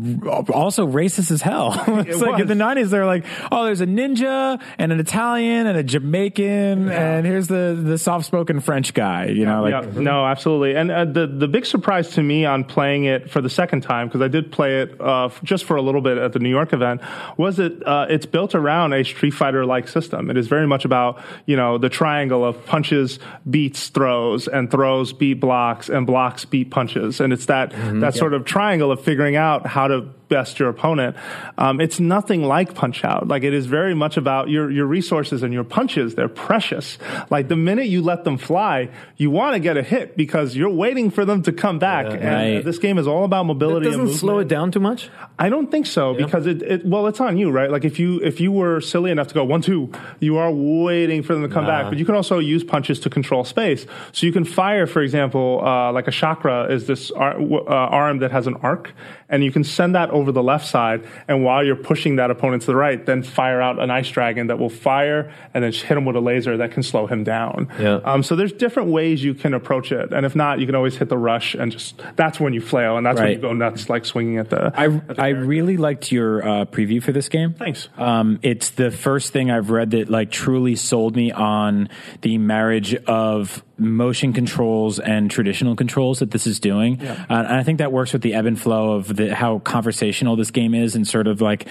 also 0.54 0.88
racist 0.88 1.32
as 1.32 1.42
hell. 1.42 1.74
it's 1.88 2.22
It 2.22 2.26
like 2.26 2.42
in 2.42 2.48
the 2.48 2.56
nineties, 2.56 2.92
they're 2.92 3.06
like, 3.06 3.26
oh, 3.52 3.66
there's 3.66 3.82
a 3.82 3.88
ninja 3.88 4.62
and 4.78 4.92
an 4.92 5.00
Italian 5.00 5.68
and 5.68 5.78
a 5.78 5.84
Jamaican, 5.84 6.90
and 6.90 7.26
here's 7.26 7.48
the 7.48 7.80
the 7.82 7.98
soft 7.98 8.26
spoken 8.26 8.60
French 8.60 8.94
guy. 8.94 9.28
You 9.28 9.46
know, 9.46 9.64
like 9.64 9.72
yeah, 9.72 10.02
no, 10.02 10.26
absolutely. 10.26 10.76
And 10.76 10.92
uh, 10.92 11.06
the 11.06 11.28
the 11.28 11.48
big 11.48 11.66
surprise 11.66 12.10
to 12.12 12.24
me 12.24 12.46
on 12.46 12.64
playing 12.64 13.06
it 13.06 13.30
for 13.30 13.42
the 13.42 13.50
second 13.50 13.82
time 13.82 14.08
because 14.08 14.22
I 14.22 14.28
did 14.28 14.52
play 14.52 14.82
it 14.82 15.00
uh, 15.00 15.30
just 15.44 15.66
for 15.66 15.76
a 15.76 15.82
little 15.82 16.02
bit 16.02 16.18
at 16.18 16.34
the 16.34 16.40
New 16.40 16.50
York 16.50 16.74
event 16.74 17.02
was 17.38 17.58
that 17.58 17.84
uh, 17.86 18.08
it's 18.10 18.26
built 18.26 18.56
around 18.56 18.65
a 18.70 19.04
Street 19.04 19.32
Fighter 19.32 19.66
like 19.66 19.88
system. 19.88 20.30
It 20.30 20.38
is 20.38 20.48
very 20.48 20.68
much 20.68 20.86
about 20.86 21.22
you 21.46 21.56
know 21.56 21.78
the 21.78 21.90
triangle 21.90 22.44
of 22.44 22.66
punches 22.66 23.20
beats 23.50 23.90
throws 23.90 24.48
and 24.48 24.70
throws 24.70 25.14
beat 25.14 25.36
blocks 25.36 25.90
and 25.90 26.06
blocks 26.08 26.46
beat 26.46 26.72
punches, 26.72 27.20
and 27.20 27.34
it's 27.34 27.46
that 27.46 27.72
mm-hmm. 27.72 28.00
that 28.00 28.16
sort 28.16 28.34
of 28.34 28.46
triangle 28.46 28.92
of 28.92 29.04
figuring 29.04 29.36
out 29.36 29.66
how 29.66 29.88
to 29.88 30.10
best 30.28 30.60
your 30.60 30.70
opponent. 30.70 31.16
Um, 31.58 31.80
it's 31.82 32.00
nothing 32.00 32.44
like 32.44 32.74
Punch 32.76 33.04
Out. 33.04 33.28
Like 33.28 33.44
it 33.44 33.54
is 33.54 33.66
very 33.66 33.94
much 33.94 34.18
about 34.18 34.50
your 34.50 34.70
your 34.72 34.86
resources 34.86 35.44
and 35.44 35.54
your 35.54 35.64
punches. 35.64 36.16
They're 36.16 36.28
precious. 36.30 36.98
Like 37.30 37.48
the 37.48 37.56
minute 37.56 37.88
you 37.88 38.02
let 38.02 38.24
them 38.24 38.38
fly, 38.38 38.90
you 39.18 39.30
want 39.32 39.54
to 39.56 39.60
get 39.60 39.78
a 39.78 39.84
hit 39.84 40.18
because 40.18 40.56
you're 40.56 40.70
waiting 40.70 41.12
for 41.12 41.26
them 41.26 41.42
to 41.44 41.52
come 41.52 41.80
back. 41.80 42.06
and 42.08 42.24
Right. 42.24 42.64
this 42.66 42.78
game 42.80 42.98
is 42.98 43.08
all 43.08 43.24
about 43.24 43.46
mobility. 43.46 43.88
and 43.88 43.98
doesn't 43.98 44.18
slow 44.18 44.40
it 44.40 44.48
down 44.48 44.72
too 44.72 44.80
much. 44.80 45.10
I 45.38 45.50
don't 45.50 45.70
think 45.70 45.86
so 45.86 46.14
because 46.14 46.48
it, 46.48 46.62
it 46.62 46.86
well 46.86 47.08
it's 47.08 47.20
on 47.20 47.38
you 47.38 47.52
right 47.52 47.70
like 47.70 47.84
if 47.86 48.00
you 48.00 48.20
if 48.24 48.40
you 48.40 48.52
were 48.52 48.80
silly 48.82 49.12
enough 49.12 49.28
to 49.28 49.34
go 49.34 49.44
one 49.44 49.62
two 49.62 49.92
you 50.20 50.38
are 50.38 50.52
waiting 50.52 51.24
for 51.24 51.34
them 51.34 51.44
to 51.44 51.50
come 51.50 51.66
back 51.66 51.86
but 51.90 51.98
you 51.98 52.06
can 52.06 52.16
also 52.16 52.40
use 52.40 52.64
punches 52.64 53.00
to 53.02 53.10
control 53.10 53.44
space 53.44 53.86
so 54.14 54.26
you 54.26 54.32
can 54.32 54.46
fire 54.46 54.88
for 54.88 55.02
example 55.02 55.62
uh, 55.64 55.92
like 55.92 56.08
a 56.08 56.12
Chakram 56.12 56.70
is 56.72 56.88
this 56.88 57.12
ar- 57.12 57.34
w- 57.34 57.66
uh, 57.68 57.70
arm 58.02 58.20
that 58.20 58.32
has 58.32 58.48
an 58.48 58.56
arc 58.64 58.94
and 59.30 59.44
you 59.44 59.52
can 59.52 59.64
send 59.64 59.96
that 59.96 60.10
over 60.12 60.32
the 60.32 60.44
left 60.44 60.68
side 60.68 61.04
and 61.28 61.44
while 61.44 61.64
you're 61.64 61.76
pushing 61.76 62.18
that 62.18 62.30
opponent 62.30 62.62
to 62.62 62.68
the 62.68 62.76
right 62.76 63.06
then 63.06 63.24
fire 63.24 63.62
out 63.62 63.80
an 63.82 63.90
ice 63.90 64.10
dragon 64.10 64.48
that 64.48 64.60
will 64.60 64.70
fire 64.70 65.34
and 65.54 65.64
then 65.64 65.72
hit 65.72 65.98
him 65.98 66.06
with 66.06 66.16
a 66.16 66.20
laser 66.20 66.58
that 66.58 66.72
can 66.72 66.84
slow 66.84 67.08
him 67.08 67.24
down 67.24 67.68
Yeah. 67.80 68.02
um, 68.06 68.24
so 68.24 68.36
there's 68.36 68.54
different 68.54 68.90
ways 68.90 69.24
you 69.24 69.34
can 69.34 69.54
approach 69.54 69.92
it 69.92 70.14
and 70.14 70.26
if 70.26 70.36
not 70.36 70.60
you 70.60 70.66
can 70.66 70.76
always 70.76 70.96
hit 70.96 71.10
the 71.10 71.18
rush 71.18 71.56
and 71.56 71.72
just 71.72 72.02
that's 72.16 72.40
when 72.40 72.54
you 72.54 72.62
flail 72.62 72.98
and 72.98 73.06
that's 73.06 73.20
when 73.20 73.32
you 73.32 73.38
go 73.38 73.54
nuts 73.54 73.90
like 73.90 74.06
swinging 74.06 74.38
at 74.38 74.50
the 74.50 74.72
I 74.76 75.02
I 75.18 75.30
really 75.30 75.78
liked 75.78 76.12
your 76.12 76.48
uh, 76.48 76.66
preview 76.66 77.02
for 77.02 77.12
this 77.12 77.30
game. 77.30 77.54
Thanks. 77.54 77.88
Um, 77.98 78.40
it's 78.42 78.72
the 78.72 78.92
first 78.92 79.32
thing 79.34 79.50
I've 79.52 79.70
read 79.70 79.92
that 79.92 80.10
like 80.10 80.32
truly 80.32 80.76
sold 80.76 81.16
me 81.16 81.32
on 81.32 81.90
the 82.22 82.38
marriage 82.38 82.96
of 83.08 83.64
motion 83.78 84.34
controls 84.34 85.00
and 85.00 85.30
traditional 85.30 85.76
controls 85.76 86.20
that 86.20 86.32
this 86.32 86.48
is 86.48 86.60
doing. 86.60 87.02
Uh, 87.02 87.26
and 87.30 87.48
I 87.48 87.64
think 87.64 87.80
that 87.80 87.92
works 87.92 88.14
with 88.14 88.22
the 88.22 88.34
ebb 88.34 88.46
and 88.46 88.60
flow 88.60 88.94
of 88.94 89.16
the, 89.16 89.36
how 89.36 89.60
conversational 89.60 90.36
this 90.36 90.52
game 90.52 90.74
is 90.74 90.96
and 90.96 91.08
sort 91.08 91.28
of 91.28 91.42
like, 91.42 91.68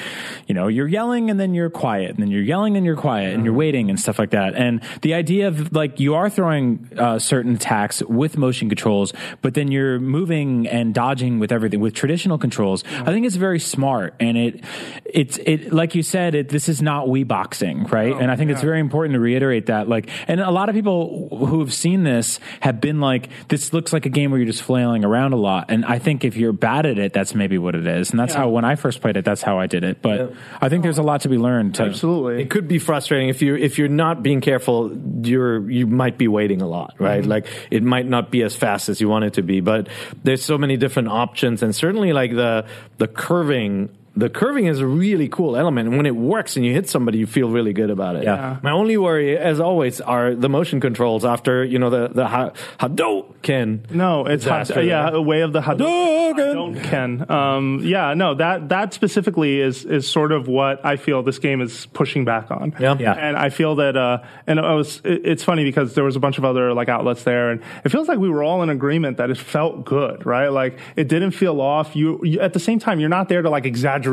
you 0.46 0.54
know, 0.54 0.68
you're 0.68 0.88
yelling 0.88 1.30
and 1.30 1.38
then 1.38 1.54
you're 1.54 1.70
quiet 1.70 2.10
and 2.10 2.18
then 2.18 2.30
you're 2.30 2.42
yelling 2.42 2.76
and 2.76 2.84
you're 2.84 2.96
quiet 2.96 3.34
and 3.34 3.44
you're 3.44 3.54
waiting 3.54 3.90
and 3.90 3.98
stuff 3.98 4.18
like 4.18 4.30
that. 4.30 4.54
And 4.54 4.82
the 5.02 5.14
idea 5.14 5.48
of 5.48 5.72
like 5.72 6.00
you 6.00 6.14
are 6.14 6.28
throwing 6.28 6.90
uh, 6.98 7.18
certain 7.18 7.54
attacks 7.54 8.02
with 8.02 8.36
motion 8.36 8.68
controls, 8.68 9.12
but 9.40 9.54
then 9.54 9.70
you're 9.70 9.98
moving 9.98 10.66
and 10.68 10.94
dodging 10.94 11.38
with 11.38 11.52
everything 11.52 11.80
with 11.80 11.94
traditional 11.94 12.38
controls. 12.38 12.84
I 12.86 13.06
think 13.06 13.26
it's 13.26 13.36
very 13.36 13.60
smart 13.60 14.14
and 14.20 14.36
it, 14.36 14.64
it's, 15.04 15.38
it, 15.38 15.72
like 15.72 15.94
you 15.94 16.02
said, 16.02 16.34
it, 16.34 16.48
this 16.48 16.68
is 16.68 16.82
not 16.82 17.06
Wii 17.06 17.26
boxing, 17.26 17.84
right? 17.84 18.14
and 18.14 18.30
I 18.30 18.36
think 18.36 18.50
it's 18.50 18.62
very 18.62 18.80
important 18.80 19.14
to 19.14 19.20
reiterate 19.20 19.66
that. 19.66 19.88
Like, 19.88 20.08
and 20.28 20.40
a 20.40 20.50
lot 20.50 20.68
of 20.68 20.74
people 20.74 21.28
who 21.30 21.60
have 21.60 21.72
seen 21.72 21.93
this 22.02 22.40
have 22.60 22.80
been 22.80 23.00
like, 23.00 23.28
this 23.48 23.72
looks 23.72 23.92
like 23.92 24.06
a 24.06 24.10
game 24.10 24.30
where 24.30 24.40
you're 24.40 24.50
just 24.50 24.62
flailing 24.62 25.04
around 25.04 25.32
a 25.32 25.36
lot. 25.36 25.66
And 25.68 25.84
I 25.84 25.98
think 25.98 26.24
if 26.24 26.36
you're 26.36 26.52
bad 26.52 26.86
at 26.86 26.98
it, 26.98 27.12
that's 27.12 27.34
maybe 27.34 27.58
what 27.58 27.74
it 27.74 27.86
is. 27.86 28.10
And 28.10 28.18
that's 28.18 28.34
how, 28.34 28.48
when 28.48 28.64
I 28.64 28.74
first 28.74 29.00
played 29.00 29.16
it, 29.16 29.24
that's 29.24 29.42
how 29.42 29.58
I 29.58 29.66
did 29.66 29.84
it. 29.84 30.02
But 30.02 30.32
I 30.60 30.68
think 30.68 30.82
there's 30.82 30.98
a 30.98 31.02
lot 31.02 31.20
to 31.22 31.28
be 31.28 31.38
learned. 31.38 31.76
To, 31.76 31.84
absolutely 31.84 32.42
It 32.42 32.50
could 32.50 32.68
be 32.68 32.78
frustrating 32.78 33.28
if 33.28 33.42
you 33.42 33.56
if 33.56 33.78
you're 33.78 33.88
not 33.88 34.22
being 34.22 34.40
careful. 34.40 34.96
You're 35.22 35.70
you 35.70 35.86
might 35.86 36.18
be 36.18 36.28
waiting 36.28 36.62
a 36.62 36.66
lot, 36.66 36.94
right? 36.98 37.20
Mm-hmm. 37.20 37.30
Like 37.30 37.46
it 37.70 37.82
might 37.82 38.06
not 38.06 38.30
be 38.30 38.42
as 38.42 38.56
fast 38.56 38.88
as 38.88 39.00
you 39.00 39.08
want 39.08 39.24
it 39.24 39.34
to 39.34 39.42
be. 39.42 39.60
But 39.60 39.88
there's 40.22 40.44
so 40.44 40.58
many 40.58 40.76
different 40.76 41.08
options, 41.08 41.62
and 41.62 41.74
certainly 41.74 42.12
like 42.12 42.32
the 42.32 42.66
the 42.98 43.08
curving. 43.08 43.96
The 44.16 44.30
curving 44.30 44.66
is 44.66 44.78
a 44.78 44.86
really 44.86 45.28
cool 45.28 45.56
element, 45.56 45.88
and 45.88 45.96
when 45.96 46.06
it 46.06 46.14
works 46.14 46.56
and 46.56 46.64
you 46.64 46.72
hit 46.72 46.88
somebody, 46.88 47.18
you 47.18 47.26
feel 47.26 47.50
really 47.50 47.72
good 47.72 47.90
about 47.90 48.14
it. 48.14 48.22
Yeah. 48.22 48.58
My 48.62 48.70
only 48.70 48.96
worry, 48.96 49.36
as 49.36 49.58
always, 49.58 50.00
are 50.00 50.36
the 50.36 50.48
motion 50.48 50.80
controls 50.80 51.24
after 51.24 51.64
you 51.64 51.80
know 51.80 51.90
the 51.90 52.08
the 52.08 52.26
ha- 52.28 52.52
Hadouken. 52.78 53.90
No, 53.90 54.24
it's 54.26 54.44
had, 54.44 54.60
disaster. 54.60 54.82
yeah, 54.82 55.10
a 55.10 55.20
way 55.20 55.40
of 55.40 55.52
the 55.52 55.60
Hadouken. 55.60 56.80
Hadouken. 56.80 57.28
Um, 57.30 57.80
yeah, 57.82 58.14
no, 58.14 58.34
that 58.34 58.68
that 58.68 58.94
specifically 58.94 59.60
is 59.60 59.84
is 59.84 60.08
sort 60.08 60.30
of 60.30 60.46
what 60.46 60.84
I 60.84 60.96
feel 60.96 61.22
this 61.24 61.40
game 61.40 61.60
is 61.60 61.86
pushing 61.86 62.24
back 62.24 62.50
on. 62.52 62.74
Yeah. 62.78 62.96
Yeah. 62.98 63.12
and 63.14 63.36
I 63.36 63.50
feel 63.50 63.76
that, 63.76 63.96
uh, 63.96 64.18
and 64.46 64.60
I 64.60 64.74
was, 64.74 65.00
it, 65.04 65.22
it's 65.24 65.42
funny 65.42 65.64
because 65.64 65.94
there 65.94 66.04
was 66.04 66.14
a 66.14 66.20
bunch 66.20 66.38
of 66.38 66.44
other 66.44 66.72
like 66.72 66.88
outlets 66.88 67.24
there, 67.24 67.50
and 67.50 67.62
it 67.84 67.88
feels 67.88 68.06
like 68.06 68.18
we 68.18 68.28
were 68.30 68.44
all 68.44 68.62
in 68.62 68.70
agreement 68.70 69.16
that 69.16 69.30
it 69.30 69.38
felt 69.38 69.84
good, 69.84 70.24
right? 70.24 70.48
Like 70.48 70.78
it 70.94 71.08
didn't 71.08 71.32
feel 71.32 71.60
off. 71.60 71.96
You, 71.96 72.20
you 72.22 72.38
at 72.40 72.52
the 72.52 72.60
same 72.60 72.78
time, 72.78 73.00
you're 73.00 73.08
not 73.08 73.28
there 73.28 73.42
to 73.42 73.50
like 73.50 73.66
exaggerate 73.66 74.03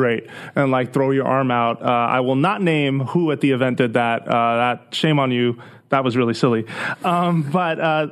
and 0.55 0.71
like 0.71 0.93
throw 0.93 1.11
your 1.11 1.25
arm 1.25 1.51
out. 1.51 1.81
Uh, 1.81 1.85
I 1.85 2.19
will 2.21 2.35
not 2.35 2.61
name 2.61 2.99
who 2.99 3.31
at 3.31 3.41
the 3.41 3.51
event 3.51 3.77
did 3.77 3.93
that. 3.93 4.27
Uh, 4.27 4.55
that 4.57 4.95
shame 4.95 5.19
on 5.19 5.31
you. 5.31 5.61
That 5.91 6.03
was 6.03 6.17
really 6.17 6.33
silly. 6.33 6.65
Um, 7.03 7.43
but 7.43 7.79
uh, 7.79 8.07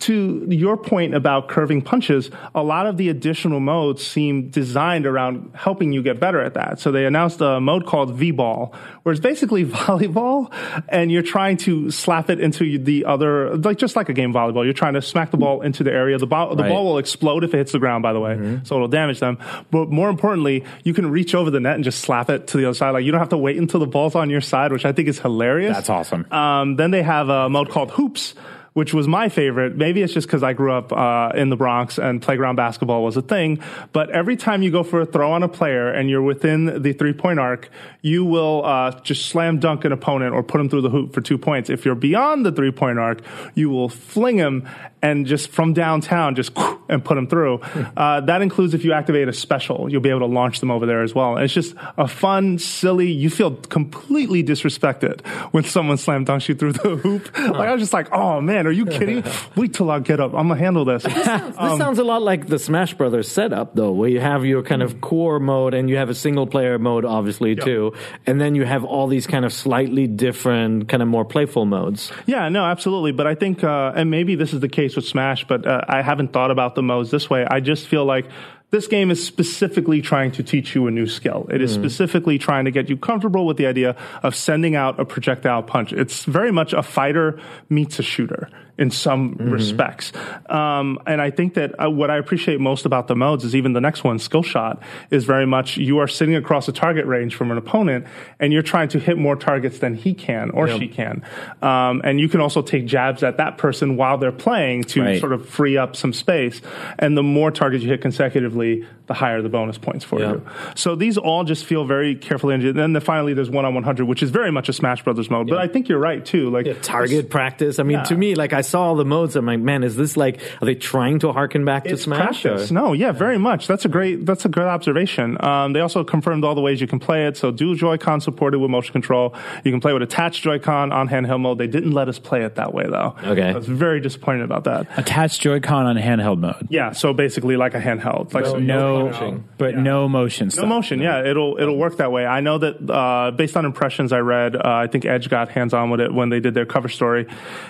to 0.00 0.46
your 0.48 0.76
point 0.76 1.14
about 1.14 1.48
curving 1.48 1.82
punches, 1.82 2.30
a 2.54 2.62
lot 2.62 2.86
of 2.86 2.96
the 2.96 3.08
additional 3.08 3.58
modes 3.60 4.06
seem 4.06 4.50
designed 4.50 5.06
around 5.06 5.50
helping 5.54 5.92
you 5.92 6.02
get 6.02 6.20
better 6.20 6.40
at 6.40 6.54
that. 6.54 6.78
So 6.78 6.92
they 6.92 7.06
announced 7.06 7.40
a 7.40 7.60
mode 7.60 7.86
called 7.86 8.14
V-Ball, 8.14 8.74
where 9.02 9.12
it's 9.12 9.20
basically 9.20 9.64
volleyball, 9.96 10.52
and 10.88 11.10
you're 11.10 11.22
trying 11.22 11.56
to 11.58 11.90
slap 11.90 12.30
it 12.30 12.40
into 12.40 12.78
the 12.78 13.04
other, 13.06 13.56
like 13.56 13.78
just 13.78 13.96
like 13.96 14.08
a 14.08 14.12
game 14.12 14.34
of 14.34 14.36
volleyball. 14.36 14.64
You're 14.64 14.72
trying 14.74 14.94
to 14.94 15.02
smack 15.02 15.30
the 15.30 15.36
ball 15.38 15.62
into 15.62 15.82
the 15.84 15.92
area. 15.92 16.18
The 16.18 16.26
ball, 16.26 16.54
the 16.54 16.62
Right. 16.62 16.68
ball 16.70 16.84
will 16.84 16.98
explode 16.98 17.44
if 17.44 17.54
it 17.54 17.58
hits 17.58 17.72
the 17.72 17.78
ground, 17.78 18.02
by 18.02 18.12
the 18.12 18.20
way, 18.20 18.60
so 18.64 18.74
it'll 18.76 18.88
damage 18.88 19.20
them. 19.20 19.38
But 19.70 19.90
more 19.90 20.08
importantly, 20.10 20.64
you 20.84 20.92
can 20.94 21.10
reach 21.10 21.34
over 21.34 21.50
the 21.50 21.60
net 21.60 21.74
and 21.76 21.84
just 21.84 22.00
slap 22.00 22.28
it 22.30 22.48
to 22.48 22.56
the 22.58 22.66
other 22.66 22.74
side. 22.74 22.90
Like 22.90 23.04
you 23.04 23.10
don't 23.12 23.20
have 23.20 23.30
to 23.30 23.38
wait 23.38 23.56
until 23.56 23.80
the 23.80 23.86
ball's 23.86 24.14
on 24.14 24.28
your 24.30 24.40
side, 24.40 24.72
which 24.72 24.84
I 24.84 24.92
think 24.92 25.08
is 25.08 25.18
hilarious. 25.18 25.74
That's 25.74 25.88
awesome. 25.90 26.30
Um, 26.32 26.76
then 26.76 26.90
they 26.90 27.02
have 27.06 27.28
a 27.28 27.48
mode 27.48 27.70
called 27.70 27.92
Hoops, 27.92 28.34
which 28.76 28.92
was 28.92 29.08
my 29.08 29.30
favorite. 29.30 29.74
Maybe 29.74 30.02
it's 30.02 30.12
just 30.12 30.26
because 30.26 30.42
I 30.42 30.52
grew 30.52 30.70
up 30.70 30.92
uh, 30.92 31.32
in 31.34 31.48
the 31.48 31.56
Bronx 31.56 31.96
and 31.98 32.20
playground 32.20 32.56
basketball 32.56 33.02
was 33.02 33.16
a 33.16 33.22
thing. 33.22 33.60
But 33.92 34.10
every 34.10 34.36
time 34.36 34.62
you 34.62 34.70
go 34.70 34.82
for 34.82 35.00
a 35.00 35.06
throw 35.06 35.32
on 35.32 35.42
a 35.42 35.48
player 35.48 35.88
and 35.88 36.10
you're 36.10 36.20
within 36.20 36.82
the 36.82 36.92
three 36.92 37.14
point 37.14 37.38
arc, 37.38 37.70
you 38.02 38.26
will 38.26 38.66
uh, 38.66 39.00
just 39.00 39.30
slam 39.30 39.60
dunk 39.60 39.86
an 39.86 39.92
opponent 39.92 40.34
or 40.34 40.42
put 40.42 40.60
him 40.60 40.68
through 40.68 40.82
the 40.82 40.90
hoop 40.90 41.14
for 41.14 41.22
two 41.22 41.38
points. 41.38 41.70
If 41.70 41.86
you're 41.86 41.94
beyond 41.94 42.44
the 42.44 42.52
three 42.52 42.70
point 42.70 42.98
arc, 42.98 43.22
you 43.54 43.70
will 43.70 43.88
fling 43.88 44.36
him 44.36 44.68
and 45.06 45.26
just 45.26 45.50
from 45.50 45.72
downtown, 45.72 46.34
just 46.34 46.52
and 46.88 47.04
put 47.04 47.14
them 47.14 47.26
through. 47.26 47.60
Uh, 47.96 48.20
that 48.22 48.42
includes 48.42 48.74
if 48.74 48.84
you 48.84 48.92
activate 48.92 49.28
a 49.28 49.32
special, 49.32 49.90
you'll 49.90 50.00
be 50.00 50.10
able 50.10 50.20
to 50.20 50.26
launch 50.26 50.60
them 50.60 50.70
over 50.70 50.86
there 50.86 51.02
as 51.02 51.14
well. 51.14 51.36
And 51.36 51.44
it's 51.44 51.54
just 51.54 51.74
a 51.96 52.08
fun, 52.08 52.58
silly. 52.58 53.10
You 53.10 53.30
feel 53.30 53.54
completely 53.54 54.42
disrespected 54.42 55.24
when 55.52 55.64
someone 55.64 55.96
slam 55.96 56.24
dunks 56.24 56.48
you 56.48 56.54
through 56.54 56.72
the 56.72 56.96
hoop. 56.96 57.36
Like 57.38 57.68
I 57.68 57.72
was 57.72 57.82
just 57.82 57.92
like, 57.92 58.12
oh 58.12 58.40
man, 58.40 58.66
are 58.66 58.72
you 58.72 58.86
kidding? 58.96 59.22
Wait 59.54 59.74
till 59.74 59.90
I 59.90 60.00
get 60.00 60.20
up. 60.20 60.34
I'm 60.34 60.48
gonna 60.48 60.58
handle 60.58 60.84
this. 60.84 61.04
This 61.04 61.24
sounds 61.24 61.98
a 61.98 62.04
lot 62.04 62.22
like 62.22 62.48
the 62.48 62.58
Smash 62.58 62.94
Brothers 62.94 63.28
setup, 63.28 63.74
though, 63.74 63.92
where 63.92 64.08
you 64.08 64.20
have 64.20 64.44
your 64.44 64.62
kind 64.62 64.82
of 64.82 65.00
core 65.00 65.38
mode 65.38 65.74
and 65.74 65.88
you 65.88 65.96
have 65.96 66.10
a 66.10 66.14
single 66.14 66.46
player 66.46 66.78
mode, 66.78 67.04
obviously, 67.04 67.54
too. 67.54 67.92
And 68.26 68.40
then 68.40 68.54
you 68.54 68.64
have 68.64 68.84
all 68.84 69.06
these 69.06 69.26
kind 69.26 69.44
of 69.44 69.52
slightly 69.52 70.06
different, 70.06 70.88
kind 70.88 71.02
of 71.02 71.08
more 71.08 71.24
playful 71.24 71.64
modes. 71.64 72.10
Yeah, 72.26 72.48
no, 72.48 72.64
absolutely. 72.64 73.12
But 73.12 73.26
I 73.26 73.34
think, 73.34 73.62
uh, 73.62 73.92
and 73.94 74.10
maybe 74.10 74.34
this 74.34 74.52
is 74.52 74.60
the 74.60 74.68
case 74.68 74.95
with 74.96 75.06
Smash, 75.06 75.46
but 75.46 75.66
uh, 75.66 75.82
I 75.88 76.02
haven't 76.02 76.32
thought 76.32 76.50
about 76.50 76.74
the 76.74 76.82
modes 76.82 77.10
this 77.10 77.30
way. 77.30 77.46
I 77.48 77.60
just 77.60 77.86
feel 77.86 78.04
like 78.04 78.26
this 78.70 78.88
game 78.88 79.10
is 79.10 79.24
specifically 79.24 80.02
trying 80.02 80.32
to 80.32 80.42
teach 80.42 80.74
you 80.74 80.86
a 80.88 80.90
new 80.90 81.06
skill. 81.06 81.46
It 81.52 81.62
is 81.62 81.72
specifically 81.72 82.36
trying 82.36 82.64
to 82.64 82.72
get 82.72 82.90
you 82.90 82.96
comfortable 82.96 83.46
with 83.46 83.58
the 83.58 83.66
idea 83.66 83.96
of 84.24 84.34
sending 84.34 84.74
out 84.74 84.98
a 84.98 85.04
projectile 85.04 85.62
punch. 85.62 85.92
It's 85.92 86.24
very 86.24 86.50
much 86.50 86.72
a 86.72 86.82
fighter 86.82 87.40
meets 87.68 88.00
a 88.00 88.02
shooter. 88.02 88.50
In 88.78 88.90
some 88.90 89.34
respects. 89.38 90.12
Um, 90.50 90.98
and 91.06 91.20
I 91.20 91.30
think 91.30 91.54
that 91.54 91.74
uh, 91.82 91.90
what 91.90 92.10
I 92.10 92.18
appreciate 92.18 92.60
most 92.60 92.84
about 92.84 93.08
the 93.08 93.16
modes 93.16 93.44
is 93.44 93.54
even 93.56 93.72
the 93.72 93.80
next 93.80 94.04
one, 94.04 94.18
skill 94.18 94.42
shot, 94.42 94.82
is 95.10 95.24
very 95.24 95.46
much 95.46 95.76
you 95.78 95.98
are 95.98 96.08
sitting 96.08 96.34
across 96.36 96.68
a 96.68 96.72
target 96.72 97.06
range 97.06 97.34
from 97.34 97.50
an 97.50 97.56
opponent 97.58 98.06
and 98.38 98.52
you're 98.52 98.62
trying 98.62 98.88
to 98.88 98.98
hit 98.98 99.16
more 99.16 99.34
targets 99.36 99.78
than 99.78 99.94
he 99.94 100.12
can 100.14 100.50
or 100.50 100.68
she 100.68 100.88
can. 100.88 101.22
Um, 101.62 102.02
and 102.04 102.20
you 102.20 102.28
can 102.28 102.40
also 102.40 102.60
take 102.62 102.86
jabs 102.86 103.22
at 103.22 103.38
that 103.38 103.56
person 103.58 103.96
while 103.96 104.18
they're 104.18 104.32
playing 104.32 104.84
to 104.84 105.02
Right. 105.02 105.20
sort 105.20 105.32
of 105.32 105.48
free 105.48 105.76
up 105.76 105.96
some 105.96 106.12
space. 106.12 106.60
And 106.98 107.16
the 107.16 107.22
more 107.22 107.50
targets 107.50 107.82
you 107.84 107.90
hit 107.90 108.00
consecutively, 108.02 108.84
the 109.06 109.14
higher 109.14 109.40
the 109.40 109.48
bonus 109.48 109.78
points 109.78 110.04
for 110.04 110.20
Yeah. 110.20 110.32
you. 110.32 110.42
So 110.74 110.96
these 110.96 111.16
all 111.16 111.44
just 111.44 111.64
feel 111.64 111.84
very 111.84 112.14
carefully 112.14 112.54
engineered. 112.54 112.76
And 112.76 112.94
then 112.94 113.00
finally, 113.00 113.34
there's 113.34 113.50
one 113.50 113.64
on 113.64 113.72
100, 113.74 114.04
which 114.06 114.22
is 114.22 114.30
very 114.30 114.50
much 114.50 114.68
a 114.68 114.72
Smash 114.72 115.02
Brothers 115.04 115.30
mode. 115.30 115.48
But 115.48 115.58
I 115.58 115.68
think 115.68 115.88
you're 115.88 115.98
right 116.00 116.24
too. 116.24 116.50
Like 116.50 116.82
target 116.82 117.30
practice. 117.30 117.78
I 117.78 117.84
mean, 117.84 118.02
to 118.04 118.16
me, 118.16 118.34
like 118.34 118.52
I 118.52 118.62
saw 118.66 118.82
all 118.88 118.96
the 118.96 119.04
modes. 119.04 119.36
I'm 119.36 119.46
like, 119.46 119.60
man, 119.60 119.82
is 119.84 119.96
this 119.96 120.16
like? 120.16 120.40
Are 120.60 120.66
they 120.66 120.74
trying 120.74 121.18
to 121.20 121.32
harken 121.32 121.64
back 121.64 121.84
to 121.84 121.90
It's 121.90 122.02
Smash? 122.02 122.42
practice. 122.42 122.70
or- 122.70 122.74
No, 122.74 122.92
yeah, 122.92 123.12
very 123.12 123.38
much. 123.38 123.66
That's 123.66 123.84
a 123.84 123.88
great. 123.88 124.26
That's 124.26 124.44
a 124.44 124.48
good 124.48 124.64
observation. 124.64 125.42
Um, 125.44 125.72
they 125.72 125.80
also 125.80 126.04
confirmed 126.04 126.44
all 126.44 126.54
the 126.54 126.60
ways 126.60 126.80
you 126.80 126.86
can 126.86 126.98
play 126.98 127.26
it. 127.26 127.36
So 127.36 127.50
dual 127.50 127.74
Joy-Con 127.74 128.20
supported 128.20 128.58
with 128.58 128.70
motion 128.70 128.92
control. 128.92 129.34
You 129.64 129.70
can 129.72 129.80
play 129.80 129.92
with 129.92 130.02
attached 130.02 130.42
Joy-Con 130.42 130.92
on 130.92 131.08
handheld 131.08 131.40
mode. 131.40 131.58
They 131.58 131.66
didn't 131.66 131.92
let 131.92 132.08
us 132.08 132.18
play 132.18 132.44
it 132.44 132.56
that 132.56 132.72
way 132.74 132.84
though. 132.88 133.14
Okay. 133.24 133.48
I 133.50 133.52
was 133.52 133.66
very 133.66 134.00
disappointed 134.00 134.42
about 134.42 134.64
that. 134.64 134.86
Attached 134.96 135.40
Joy-Con 135.40 135.86
on 135.86 135.96
handheld 135.96 136.38
mode. 136.38 136.66
Yeah, 136.70 136.92
so 136.92 137.12
basically 137.12 137.56
like 137.56 137.74
a 137.74 137.80
handheld. 137.80 138.32
Like 138.34 138.46
so 138.46 138.58
No, 138.58 139.08
punching. 139.10 139.44
but 139.58 139.76
no 139.76 140.08
motion 140.08 140.50
No 140.56 140.66
motion, 140.66 141.00
yeah, 141.00 141.24
it'll 141.24 141.56
it'll 141.58 141.76
work 141.78 141.96
that 141.98 142.12
way. 142.12 142.26
I 142.26 142.40
know 142.40 142.58
that 142.58 142.90
uh, 142.90 143.30
based 143.30 143.56
on 143.56 143.64
impressions 143.64 144.12
I 144.12 144.18
read, 144.18 144.56
uh, 144.56 144.60
I 144.64 144.86
think 144.86 145.04
Edge 145.04 145.28
got 145.30 145.48
hands 145.50 145.72
on 145.74 145.90
with 145.90 146.00
it 146.00 146.12
when 146.12 146.28
they 146.28 146.40
did 146.40 146.54
their 146.54 146.66
cover 146.66 146.88
story. 146.88 147.26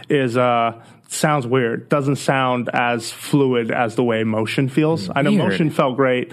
Is 0.08 0.36
uh, 0.36 0.72
sounds 1.08 1.46
weird. 1.46 1.88
Doesn't 1.88 2.16
sound 2.16 2.68
as 2.72 3.10
fluid 3.10 3.70
as 3.70 3.94
the 3.94 4.04
way 4.04 4.24
motion 4.24 4.68
feels. 4.68 5.08
I 5.14 5.22
know 5.22 5.32
motion 5.32 5.70
felt 5.70 5.96
great. 5.96 6.32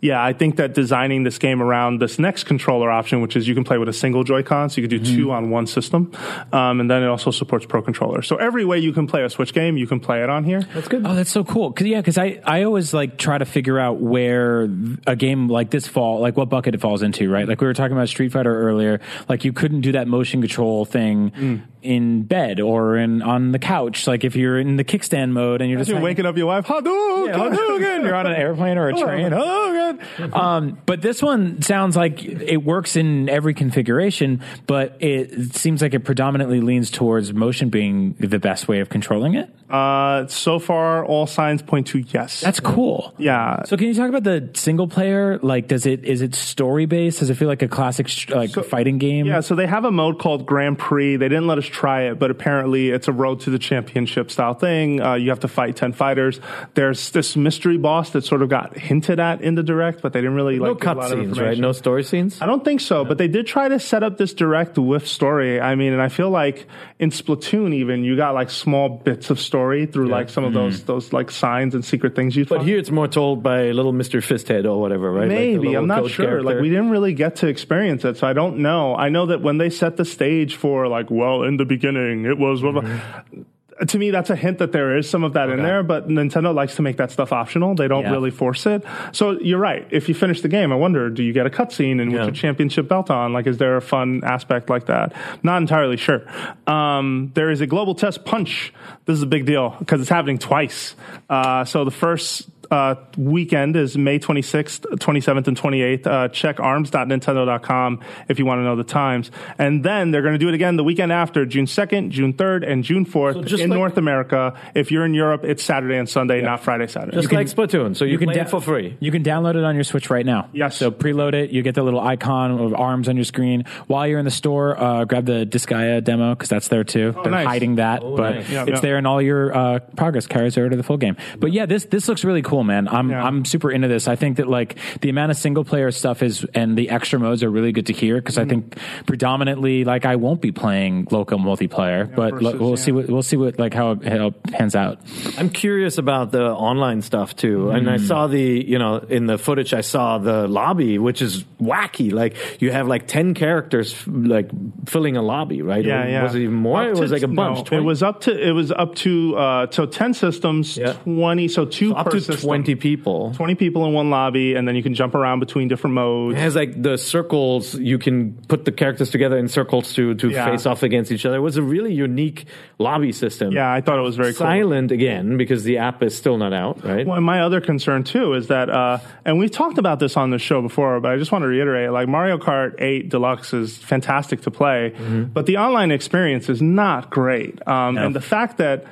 Yeah, 0.00 0.22
I 0.22 0.34
think 0.34 0.56
that 0.56 0.74
designing 0.74 1.22
this 1.22 1.38
game 1.38 1.62
around 1.62 1.98
this 1.98 2.18
next 2.18 2.44
controller 2.44 2.90
option, 2.90 3.22
which 3.22 3.36
is 3.36 3.48
you 3.48 3.54
can 3.54 3.64
play 3.64 3.78
with 3.78 3.88
a 3.88 3.92
single 3.94 4.22
Joy-Con, 4.22 4.68
so 4.68 4.82
you 4.82 4.86
can 4.86 4.98
do 4.98 5.16
two 5.16 5.32
on 5.32 5.48
one 5.48 5.66
system, 5.66 6.12
um, 6.52 6.80
and 6.80 6.90
then 6.90 7.02
it 7.02 7.06
also 7.06 7.30
supports 7.30 7.64
Pro 7.64 7.80
Controller. 7.80 8.20
So 8.20 8.36
every 8.36 8.66
way 8.66 8.78
you 8.78 8.92
can 8.92 9.06
play 9.06 9.24
a 9.24 9.30
Switch 9.30 9.54
game, 9.54 9.78
you 9.78 9.86
can 9.86 10.00
play 10.00 10.22
it 10.22 10.28
on 10.28 10.44
here. 10.44 10.60
That's 10.74 10.88
good. 10.88 11.06
Oh, 11.06 11.14
that's 11.14 11.30
so 11.30 11.42
cool. 11.42 11.72
Cause 11.72 11.86
yeah, 11.86 12.00
because 12.00 12.18
I, 12.18 12.38
I 12.44 12.64
always 12.64 12.92
like 12.92 13.16
try 13.16 13.38
to 13.38 13.46
figure 13.46 13.78
out 13.78 13.98
where 13.98 14.64
a 15.06 15.16
game 15.16 15.48
like 15.48 15.70
this 15.70 15.86
fall, 15.86 16.20
like 16.20 16.36
what 16.36 16.50
bucket 16.50 16.74
it 16.74 16.82
falls 16.82 17.02
into, 17.02 17.30
right? 17.30 17.48
Like 17.48 17.62
we 17.62 17.66
were 17.66 17.72
talking 17.72 17.96
about 17.96 18.10
Street 18.10 18.32
Fighter 18.32 18.54
earlier. 18.68 19.00
Like 19.26 19.46
you 19.46 19.54
couldn't 19.54 19.80
do 19.80 19.92
that 19.92 20.06
motion 20.06 20.40
control 20.42 20.84
thing 20.84 21.30
Mm. 21.30 21.62
In 21.84 22.22
bed 22.22 22.60
or 22.60 22.96
in 22.96 23.22
on 23.22 23.52
the 23.52 23.58
couch. 23.58 24.06
Like 24.06 24.24
if 24.24 24.34
you're 24.36 24.58
in 24.58 24.76
the 24.76 24.84
kickstand 24.84 25.30
mode 25.32 25.60
and 25.60 25.70
you're 25.70 25.78
just 25.78 25.88
You're 25.88 25.96
hanging- 25.98 26.04
waking 26.04 26.26
up 26.26 26.36
your 26.36 26.46
wife. 26.46 26.66
Hadouken! 26.66 27.26
Yeah, 27.28 27.34
Hadouken! 27.38 28.04
You're 28.04 28.14
on 28.14 28.26
an 28.26 28.34
airplane 28.34 28.78
or 28.78 28.88
a 28.88 28.92
train. 28.98 29.32
Oh, 29.44 29.98
God. 30.18 30.32
Um, 30.34 30.78
but 30.86 31.02
this 31.02 31.20
one 31.22 31.60
sounds 31.62 31.96
like 31.96 32.24
it 32.24 32.58
works 32.64 32.96
in 32.96 33.28
every 33.28 33.52
configuration, 33.54 34.40
but 34.66 34.96
it 35.00 35.54
seems 35.56 35.82
like 35.82 35.92
it 35.94 36.00
predominantly 36.00 36.60
leans 36.60 36.90
towards 36.90 37.32
motion 37.34 37.68
being 37.68 38.14
the 38.18 38.38
best 38.38 38.66
way 38.68 38.80
of 38.80 38.88
controlling 38.88 39.34
it. 39.34 39.50
Uh, 39.68 40.26
so 40.28 40.58
far, 40.58 41.04
all 41.04 41.26
signs 41.26 41.60
point 41.62 41.88
to 41.88 41.98
yes. 41.98 42.40
That's 42.40 42.60
cool. 42.60 43.14
Yeah. 43.18 43.64
So 43.64 43.76
can 43.76 43.88
you 43.88 43.94
talk 43.94 44.08
about 44.08 44.22
the 44.24 44.50
single 44.54 44.86
player? 44.88 45.38
Like, 45.42 45.68
does 45.68 45.84
it 45.86 46.04
is 46.04 46.22
it 46.22 46.34
story 46.34 46.86
based? 46.86 47.18
Does 47.20 47.30
it 47.30 47.34
feel 47.34 47.48
like 47.48 47.62
a 47.62 47.68
classic 47.68 48.08
like 48.30 48.52
fighting 48.52 48.98
game? 48.98 49.26
Yeah, 49.26 49.40
so 49.40 49.54
they 49.54 49.66
have 49.66 49.84
a 49.84 49.90
mode 49.90 50.18
called 50.20 50.46
Grand 50.46 50.78
Prix. 50.78 51.16
They 51.16 51.28
didn't 51.28 51.46
let 51.46 51.58
us 51.58 51.66
try 51.74 52.02
it, 52.04 52.18
but 52.18 52.30
apparently 52.30 52.90
it's 52.90 53.08
a 53.08 53.12
road 53.12 53.40
to 53.40 53.50
the 53.50 53.58
championship 53.58 54.30
style 54.30 54.54
thing. 54.54 55.02
Uh, 55.02 55.14
you 55.14 55.30
have 55.30 55.40
to 55.40 55.48
fight 55.48 55.76
10 55.76 55.92
fighters. 55.92 56.40
There's 56.74 57.10
this 57.10 57.36
mystery 57.36 57.76
boss 57.76 58.10
that 58.10 58.24
sort 58.24 58.42
of 58.42 58.48
got 58.48 58.78
hinted 58.78 59.20
at 59.20 59.42
in 59.42 59.56
the 59.56 59.62
direct, 59.62 60.00
but 60.00 60.12
they 60.12 60.20
didn't 60.20 60.36
really 60.36 60.58
No 60.58 60.72
like 60.72 60.84
lot 60.84 61.12
of 61.12 61.18
cutscenes, 61.18 61.40
right? 61.40 61.58
No 61.58 61.72
story 61.72 62.04
scenes. 62.04 62.40
I 62.40 62.46
don't 62.46 62.64
think 62.64 62.80
so, 62.80 63.04
but 63.04 63.18
they 63.18 63.28
did 63.28 63.46
try 63.46 63.68
to 63.68 63.78
set 63.80 64.02
up 64.02 64.16
this 64.16 64.32
direct 64.32 64.78
with 64.78 65.06
story. 65.06 65.60
I 65.60 65.74
mean, 65.74 65.92
and 65.92 66.00
I 66.00 66.08
feel 66.08 66.30
like 66.30 66.66
in 66.98 67.10
Splatoon, 67.10 67.74
even 67.74 68.04
you 68.04 68.16
got 68.16 68.34
like 68.34 68.50
small 68.50 68.88
bits 68.88 69.30
of 69.30 69.40
story 69.40 69.86
through 69.86 70.08
like 70.08 70.28
some 70.30 70.44
of 70.44 70.52
those 70.52 70.84
those 70.84 71.12
like 71.12 71.30
signs 71.30 71.74
and 71.74 71.84
secret 71.84 72.14
things 72.14 72.36
you. 72.36 72.44
But 72.44 72.62
here 72.62 72.78
it's 72.78 72.90
more 72.90 73.08
told 73.08 73.42
by 73.42 73.70
little 73.70 73.92
Mr. 73.92 74.20
Fisthead 74.20 74.64
or 74.64 74.80
whatever, 74.80 75.10
right? 75.10 75.28
Maybe 75.28 75.58
little 75.58 75.82
I'm 75.82 75.86
not 75.86 76.08
sure. 76.10 76.26
character. 76.26 76.42
Like 76.42 76.60
we 76.60 76.68
didn't 76.68 76.90
really 76.90 77.14
get 77.14 77.36
to 77.36 77.48
experience 77.48 78.04
it, 78.04 78.16
so 78.16 78.26
I 78.26 78.32
don't 78.32 78.58
know. 78.58 78.94
I 78.94 79.08
know 79.08 79.26
that 79.26 79.42
when 79.42 79.58
they 79.58 79.70
set 79.70 79.96
the 79.96 80.04
stage 80.04 80.56
for 80.56 80.86
like, 80.88 81.10
well, 81.10 81.42
in 81.42 81.56
the 81.56 81.63
beginning 81.64 82.24
it 82.24 82.38
was. 82.38 82.60
blah. 82.60 82.72
Mm-hmm. 82.72 83.42
To 83.88 83.98
me, 83.98 84.12
that's 84.12 84.30
a 84.30 84.36
hint 84.36 84.58
that 84.58 84.70
there 84.70 84.96
is 84.96 85.10
some 85.10 85.24
of 85.24 85.32
that 85.32 85.50
in 85.50 85.60
there, 85.60 85.82
but 85.82 86.06
Nintendo 86.08 86.54
likes 86.54 86.76
to 86.76 86.82
make 86.82 86.96
that 86.98 87.10
stuff 87.10 87.32
optional. 87.32 87.74
They 87.74 87.88
don't 87.88 88.04
Yeah. 88.04 88.12
really 88.12 88.30
force 88.30 88.66
it. 88.66 88.84
So 89.10 89.32
you're 89.40 89.58
right. 89.58 89.84
If 89.90 90.08
you 90.08 90.14
finish 90.14 90.42
the 90.42 90.48
game, 90.48 90.70
I 90.72 90.76
wonder, 90.76 91.10
do 91.10 91.24
you 91.24 91.32
get 91.32 91.44
a 91.44 91.50
cutscene 91.50 92.00
and 92.00 92.12
with 92.12 92.20
Yeah. 92.20 92.22
your 92.26 92.30
championship 92.34 92.86
belt 92.86 93.10
on? 93.10 93.32
Like, 93.32 93.48
is 93.48 93.58
there 93.58 93.76
a 93.76 93.82
fun 93.82 94.20
aspect 94.24 94.70
like 94.70 94.86
that? 94.86 95.12
Not 95.42 95.56
entirely 95.60 95.96
sure. 95.96 96.22
Um, 96.68 97.32
there 97.34 97.50
is 97.50 97.60
a 97.62 97.66
global 97.66 97.96
test 97.96 98.24
punch. 98.24 98.72
This 99.06 99.16
is 99.16 99.22
a 99.22 99.26
big 99.26 99.44
deal 99.44 99.74
because 99.80 100.00
it's 100.00 100.10
happening 100.10 100.38
twice. 100.38 100.94
Uh, 101.28 101.64
so 101.64 101.84
the 101.84 101.90
first 101.90 102.48
uh, 102.74 102.94
weekend 103.16 103.76
is 103.76 103.96
May 103.96 104.18
26th, 104.18 104.80
27th, 104.98 105.46
and 105.46 105.56
28th. 105.56 106.06
Uh, 106.06 106.28
check 106.28 106.58
arms.nintendo.com 106.60 108.00
if 108.28 108.38
you 108.38 108.46
want 108.46 108.58
to 108.58 108.64
know 108.64 108.76
the 108.76 108.84
times. 108.84 109.30
And 109.58 109.84
then 109.84 110.10
they're 110.10 110.22
going 110.22 110.34
to 110.34 110.38
do 110.38 110.48
it 110.48 110.54
again 110.54 110.76
the 110.76 110.84
weekend 110.84 111.12
after, 111.12 111.46
June 111.46 111.66
2nd, 111.66 112.10
June 112.10 112.32
3rd, 112.32 112.68
and 112.70 112.82
June 112.84 113.06
4th 113.06 113.44
just 113.46 113.62
in 113.62 113.70
like- 113.70 113.78
North 113.78 113.96
America. 113.96 114.54
If 114.74 114.90
you're 114.90 115.04
in 115.04 115.14
Europe, 115.14 115.44
it's 115.44 115.62
Saturday 115.62 115.96
and 115.96 116.08
Sunday, 116.08 116.40
not 116.42 116.60
Friday, 116.64 116.86
Saturday. 116.86 117.16
Just 117.16 117.32
like 117.32 117.46
Splatoon, 117.46 117.96
so 117.96 118.04
you, 118.04 118.18
can 118.18 118.26
play 118.28 118.34
da- 118.36 118.42
it 118.42 118.50
for 118.50 118.60
free. 118.60 118.96
You 119.00 119.10
can 119.12 119.22
download 119.22 119.54
it 119.56 119.64
on 119.64 119.74
your 119.74 119.84
Switch 119.84 120.10
right 120.10 120.26
now. 120.26 120.48
Yes. 120.52 120.76
So 120.76 120.90
preload 120.90 121.34
it. 121.34 121.50
You 121.50 121.62
get 121.62 121.74
the 121.74 121.82
little 121.82 122.00
icon 122.00 122.50
of 122.60 122.74
arms 122.74 123.08
on 123.08 123.16
your 123.16 123.24
screen. 123.24 123.64
While 123.86 124.06
you're 124.08 124.18
in 124.18 124.24
the 124.24 124.30
store, 124.30 124.78
uh, 124.80 125.04
grab 125.04 125.26
the 125.26 125.46
Disgaea 125.46 126.02
demo 126.02 126.34
because 126.34 126.48
that's 126.48 126.68
there 126.68 126.84
too. 126.84 127.12
They're 127.12 127.26
Oh, 127.26 127.30
nice. 127.30 127.46
hiding 127.46 127.76
that, 127.76 128.00
but 128.02 128.34
nice. 128.36 128.50
Yeah, 128.50 128.62
it's 128.62 128.70
yeah. 128.72 128.80
there, 128.80 128.96
and 128.96 129.06
all 129.06 129.22
your 129.22 129.54
uh, 129.56 129.78
progress 129.96 130.26
carries 130.26 130.58
over 130.58 130.70
to 130.70 130.76
the 130.76 130.82
full 130.82 130.96
game. 130.96 131.16
But 131.38 131.52
yeah, 131.52 131.66
this 131.66 131.84
this 131.86 132.08
looks 132.08 132.24
really 132.24 132.42
cool, 132.42 132.63
man. 132.64 132.88
I'm 132.88 133.10
Yeah. 133.10 133.24
I'm 133.24 133.44
super 133.44 133.70
into 133.70 133.88
this. 133.88 134.08
I 134.08 134.16
think 134.16 134.38
that 134.38 134.48
like 134.48 134.76
the 135.00 135.10
amount 135.10 135.30
of 135.30 135.36
single 135.36 135.64
player 135.64 135.90
stuff 135.92 136.22
is 136.22 136.44
and 136.54 136.76
the 136.76 136.90
extra 136.90 137.18
modes 137.18 137.42
are 137.42 137.50
really 137.50 137.72
good 137.72 137.86
to 137.86 137.92
hear 137.92 138.16
because 138.16 138.34
Mm-hmm. 138.34 138.44
I 138.44 138.48
think 138.48 138.78
predominantly 139.06 139.84
like 139.84 140.04
I 140.04 140.16
won't 140.16 140.40
be 140.40 140.50
playing 140.52 141.06
local 141.10 141.38
multiplayer, 141.38 142.12
but 142.14 142.32
versus, 142.32 142.42
look, 142.42 142.60
we'll 142.60 142.70
yeah. 142.70 142.74
see 142.76 142.92
what 142.92 143.08
we'll 143.08 143.22
see 143.22 143.36
what 143.36 143.58
like 143.58 143.72
how 143.74 143.92
it, 143.92 144.04
how 144.06 144.26
it 144.28 144.42
pans 144.44 144.74
out. 144.74 144.98
I'm 145.38 145.50
curious 145.50 145.98
about 145.98 146.32
the 146.32 146.44
online 146.50 147.00
stuff 147.02 147.36
too. 147.36 147.70
And 147.70 147.86
Mm. 147.86 147.92
I 147.92 147.96
saw 147.98 148.26
the, 148.28 148.40
you 148.40 148.78
know, 148.78 148.96
in 148.96 149.26
the 149.26 149.36
footage, 149.38 149.74
I 149.74 149.82
saw 149.82 150.18
the 150.18 150.48
lobby, 150.48 150.98
which 150.98 151.20
is 151.22 151.44
wacky. 151.60 152.12
Like 152.12 152.34
you 152.62 152.72
have 152.72 152.88
like 152.88 153.06
10 153.06 153.34
characters 153.34 153.92
f- 153.92 154.04
like 154.08 154.50
filling 154.88 155.16
a 155.16 155.22
lobby, 155.22 155.60
right? 155.62 155.84
Yeah, 155.84 156.02
Or 156.04 156.08
yeah. 156.08 156.22
Was 156.22 156.34
it 156.34 156.40
even 156.42 156.54
more? 156.54 156.82
Up 156.82 156.88
it 156.88 156.94
to- 156.96 157.00
was 157.00 157.12
like 157.12 157.22
a 157.22 157.28
bunch. 157.28 157.70
no, 157.70 157.78
it 157.78 157.82
was 157.82 158.02
up 158.02 158.22
to 158.22 158.32
it 158.48 158.52
was 158.52 158.72
up 158.72 158.94
to 158.96 159.36
uh, 159.36 159.66
so 159.70 159.86
ten 159.86 160.14
systems, 160.14 160.76
Yeah. 160.76 160.94
twenty. 161.04 161.48
So 161.48 161.66
two 161.66 161.94
up 161.94 162.06
per 162.06 162.12
to 162.12 162.20
system. 162.20 162.43
20 162.46 162.74
people. 162.76 163.32
20 163.34 163.54
people 163.54 163.86
in 163.86 163.92
one 163.92 164.10
lobby, 164.10 164.54
and 164.54 164.66
then 164.66 164.76
you 164.76 164.82
can 164.82 164.94
jump 164.94 165.14
around 165.14 165.40
between 165.40 165.68
different 165.68 165.94
modes. 165.94 166.36
It 166.36 166.40
has 166.40 166.54
like 166.54 166.80
the 166.80 166.96
circles. 166.98 167.74
You 167.74 167.98
can 167.98 168.34
put 168.48 168.64
the 168.64 168.72
characters 168.72 169.10
together 169.10 169.36
in 169.38 169.48
circles 169.48 169.92
to 169.94 170.14
to 170.14 170.28
Yeah. 170.30 170.46
face 170.50 170.66
off 170.66 170.82
against 170.82 171.10
each 171.12 171.24
other. 171.26 171.36
It 171.36 171.40
was 171.40 171.56
a 171.56 171.62
really 171.62 171.92
unique 171.92 172.44
lobby 172.78 173.12
system. 173.12 173.52
Yeah, 173.52 173.72
I 173.72 173.80
thought 173.80 173.98
it 173.98 174.02
was 174.02 174.16
very 174.16 174.32
cool. 174.32 174.46
Silent 174.46 174.90
again 174.92 175.36
because 175.36 175.64
the 175.64 175.78
app 175.78 176.02
is 176.02 176.16
still 176.16 176.38
not 176.38 176.52
out, 176.52 176.84
right? 176.84 177.06
Well, 177.06 177.20
my 177.20 177.40
other 177.40 177.60
concern 177.60 178.04
too 178.04 178.34
is 178.34 178.48
that, 178.48 178.68
uh, 178.70 178.98
and 179.24 179.38
we've 179.38 179.50
talked 179.50 179.78
about 179.78 179.98
this 180.00 180.16
on 180.16 180.30
the 180.30 180.38
show 180.38 180.60
before, 180.62 181.00
but 181.00 181.10
I 181.12 181.16
just 181.16 181.32
want 181.32 181.42
to 181.42 181.48
reiterate: 181.48 181.90
like 181.90 182.08
Mario 182.08 182.38
Kart 182.38 182.74
8 182.80 183.08
Deluxe 183.10 183.52
is 183.54 183.76
fantastic 183.78 184.42
to 184.42 184.50
play, 184.50 184.92
but 185.32 185.46
the 185.46 185.56
online 185.58 185.90
experience 185.90 186.48
is 186.48 186.60
not 186.62 187.10
great. 187.10 187.58
Um, 187.66 187.96
And 187.98 188.14
the 188.14 188.20
fact 188.20 188.58
that 188.58 188.84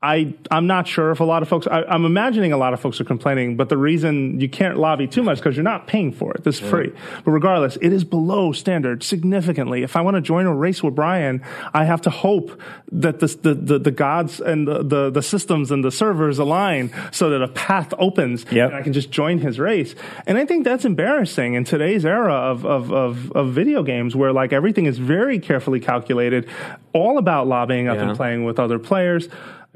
I 0.00 0.34
I'm 0.48 0.68
not 0.68 0.86
sure 0.86 1.10
if 1.10 1.18
a 1.18 1.24
lot 1.24 1.42
of 1.42 1.48
folks 1.48 1.66
I, 1.66 1.82
I'm 1.82 2.04
imagining 2.04 2.52
a 2.52 2.56
lot 2.56 2.72
of 2.72 2.78
folks 2.78 3.00
are 3.00 3.04
complaining, 3.04 3.56
but 3.56 3.68
the 3.68 3.76
reason 3.76 4.40
you 4.40 4.48
can't 4.48 4.76
lobby 4.78 5.08
too 5.08 5.24
much 5.24 5.38
because 5.38 5.56
you're 5.56 5.64
not 5.64 5.88
paying 5.88 6.12
for 6.12 6.32
it. 6.34 6.44
This 6.44 6.60
is 6.62 6.70
free, 6.70 6.92
but 7.24 7.30
regardless, 7.32 7.76
it 7.82 7.92
is 7.92 8.04
below 8.04 8.52
standard 8.52 9.02
significantly. 9.02 9.82
If 9.82 9.96
I 9.96 10.02
want 10.02 10.14
to 10.14 10.20
join 10.20 10.46
a 10.46 10.54
race 10.54 10.84
with 10.84 10.94
Brian, 10.94 11.42
I 11.74 11.84
have 11.84 12.00
to 12.02 12.10
hope 12.10 12.60
that 12.92 13.18
this, 13.18 13.34
the, 13.34 13.54
the 13.54 13.80
the 13.80 13.90
gods 13.90 14.40
and 14.40 14.68
the, 14.68 14.84
the 14.84 15.10
the 15.10 15.22
systems 15.22 15.72
and 15.72 15.82
the 15.82 15.90
servers 15.90 16.38
align 16.38 16.92
so 17.10 17.30
that 17.30 17.42
a 17.42 17.48
path 17.48 17.92
opens 17.98 18.46
Yep. 18.52 18.68
and 18.70 18.76
I 18.78 18.82
can 18.82 18.92
just 18.92 19.10
join 19.10 19.38
his 19.38 19.58
race. 19.58 19.96
And 20.28 20.38
I 20.38 20.44
think 20.44 20.64
that's 20.64 20.84
embarrassing 20.84 21.54
in 21.54 21.64
today's 21.64 22.04
era 22.06 22.34
of 22.34 22.64
of 22.64 22.92
of, 22.92 23.32
of 23.32 23.52
video 23.52 23.82
games 23.82 24.14
where 24.14 24.32
like 24.32 24.52
everything 24.52 24.86
is 24.86 24.96
very 24.98 25.40
carefully 25.40 25.80
calculated, 25.80 26.48
all 26.92 27.18
about 27.18 27.48
lobbying 27.48 27.88
up 27.88 27.96
Yeah. 27.96 28.10
and 28.10 28.16
playing 28.16 28.44
with 28.44 28.60
other 28.60 28.78
players. 28.78 29.28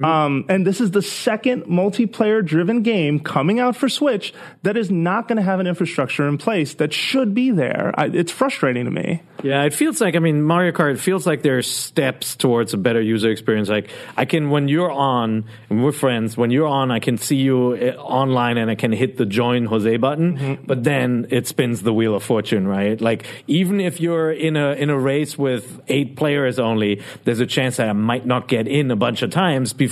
Um, 0.05 0.45
and 0.49 0.67
this 0.67 0.81
is 0.81 0.91
the 0.91 1.03
second 1.03 1.65
multiplayer 1.65 2.45
driven 2.45 2.83
game 2.83 3.21
coming 3.21 3.61
out 3.61 3.77
for 3.77 3.89
Switch 3.89 4.35
that 4.63 4.77
is 4.77 4.91
not 4.91 5.29
going 5.29 5.37
to 5.37 5.43
have 5.43 5.61
an 5.61 5.67
infrastructure 5.67 6.29
in 6.29 6.39
place 6.39 6.75
that 6.75 6.93
should 6.93 7.35
be 7.35 7.51
there. 7.51 7.95
I, 7.97 8.07
it's 8.07 8.33
frustrating 8.33 8.85
to 8.85 8.91
me. 8.91 9.23
Yeah, 9.43 9.65
it 9.65 9.75
feels 9.75 10.01
like 10.01 10.15
I 10.15 10.21
mean 10.21 10.43
Mario 10.43 10.73
Kart. 10.73 10.95
It 10.95 11.01
feels 11.01 11.27
like 11.27 11.43
there's 11.43 11.69
steps 11.71 12.37
towards 12.37 12.75
a 12.75 12.77
better 12.77 13.01
user 13.01 13.31
experience. 13.31 13.69
Like 13.69 13.91
I 14.17 14.25
can 14.25 14.51
when 14.51 14.69
you're 14.69 14.91
on, 14.91 15.45
and 15.69 15.83
we're 15.83 15.93
friends. 15.93 16.37
When 16.37 16.51
you're 16.51 16.69
on, 16.69 16.91
I 16.91 17.01
can 17.01 17.19
see 17.19 17.37
you 17.37 17.73
uh, 17.73 18.01
online, 18.01 18.57
and 18.57 18.71
I 18.71 18.77
can 18.77 18.93
hit 18.93 19.17
the 19.17 19.27
join 19.27 19.65
Jose 19.67 19.97
button. 19.97 20.39
Mm-hmm. 20.39 20.65
But 20.67 20.85
then 20.85 21.27
it 21.31 21.49
spins 21.49 21.83
the 21.83 21.93
wheel 21.93 22.15
of 22.15 22.23
fortune, 22.23 22.69
right? 22.69 23.01
Like 23.01 23.27
even 23.49 23.81
if 23.81 24.01
you're 24.01 24.31
in 24.31 24.57
a 24.57 24.73
in 24.73 24.91
a 24.91 24.99
race 24.99 25.37
with 25.37 25.81
eight 25.89 26.17
players 26.17 26.59
only, 26.59 27.03
there's 27.25 27.41
a 27.41 27.47
chance 27.47 27.79
that 27.79 27.89
I 27.89 27.93
might 27.93 28.25
not 28.25 28.47
get 28.47 28.69
in 28.69 28.91
a 28.91 28.97
bunch 28.97 29.23
of 29.23 29.31
times 29.31 29.73
before 29.73 29.92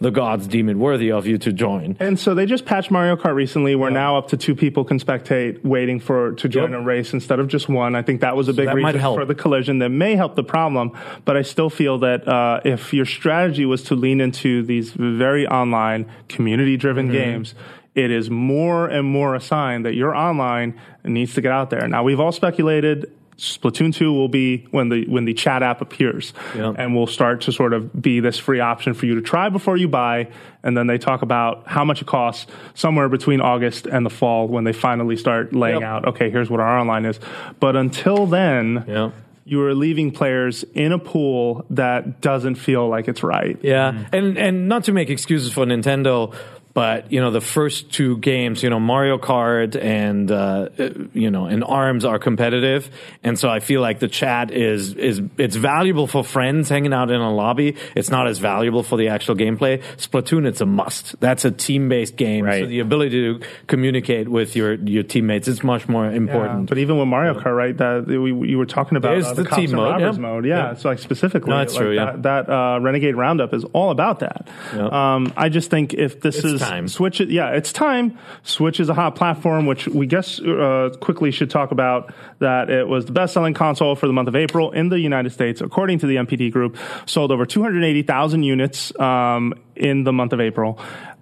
the 0.00 0.10
gods 0.10 0.46
deem 0.46 0.68
it 0.68 0.76
worthy 0.76 1.10
of 1.12 1.26
you 1.26 1.38
to 1.38 1.52
join. 1.52 1.96
And 2.00 2.18
so 2.18 2.34
they 2.34 2.46
just 2.46 2.64
patched 2.64 2.90
Mario 2.90 3.16
Kart 3.16 3.34
recently, 3.34 3.74
where 3.74 3.90
now 3.90 4.16
up 4.16 4.28
to 4.28 4.36
two 4.36 4.54
people 4.54 4.84
can 4.84 4.98
spectate 4.98 5.64
waiting 5.64 6.00
for 6.00 6.32
to 6.34 6.48
join 6.48 6.70
Yep. 6.72 6.80
a 6.80 6.82
race 6.82 7.12
instead 7.12 7.38
of 7.40 7.48
just 7.48 7.68
one. 7.68 7.94
I 7.94 8.02
think 8.02 8.20
that 8.22 8.36
was 8.36 8.48
a 8.48 8.52
big 8.52 8.66
might 8.66 8.74
reason 8.94 9.00
for 9.00 9.24
the 9.24 9.34
collision 9.34 9.78
that 9.80 9.90
may 9.90 10.16
help 10.16 10.34
the 10.34 10.44
problem. 10.44 10.92
But 11.24 11.36
I 11.36 11.42
still 11.42 11.70
feel 11.70 11.98
that 11.98 12.26
uh, 12.26 12.60
if 12.64 12.92
your 12.94 13.06
strategy 13.06 13.64
was 13.66 13.82
to 13.84 13.94
lean 13.94 14.20
into 14.20 14.62
these 14.62 14.92
very 14.92 15.46
online, 15.46 16.06
community-driven 16.28 17.06
Mm-hmm. 17.06 17.12
games. 17.12 17.54
It 17.94 18.10
is 18.10 18.28
more 18.28 18.88
and 18.88 19.06
more 19.06 19.36
a 19.36 19.40
sign 19.40 19.82
that 19.84 19.94
your 19.94 20.16
online 20.16 20.74
needs 21.04 21.34
to 21.34 21.40
get 21.40 21.52
out 21.52 21.70
there. 21.70 21.86
Now 21.86 22.02
we've 22.02 22.18
all 22.18 22.32
speculated 22.32 23.08
Splatoon 23.38 23.92
2 23.92 24.12
will 24.12 24.28
be 24.28 24.66
when 24.70 24.88
the 24.90 25.06
when 25.08 25.24
the 25.24 25.34
chat 25.34 25.62
app 25.62 25.80
appears 25.80 26.32
Yep. 26.54 26.76
and 26.78 26.94
will 26.94 27.06
start 27.08 27.40
to 27.42 27.52
sort 27.52 27.72
of 27.72 28.00
be 28.00 28.20
this 28.20 28.38
free 28.38 28.60
option 28.60 28.94
for 28.94 29.06
you 29.06 29.16
to 29.16 29.22
try 29.22 29.48
before 29.48 29.76
you 29.76 29.88
buy 29.88 30.28
and 30.62 30.76
then 30.76 30.86
they 30.86 30.98
talk 30.98 31.22
about 31.22 31.66
how 31.66 31.84
much 31.84 32.00
it 32.00 32.06
costs 32.06 32.46
somewhere 32.74 33.08
between 33.08 33.40
August 33.40 33.86
and 33.86 34.06
the 34.06 34.10
fall 34.10 34.46
when 34.46 34.62
they 34.64 34.72
finally 34.72 35.16
start 35.16 35.52
laying 35.54 35.80
Yep. 35.80 35.88
out 35.88 36.08
okay 36.08 36.30
here's 36.30 36.48
what 36.48 36.60
our 36.60 36.78
online 36.78 37.04
is 37.06 37.18
but 37.58 37.74
until 37.74 38.26
then 38.26 38.84
Yeah. 38.86 39.10
you 39.44 39.60
are 39.62 39.74
leaving 39.74 40.12
players 40.12 40.64
in 40.74 40.92
a 40.92 40.98
pool 40.98 41.66
that 41.70 42.20
doesn't 42.20 42.54
feel 42.54 42.88
like 42.88 43.08
it's 43.08 43.24
right 43.24 43.58
Yeah, 43.62 44.04
and 44.12 44.38
and 44.38 44.68
not 44.68 44.84
to 44.84 44.92
make 44.92 45.10
excuses 45.10 45.52
for 45.52 45.66
Nintendo, 45.66 46.32
but 46.74 47.10
you 47.12 47.20
know 47.20 47.30
the 47.30 47.40
first 47.40 47.92
two 47.92 48.18
games, 48.18 48.62
you 48.62 48.68
know 48.70 48.80
Mario 48.80 49.16
Kart 49.16 49.80
and 49.80 50.30
uh, 50.30 50.68
you 51.12 51.30
know 51.30 51.46
and 51.46 51.62
Arms 51.64 52.04
are 52.04 52.18
competitive, 52.18 52.90
and 53.22 53.38
so 53.38 53.48
I 53.48 53.60
feel 53.60 53.80
like 53.80 54.00
the 54.00 54.08
chat 54.08 54.50
is 54.50 54.94
is 54.94 55.22
it's 55.38 55.54
valuable 55.56 56.06
for 56.08 56.24
friends 56.24 56.68
hanging 56.68 56.92
out 56.92 57.10
in 57.10 57.20
a 57.20 57.32
lobby. 57.32 57.76
It's 57.94 58.10
not 58.10 58.26
as 58.26 58.38
valuable 58.40 58.82
for 58.82 58.98
the 58.98 59.08
actual 59.08 59.36
gameplay. 59.36 59.82
Splatoon, 59.96 60.46
it's 60.46 60.60
a 60.60 60.66
must. 60.66 61.18
That's 61.20 61.44
a 61.44 61.50
team 61.52 61.88
based 61.88 62.16
game, 62.16 62.44
so 62.44 62.66
the 62.66 62.80
ability 62.80 63.10
to 63.38 63.46
communicate 63.68 64.28
with 64.28 64.56
your 64.56 64.74
your 64.74 65.04
teammates 65.04 65.46
is 65.46 65.62
much 65.62 65.88
more 65.88 66.06
Yeah, 66.06 66.16
important. 66.16 66.68
but 66.68 66.78
even 66.78 66.98
with 66.98 67.06
Mario 67.06 67.34
Kart, 67.34 67.56
right? 67.56 67.76
That 67.76 68.06
we, 68.08 68.48
you 68.48 68.58
were 68.58 68.66
talking 68.66 68.96
about 68.96 69.22
uh, 69.22 69.32
the 69.32 69.44
cops 69.44 69.60
team 69.60 69.76
mode, 69.76 70.00
yeah. 70.00 70.10
mode. 70.10 70.44
Yeah, 70.44 70.56
Yeah. 70.56 70.72
it's 70.72 70.84
like 70.84 70.98
specifically. 70.98 71.50
No, 71.50 71.58
that's 71.58 71.74
like 71.74 71.82
true, 71.82 71.92
yeah. 71.94 72.16
That, 72.16 72.46
that 72.46 72.50
uh, 72.52 72.80
Renegade 72.80 73.14
Roundup 73.14 73.54
is 73.54 73.64
all 73.72 73.90
about 73.90 74.20
that. 74.20 74.48
Yeah. 74.74 75.14
Um, 75.14 75.32
I 75.36 75.48
just 75.48 75.70
think 75.70 75.94
if 75.94 76.20
this 76.20 76.36
It's 76.36 76.44
is 76.44 76.63
time. 76.68 76.88
Switch, 76.88 77.20
it- 77.20 77.30
yeah, 77.30 77.50
it's 77.50 77.72
time. 77.72 78.18
Switch 78.42 78.80
is 78.80 78.88
a 78.88 78.94
hot 78.94 79.14
platform, 79.16 79.66
which 79.66 79.86
we 79.88 80.06
guess 80.06 80.40
uh, 80.40 80.90
quickly 81.00 81.30
should 81.30 81.50
talk 81.50 81.70
about. 81.70 82.12
That 82.40 82.70
it 82.70 82.86
was 82.88 83.06
the 83.06 83.12
best-selling 83.12 83.54
console 83.54 83.94
for 83.96 84.06
the 84.06 84.12
month 84.12 84.28
of 84.28 84.36
April 84.36 84.70
in 84.72 84.88
the 84.88 84.98
United 85.00 85.30
States, 85.30 85.60
according 85.60 86.00
to 86.00 86.06
the 86.06 86.16
NPD 86.16 86.50
Group, 86.52 86.76
sold 87.06 87.30
over 87.32 87.46
280,000 87.46 88.42
units 88.42 88.98
um, 89.00 89.54
in 89.76 90.04
the 90.04 90.12
month 90.12 90.32
of 90.32 90.40
April. 90.40 90.78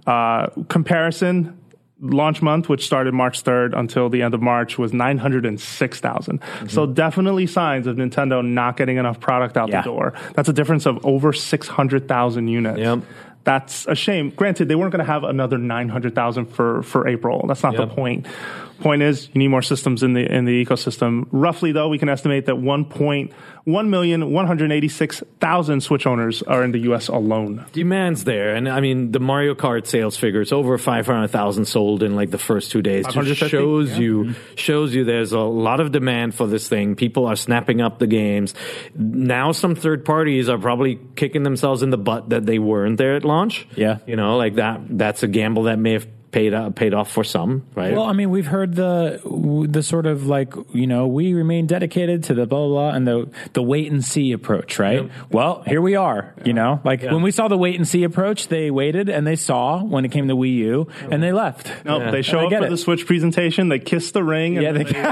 Uh, 0.07 0.49
comparison 0.69 1.59
launch 2.05 2.43
month, 2.43 2.69
which 2.69 2.85
started 2.85 3.15
March 3.15 3.45
3rd 3.45 3.79
until 3.79 4.09
the 4.09 4.23
end 4.23 4.35
of 4.35 4.43
March, 4.43 4.77
was 4.77 4.93
906,000. 4.93 6.41
So 6.69 6.85
definitely 6.87 7.47
signs 7.47 7.87
of 7.87 7.97
Nintendo 7.97 8.45
not 8.45 8.77
getting 8.77 8.97
enough 8.97 9.21
product 9.21 9.57
out 9.57 9.69
Yeah. 9.69 9.83
the 9.83 9.85
door. 9.91 10.13
That's 10.35 10.49
a 10.49 10.53
difference 10.53 10.87
of 10.87 11.05
over 11.07 11.33
600,000 11.33 12.49
units. 12.49 12.79
Yep. 12.81 12.99
That's 13.45 13.87
a 13.87 13.95
shame. 13.95 14.31
Granted, 14.31 14.69
they 14.69 14.77
weren't 14.77 14.93
going 14.93 15.05
to 15.05 15.11
have 15.11 15.25
another 15.25 15.59
900,000 15.59 16.47
for, 16.47 16.83
for 16.83 17.09
April. 17.09 17.45
That's 17.47 17.63
not 17.63 17.75
the 17.77 17.87
point. 17.87 18.27
Point 18.83 19.03
is, 19.03 19.29
you 19.33 19.39
need 19.39 19.49
more 19.49 19.63
systems 19.63 20.03
in 20.03 20.13
the 20.13 20.21
in 20.31 20.45
the 20.45 20.65
ecosystem. 20.65 21.27
Roughly, 21.31 21.71
though, 21.71 21.89
we 21.89 21.99
can 21.99 22.09
estimate 22.09 22.47
that 22.47 22.57
1.1 22.57 23.89
million 23.89 24.33
186,000 24.33 25.81
Switch 25.83 26.07
owners 26.07 26.43
are 26.43 26.65
in 26.65 26.73
the 26.73 26.81
U.S. 26.81 27.09
alone. 27.09 27.65
Demand's 27.73 28.25
there, 28.25 28.55
and 28.55 28.69
I 28.69 28.81
mean 28.81 29.13
the 29.13 29.21
Mario 29.21 29.55
Kart 29.55 29.87
sales 29.87 30.17
figures 30.17 30.53
over 30.53 30.77
five 30.79 31.07
hundred 31.07 31.29
thousand 31.29 31.67
sold 31.67 32.03
in 32.03 32.17
like 32.17 32.31
the 32.31 32.39
first 32.39 32.71
two 32.73 32.83
days. 32.83 33.07
Just 33.07 33.41
shows 33.51 33.91
Yeah. 33.93 33.99
you 33.99 34.35
shows 34.57 34.95
you 34.95 35.05
there's 35.05 35.33
a 35.33 35.39
lot 35.41 35.81
of 35.81 35.93
demand 35.93 36.35
for 36.35 36.47
this 36.47 36.69
thing. 36.69 36.97
People 36.97 37.27
are 37.27 37.37
snapping 37.37 37.81
up 37.81 37.99
the 37.99 38.07
games. 38.07 38.55
Now 38.97 39.53
some 39.53 39.75
third 39.75 40.05
parties 40.05 40.49
are 40.49 40.59
probably 40.59 40.99
kicking 41.17 41.43
themselves 41.45 41.83
in 41.83 41.91
the 41.91 41.99
butt 41.99 42.31
that 42.31 42.47
they 42.47 42.59
weren't 42.59 42.99
there 42.99 43.15
at 43.15 43.25
launch. 43.25 43.67
Yeah. 43.77 43.99
you 44.07 44.17
know, 44.17 44.37
like 44.37 44.57
that. 44.57 44.81
That's 44.89 45.23
a 45.23 45.29
gamble 45.29 45.65
that 45.65 45.79
may 45.79 45.93
have 45.93 46.07
paid 46.33 46.55
uh, 46.55 46.71
paid 46.71 46.95
off 46.95 47.11
for 47.11 47.23
some, 47.23 47.65
right? 47.75 47.93
Well, 47.95 48.05
I 48.05 48.13
mean, 48.13 48.31
we've 48.31 48.47
heard 48.47 48.75
the 48.75 49.21
the 49.69 49.83
sort 49.83 50.07
of 50.07 50.27
like 50.27 50.53
you 50.73 50.87
know 50.87 51.07
we 51.07 51.35
remain 51.35 51.67
dedicated 51.67 52.25
to 52.25 52.35
the 52.35 52.47
blah 52.47 52.67
blah, 52.67 52.69
blah 52.69 52.97
and 52.97 53.07
the 53.07 53.31
the 53.53 53.63
wait 53.63 53.93
and 53.93 54.05
see 54.05 54.33
approach, 54.33 54.79
right? 54.79 55.11
Well, 55.31 55.63
here 55.67 55.81
we 55.81 55.95
are. 55.95 56.35
You 56.45 56.55
know, 56.55 56.81
like 56.85 57.03
when 57.03 57.23
we 57.23 57.31
saw 57.31 57.49
the 57.49 57.59
wait 57.59 57.77
and 57.77 57.87
see 57.87 58.03
approach, 58.03 58.49
they 58.49 58.71
waited 58.71 59.09
and 59.09 59.27
they 59.27 59.37
saw 59.37 59.83
when 59.85 60.05
it 60.05 60.11
came 60.11 60.27
to 60.29 60.35
Wii 60.35 60.55
U, 60.55 60.89
and 61.11 61.23
they 61.23 61.33
left. 61.33 61.71
Nope, 61.85 62.11
they 62.11 62.23
show 62.23 62.41
I 62.41 62.45
up 62.45 62.51
get 62.51 62.61
for 62.61 62.67
it. 62.67 62.71
the 62.71 62.77
Switch 62.79 63.07
presentation. 63.07 63.69
They 63.69 63.79
kiss 63.79 64.11
the 64.13 64.25
ring. 64.25 64.57
And 64.57 64.63
Yeah, 64.65 64.73
then 64.73 64.85
they- 64.87 64.93
they, 64.93 65.03
go, 65.03 65.09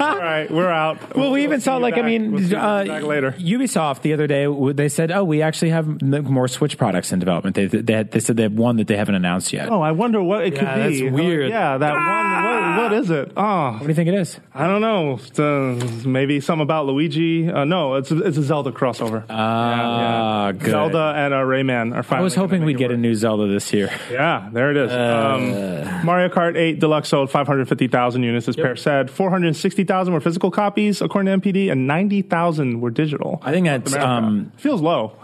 all 0.00 0.18
right, 0.18 0.50
we're 0.50 0.70
out. 0.70 0.98
Well, 1.20 1.32
we 1.32 1.40
We'll 1.40 1.48
even 1.48 1.60
see 1.60 1.64
saw 1.64 1.76
you 1.76 1.82
like 1.82 1.98
I 1.98 2.02
mean, 2.02 2.32
We'll 2.32 2.56
uh, 2.56 2.84
back 2.84 3.02
later. 3.02 3.32
Ubisoft 3.32 4.02
the 4.02 4.12
other 4.12 4.26
day 4.26 4.46
they 4.72 4.88
said, 4.88 5.10
"Oh, 5.10 5.24
we 5.24 5.42
actually 5.42 5.70
have 5.70 6.00
more 6.02 6.48
Switch 6.48 6.78
products 6.78 7.12
in 7.12 7.18
development." 7.18 7.56
They 7.56 7.66
they, 7.66 7.92
had, 7.92 8.10
they 8.12 8.20
said 8.20 8.36
they 8.36 8.44
have 8.44 8.52
one 8.52 8.76
that 8.76 8.86
they 8.86 8.96
haven't 8.96 9.16
announced 9.16 9.52
yet. 9.52 9.68
Oh, 9.70 9.80
I 9.82 9.90
wonder 9.92 10.22
what 10.22 10.44
it 10.44 10.54
Yeah, 10.62 10.74
could 10.74 10.90
be. 10.90 11.00
that's 11.02 11.14
weird. 11.14 11.50
Yeah, 11.50 11.78
that 11.78 11.92
one. 11.94 12.40
What, 12.80 12.90
what 12.92 12.92
is 13.00 13.10
it? 13.10 13.32
Oh, 13.36 13.72
What 13.72 13.80
do 13.82 13.88
you 13.88 13.94
think 13.94 14.08
it 14.08 14.14
is? 14.14 14.38
I 14.54 14.66
don't 14.66 14.80
know. 14.80 15.14
It's, 15.14 15.38
uh, 15.38 16.08
maybe 16.08 16.40
something 16.40 16.62
about 16.62 16.86
Luigi. 16.86 17.48
Uh, 17.50 17.64
no, 17.64 17.94
it's 17.94 18.10
it's 18.10 18.36
a 18.36 18.42
Zelda 18.42 18.72
crossover. 18.72 19.24
Ah, 19.28 20.52
good. 20.52 20.70
Zelda 20.70 21.14
and 21.16 21.34
uh, 21.34 21.38
Rayman 21.38 21.94
are 21.94 22.04
I 22.14 22.20
was 22.20 22.34
hoping 22.34 22.64
we'd 22.64 22.76
it 22.76 22.78
get 22.78 22.90
a 22.90 22.96
new 22.96 23.14
Zelda 23.14 23.46
this 23.46 23.72
year. 23.72 23.90
Yeah, 24.10 24.48
there 24.52 24.70
it 24.70 24.76
is. 24.76 24.92
um, 24.92 26.04
Mario 26.04 26.28
Kart 26.28 26.56
8 26.56 26.78
Deluxe 26.80 27.08
sold 27.08 27.30
550,000 27.30 28.22
units, 28.22 28.48
as 28.48 28.56
Peer 28.56 28.76
said. 28.76 29.10
460,000 29.10 30.12
were 30.12 30.20
physical 30.20 30.50
copies, 30.50 31.00
according 31.00 31.40
to 31.40 31.52
NPD, 31.52 31.70
and 31.70 31.86
90,000 31.86 32.80
were 32.80 32.90
digital. 32.90 33.40
I 33.42 33.52
think 33.52 33.66
that's 33.66 33.94
um, 33.94 34.52
feels 34.56 34.80
low. 34.80 35.16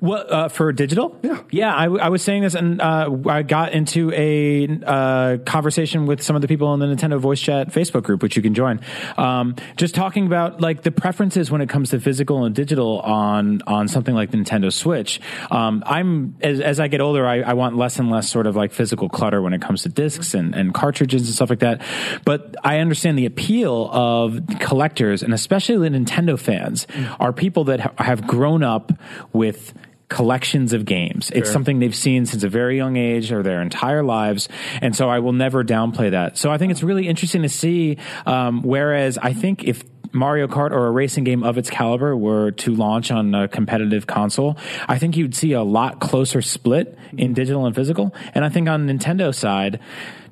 Well, 0.00 0.24
uh, 0.28 0.48
for 0.48 0.72
digital, 0.72 1.18
Yeah. 1.22 1.40
yeah. 1.50 1.76
I, 1.76 1.84
w- 1.84 2.00
I 2.00 2.08
was 2.08 2.22
saying 2.22 2.42
this, 2.42 2.54
and 2.54 2.80
uh, 2.80 3.10
I 3.26 3.42
got 3.42 3.72
into 3.72 4.12
a 4.12 4.68
uh, 4.86 5.38
conversation 5.44 6.06
with 6.06 6.22
some 6.22 6.36
of 6.36 6.42
the 6.42 6.48
people 6.48 6.72
in 6.74 6.80
the 6.80 6.86
Nintendo 6.86 7.18
Voice 7.18 7.40
Chat 7.40 7.68
Facebook 7.72 8.04
group, 8.04 8.22
which 8.22 8.36
you 8.36 8.42
can 8.42 8.54
join. 8.54 8.80
Um, 9.16 9.56
just 9.76 9.94
talking 9.94 10.26
about 10.26 10.60
like 10.60 10.82
the 10.82 10.90
preferences 10.92 11.50
when 11.50 11.60
it 11.60 11.68
comes 11.68 11.90
to 11.90 12.00
physical 12.00 12.44
and 12.44 12.54
digital 12.54 13.00
on 13.00 13.62
on 13.66 13.88
something 13.88 14.14
like 14.14 14.30
Nintendo 14.30 14.72
Switch. 14.72 15.20
Um, 15.50 15.82
I'm 15.86 16.36
as, 16.40 16.60
as 16.60 16.78
I 16.80 16.88
get 16.88 17.00
older, 17.00 17.26
I, 17.26 17.40
I 17.40 17.54
want 17.54 17.76
less 17.76 17.98
and 17.98 18.10
less 18.10 18.30
sort 18.30 18.46
of 18.46 18.54
like 18.56 18.72
physical 18.72 19.08
clutter 19.08 19.42
when 19.42 19.52
it 19.52 19.60
comes 19.60 19.82
to 19.82 19.88
discs 19.88 20.32
and, 20.34 20.54
and 20.54 20.72
cartridges 20.74 21.22
and 21.22 21.34
stuff 21.34 21.50
like 21.50 21.60
that. 21.60 21.82
But 22.24 22.54
I 22.62 22.78
understand 22.78 23.18
the 23.18 23.26
appeal 23.26 23.88
of 23.92 24.40
collectors, 24.60 25.22
and 25.22 25.34
especially 25.34 25.88
the 25.88 25.96
Nintendo 25.96 26.38
fans, 26.38 26.86
are 27.18 27.32
people 27.32 27.64
that 27.64 27.80
ha- 27.80 27.92
have 27.98 28.26
grown 28.26 28.62
up 28.62 28.92
with 29.32 29.74
collections 30.08 30.72
of 30.72 30.84
games. 30.84 31.30
It's 31.34 31.50
something 31.50 31.80
they've 31.80 31.94
seen 31.94 32.24
since 32.24 32.42
a 32.42 32.48
very 32.48 32.76
young 32.76 32.96
age 32.96 33.30
or 33.30 33.42
their 33.42 33.60
entire 33.60 34.02
lives. 34.02 34.48
And 34.80 34.96
so 34.96 35.08
I 35.10 35.18
will 35.18 35.34
never 35.34 35.62
downplay 35.64 36.12
that. 36.12 36.38
So 36.38 36.50
I 36.50 36.58
think 36.58 36.72
it's 36.72 36.82
really 36.82 37.06
interesting 37.06 37.42
to 37.42 37.48
see. 37.48 37.98
Um, 38.24 38.62
whereas 38.62 39.18
I 39.18 39.34
think 39.34 39.64
if 39.64 39.84
Mario 40.12 40.46
Kart 40.46 40.70
or 40.70 40.86
a 40.86 40.90
racing 40.90 41.24
game 41.24 41.42
of 41.42 41.58
its 41.58 41.68
caliber 41.68 42.16
were 42.16 42.52
to 42.52 42.74
launch 42.74 43.10
on 43.10 43.34
a 43.34 43.48
competitive 43.48 44.06
console, 44.06 44.56
I 44.88 44.98
think 44.98 45.16
you'd 45.16 45.34
see 45.34 45.52
a 45.52 45.62
lot 45.62 46.00
closer 46.00 46.40
split 46.40 46.96
in 47.12 47.34
digital 47.34 47.66
and 47.66 47.74
physical. 47.74 48.14
And 48.34 48.44
I 48.44 48.48
think 48.48 48.68
on 48.68 48.86
Nintendo 48.86 49.34
side, 49.34 49.80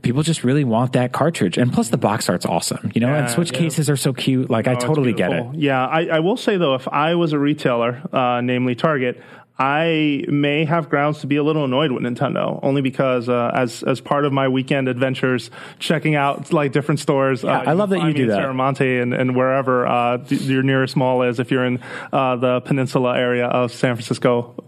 people 0.02 0.22
just 0.22 0.44
really 0.44 0.64
want 0.64 0.92
that 0.92 1.12
cartridge. 1.12 1.58
And 1.58 1.72
plus 1.72 1.88
the 1.88 1.98
box 1.98 2.28
art's 2.28 2.46
awesome, 2.46 2.92
you 2.94 3.00
know, 3.00 3.12
and 3.12 3.28
Switch 3.28 3.52
yeah. 3.52 3.58
cases 3.58 3.90
are 3.90 3.96
so 3.96 4.12
cute. 4.12 4.48
Like 4.48 4.68
I 4.68 4.72
Oh, 4.72 4.74
it's 4.74 4.84
totally 4.84 5.12
get 5.12 5.32
it. 5.32 5.54
Yeah, 5.54 5.86
I, 5.86 6.06
I 6.06 6.20
will 6.20 6.36
say 6.36 6.56
though, 6.56 6.74
if 6.74 6.86
I 6.88 7.14
was 7.14 7.32
a 7.32 7.38
retailer, 7.38 8.02
uh, 8.12 8.40
namely 8.40 8.74
Target, 8.74 9.20
I 9.58 10.24
may 10.28 10.66
have 10.66 10.90
grounds 10.90 11.20
to 11.20 11.26
be 11.26 11.36
a 11.36 11.42
little 11.42 11.64
annoyed 11.64 11.90
with 11.90 12.02
Nintendo, 12.02 12.60
only 12.62 12.82
because 12.82 13.28
uh, 13.28 13.50
as 13.54 13.82
as 13.82 14.00
part 14.02 14.24
of 14.26 14.32
my 14.32 14.48
weekend 14.48 14.86
adventures, 14.88 15.50
checking 15.78 16.14
out 16.14 16.52
like 16.52 16.72
different 16.72 17.00
stores. 17.00 17.42
uh, 17.42 17.48
I 17.48 17.72
love 17.72 17.88
that 17.90 18.02
you 18.02 18.12
do 18.12 18.26
that. 18.26 18.38
Serramonte 18.38 19.00
and, 19.02 19.14
and 19.14 19.34
wherever 19.34 19.86
uh, 19.86 20.18
your 20.28 20.62
nearest 20.62 20.94
mall 20.94 21.22
is, 21.22 21.40
if 21.40 21.50
you're 21.50 21.64
in 21.64 21.80
uh, 22.12 22.36
the 22.36 22.60
peninsula 22.60 23.16
area 23.16 23.46
of 23.46 23.72
San 23.72 23.94
Francisco. 23.94 24.62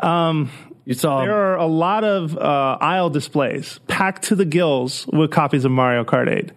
Um, 0.00 0.50
You 0.84 0.94
saw 0.94 1.22
there 1.22 1.34
are 1.34 1.56
a 1.56 1.66
lot 1.66 2.04
of 2.04 2.36
uh, 2.36 2.78
aisle 2.80 3.10
displays 3.10 3.80
packed 3.86 4.24
to 4.24 4.34
the 4.34 4.44
gills 4.44 5.06
with 5.06 5.30
copies 5.30 5.64
of 5.64 5.70
Mario 5.70 6.04
Kart 6.04 6.28
8, 6.28 6.50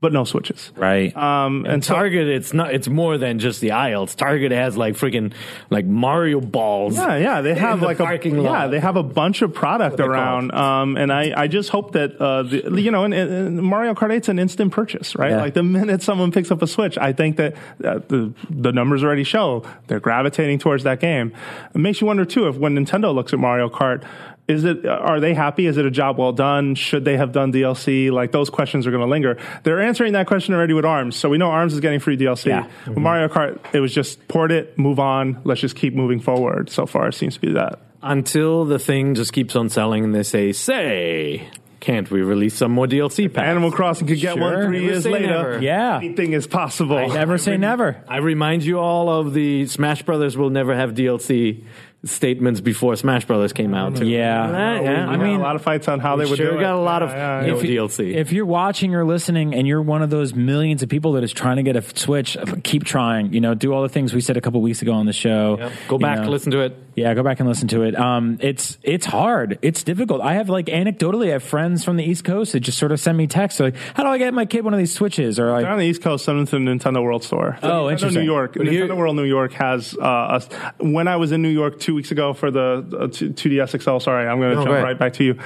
but 0.00 0.12
no 0.12 0.24
switches. 0.24 0.70
Right. 0.76 1.14
Um, 1.16 1.64
and 1.66 1.84
so- 1.84 1.94
Target. 1.94 2.28
It's 2.28 2.54
not. 2.54 2.72
It's 2.72 2.88
more 2.88 3.18
than 3.18 3.38
just 3.38 3.60
the 3.60 3.72
aisles. 3.72 4.14
Target 4.14 4.52
has 4.52 4.76
like 4.76 4.94
freaking 4.94 5.32
like 5.70 5.86
Mario 5.86 6.40
balls. 6.40 6.96
Yeah, 6.96 7.16
yeah, 7.16 7.40
they 7.40 7.54
have 7.54 7.80
the 7.80 7.86
like 7.86 7.98
a 7.98 8.04
parking 8.04 8.40
yeah, 8.40 8.68
they 8.68 8.78
have 8.78 8.96
a 8.96 9.02
bunch 9.02 9.42
of 9.42 9.52
product 9.54 9.98
around, 10.00 10.52
um, 10.52 10.96
and 10.96 11.12
I, 11.12 11.32
I 11.36 11.48
just 11.48 11.70
hope 11.70 11.92
that 11.92 12.16
uh, 12.20 12.42
the, 12.44 12.80
you 12.80 12.90
know, 12.90 13.04
and, 13.04 13.12
and 13.14 13.62
Mario 13.62 13.94
Kart 13.94 14.10
8's 14.16 14.28
an 14.28 14.38
instant 14.38 14.72
purchase, 14.72 15.16
right? 15.16 15.30
Yeah. 15.30 15.40
Like 15.40 15.54
the 15.54 15.62
minute 15.62 16.02
someone 16.02 16.30
picks 16.30 16.50
up 16.50 16.62
a 16.62 16.66
Switch, 16.66 16.96
I 16.98 17.12
think 17.12 17.36
that 17.36 17.54
uh, 17.84 18.00
the 18.08 18.32
the 18.50 18.72
numbers 18.72 19.02
already 19.02 19.24
show 19.24 19.64
they're 19.88 20.00
gravitating 20.00 20.58
towards 20.60 20.84
that 20.84 21.00
game. 21.00 21.32
It 21.74 21.78
makes 21.78 22.00
you 22.00 22.06
wonder 22.06 22.24
too 22.24 22.46
if 22.48 22.56
when 22.56 22.74
Nintendo 22.76 23.14
looks 23.14 23.32
at 23.32 23.38
Mario 23.38 23.68
Kart. 23.68 24.04
Is 24.48 24.64
it? 24.64 24.86
Are 24.86 25.20
they 25.20 25.34
happy? 25.34 25.66
Is 25.66 25.76
it 25.76 25.84
a 25.84 25.90
job 25.90 26.16
well 26.16 26.32
done? 26.32 26.74
Should 26.74 27.04
they 27.04 27.18
have 27.18 27.32
done 27.32 27.52
DLC? 27.52 28.10
Like 28.10 28.32
those 28.32 28.48
questions 28.48 28.86
are 28.86 28.90
going 28.90 29.02
to 29.02 29.06
linger. 29.06 29.36
They're 29.62 29.82
answering 29.82 30.14
that 30.14 30.26
question 30.26 30.54
already 30.54 30.72
with 30.72 30.86
Arms, 30.86 31.16
so 31.16 31.28
we 31.28 31.36
know 31.36 31.50
Arms 31.50 31.74
is 31.74 31.80
getting 31.80 32.00
free 32.00 32.16
DLC. 32.16 32.46
Yeah. 32.46 32.62
With 32.62 32.72
mm-hmm. 32.72 33.02
Mario 33.02 33.28
Kart, 33.28 33.58
it 33.74 33.80
was 33.80 33.92
just 33.92 34.26
port 34.26 34.50
it, 34.50 34.78
move 34.78 34.98
on. 34.98 35.42
Let's 35.44 35.60
just 35.60 35.76
keep 35.76 35.94
moving 35.94 36.18
forward. 36.18 36.70
So 36.70 36.86
far, 36.86 37.08
it 37.08 37.14
seems 37.14 37.34
to 37.34 37.40
be 37.40 37.52
that. 37.52 37.78
Until 38.02 38.64
the 38.64 38.78
thing 38.78 39.14
just 39.14 39.34
keeps 39.34 39.54
on 39.54 39.68
selling, 39.68 40.02
and 40.02 40.14
they 40.14 40.22
say, 40.22 40.52
"Say, 40.52 41.46
can't 41.80 42.10
we 42.10 42.22
release 42.22 42.54
some 42.54 42.72
more 42.72 42.86
DLC 42.86 43.28
packs?" 43.28 43.48
Animal 43.48 43.70
Crossing 43.70 44.06
could 44.06 44.18
get 44.18 44.38
one 44.38 44.64
three 44.64 44.82
years 44.82 45.04
later. 45.04 45.26
never. 45.26 45.58
Yeah. 45.58 45.98
anything 45.98 46.32
is 46.32 46.46
possible. 46.46 47.08
Never 47.08 47.36
say 47.36 47.58
never. 47.58 48.02
I 48.08 48.16
remind 48.18 48.62
you 48.62 48.78
all 48.78 49.10
of 49.10 49.34
the 49.34 49.66
Smash 49.66 50.04
Brothers 50.04 50.38
will 50.38 50.48
never 50.48 50.74
have 50.74 50.94
DLC 50.94 51.64
statements 52.04 52.60
before 52.60 52.94
Smash 52.96 53.24
Brothers 53.24 53.52
came 53.52 53.74
out. 53.74 53.96
too. 53.96 54.06
Yeah. 54.06 54.44
Uh, 54.44 54.82
yeah. 54.82 55.08
I 55.08 55.16
mean, 55.16 55.40
a 55.40 55.42
lot 55.42 55.56
of 55.56 55.62
fights 55.62 55.88
on 55.88 55.98
how 55.98 56.14
they 56.16 56.26
would 56.26 56.36
sure 56.36 56.52
do 56.52 56.58
it. 56.58 56.60
got 56.60 56.74
a 56.74 56.80
lot 56.80 57.02
of 57.02 57.10
Yeah, 57.10 57.40
yeah, 57.40 57.46
no. 57.48 57.56
If 57.58 57.64
you- 57.64 57.80
DLC. 57.80 58.14
If 58.14 58.32
you're 58.32 58.46
watching 58.46 58.94
or 58.94 59.04
listening 59.04 59.52
and 59.54 59.66
you're 59.66 59.82
one 59.82 60.02
of 60.02 60.10
those 60.10 60.32
millions 60.34 60.82
of 60.84 60.88
people 60.88 61.12
that 61.14 61.24
is 61.24 61.32
trying 61.32 61.56
to 61.56 61.62
get 61.64 61.74
a 61.76 61.82
Switch, 61.82 62.36
keep 62.62 62.84
trying. 62.84 63.32
You 63.32 63.40
know, 63.40 63.54
do 63.54 63.72
all 63.72 63.82
the 63.82 63.88
things 63.88 64.14
we 64.14 64.20
said 64.20 64.36
a 64.36 64.40
couple 64.40 64.60
weeks 64.62 64.80
ago 64.80 64.92
on 64.92 65.06
the 65.06 65.12
show. 65.12 65.56
Go 65.88 65.96
You 65.96 65.98
back, 65.98 66.20
know. 66.20 66.28
listen 66.30 66.52
to 66.52 66.60
it. 66.60 66.76
Yeah, 67.00 67.14
go 67.14 67.22
back 67.22 67.40
and 67.40 67.48
listen 67.48 67.68
to 67.68 67.82
it. 67.82 67.96
Um, 67.98 68.38
it's 68.40 68.78
it's 68.82 69.06
hard. 69.06 69.58
It's 69.62 69.82
difficult. 69.82 70.20
I 70.20 70.34
have 70.34 70.48
like 70.48 70.66
anecdotally, 70.66 71.28
I 71.28 71.32
have 71.32 71.42
friends 71.42 71.84
from 71.84 71.96
the 71.96 72.04
East 72.04 72.24
Coast 72.24 72.52
that 72.52 72.60
just 72.60 72.78
sort 72.78 72.92
of 72.92 73.00
send 73.00 73.16
me 73.18 73.26
texts 73.26 73.60
like, 73.60 73.76
"How 73.94 74.02
do 74.02 74.08
I 74.08 74.18
get 74.18 74.32
my 74.34 74.46
kid 74.46 74.64
one 74.64 74.74
of 74.74 74.78
these 74.78 74.92
Switches?" 74.94 75.38
Or 75.38 75.44
They're 75.46 75.52
like, 75.52 75.66
on 75.66 75.78
the 75.78 75.84
East 75.86 76.02
Coast, 76.02 76.24
send 76.24 76.38
them 76.38 76.46
to 76.46 76.50
the 76.52 76.78
Nintendo 76.78 77.02
World 77.02 77.24
Store. 77.24 77.58
Oh, 77.62 77.66
Nintendo 77.86 77.92
interesting. 77.92 78.20
New 78.22 78.26
York. 78.26 78.54
Nintendo 78.54 78.96
World 78.96 79.16
New 79.16 79.24
York 79.24 79.52
has 79.54 79.94
uh, 79.96 80.02
us. 80.02 80.48
When 80.78 81.08
I 81.08 81.16
was 81.16 81.32
in 81.32 81.42
New 81.42 81.48
York 81.48 81.78
two 81.80 81.94
weeks 81.94 82.10
ago 82.10 82.32
for 82.34 82.50
the 82.50 82.84
uh, 82.98 83.06
2DS 83.08 83.80
XL, 83.82 83.98
sorry, 83.98 84.26
I'm 84.28 84.38
going 84.40 84.54
to 84.54 84.60
Oh, 84.60 84.64
jump 84.64 84.82
right 84.82 84.98
back 84.98 85.12
to 85.14 85.24
you. 85.24 85.38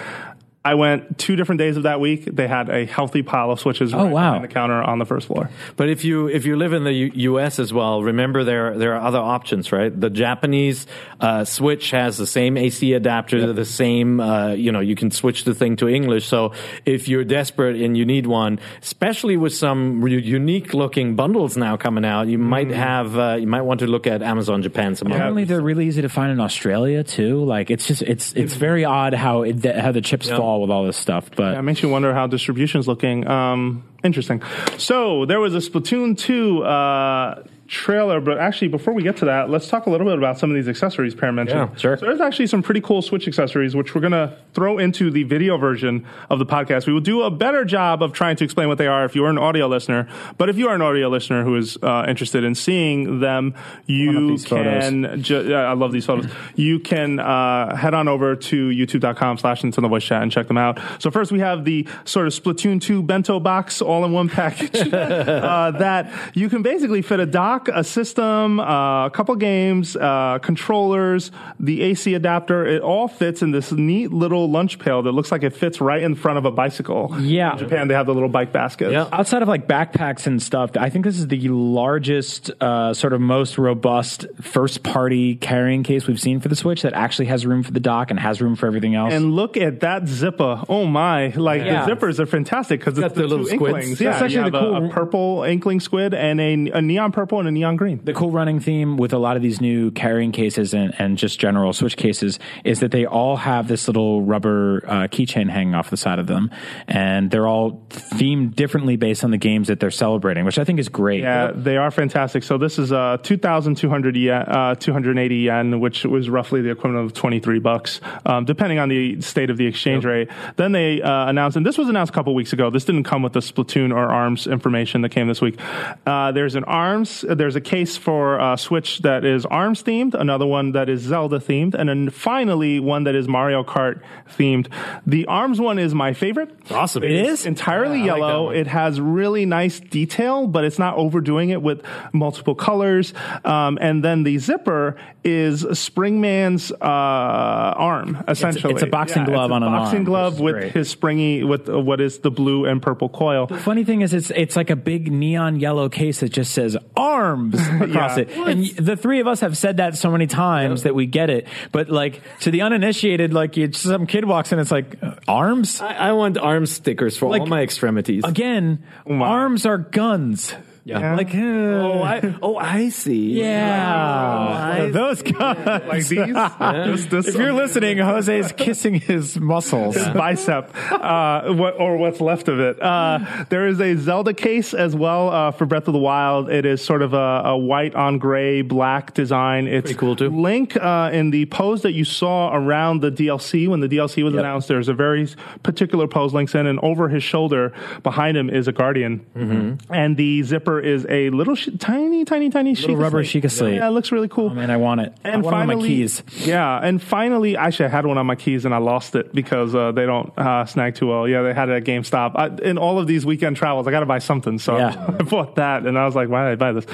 I 0.65 0.75
went 0.75 1.19
two 1.19 1.35
different 1.35 1.59
days 1.59 1.77
of 1.77 1.83
that 1.83 1.99
week. 1.99 2.25
They 2.25 2.47
had 2.47 2.69
a 2.71 2.87
healthy 2.87 3.23
pile 3.23 3.51
of 3.51 3.59
Switches 3.59 3.93
Oh, 3.93 4.05
right 4.05 4.13
wow. 4.13 4.31
behind 4.35 4.45
the 4.45 4.49
counter 4.55 4.81
on 4.81 5.01
the 5.01 5.05
first 5.05 5.27
floor. 5.27 5.51
But 5.77 5.89
if 5.89 6.05
you 6.05 6.29
if 6.29 6.47
you 6.47 6.55
live 6.57 6.73
in 6.73 6.85
the 6.85 6.93
U- 6.93 7.11
U.S. 7.15 7.59
as 7.59 7.73
well, 7.73 8.01
remember 8.03 8.45
there 8.45 8.79
there 8.79 8.95
are 8.95 9.01
other 9.05 9.19
options, 9.19 9.73
right? 9.73 9.91
The 9.99 10.09
Japanese 10.09 10.87
uh, 11.21 11.45
Switch 11.45 11.91
has 11.91 12.17
the 12.17 12.29
same 12.29 12.57
AC 12.57 12.93
adapter, 12.93 13.53
the 13.53 13.65
same 13.65 14.21
uh, 14.21 14.53
you 14.53 14.71
know 14.71 14.79
you 14.79 14.95
can 14.95 15.11
switch 15.11 15.43
the 15.43 15.55
thing 15.55 15.75
to 15.77 15.89
English. 15.89 16.27
So 16.29 16.53
if 16.87 17.09
you're 17.09 17.25
desperate 17.25 17.81
and 17.81 17.97
you 17.99 18.05
need 18.07 18.29
one, 18.29 18.61
especially 18.83 19.37
with 19.37 19.55
some 19.55 20.01
re- 20.01 20.23
unique 20.23 20.75
looking 20.75 21.17
bundles 21.17 21.57
now 21.57 21.77
coming 21.77 22.05
out, 22.05 22.29
you 22.29 22.39
might 22.39 22.71
have 22.71 23.19
uh, 23.19 23.37
you 23.41 23.49
might 23.49 23.63
want 23.63 23.81
to 23.81 23.89
look 23.89 24.07
at 24.07 24.23
Amazon 24.23 24.63
Japan. 24.63 24.95
Some 24.95 25.11
apparently 25.11 25.43
they're 25.43 25.61
really 25.61 25.89
easy 25.89 26.03
to 26.03 26.09
find 26.09 26.31
in 26.31 26.39
Australia 26.39 27.03
too. 27.03 27.45
Like, 27.45 27.71
it's 27.73 27.89
just 27.89 28.03
it's 28.03 28.33
it's 28.35 28.55
very 28.55 28.85
odd 28.85 29.13
how 29.15 29.43
it, 29.43 29.65
how 29.65 29.91
the 29.91 30.01
chips 30.01 30.29
fall 30.29 30.52
with 30.61 30.71
all 30.71 30.85
this 30.85 30.97
stuff. 30.97 31.31
But 31.35 31.53
Yeah, 31.55 31.59
it 31.59 31.63
makes 31.63 31.83
you 31.83 31.89
wonder 31.89 32.13
how 32.13 32.27
distribution's 32.27 32.87
looking. 32.87 33.27
Um, 33.27 33.85
interesting. 34.05 34.43
So 34.79 35.25
there 35.27 35.41
was 35.41 35.55
a 35.55 35.59
Splatoon 35.59 36.19
2 36.19 36.63
uh, 36.63 37.43
trailer, 37.73 38.21
but 38.21 38.39
actually, 38.39 38.69
before 38.69 38.93
we 38.93 39.03
get 39.03 39.17
to 39.17 39.25
that, 39.25 39.49
let's 39.49 39.67
talk 39.67 39.87
a 39.87 39.91
little 39.91 40.07
bit 40.07 40.19
about 40.19 40.39
some 40.39 40.51
of 40.51 40.55
these 40.55 40.69
accessories 40.69 41.15
Peer 41.15 41.33
mentioned. 41.33 41.71
Yeah, 41.71 41.77
sure. 41.77 41.97
So 41.97 42.05
there's 42.05 42.21
actually 42.21 42.47
some 42.49 42.63
pretty 42.63 42.83
cool 42.83 43.01
Switch 43.01 43.27
accessories, 43.27 43.75
which 43.75 43.95
we're 43.95 44.03
going 44.03 44.13
to 44.13 44.37
throw 44.53 44.79
into 44.79 45.11
the 45.11 45.23
video 45.23 45.57
version 45.57 46.07
of 46.29 46.39
the 46.39 46.45
podcast. 46.45 46.87
We 46.87 46.93
will 46.93 47.01
do 47.01 47.23
a 47.23 47.31
better 47.31 47.65
job 47.65 48.03
of 48.03 48.13
trying 48.13 48.37
to 48.37 48.45
explain 48.45 48.69
what 48.69 48.77
they 48.77 48.87
are 48.87 49.07
if 49.07 49.17
you 49.17 49.25
are 49.25 49.31
an 49.31 49.39
audio 49.39 49.67
listener. 49.69 50.07
But 50.37 50.51
if 50.51 50.59
you 50.59 50.69
are 50.69 50.75
an 50.75 50.83
audio 50.83 51.09
listener 51.09 51.45
who 51.45 51.57
is 51.57 51.79
uh, 51.83 52.05
interested 52.07 52.45
in 52.45 52.55
seeing 52.55 53.21
them, 53.21 53.55
you 53.87 54.37
can. 54.39 55.23
Ju- 55.23 55.55
I 55.55 55.73
love 55.73 55.93
these 55.93 56.05
photos. 56.05 56.31
You 56.55 56.79
can 56.79 57.19
uh, 57.19 57.75
head 57.75 57.95
on 57.95 58.07
over 58.07 58.37
to 58.37 58.69
youtube.com 58.69 59.39
slash 59.39 59.63
Nintendo 59.63 59.89
Voice 59.89 60.05
Chat 60.05 60.23
and 60.23 60.31
check 60.31 60.47
them 60.47 60.59
out. 60.59 60.79
So 60.99 61.11
first 61.11 61.33
we 61.33 61.41
have 61.41 61.65
the 61.65 61.89
sort 62.05 62.27
of 62.27 62.35
Splatoon 62.35 62.83
2 62.83 63.03
bento 63.03 63.41
box 63.41 63.81
all 63.81 64.05
in 64.05 64.13
one 64.13 64.29
package 64.29 64.77
uh, 64.93 65.71
that 65.71 66.13
you 66.35 66.51
can 66.51 66.63
basically 66.63 67.01
fit 67.01 67.19
a 67.19 67.27
dock, 67.27 67.62
a 67.69 67.85
system, 67.85 68.59
uh, 68.61 69.07
a 69.07 69.11
couple 69.11 69.35
games, 69.37 69.97
uh, 69.97 70.39
controllers, 70.43 71.31
the 71.61 71.83
AC 71.83 72.15
adapter. 72.15 72.65
It 72.67 72.83
all 72.83 73.09
fits 73.09 73.43
in 73.43 73.51
this 73.51 73.73
neat 73.73 74.13
little 74.13 74.51
lunch 74.51 74.79
pail 74.79 75.03
that 75.03 75.13
looks 75.13 75.31
like 75.33 75.43
it 75.43 75.55
fits 75.55 75.81
right 75.81 76.03
in 76.03 76.15
front 76.15 76.39
of 76.39 76.45
a 76.45 76.51
bicycle. 76.51 77.15
Yeah. 77.21 77.53
In 77.53 77.59
Japan, 77.59 77.89
they 77.89 77.95
have 77.95 78.07
the 78.07 78.15
little 78.15 78.29
bike 78.29 78.53
baskets. 78.53 78.93
Yeah. 78.93 79.09
outside 79.13 79.43
of 79.43 79.49
like 79.49 79.67
backpacks 79.69 80.27
and 80.27 80.43
stuff, 80.43 80.71
I 80.77 80.91
think 80.91 81.05
this 81.05 81.19
is 81.19 81.27
the 81.29 81.49
largest, 81.49 82.51
uh, 82.61 82.95
sort 82.95 83.13
of 83.13 83.21
most 83.21 83.59
robust 83.59 84.27
first 84.41 84.83
party 84.83 85.35
carrying 85.37 85.83
case 85.83 86.07
we've 86.07 86.21
seen 86.21 86.41
for 86.41 86.49
the 86.49 86.57
Switch 86.57 86.83
that 86.83 86.93
actually 86.95 87.27
has 87.27 87.45
room 87.47 87.63
for 87.63 87.73
the 87.73 87.81
dock 87.81 88.11
and 88.11 88.19
has 88.21 88.41
room 88.41 88.57
for 88.57 88.67
everything 88.67 88.95
else. 88.95 89.13
And 89.13 89.33
look 89.35 89.57
at 89.57 89.81
that 89.81 90.07
zipper. 90.09 90.63
Oh 90.69 90.87
my. 90.87 91.29
Like 91.29 91.63
Yeah. 91.63 91.85
the 91.87 91.93
zippers 91.95 92.19
are 92.19 92.27
fantastic 92.27 92.81
because 92.81 92.99
it's 92.99 93.15
the, 93.15 93.23
the 93.23 93.27
little 93.29 93.47
two 93.47 93.57
squids. 93.57 94.01
Yeah, 94.01 94.09
Yeah, 94.11 94.15
it's 94.15 94.23
actually 94.23 94.35
you 94.35 94.43
have 94.43 94.53
the 94.53 94.59
a- 94.59 94.63
cool- 94.81 94.87
a, 94.87 94.89
purple 94.91 95.43
inkling 95.45 95.81
squid 95.81 96.15
and 96.15 96.41
a, 96.41 96.53
a 96.79 96.83
neon 96.83 97.13
purple 97.13 97.39
and 97.39 97.49
a 97.49 97.52
neon 97.53 97.77
green. 97.77 98.01
the 98.05 98.13
cool 98.13 98.31
running 98.31 98.61
theme 98.61 98.97
with 98.97 99.13
a 99.13 99.19
lot 99.19 99.37
of 99.37 99.43
these 99.43 99.61
new 99.61 99.91
carrying 99.91 100.33
cases 100.33 100.75
and, 100.75 100.95
and 100.99 101.19
just 101.19 101.39
general 101.39 101.73
Switch 101.73 101.97
cases 101.97 102.39
is 102.65 102.81
that 102.81 102.91
they 102.91 103.07
all 103.07 103.37
have 103.37 103.69
this 103.69 103.87
little 103.87 104.23
rubber 104.23 104.83
uh, 104.87 105.09
keychain 105.09 105.51
hanging 105.51 105.75
off 105.75 105.91
the 105.91 105.97
side 105.97 106.19
of 106.19 106.27
them, 106.27 106.51
and 106.89 107.31
they're 107.31 107.47
all 107.47 107.83
themed 107.91 108.55
differently 108.55 108.97
based 108.97 109.25
on 109.25 109.31
the 109.31 109.39
games 109.39 109.69
that 109.69 109.81
they're 109.81 109.91
celebrating, 109.91 110.45
which 110.45 110.59
I 110.59 110.65
think 110.65 110.79
is 110.79 110.89
great. 110.89 111.23
Yeah, 111.23 111.53
they 111.55 111.77
are 111.77 111.91
fantastic. 111.91 112.43
So 112.43 112.59
this 112.59 112.79
is 112.79 112.93
uh, 112.93 113.19
2,200 113.23 114.17
yen, 114.17 114.43
uh, 114.43 114.75
280 114.75 115.37
yen, 115.37 115.81
which 115.81 116.05
was 116.05 116.29
roughly 116.29 116.63
the 116.63 116.71
equivalent 116.71 117.07
of 117.07 117.15
23 117.15 117.59
bucks, 117.59 118.01
um, 118.27 118.45
depending 118.45 118.79
on 118.79 118.89
the 118.89 119.21
state 119.21 119.51
of 119.51 119.57
the 119.57 119.67
exchange 119.67 120.05
rate. 120.05 120.29
Then 120.57 120.73
they 120.73 121.03
uh, 121.03 121.29
announced, 121.29 121.57
and 121.57 121.67
this 121.67 121.79
was 121.79 121.89
announced 121.89 122.13
a 122.13 122.15
couple 122.15 122.35
weeks 122.35 122.53
ago. 122.53 122.71
This 122.71 122.85
didn't 122.85 123.05
come 123.05 123.23
with 123.23 123.33
the 123.33 123.41
Splatoon 123.41 123.93
or 123.93 124.09
ARMS 124.09 124.47
information 124.47 125.03
that 125.03 125.11
came 125.11 125.29
this 125.29 125.41
week. 125.41 125.59
Uh, 126.07 126.33
there's 126.33 126.55
an 126.55 126.65
ARMS, 126.65 127.25
there's 127.43 127.57
a 127.57 127.61
case 127.61 127.97
for 127.97 128.41
uh, 128.41 128.57
Switch 128.57 129.01
that 129.01 129.25
is 129.25 129.45
ARMS 129.47 129.83
themed, 129.83 130.15
another 130.15 130.47
one 130.47 130.71
that 130.73 130.89
is 130.89 131.01
Zelda 131.01 131.41
themed, 131.41 131.75
and 131.75 131.89
then 131.89 132.09
finally 132.09 132.79
one 132.79 133.03
that 133.03 133.17
is 133.17 133.27
Mario 133.27 133.65
Kart 133.65 134.01
themed. 134.39 134.69
The 135.09 135.27
ARMS 135.27 135.61
one 135.61 135.81
is 135.81 135.93
my 135.93 136.13
favorite. 136.13 136.55
awesome. 136.71 137.03
It 137.03 137.11
is? 137.11 137.45
entirely 137.45 138.05
Yeah, 138.05 138.15
I 138.15 138.19
like 138.19 138.31
yellow. 138.31 138.51
it 138.51 138.69
has 138.69 139.01
really 139.01 139.45
nice 139.45 139.81
detail, 139.81 140.47
but 140.47 140.63
it's 140.63 140.79
not 140.79 140.97
overdoing 140.97 141.51
it 141.51 141.61
with 141.61 141.83
multiple 142.13 142.55
colors. 142.55 143.13
Um, 143.45 143.77
and 143.81 144.05
then 144.05 144.23
the 144.23 144.39
zipper 144.39 144.95
is 145.25 145.65
Springman's 145.65 146.71
uh, 146.71 147.75
arm, 148.03 148.25
essentially. 148.29 148.73
it's 148.75 148.83
a 148.83 148.87
boxing 148.87 149.25
glove 149.25 149.51
it's 149.51 149.53
a 149.53 149.55
on 149.55 149.63
an 149.63 149.73
boxing 149.73 149.97
arm, 149.99 150.05
glove 150.05 150.41
with 150.41 150.55
great. 150.55 150.73
his 150.73 150.91
springy 150.91 151.45
with 151.45 151.69
uh, 151.69 151.79
what 151.81 152.01
is 152.01 152.19
the 152.19 152.31
blue 152.31 152.65
and 152.67 152.83
purple 152.83 153.09
coil. 153.09 153.47
Funny 153.47 153.85
thing 153.85 154.01
is, 154.03 154.13
it's 154.15 154.31
it's 154.31 154.57
like 154.57 154.71
a 154.71 154.77
big 154.77 155.11
neon 155.13 155.59
yellow 155.61 155.89
case 155.89 156.21
that 156.21 156.31
just 156.31 156.53
says 156.53 156.77
"arms" 156.97 157.55
across 157.81 158.17
Yeah. 158.19 158.25
it, 158.25 158.31
and 158.37 158.67
the 158.87 158.97
three 158.97 159.21
of 159.21 159.27
us 159.27 159.41
have 159.41 159.57
said 159.57 159.77
that 159.79 159.97
so 159.97 160.11
many 160.11 160.27
times 160.27 160.83
that 160.85 160.95
we 160.95 161.07
get 161.07 161.31
it. 161.31 161.47
But 161.73 161.89
like 161.91 162.21
to 162.41 162.51
the 162.51 162.63
uninitiated, 162.63 163.33
like 163.33 163.57
you, 163.57 163.73
some 163.73 164.07
kid 164.07 164.25
walks 164.25 164.53
in, 164.53 164.59
it's 164.59 164.71
like 164.71 164.97
uh, 165.03 165.15
arms 165.29 165.81
I, 165.81 165.95
I 165.95 166.13
want 166.13 166.39
arm 166.39 166.67
stickers 166.67 167.17
for 167.17 167.29
Like- 167.29 167.43
all 167.43 167.47
my 167.47 167.63
extremities. 167.63 168.25
again. 168.25 168.83
my. 169.07 169.27
Arms 169.27 169.67
are 169.67 169.79
guns. 169.79 170.55
Yeah. 170.85 171.15
Like 171.15 171.33
uh, 171.35 171.39
Oh, 171.39 172.03
I, 172.03 172.35
oh, 172.43 172.57
I 172.57 172.89
see. 172.89 173.39
yeah, 173.41 174.89
those 174.93 175.23
guns. 175.23 175.59
Like 175.67 176.07
these, 176.07 176.11
This- 176.61 177.07
this- 177.07 177.29
If 177.29 177.37
you're 177.37 177.53
listening, 177.53 177.99
Jose's 177.99 178.53
kissing 178.53 178.95
his 178.95 179.39
muscles. 179.39 179.97
bicep, 179.97 180.75
uh, 180.91 181.53
what, 181.55 181.79
or 181.79 181.97
what's 181.99 182.21
left 182.21 182.49
of 182.49 182.59
it. 182.61 182.81
Uh, 182.83 183.45
there 183.49 183.69
is 183.69 183.81
a 183.81 183.95
Zelda 183.97 184.35
case 184.35 184.75
as 184.75 184.95
well 184.97 185.29
uh, 185.31 185.51
for 185.53 185.67
Breath 185.67 185.87
of 185.87 185.93
the 185.93 186.01
Wild. 186.01 186.51
It 186.51 186.67
is 186.67 186.85
sort 186.85 187.03
of 187.03 187.15
a, 187.15 187.43
a 187.45 187.57
white 187.57 187.95
on 187.95 188.19
gray 188.19 188.63
black 188.63 189.15
design. 189.15 189.67
It's 189.69 189.83
Pretty 189.85 189.99
cool, 189.99 190.17
too. 190.17 190.31
Link 190.31 190.77
uh, 190.77 191.11
in 191.13 191.31
the 191.31 191.47
pose 191.47 191.83
that 191.83 191.93
you 191.93 192.05
saw 192.05 192.53
around 192.55 193.01
the 193.03 193.11
DLC 193.13 193.69
when 193.69 193.81
the 193.81 193.89
DLC 193.89 194.25
was 194.25 194.35
announced. 194.35 194.69
There's 194.69 194.89
a 194.89 194.95
very 194.95 195.29
particular 195.63 196.09
pose 196.09 196.35
Link's 196.35 196.55
in, 196.55 196.67
and 196.67 196.79
over 196.81 197.09
his 197.09 197.23
shoulder 197.23 197.73
behind 198.03 198.37
him 198.37 198.51
is 198.51 198.67
a 198.69 198.73
Guardian, 198.73 199.25
Mm-hmm. 199.37 199.93
and 199.93 200.17
the 200.17 200.43
zipper 200.43 200.72
is 200.81 201.07
a 201.09 201.31
little 201.31 201.55
sh- 201.55 201.69
tiny, 201.79 202.25
tiny, 202.25 202.51
tiny 202.51 202.75
Little 202.75 202.97
rubber 202.97 203.23
Sheikah 203.23 203.51
slate. 203.51 203.75
Yeah, 203.77 203.89
it 203.89 203.91
looks 203.93 204.13
really 204.13 204.29
cool. 204.29 204.51
Oh 204.51 204.55
man, 204.55 204.71
I 204.71 204.77
want 204.77 205.01
it. 205.01 205.15
I 205.25 205.31
And 205.31 205.43
want 205.43 205.55
it 205.55 205.59
on 205.59 205.67
finally, 205.69 205.83
my 205.83 205.95
keys. 205.95 206.23
yeah, 206.47 206.79
and 206.83 207.03
finally, 207.03 207.57
actually, 207.57 207.87
I 207.87 207.89
had 207.89 208.07
one 208.07 208.19
on 208.19 208.27
my 208.27 208.35
keys 208.37 208.65
and 208.65 208.75
I 208.75 208.79
lost 208.79 209.15
it 209.15 209.33
because 209.35 209.75
uh, 209.75 209.93
they 209.93 210.07
don't 210.07 210.33
uh, 210.39 210.65
snag 210.67 210.95
too 210.95 211.09
well. 211.09 211.29
Yeah, 211.29 211.43
they 211.43 211.53
had 211.55 211.69
it 211.69 211.73
at 211.77 211.85
GameStop. 211.85 212.33
I, 212.37 212.47
in 212.69 212.79
all 212.79 212.99
of 212.99 213.07
these 213.07 213.25
weekend 213.27 213.57
travels, 213.57 213.87
I 213.87 213.91
got 213.91 214.01
to 214.01 214.07
buy 214.07 214.19
something, 214.19 214.59
so 214.59 214.77
Yeah. 214.79 215.17
I 215.21 215.23
bought 215.23 215.57
that, 215.57 215.87
and 215.87 215.99
I 215.99 216.05
was 216.05 216.15
like, 216.15 216.29
why 216.29 216.45
did 216.49 216.53
I 216.53 216.57
buy 216.57 216.73
this? 216.73 216.87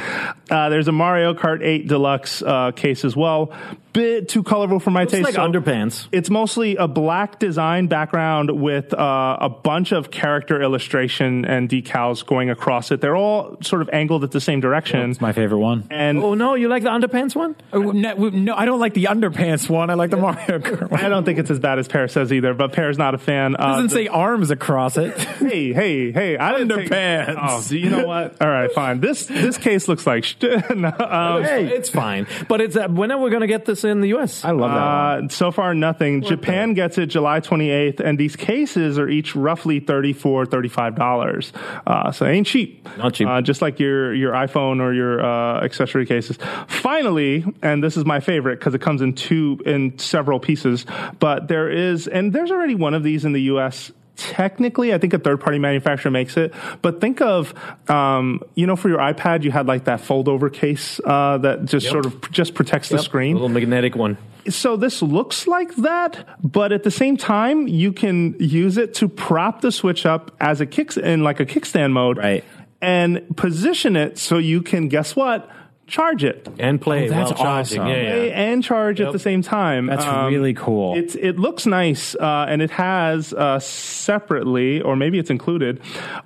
Uh, 0.51 0.69
there's 0.69 0.89
a 0.89 0.93
Mario 0.93 1.35
Kart 1.35 1.63
8 1.63 1.87
Deluxe 1.89 2.43
uh, 2.43 2.73
case 2.73 3.05
as 3.05 3.15
well. 3.17 3.53
Bit 3.93 4.29
too 4.29 4.43
colorful 4.43 4.79
for 4.81 4.91
my 4.91 5.03
It's 5.03 5.13
taste. 5.13 5.25
like 5.25 5.35
so- 5.35 5.41
underpants. 5.49 6.09
it's 6.13 6.31
mostly 6.31 6.77
a 6.77 6.87
black 6.87 7.39
design 7.39 7.87
background 7.89 8.51
with 8.61 8.93
uh, 8.95 9.39
a 9.41 9.49
bunch 9.49 9.93
of 9.93 10.11
character 10.11 10.61
illustration 10.63 11.45
and 11.45 11.69
decals 11.69 12.25
going 12.25 12.51
across 12.51 12.91
it. 12.91 13.01
They're 13.01 13.17
all 13.17 13.57
sort 13.69 13.83
of 13.83 13.91
angled 13.93 14.25
at 14.25 14.31
the 14.31 14.41
same 14.41 14.61
direction. 14.61 15.11
It's 15.11 15.21
my 15.21 15.33
favorite 15.33 15.59
one. 15.59 15.87
and 15.91 16.19
Oh 16.19 16.35
no, 16.35 16.55
you 16.55 16.69
like 16.69 16.83
the 16.83 16.89
underpants 16.91 17.35
one? 17.35 17.55
Oh, 17.73 17.81
no, 17.93 18.15
no, 18.15 18.55
I 18.55 18.65
don't 18.65 18.81
like 18.81 18.95
the 18.95 19.05
underpants 19.05 19.69
one. 19.69 19.91
I 19.91 19.95
like 19.95 20.11
the 20.11 20.17
Mario 20.17 20.59
Kart 20.59 20.91
one. 20.91 21.01
I 21.05 21.09
don't 21.09 21.25
think 21.25 21.39
it's 21.39 21.51
as 21.51 21.59
bad 21.61 21.79
as 21.79 21.87
Peer 21.89 22.09
says 22.09 22.33
either, 22.33 22.55
but 22.55 22.73
Peer's 22.73 22.99
not 22.99 23.15
a 23.15 23.19
fan. 23.19 23.55
It 23.55 23.61
Uh, 23.61 23.67
doesn't 23.73 23.87
the- 23.89 23.95
say 23.95 24.07
arms 24.09 24.51
across 24.51 24.97
it. 24.97 25.17
hey, 25.19 25.73
hey, 25.73 26.13
hey! 26.13 26.37
I 26.39 26.53
didn't 26.59 26.69
take- 26.77 26.89
Underpants. 26.91 27.37
oh, 27.41 27.63
do 27.69 27.79
you 27.79 27.91
know 27.91 28.07
what? 28.07 28.37
All 28.43 28.49
right, 28.49 28.71
fine. 28.73 29.01
This 29.01 29.27
this 29.27 29.59
case 29.59 29.87
looks 29.89 30.07
like. 30.07 30.25
Sh- 30.25 30.37
no, 30.43 30.89
um, 30.99 31.43
Hey, 31.45 31.67
it's 31.67 31.91
fine. 31.91 32.27
But 32.49 32.61
it's 32.61 32.77
uh, 32.77 32.89
when 32.89 33.11
are 33.13 33.19
we 33.21 33.31
going 33.31 33.43
to 33.43 33.47
get 33.47 33.65
this 33.65 33.85
in 33.85 34.01
the 34.01 34.09
U.S.? 34.09 34.45
I 34.45 34.51
love 34.53 34.71
that 34.71 35.17
one. 35.17 35.25
Uh, 35.27 35.29
so 35.29 35.51
far, 35.51 35.75
nothing. 35.75 36.23
Japan 36.23 36.75
gets 36.75 36.99
it 36.99 37.07
July 37.07 37.41
28th, 37.41 38.01
and 38.01 38.19
these 38.19 38.37
cases 38.37 38.99
are 38.99 39.09
each 39.09 39.35
roughly 39.37 39.81
$34, 39.81 40.47
$35. 40.47 41.53
Uh, 41.87 42.13
so 42.13 42.27
it 42.27 42.31
ain't 42.31 42.47
cheap. 42.47 42.87
Not 42.99 43.15
cheap. 43.15 43.29
Uh, 43.29 43.41
just 43.43 43.58
like 43.63 43.79
your, 43.79 44.15
your 44.15 44.33
iPhone 44.33 44.81
or 44.81 44.93
your 44.93 45.25
uh, 45.25 45.63
accessory 45.65 46.07
cases. 46.07 46.39
Finally, 46.69 47.45
and 47.63 47.83
this 47.83 47.97
is 47.97 48.05
my 48.05 48.21
favorite 48.21 48.59
because 48.59 48.75
it 48.75 48.81
comes 48.81 49.03
in 49.03 49.15
two, 49.15 49.61
in 49.67 49.99
several 49.99 50.41
pieces, 50.41 50.87
but 51.19 51.49
there 51.49 51.71
is, 51.71 52.07
and 52.07 52.33
there's 52.33 52.51
already 52.51 52.75
one 52.75 52.95
of 52.95 53.03
these 53.03 53.25
in 53.25 53.33
the 53.33 53.43
U.S 53.43 53.91
technically 54.17 54.93
i 54.93 54.99
think 54.99 55.13
a 55.15 55.19
third 55.21 55.41
party 55.41 55.61
manufacturer 55.61 56.11
makes 56.11 56.37
it 56.37 56.53
but 56.83 57.01
think 57.01 57.21
of 57.21 57.55
um, 57.89 58.41
you 58.57 58.67
know 58.67 58.75
for 58.75 58.89
your 58.89 58.99
ipad 58.99 59.45
you 59.45 59.53
had 59.53 59.69
like 59.69 59.85
that 59.85 60.01
fold 60.01 60.27
over 60.29 60.51
case 60.51 61.01
uh, 61.05 61.39
that 61.39 61.65
just 61.67 61.89
sort 61.89 62.05
of 62.05 62.29
just 62.33 62.53
protects 62.53 62.89
the 62.89 62.97
Yep, 62.97 63.05
screen 63.05 63.35
little 63.35 63.49
magnetic 63.49 63.95
one. 63.95 64.19
so 64.49 64.77
this 64.77 65.03
looks 65.03 65.47
like 65.47 65.73
that, 65.77 66.27
but 66.43 66.73
at 66.73 66.83
the 66.83 66.91
same 66.91 67.17
time, 67.17 67.69
you 67.69 67.93
can 67.93 68.35
use 68.41 68.77
it 68.77 68.95
to 68.95 69.09
prop 69.09 69.61
the 69.61 69.71
switch 69.71 70.05
up 70.05 70.35
as 70.41 70.61
a 70.61 70.67
kicks 70.67 70.97
in 70.97 71.23
like 71.23 71.39
a 71.39 71.47
kickstand 71.47 71.93
mode, 71.93 72.17
Right. 72.19 72.45
And 72.81 73.37
position 73.37 73.97
it 73.97 74.19
so 74.19 74.39
you 74.39 74.63
can 74.63 74.89
guess 74.89 75.17
what, 75.17 75.51
charge 75.89 76.23
it. 76.23 76.47
And 76.61 76.81
play 76.81 77.07
Oh, 77.07 77.11
that's 77.11 77.33
while 77.41 77.59
awesome. 77.61 77.87
Yeah, 77.89 77.97
yeah. 77.97 78.11
Play 78.13 78.33
And 78.33 78.63
charge 78.63 79.01
at 79.01 79.13
the 79.13 79.19
same 79.19 79.43
time. 79.43 79.87
That's 79.87 80.05
Um, 80.05 80.33
really 80.33 80.55
cool. 80.55 80.97
It's, 80.97 81.15
it 81.17 81.39
looks 81.39 81.67
nice, 81.67 82.15
uh, 82.15 82.47
and 82.49 82.63
it 82.63 82.71
has 82.73 83.33
uh, 83.33 83.59
separately, 83.59 84.81
or 84.81 84.95
maybe 84.97 85.19
it's 85.19 85.31
included, 85.31 85.81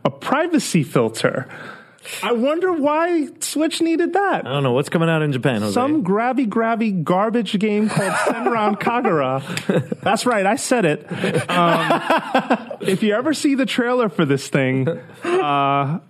a 0.04 0.10
privacy 0.10 0.82
filter. 0.82 1.48
I 2.22 2.32
wonder 2.32 2.72
why 2.72 3.28
Switch 3.38 3.80
needed 3.80 4.12
that. 4.14 4.44
I 4.44 4.50
don't 4.52 4.64
know 4.64 4.72
what's 4.72 4.88
coming 4.88 5.08
out 5.08 5.22
in 5.22 5.30
Japan. 5.30 5.60
Jose? 5.62 5.72
Some 5.72 6.02
grabby 6.02 6.48
grabby 6.48 7.04
garbage 7.04 7.56
game 7.60 7.88
called 7.88 8.12
Senran 8.26 8.76
Kagura. 8.80 10.00
That's 10.00 10.26
right, 10.26 10.44
I 10.44 10.56
said 10.56 10.84
it. 10.84 11.48
Um, 11.48 12.72
if 12.80 13.04
you 13.04 13.14
ever 13.14 13.32
see 13.32 13.54
the 13.54 13.66
trailer 13.66 14.08
for 14.08 14.24
this 14.24 14.48
thing, 14.48 14.88
uh, 15.22 16.00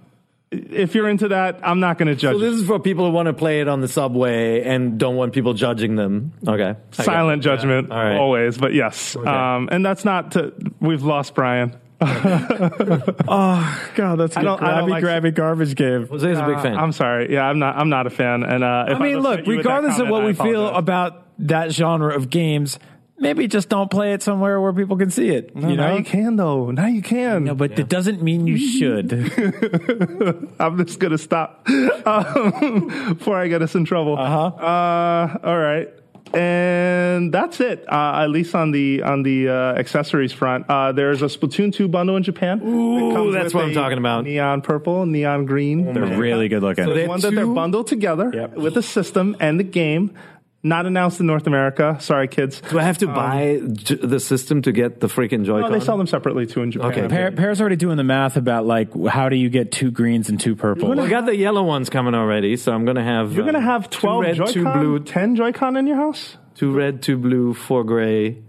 if 0.53 0.95
you're 0.95 1.09
into 1.09 1.29
that, 1.29 1.61
I'm 1.63 1.81
not 1.81 1.99
going 1.99 2.09
to 2.09 2.15
judge. 2.15 2.35
So 2.35 2.39
this 2.39 2.55
is 2.61 2.67
for 2.67 2.79
people 2.79 3.07
who 3.07 3.11
want 3.13 3.27
to 3.27 3.33
play 3.33 3.61
it 3.61 3.69
on 3.69 3.81
the 3.81 3.89
subway 3.89 4.63
and 4.63 4.99
don't 4.99 5.17
want 5.17 5.33
people 5.33 5.55
judging 5.55 5.97
them. 5.97 6.33
Okay. 6.47 6.75
I. 6.99 7.03
Silent 7.03 7.43
judgment, 7.43 7.89
Yeah. 7.89 7.95
All 7.97 8.05
right. 8.05 8.17
always, 8.17 8.59
but 8.59 8.75
yes. 8.75 9.17
Um, 9.17 9.69
and 9.73 9.85
that's 9.85 10.05
not 10.05 10.33
to. 10.33 10.53
We've 10.81 11.03
lost 11.03 11.35
Brian. 11.35 11.77
Oh 12.05 13.81
God, 13.95 14.17
that's 14.17 14.37
a 14.37 14.41
I 14.41 14.43
don't- 14.43 14.63
I 14.63 14.79
don't 14.81 14.91
like- 14.91 15.05
grabby 15.05 15.35
garbage 15.35 15.75
game. 15.75 16.07
Jose's 16.09 16.39
a 16.39 16.47
big 16.47 16.61
fan. 16.61 16.77
I'm 16.77 16.93
sorry. 16.93 17.33
Yeah, 17.33 17.45
I'm 17.45 17.59
not. 17.59 17.77
I'm 17.77 17.89
not 17.89 18.07
a 18.07 18.11
fan. 18.11 18.43
And 18.43 18.63
uh, 18.65 18.87
if 18.89 18.97
I 18.97 19.01
mean, 19.01 19.17
I've 19.17 19.23
look, 19.23 19.39
upset 19.41 19.47
you 19.47 19.57
regardless 19.59 19.99
of 19.99 20.09
what 20.09 20.25
we 20.25 20.33
feel 20.35 20.69
about 20.69 21.19
that 21.39 21.73
genre 21.73 22.15
of 22.15 22.31
games, 22.31 22.79
maybe 23.23 23.47
just 23.49 23.69
don't 23.71 23.91
play 23.91 24.13
it 24.13 24.23
somewhere 24.23 24.61
where 24.61 24.73
people 24.75 24.97
can 24.99 25.11
see 25.11 25.31
it. 25.31 25.55
No, 25.57 25.69
you 25.69 25.77
now 25.77 25.89
know? 25.91 25.97
you 25.99 26.05
can 26.05 26.37
though. 26.37 26.71
Now 26.71 26.87
you 26.87 27.01
can. 27.01 27.45
No, 27.45 27.55
but 27.55 27.79
it 27.79 27.89
doesn't 27.89 28.21
mean 28.23 28.47
you 28.47 28.59
should. 28.79 29.13
I'm 30.61 30.85
just 30.85 30.99
gonna 30.99 31.17
stop 31.19 31.67
um, 32.05 33.15
before 33.17 33.39
I 33.39 33.49
get 33.49 33.63
us 33.63 33.75
in 33.75 33.85
trouble. 33.87 34.19
Uh-huh. 34.19 34.47
Uh, 34.63 35.39
all 35.45 35.59
right. 35.59 35.89
And 36.35 37.31
that's 37.33 37.61
it. 37.61 37.85
Uh, 37.93 38.23
at 38.23 38.31
least 38.31 38.55
on 38.55 38.71
the 38.71 39.03
on 39.03 39.23
the 39.23 39.51
uh, 39.51 39.53
accessories 39.75 40.33
front, 40.33 40.65
uh, 40.69 40.91
there's 40.93 41.21
a 41.21 41.27
Splatoon 41.27 41.75
2 41.75 41.89
bundle 41.89 42.17
in 42.17 42.23
Japan. 42.23 42.63
Ooh, 42.63 43.13
comes 43.13 43.35
that's 43.35 43.53
what 43.53 43.65
I'm 43.65 43.75
talking 43.75 43.99
about. 43.99 44.25
Neon 44.25 44.63
purple, 44.63 45.05
neon 45.05 45.45
green. 45.45 45.93
They're 45.93 46.19
really 46.19 46.49
good 46.49 46.63
looking. 46.63 46.85
So 46.87 47.07
one 47.07 47.21
that 47.21 47.35
they're 47.35 47.47
bundled 47.47 47.87
together 47.87 48.31
Yep. 48.33 48.55
with 48.55 48.75
the 48.75 48.83
system 48.83 49.37
and 49.41 49.61
the 49.61 49.65
game. 49.65 50.15
Not 50.65 50.87
announced 50.87 51.19
in 51.19 51.27
North 51.27 51.49
America. 51.49 51.97
Sorry, 52.01 52.29
kids. 52.29 52.61
Do 52.71 52.79
I 52.79 52.85
have 52.85 52.99
to 52.99 53.09
buy 53.09 53.61
j- 53.73 53.97
the 53.97 54.21
system 54.21 54.63
to 54.63 54.71
get 54.71 55.01
the 55.01 55.09
freaking 55.09 55.45
Joy-Con? 55.45 55.73
No, 55.73 55.77
they 55.77 55.85
sell 55.85 55.99
them 55.99 56.07
separately 56.07 56.47
too 56.47 56.63
in 56.63 56.71
Japan. 56.71 56.93
Okay. 56.93 57.09
Peer, 57.09 57.33
Peer's 57.33 57.61
already 57.61 57.75
doing 57.75 57.97
the 57.97 58.05
math 58.05 58.37
about 58.37 58.65
like 58.65 58.91
how 59.09 59.29
do 59.29 59.35
you 59.35 59.49
get 59.51 59.73
two 59.73 59.91
greens 59.91 60.29
and 60.29 60.39
two 60.39 60.55
purple. 60.55 60.89
Well, 60.91 61.01
I 61.01 61.09
got 61.09 61.27
the 61.27 61.35
yellow 61.37 61.65
ones 61.65 61.91
coming 61.91 62.15
already, 62.15 62.57
so 62.57 62.71
I'm 62.73 62.85
gonna 62.85 63.03
have. 63.03 63.33
You're 63.33 63.45
gonna 63.45 63.59
uh, 63.59 63.63
have 63.63 63.91
12 63.91 64.23
two 64.23 64.29
red, 64.29 64.37
Joy-Con, 64.37 64.79
blue, 64.81 64.99
10 65.01 65.35
Joy-Con 65.37 65.77
in 65.77 65.87
your 65.89 65.97
house. 65.97 66.37
two 66.55 66.71
red, 66.73 67.03
two 67.03 67.17
blue, 67.17 67.55
four 67.55 67.83
gray, 67.83 68.45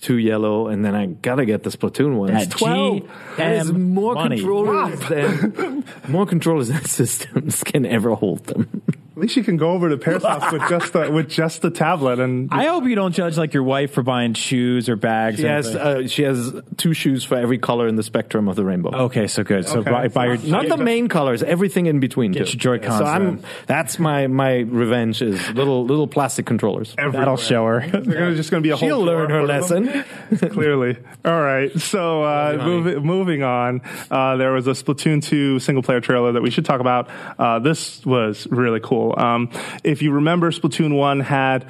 two 0.00 0.16
yellow, 0.16 0.68
and 0.68 0.84
then 0.84 0.94
I 0.94 1.06
gotta 1.06 1.44
get 1.44 1.64
the 1.64 1.70
Splatoon 1.70 2.16
one. 2.18 2.32
That's 2.34 2.44
It's 2.44 2.54
twelve. 2.54 3.00
That 3.36 3.56
is 3.56 3.72
GM 3.72 3.80
more 3.80 4.14
money. 4.14 4.36
controllers 4.36 5.00
than 5.08 5.84
more 6.06 6.24
controllers 6.24 6.68
than 6.68 6.84
systems 6.84 7.64
can 7.64 7.84
ever 7.84 8.14
hold 8.14 8.44
them. 8.44 8.80
At 9.18 9.22
least 9.22 9.36
you 9.36 9.42
can 9.42 9.56
go 9.56 9.72
over 9.72 9.88
to 9.88 9.96
Peer's 9.96 10.22
house 10.22 10.52
with 10.52 10.62
just 10.68 10.92
the, 10.92 11.10
with 11.10 11.28
just 11.28 11.60
the 11.60 11.70
tablet 11.72 12.20
and 12.20 12.48
I 12.52 12.66
hope 12.66 12.84
you 12.84 12.94
don't 12.94 13.12
judge 13.12 13.36
like 13.36 13.52
your 13.52 13.64
wife 13.64 13.92
for 13.92 14.04
buying 14.04 14.34
shoes 14.34 14.88
or 14.88 14.94
bags. 14.94 15.40
She 15.40 15.44
or 15.44 15.48
has 15.48 15.74
uh, 15.74 16.06
she 16.06 16.22
has 16.22 16.52
two 16.76 16.94
shoes 16.94 17.24
for 17.24 17.34
every 17.36 17.58
color 17.58 17.88
in 17.88 17.96
the 17.96 18.04
spectrum 18.04 18.46
of 18.46 18.54
the 18.54 18.64
rainbow. 18.64 18.94
okay, 19.06 19.26
so 19.26 19.42
good. 19.42 19.66
So 19.66 19.80
Okay. 19.80 19.90
buy, 19.90 20.06
buy 20.08 20.26
your 20.26 20.36
Not 20.38 20.68
the 20.68 20.76
main 20.76 21.08
colors, 21.08 21.42
everything 21.42 21.86
in 21.86 21.98
between. 21.98 22.30
Get 22.30 22.46
too. 22.46 22.52
your 22.52 22.78
Joy-Cons 22.78 22.98
So 22.98 23.04
I'm 23.04 23.42
that's 23.66 23.98
my 23.98 24.28
my 24.28 24.58
revenge 24.58 25.20
is 25.20 25.50
little 25.50 25.84
little 25.84 26.06
plastic 26.06 26.46
controllers. 26.46 26.94
that'll 26.96 27.36
show 27.36 27.66
her. 27.66 27.80
There's 27.90 28.36
just 28.36 28.52
going 28.52 28.62
to 28.62 28.66
be 28.66 28.70
a 28.70 28.76
whole 28.76 28.88
She'll 28.88 29.00
learn 29.04 29.30
her 29.30 29.40
full 29.40 29.50
of 29.50 29.68
them. 29.68 29.84
lesson. 29.86 30.48
Clearly. 30.50 30.96
All 31.24 31.40
right. 31.42 31.76
So 31.80 32.22
uh, 32.22 32.52
Moving 32.52 32.60
on. 32.60 32.68
moving, 32.84 33.02
moving 33.06 33.42
on, 33.42 33.80
uh, 34.12 34.36
there 34.36 34.52
was 34.52 34.68
a 34.68 34.70
Splatoon 34.72 35.24
2 35.24 35.58
single 35.58 35.82
player 35.82 36.00
trailer 36.00 36.30
that 36.32 36.42
we 36.42 36.50
should 36.50 36.64
talk 36.64 36.80
about. 36.80 37.08
Uh, 37.36 37.58
this 37.58 38.04
was 38.06 38.46
really 38.50 38.78
cool. 38.80 39.07
Um, 39.16 39.50
if 39.84 40.02
you 40.02 40.12
remember, 40.12 40.50
Splatoon 40.50 40.96
1 40.96 41.20
had 41.20 41.68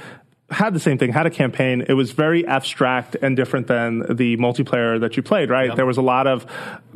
had 0.50 0.72
the 0.72 0.80
same 0.80 0.96
thing, 0.96 1.12
had 1.12 1.26
a 1.26 1.30
campaign. 1.30 1.84
It 1.88 1.92
was 1.92 2.12
very 2.12 2.46
abstract 2.46 3.16
and 3.20 3.36
different 3.36 3.66
than 3.66 4.16
the 4.16 4.38
multiplayer 4.38 4.98
that 5.00 5.14
you 5.14 5.22
played, 5.22 5.50
right? 5.50 5.76
There 5.76 5.84
was 5.84 5.98
a 5.98 6.02
lot 6.02 6.26
of 6.26 6.46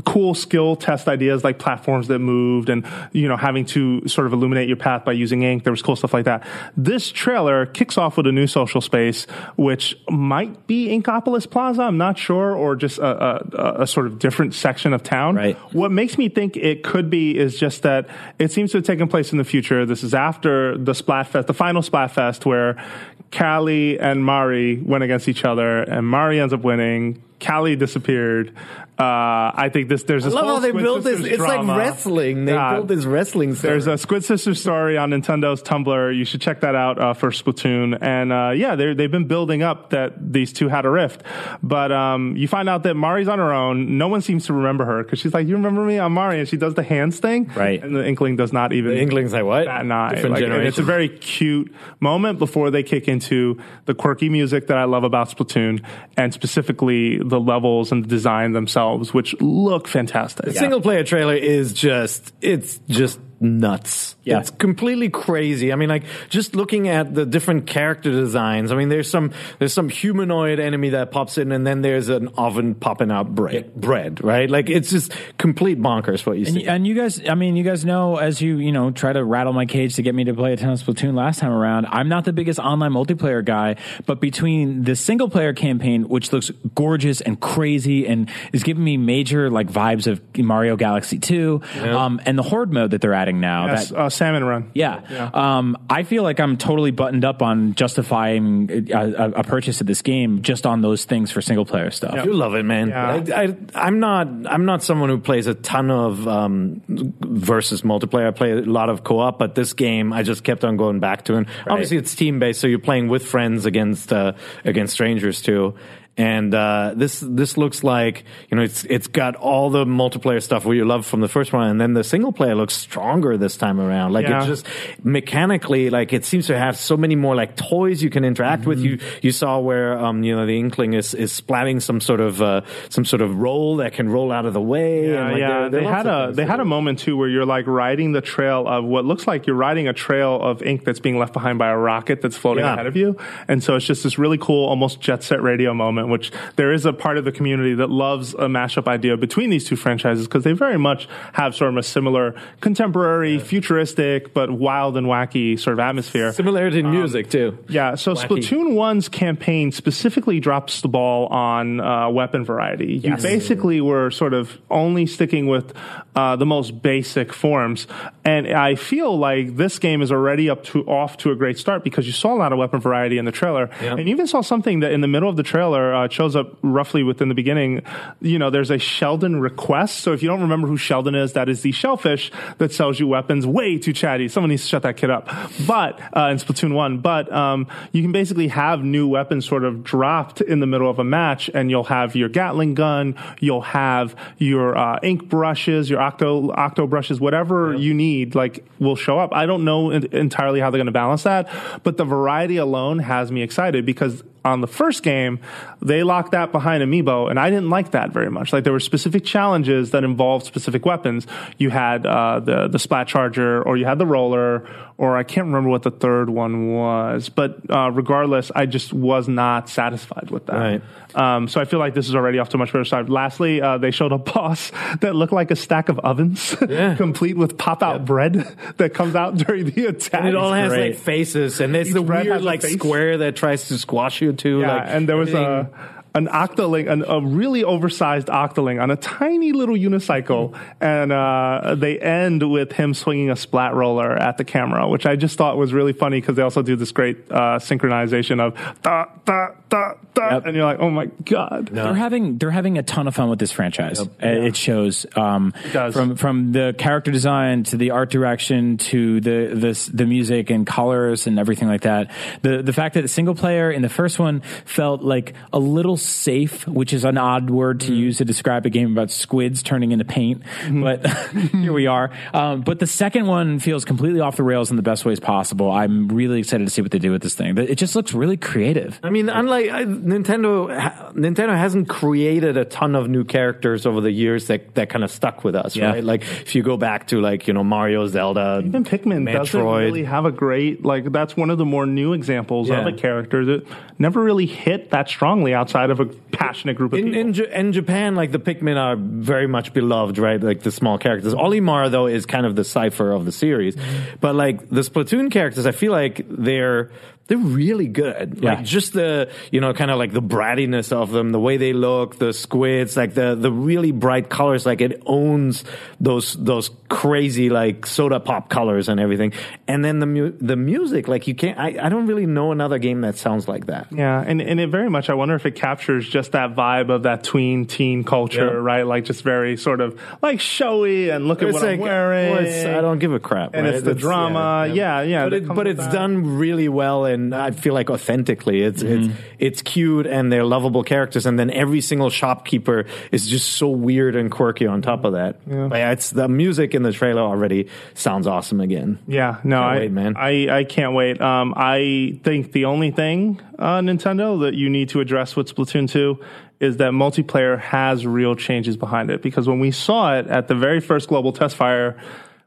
cool 0.07 0.35
skill 0.35 0.75
test 0.75 1.07
ideas 1.07 1.45
like 1.45 1.59
platforms 1.59 2.09
that 2.09 2.19
moved 2.19 2.71
and, 2.71 2.87
you 3.13 3.29
know, 3.29 3.37
having 3.37 3.67
to 3.67 4.09
sort 4.09 4.27
of 4.27 4.33
illuminate 4.33 4.69
your 4.69 4.79
path 4.79 5.05
by 5.05 5.13
using 5.13 5.43
ink. 5.43 5.65
There 5.65 5.73
was 5.73 5.83
cool 5.83 5.97
stuff 5.97 6.15
like 6.15 6.25
that. 6.25 6.47
This 6.79 7.13
trailer 7.13 7.67
kicks 7.67 7.99
off 7.99 8.17
with 8.17 8.27
a 8.27 8.33
new 8.33 8.47
social 8.47 8.81
space, 8.81 9.27
which 9.57 9.99
might 10.09 10.67
be 10.67 10.89
Inkopolis 10.89 11.49
Plaza. 11.49 11.83
I'm 11.83 11.99
not 11.99 12.17
sure, 12.17 12.57
or 12.57 12.75
just 12.75 12.99
a, 12.99 13.45
a, 13.55 13.83
a 13.83 13.87
sort 13.87 14.07
of 14.07 14.19
different 14.19 14.55
section 14.55 14.95
of 14.95 15.03
town. 15.03 15.37
Right. 15.37 15.57
What 15.75 15.93
makes 15.93 16.17
me 16.17 16.31
think 16.31 16.57
it 16.57 16.83
could 16.83 17.11
be 17.11 17.37
is 17.37 17.59
just 17.59 17.83
that 17.83 18.09
it 18.39 18.51
seems 18.51 18.71
to 18.73 18.79
have 18.79 18.87
taken 18.87 19.09
place 19.09 19.31
in 19.31 19.37
the 19.37 19.45
future. 19.45 19.85
This 19.85 20.03
is 20.03 20.15
after 20.15 20.79
the 20.79 20.93
Splatfest, 20.93 21.47
the 21.47 21.55
final 21.55 21.83
Splatfest, 21.83 22.47
where 22.47 22.83
Callie 23.33 23.99
and 23.99 24.25
Marie 24.25 24.77
went 24.77 25.03
against 25.03 25.29
each 25.29 25.45
other, 25.45 25.83
and 25.83 26.07
Marie 26.07 26.39
ends 26.39 26.53
up 26.53 26.61
winning. 26.63 27.23
Callie 27.41 27.77
disappeared. 27.77 28.55
Uh, 28.99 29.51
I 29.55 29.71
think 29.73 29.89
this 29.89 30.03
there's 30.03 30.25
I 30.25 30.29
this 30.29 30.35
love 30.35 30.45
whole 30.45 30.55
how 30.57 30.61
they 30.61 30.69
Squid 30.69 30.83
built 30.85 31.05
this. 31.05 31.21
It's 31.21 31.37
drama. 31.39 31.73
like 31.73 31.79
wrestling. 31.79 32.45
They 32.45 32.53
Yeah. 32.53 32.75
built 32.75 32.89
this 32.89 33.05
wrestling. 33.07 33.55
There's 33.55 33.87
a 33.87 33.97
Squid 33.97 34.23
Sisters 34.23 34.61
story 34.61 34.99
on 34.99 35.11
Nintendo's 35.11 35.63
Tumblr. 35.63 36.15
You 36.17 36.25
should 36.27 36.43
check 36.43 36.61
that 36.61 36.75
out 36.75 37.01
uh, 37.01 37.15
for 37.15 37.31
Splatoon. 37.31 37.97
And 38.01 38.33
uh, 38.33 38.53
yeah, 38.55 38.75
they've 38.77 39.11
been 39.11 39.25
building 39.27 39.63
up 39.63 39.91
that 39.91 40.33
these 40.33 40.53
two 40.53 40.69
had 40.69 40.85
a 40.85 40.91
rift. 40.91 41.23
But 41.63 41.91
um, 41.91 42.37
you 42.37 42.47
find 42.49 42.69
out 42.69 42.83
that 42.83 42.95
Marie's 42.95 43.29
on 43.29 43.39
her 43.39 43.53
own. 43.53 43.97
No 43.97 44.09
one 44.09 44.21
seems 44.21 44.47
to 44.47 44.53
remember 44.53 44.85
her 44.85 45.03
because 45.03 45.19
she's 45.21 45.33
like, 45.33 45.49
"You 45.49 45.55
remember 45.57 45.83
me? 45.85 45.99
I'm 45.99 46.13
Marie," 46.13 46.39
and 46.39 46.49
she 46.49 46.59
does 46.59 46.75
the 46.75 46.83
hands 46.83 47.19
thing. 47.19 47.51
Right. 47.57 47.83
And 47.83 47.97
the 47.97 48.07
Inkling 48.07 48.37
does 48.37 48.53
not 48.53 48.73
even. 48.75 48.91
The 48.95 49.01
Inkling's 49.01 49.33
like, 49.33 49.45
what? 49.45 49.69
An. 49.69 49.89
Different 50.11 50.35
Like, 50.35 50.45
and 50.45 50.53
it's 50.67 50.79
a 50.79 50.83
very 50.83 51.09
cute 51.09 51.73
moment 51.99 52.39
before 52.39 52.71
they 52.71 52.83
kick 52.83 53.09
into 53.09 53.59
the 53.87 53.95
quirky 53.95 54.29
music 54.29 54.67
that 54.67 54.77
I 54.77 54.85
love 54.85 55.05
about 55.05 55.31
Splatoon, 55.31 55.83
and 56.17 56.33
specifically 56.35 57.19
the 57.19 57.41
levels 57.41 57.91
and 57.91 58.05
the 58.05 58.09
design 58.09 58.53
themselves, 58.53 58.82
which 59.15 59.35
look 59.41 59.89
fantastic. 59.89 60.47
The 60.47 60.53
single 60.53 60.81
player 60.81 61.05
trailer 61.05 61.35
is 61.35 61.73
just 61.73 62.33
it's 62.41 62.79
just 62.89 63.19
nuts. 63.43 64.17
Yeah. 64.25 64.39
It's 64.41 64.51
completely 64.51 65.09
crazy. 65.09 65.73
I 65.73 65.77
mean, 65.77 65.89
like 65.89 66.05
just 66.29 66.55
looking 66.55 66.89
at 66.89 67.13
the 67.15 67.27
different 67.27 67.67
character 67.67 68.11
designs. 68.11 68.71
I 68.71 68.77
mean, 68.77 68.89
there's 68.89 69.11
some 69.11 69.33
there's 69.59 69.73
some 69.73 69.89
humanoid 69.89 70.61
enemy 70.61 70.91
that 70.91 71.11
pops 71.11 71.39
in, 71.39 71.51
and 71.53 71.67
then 71.67 71.83
there's 71.83 72.09
an 72.09 72.29
oven 72.39 72.75
popping 72.75 73.11
out 73.11 73.35
bread, 73.35 73.75
bread, 73.75 74.23
right? 74.23 74.49
Like 74.49 74.71
it's 74.71 74.91
just 74.91 75.13
complete 75.39 75.81
bonkers 75.81 76.25
what 76.25 76.39
you 76.39 76.47
And, 76.47 76.55
see. 76.55 76.67
y- 76.67 76.73
and 76.75 76.87
you 76.87 76.95
guys, 76.95 77.21
I 77.29 77.35
mean, 77.35 77.57
you 77.57 77.65
guys 77.65 77.85
know 77.85 78.17
as 78.17 78.41
you, 78.41 78.59
you 78.59 78.71
know, 78.73 78.91
try 78.93 79.13
to 79.13 79.25
rattle 79.25 79.53
my 79.53 79.67
cage 79.67 79.97
to 79.97 80.03
get 80.03 80.15
me 80.15 80.25
to 80.25 80.35
play 80.35 80.53
a 80.53 80.57
ton 80.57 80.71
of 80.71 80.81
Splatoon 80.81 81.15
last 81.15 81.41
time 81.41 81.51
around, 81.53 81.87
I'm 81.91 82.09
not 82.09 82.25
the 82.25 82.33
biggest 82.33 82.59
online 82.61 82.93
multiplayer 82.93 83.45
guy, 83.45 83.77
but 84.07 84.21
between 84.21 84.85
the 84.85 84.95
single 84.95 85.29
player 85.29 85.53
campaign, 85.53 86.09
which 86.09 86.33
looks 86.33 86.51
gorgeous 86.75 87.21
and 87.21 87.41
crazy 87.41 88.07
and 88.07 88.31
is 88.53 88.63
giving 88.63 88.85
me 88.85 88.97
major 88.97 89.51
like 89.51 89.67
vibes 89.71 90.07
of 90.07 90.21
Mario 90.39 90.77
Galaxy 90.77 91.19
2, 91.19 91.61
um, 91.83 92.21
and 92.25 92.39
the 92.39 92.43
Horde 92.43 92.73
mode 92.73 92.93
that 92.93 93.01
they're 93.01 93.15
adding 93.15 93.32
now, 93.41 93.67
Yes, 93.67 93.91
that 93.91 93.99
uh, 93.99 94.09
Salmon 94.11 94.45
Run. 94.45 94.71
yeah. 94.75 95.31
Um, 95.33 95.77
I 95.89 96.03
feel 96.03 96.23
like 96.23 96.41
I'm 96.41 96.57
totally 96.57 96.91
buttoned 96.91 97.25
up 97.25 97.43
on 97.43 97.75
justifying 97.75 98.91
a, 98.93 98.99
a, 99.01 99.31
a 99.31 99.45
purchase 99.45 99.81
of 99.81 99.87
this 99.87 100.03
game 100.03 100.43
just 100.43 100.67
on 100.67 100.81
those 100.81 101.05
things 101.05 101.31
for 101.31 101.41
single 101.43 101.65
player 101.65 101.91
stuff. 101.91 102.25
You 102.25 102.33
love 102.33 102.55
it, 102.55 102.65
man. 102.65 102.89
Yeah. 102.89 103.23
I, 103.37 103.43
I, 103.45 103.57
I'm 103.75 104.01
not. 104.01 104.27
I'm 104.47 104.65
not 104.65 104.83
someone 104.83 105.09
who 105.09 105.19
plays 105.19 105.47
a 105.47 105.55
ton 105.55 105.91
of 105.91 106.27
um, 106.29 106.83
versus 106.89 107.83
multiplayer. 107.83 108.29
I 108.29 108.31
play 108.31 108.53
a 108.53 108.57
lot 108.63 108.89
of 108.89 109.05
co-op, 109.05 109.39
but 109.39 109.55
this 109.55 109.73
game 109.73 110.13
I 110.13 110.23
just 110.23 110.45
kept 110.45 110.65
on 110.65 110.77
going 110.77 111.01
back 111.01 111.25
to. 111.27 111.37
And 111.37 111.47
obviously, 111.67 111.97
it's 111.97 112.15
team 112.15 112.39
based, 112.39 112.61
so 112.61 112.67
you're 112.67 112.79
playing 112.79 113.09
with 113.09 113.25
friends 113.27 113.67
against 113.67 114.13
uh, 114.13 114.33
against 114.65 114.93
strangers 114.95 115.43
too. 115.43 115.75
And 116.15 116.55
uh, 116.55 116.93
this 116.95 117.21
this 117.27 117.57
looks 117.57 117.83
like 117.83 118.25
you 118.51 118.57
know 118.59 118.63
it's 118.63 118.85
it's 118.85 119.07
got 119.07 119.35
all 119.35 119.71
the 119.71 119.87
multiplayer 119.87 120.43
stuff 120.43 120.67
we 120.67 120.77
you 120.77 120.85
love 120.85 121.07
from 121.07 121.21
the 121.21 121.29
first 121.29 121.55
one, 121.55 121.69
and 121.69 121.81
then 121.81 121.95
the 121.95 122.05
single 122.05 122.33
player 122.33 122.55
looks 122.55 122.75
stronger 122.75 123.39
this 123.39 123.57
time 123.57 123.81
around. 123.81 124.13
Like 124.13 124.27
Yeah. 124.29 124.45
it 124.45 124.47
just 124.47 124.67
mechanically, 125.03 125.91
like 125.91 126.13
it 126.13 126.25
seems 126.25 126.47
to 126.49 126.59
have 126.59 126.77
so 126.77 126.97
many 126.97 127.17
more 127.17 127.35
like 127.35 127.57
toys 127.57 128.03
you 128.03 128.11
can 128.11 128.25
interact 128.25 128.67
with. 128.67 128.81
You 128.81 128.99
you 129.23 129.33
saw 129.33 129.59
where 129.59 129.99
um 129.99 130.23
you 130.23 130.35
know 130.37 130.45
the 130.47 130.59
inkling 130.59 130.95
is 130.95 131.15
is 131.15 131.39
splatting 131.39 131.81
some 131.81 132.01
sort 132.01 132.21
of 132.21 132.43
uh, 132.43 132.63
some 132.89 133.05
sort 133.05 133.23
of 133.23 133.37
roll 133.37 133.77
that 133.77 133.93
can 133.95 134.09
roll 134.09 134.33
out 134.33 134.45
of 134.47 134.53
the 134.53 134.61
way. 134.61 135.09
Yeah, 135.09 135.23
and, 135.23 135.33
like, 135.33 135.41
yeah. 135.41 135.69
they 135.69 135.85
are 135.87 135.95
had 135.95 136.07
a 136.07 136.33
they 136.33 136.45
had 136.45 136.61
a 136.61 136.65
moment 136.65 136.99
too 136.99 137.17
where 137.17 137.29
you're 137.29 137.47
like 137.47 137.67
riding 137.67 138.13
the 138.13 138.21
trail 138.21 138.67
of 138.67 138.85
what 138.85 139.05
looks 139.05 139.27
like 139.27 139.47
you're 139.47 139.57
riding 139.57 139.89
a 139.89 139.93
trail 139.93 140.41
of 140.43 140.63
ink 140.63 140.85
that's 140.85 141.01
being 141.01 141.19
left 141.19 141.33
behind 141.33 141.59
by 141.59 141.69
a 141.71 141.77
rocket 141.77 142.21
that's 142.23 142.37
floating 142.37 142.65
Yeah. 142.65 142.75
ahead 142.75 142.87
of 142.87 142.97
you, 142.97 143.17
and 143.49 143.63
so 143.63 143.77
it's 143.77 143.87
just 143.87 144.03
this 144.05 144.19
really 144.19 144.39
cool, 144.39 144.67
almost 144.69 145.01
jet 145.01 145.23
set 145.23 145.43
radio 145.43 145.73
moment. 145.75 146.02
Which 146.09 146.33
there 146.57 146.73
is 146.73 146.87
a 146.87 146.93
part 146.93 147.19
of 147.19 147.25
the 147.25 147.33
community 147.33 147.75
that 147.75 147.91
loves 147.91 148.35
a 148.35 148.47
mashup 148.47 148.89
idea 148.89 149.17
between 149.17 149.51
these 149.51 149.65
two 149.65 149.77
franchises 149.77 150.27
because 150.27 150.45
they 150.45 150.53
very 150.53 150.79
much 150.79 151.09
have 151.33 151.55
sort 151.55 151.71
of 151.71 151.77
a 151.77 151.83
similar 151.83 152.35
contemporary, 152.61 153.39
futuristic, 153.39 154.35
but 154.35 154.51
wild 154.51 154.97
and 154.97 155.07
wacky 155.07 155.59
sort 155.59 155.75
of 155.75 155.81
atmosphere. 155.81 156.33
similarity 156.33 156.81
in 156.81 156.91
music 156.91 157.31
too. 157.31 157.59
Yeah, 157.69 157.95
so 157.95 158.15
Wacky. 158.15 158.29
Splatoon 158.29 158.75
1's 158.75 159.09
campaign 159.09 159.73
specifically 159.73 160.41
drops 160.41 160.81
the 160.81 160.89
ball 160.89 161.27
on 161.27 161.81
uh, 161.81 162.09
weapon 162.11 162.45
variety. 162.45 162.95
You 162.97 163.17
basically 163.17 163.81
were 163.81 164.11
sort 164.11 164.35
of 164.35 164.59
only 164.71 165.07
sticking 165.07 165.47
with 165.47 165.73
uh, 166.15 166.37
the 166.37 166.47
most 166.47 166.83
basic 166.83 167.33
forms. 167.33 167.87
And 168.25 168.49
I 168.49 168.75
feel 168.75 169.17
like 169.19 169.57
this 169.57 169.79
game 169.79 170.03
is 170.03 170.13
already 170.13 170.51
up 170.51 170.65
to 170.65 170.85
off 170.85 171.17
to 171.19 171.31
a 171.31 171.37
great 171.37 171.59
start 171.59 171.85
because 171.85 172.07
you 172.07 172.13
saw 172.13 172.35
a 172.35 172.37
lot 172.37 172.53
of 172.53 172.59
weapon 172.59 172.81
variety 172.81 173.19
in 173.19 173.25
the 173.25 173.33
trailer. 173.33 173.71
Yeah. 173.81 173.93
And 173.93 174.09
you 174.09 174.15
even 174.15 174.27
saw 174.27 174.41
something 174.41 174.81
that 174.81 174.93
in 174.93 175.01
the 175.01 175.09
middle 175.09 175.29
of 175.29 175.37
the 175.37 175.43
trailer 175.43 175.92
uh, 175.95 176.09
shows 176.09 176.37
up 176.37 176.57
roughly 176.63 177.03
within 177.03 177.29
the 177.29 177.35
beginning. 177.35 177.83
You 178.21 178.39
know, 178.39 178.51
there's 178.51 178.71
a 178.71 178.79
Sheldon 178.79 179.41
request. 179.41 180.01
So 180.01 180.13
if 180.13 180.23
you 180.23 180.29
don't 180.29 180.41
remember 180.41 180.69
who 180.69 180.77
Sheldon 180.77 181.15
is, 181.15 181.33
that 181.35 181.49
is 181.49 181.63
the 181.63 181.73
shellfish 181.73 182.31
that 182.59 182.73
sells 182.73 182.99
you 183.01 183.07
weapons. 183.07 183.47
Way 183.47 183.79
too 183.79 183.93
chatty. 183.93 184.29
Someone 184.29 184.51
needs 184.51 184.63
to 184.63 184.69
shut 184.69 184.83
that 184.83 184.97
kid 184.97 185.11
up. 185.11 185.29
But 185.67 186.01
uh, 186.17 186.29
in 186.29 186.39
Splatoon 186.39 186.75
one, 186.75 186.99
but 186.99 187.33
um, 187.33 187.67
you 187.93 188.03
can 188.03 188.13
basically 188.13 188.49
have 188.49 188.83
new 188.83 189.07
weapons 189.09 189.47
sort 189.47 189.65
of 189.65 189.83
dropped 189.83 190.41
in 190.41 190.61
the 190.61 190.67
middle 190.67 190.89
of 190.89 190.99
a 190.99 191.05
match, 191.05 191.51
and 191.55 191.71
you'll 191.71 191.85
have 191.85 192.17
your 192.17 192.29
Gatling 192.29 192.75
gun, 192.75 193.17
you'll 193.41 193.63
have 193.63 194.17
your 194.39 194.77
uh, 194.77 194.99
ink 195.03 195.29
brushes, 195.29 195.91
your 195.91 196.01
octo 196.01 196.51
octo 196.53 196.87
brushes, 196.87 197.21
whatever 197.21 197.75
you 197.75 197.95
need, 197.95 198.35
like 198.35 198.65
will 198.79 198.97
show 198.97 199.19
up. 199.19 199.33
I 199.33 199.47
don't 199.47 199.65
know 199.65 199.91
entirely 199.91 200.61
how 200.61 200.71
they're 200.71 200.79
going 200.79 200.87
to 200.87 200.93
balance 200.93 201.25
that, 201.25 201.49
but 201.83 201.97
the 201.97 202.05
variety 202.05 202.57
alone 202.57 202.99
has 203.01 203.31
me 203.31 203.43
excited 203.43 203.85
because 203.87 204.23
on 204.45 204.61
the 204.61 204.67
first 204.67 205.03
game, 205.03 205.41
they 205.81 206.03
locked 206.03 206.33
that 206.33 206.53
behind 206.53 206.83
amiibo, 206.83 207.31
and 207.31 207.39
I 207.39 207.51
didn't 207.51 207.71
like 207.71 207.93
that 207.93 208.11
very 208.11 208.31
much. 208.31 208.53
Like 208.53 208.65
there 208.65 208.73
were 208.73 208.81
specific 208.81 209.25
challenges 209.25 209.93
that 209.93 210.05
involved 210.05 210.47
specific 210.47 210.85
weapons. 210.85 211.27
You 211.59 211.71
had 211.71 212.07
uh, 212.07 212.41
the 212.41 212.69
the 212.69 212.79
splat 212.79 213.09
charger, 213.09 213.63
or 213.63 213.77
you 213.77 213.85
had 213.85 213.99
the 213.99 214.07
roller, 214.07 214.69
or 215.03 215.17
I 215.17 215.25
can't 215.25 215.49
remember 215.49 215.69
what 215.69 215.83
the 215.83 215.91
third 215.91 216.31
one 216.31 216.73
was. 216.75 217.29
But 217.29 217.59
uh, 217.69 217.91
regardless, 217.91 218.53
I 218.55 218.67
just 218.67 218.93
was 218.93 219.27
not 219.27 219.69
satisfied 219.69 220.31
with 220.31 220.47
that. 220.47 220.55
Right. 220.55 220.83
Um, 221.17 221.49
so 221.49 221.61
I 221.61 221.65
feel 221.65 221.81
like 221.81 221.93
this 221.93 222.09
is 222.09 222.15
already 222.15 222.39
off 222.39 222.51
to 222.51 222.57
a 222.57 222.59
much 222.59 222.73
better 222.73 222.85
start. 222.85 223.09
Lastly, 223.11 223.61
uh, 223.61 223.79
they 223.79 223.91
showed 223.91 224.13
a 224.13 224.19
boss 224.33 224.71
that 225.01 225.17
looked 225.17 225.33
like 225.33 225.51
a 225.51 225.57
stack 225.57 225.89
of 225.89 225.99
ovens, 225.99 226.55
Yeah. 226.69 226.95
complete 226.97 227.37
with 227.37 227.59
pop 227.59 227.83
out 227.83 228.05
bread 228.05 228.35
that 228.77 228.95
comes 228.95 229.17
out 229.17 229.37
during 229.39 229.71
the 229.73 229.87
attack. 229.87 230.21
And 230.21 230.29
it 230.29 230.37
all 230.37 230.53
has 230.53 230.69
great. 230.71 230.91
like 230.93 231.01
faces, 231.01 231.61
and 231.61 231.75
it's 231.75 231.89
Each 231.89 231.95
the 231.95 232.03
weird 232.03 232.43
like 232.43 232.63
face. 232.63 232.75
square 232.75 233.19
that 233.19 233.35
tries 233.35 233.67
to 233.69 233.79
squash 233.79 234.23
you 234.23 234.33
too. 234.33 234.61
Yeah, 234.61 234.77
like, 234.77 234.85
and 234.87 235.09
there 235.09 235.17
was 235.17 235.31
everything- 235.35 235.75
a 235.99 236.02
an 236.15 236.27
octoling, 236.29 236.91
an, 236.91 237.05
a 237.07 237.21
really 237.21 237.65
oversized 237.65 238.29
octoling 238.29 238.81
on 238.83 238.91
a 238.91 238.97
tiny 238.97 239.53
little 239.53 239.75
unicycle, 239.77 240.55
and 240.81 241.11
uh, 241.13 241.75
they 241.77 241.99
end 241.99 242.51
with 242.51 242.73
him 242.73 242.93
swinging 242.95 243.31
a 243.31 243.37
splat 243.37 243.75
roller 243.75 244.13
at 244.13 244.37
the 244.37 244.45
camera, 244.45 244.89
which 244.89 245.07
I 245.07 245.17
just 245.17 245.39
thought 245.39 245.57
was 245.57 245.73
really 245.73 245.93
funny 245.95 246.21
because 246.21 246.37
they 246.37 246.43
also 246.43 246.63
do 246.63 246.77
this 246.77 246.93
great 246.93 247.17
uh, 247.31 247.59
synchronization 247.59 248.41
of 248.41 248.55
da 248.83 249.07
da 249.25 249.49
da 249.69 249.95
da, 250.15 250.31
Yep. 250.35 250.47
and 250.47 250.57
you're 250.57 250.65
like, 250.67 250.81
oh 250.81 250.91
my 250.91 251.07
god. 251.25 251.69
They're 251.73 251.95
having 251.95 252.37
they're 252.39 252.51
having 252.51 252.77
a 252.77 252.83
ton 252.83 253.09
of 253.09 253.15
fun 253.15 253.31
with 253.31 253.39
this 253.39 253.51
franchise. 253.53 253.99
Uh, 254.01 254.09
It 254.21 254.55
shows 254.57 255.07
um, 255.17 255.55
does. 255.73 255.95
from 255.95 256.17
from 256.17 256.53
the 256.53 256.75
character 256.77 257.11
design 257.11 257.65
to 257.65 257.77
the 257.79 257.91
art 257.93 258.11
direction 258.11 258.77
to 258.93 259.21
the 259.21 259.51
the 259.55 259.91
the 259.95 260.05
music 260.07 260.51
and 260.51 260.67
colors 260.67 261.27
and 261.27 261.39
everything 261.39 261.69
like 261.69 261.83
that. 261.83 262.11
The 262.43 262.63
the 262.63 262.73
fact 262.75 262.95
that 262.95 263.03
the 263.03 263.09
single 263.09 263.35
player 263.35 263.71
in 263.71 263.81
the 263.81 263.89
first 263.89 264.19
one 264.19 264.43
felt 264.67 265.01
like 265.03 265.33
a 265.53 265.59
little 265.59 265.97
safe, 266.05 266.67
which 266.67 266.93
is 266.93 267.05
an 267.05 267.19
odd 267.19 267.51
word 267.51 267.81
to 267.81 267.95
use 267.95 268.19
to 268.19 268.25
describe 268.25 268.67
a 268.67 268.71
game 268.71 268.93
about 268.93 269.11
squids 269.11 269.63
turning 269.63 269.93
into 269.93 270.05
paint, 270.05 270.43
but 270.71 271.07
here 271.53 271.73
we 271.73 271.87
are. 271.87 272.11
Um, 272.35 272.63
but 272.63 272.79
the 272.79 272.87
second 272.87 273.27
one 273.27 273.59
feels 273.59 273.85
completely 273.85 274.21
off 274.21 274.37
the 274.37 274.43
rails 274.43 274.71
in 274.71 274.77
the 274.77 274.83
best 274.83 275.05
ways 275.05 275.21
possible. 275.21 275.71
I'm 275.71 276.09
really 276.09 276.41
excited 276.41 276.65
to 276.67 276.71
see 276.71 276.83
what 276.83 276.91
they 276.91 276.99
do 276.99 277.11
with 277.13 277.23
this 277.23 277.35
thing. 277.35 277.57
It 277.59 277.77
just 277.77 277.95
looks 277.97 278.13
really 278.15 278.37
creative. 278.37 278.99
I 279.03 279.11
mean, 279.11 279.29
unlike 279.29 279.71
uh, 279.71 279.79
Nintendo, 279.81 280.79
ha- 280.79 281.13
Nintendo 281.15 281.57
hasn't 281.57 281.89
created 281.89 282.57
a 282.57 282.65
ton 282.65 282.95
of 282.95 283.09
new 283.09 283.25
characters 283.25 283.87
over 283.87 284.01
the 284.01 284.11
years 284.11 284.47
that, 284.49 284.75
that 284.75 284.91
kind 284.91 285.05
of 285.05 285.11
stuck 285.11 285.45
with 285.45 285.55
us, 285.55 285.77
Yeah. 285.77 285.91
right? 285.91 286.05
Like 286.05 286.23
if 286.23 286.55
you 286.55 286.63
go 286.63 286.77
back 286.77 287.09
to 287.09 287.21
like 287.21 287.47
you 287.47 287.55
know 287.55 287.65
Mario, 287.65 288.07
Zelda, 288.07 288.63
Even 288.65 288.85
Pikmin 288.85 289.31
doesn't 289.33 289.61
Metroid. 289.61 289.79
really 289.81 290.05
have 290.05 290.25
a 290.25 290.33
great 290.33 290.85
like. 290.85 291.11
That's 291.13 291.37
one 291.37 291.51
of 291.51 291.59
the 291.59 291.65
more 291.65 291.87
new 291.87 292.13
examples 292.13 292.69
Yeah. 292.69 292.81
of 292.81 292.87
a 292.87 292.93
character 292.97 293.45
that 293.45 293.67
never 293.99 294.23
really 294.23 294.47
hit 294.47 294.91
that 294.91 295.09
strongly 295.09 295.55
outside 295.55 295.91
of 295.91 295.92
a 296.01 296.07
passionate 296.07 296.77
group 296.77 296.93
of 296.93 296.99
in, 296.99 297.07
people. 297.07 297.21
in, 297.21 297.33
J- 297.33 297.53
in 297.53 297.73
Japan, 297.73 298.15
like 298.15 298.33
the 298.33 298.39
Pikmin 298.39 298.77
are 298.77 298.97
very 298.97 299.47
much 299.47 299.73
beloved, 299.73 300.19
right? 300.19 300.41
Like 300.43 300.63
the 300.63 300.73
small 300.73 300.99
characters. 300.99 301.35
Olimar, 301.35 301.91
though, 301.91 302.07
is 302.07 302.27
kind 302.27 302.47
of 302.47 302.57
the 302.57 302.65
cipher 302.65 303.11
of 303.11 303.25
the 303.25 303.33
series. 303.33 303.77
Mm-hmm. 303.77 304.17
But 304.21 304.35
like 304.35 304.69
the 304.69 304.81
Splatoon 304.81 305.31
characters, 305.31 305.67
I 305.67 305.73
feel 305.73 305.93
like 305.93 306.25
they're 306.29 306.91
they're 307.29 307.39
really 307.39 307.87
good. 307.89 308.39
Yeah. 308.43 308.55
Like 308.55 308.65
just 308.65 308.93
the 308.93 309.31
you 309.51 309.61
know 309.61 309.73
kind 309.73 309.91
of 309.91 309.99
like 309.99 310.13
the 310.13 310.23
brattiness 310.23 310.93
of 310.93 311.11
them, 311.11 311.31
the 311.33 311.41
way 311.41 311.57
they 311.57 311.73
look, 311.73 312.19
the 312.19 312.33
squids, 312.33 312.97
like 312.97 313.15
the 313.15 313.35
the 313.35 313.51
really 313.53 313.93
bright 313.93 314.29
colors. 314.29 314.67
Like 314.67 314.81
it 314.81 315.03
owns 315.07 315.65
those 316.01 316.35
those 316.35 316.71
crazy 316.89 317.49
like 317.49 317.87
soda 317.87 318.21
pop 318.21 318.49
colors 318.51 318.89
and 318.89 319.01
everything. 319.01 319.33
And 319.69 319.85
then 319.85 319.99
the 320.01 320.07
mu- 320.07 320.37
the 320.41 320.57
music, 320.57 321.09
like 321.09 321.27
you 321.27 321.35
can't. 321.35 321.59
I, 321.59 321.87
I 321.87 321.89
don't 321.89 322.07
really 322.07 322.27
know 322.27 322.53
another 322.53 322.79
game 322.79 323.01
that 323.03 323.17
sounds 323.17 323.49
like 323.49 323.67
that. 323.67 323.87
Yeah, 323.93 324.21
and, 324.27 324.43
and 324.43 324.61
it 324.61 324.69
very 324.69 324.91
much, 324.91 325.09
I 325.09 325.15
wonder 325.15 325.35
if 325.35 325.47
it 325.47 325.53
captures 325.55 326.09
just 326.09 326.33
that 326.33 326.55
vibe 326.55 326.91
of 326.91 327.05
that 327.05 327.25
tween 327.25 327.67
teen 327.67 328.05
culture, 328.05 328.47
Yeah. 328.47 328.53
right? 328.53 328.83
Like 328.87 329.05
just 329.05 329.23
very 329.23 329.57
sort 329.57 329.81
of 329.81 329.99
like 330.21 330.41
showy 330.41 331.11
and 331.11 331.27
look 331.29 331.41
at 331.43 331.49
It's 331.49 331.55
what 331.55 331.63
like, 331.63 331.73
I'm 331.75 331.81
wearing. 331.81 332.31
well, 332.33 332.41
it's- 332.41 332.67
I 332.67 332.81
don't 332.81 332.99
give 332.99 333.13
a 333.13 333.21
crap. 333.21 333.55
And 333.55 333.65
right? 333.65 333.75
it's 333.77 333.85
the 333.85 333.95
drama. 333.95 334.71
Yeah, 334.73 335.03
yeah, 335.03 335.25
But, 335.25 335.33
it, 335.33 335.49
but 335.49 335.67
it's 335.67 335.79
that. 335.81 335.93
done 335.93 336.39
really 336.39 336.69
well, 336.69 337.07
and 337.13 337.35
I 337.35 337.51
feel 337.51 337.75
like 337.75 337.91
authentically, 337.91 338.63
it's 338.63 338.83
it's 338.83 339.09
it's 339.39 339.63
cute, 339.63 340.07
and 340.07 340.33
they're 340.33 340.45
lovable 340.45 340.83
characters, 340.83 341.27
and 341.27 341.39
then 341.39 341.51
every 341.51 341.81
single 341.81 342.11
shopkeeper 342.11 342.87
is 343.11 343.29
just 343.29 343.51
so 343.55 343.69
weird 343.69 344.17
and 344.17 344.31
quirky 344.31 344.67
on 344.67 344.83
top 344.83 345.05
of 345.05 345.13
that. 345.13 345.41
But 345.47 345.77
yeah, 345.77 345.93
it's 345.93 346.11
the 346.11 346.29
music 346.29 346.75
in 346.75 346.83
the 346.83 346.93
trailer 346.93 347.23
already 347.23 347.69
sounds 347.95 348.27
awesome 348.27 348.61
again. 348.61 348.99
Yeah, 349.07 349.39
no, 349.45 349.57
Can't 349.57 349.65
I, 349.65 349.79
wait, 349.79 349.93
man. 349.93 350.17
I, 350.17 350.59
I 350.59 350.65
can't 350.65 350.95
wait. 350.95 351.21
Um, 351.21 351.55
I 351.57 352.19
think 352.23 352.53
the 352.53 352.65
only 352.65 352.91
thing, 352.91 353.41
uh, 353.59 353.79
Nintendo, 353.79 354.41
that 354.43 354.55
you 354.55 354.71
need 354.71 354.91
to 354.91 355.01
address 355.01 355.37
with 355.37 355.55
Splatoon 355.55 355.89
2 355.89 356.19
is 356.61 356.77
that 356.77 356.93
multiplayer 356.93 357.59
has 357.59 358.07
real 358.07 358.37
changes 358.37 358.77
behind 358.77 359.11
it. 359.11 359.21
Because 359.21 359.49
when 359.49 359.59
we 359.59 359.73
saw 359.73 360.17
it 360.17 360.29
at 360.29 360.49
the 360.49 360.55
very 360.55 360.81
first 360.81 361.09
global 361.09 361.33
test 361.33 361.57
fire, 361.57 362.01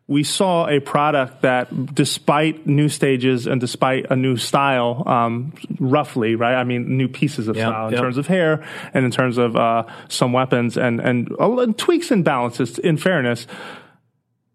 we 0.08 0.24
saw 0.24 0.68
a 0.68 0.80
product 0.80 1.42
that, 1.42 1.96
despite 1.96 2.68
new 2.68 2.90
stages 2.90 3.48
and 3.48 3.60
despite 3.60 4.06
a 4.12 4.16
new 4.16 4.38
style, 4.38 5.02
um, 5.08 5.54
roughly, 5.80 6.36
right? 6.36 6.54
I 6.54 6.64
mean, 6.64 6.96
new 6.96 7.08
pieces 7.08 7.48
of 7.48 7.56
Yep, 7.56 7.68
style 7.68 7.88
in 7.88 7.94
yep. 7.94 8.02
terms 8.02 8.18
of 8.18 8.28
hair 8.28 8.64
and 8.94 9.04
in 9.04 9.10
terms 9.10 9.40
of 9.40 9.56
uh, 9.56 9.86
some 10.08 10.32
weapons 10.32 10.78
and 10.78 11.00
and, 11.00 11.32
uh, 11.40 11.66
tweaks 11.78 12.12
and 12.12 12.24
balances. 12.24 12.78
In 12.78 12.98
fairness, 12.98 13.48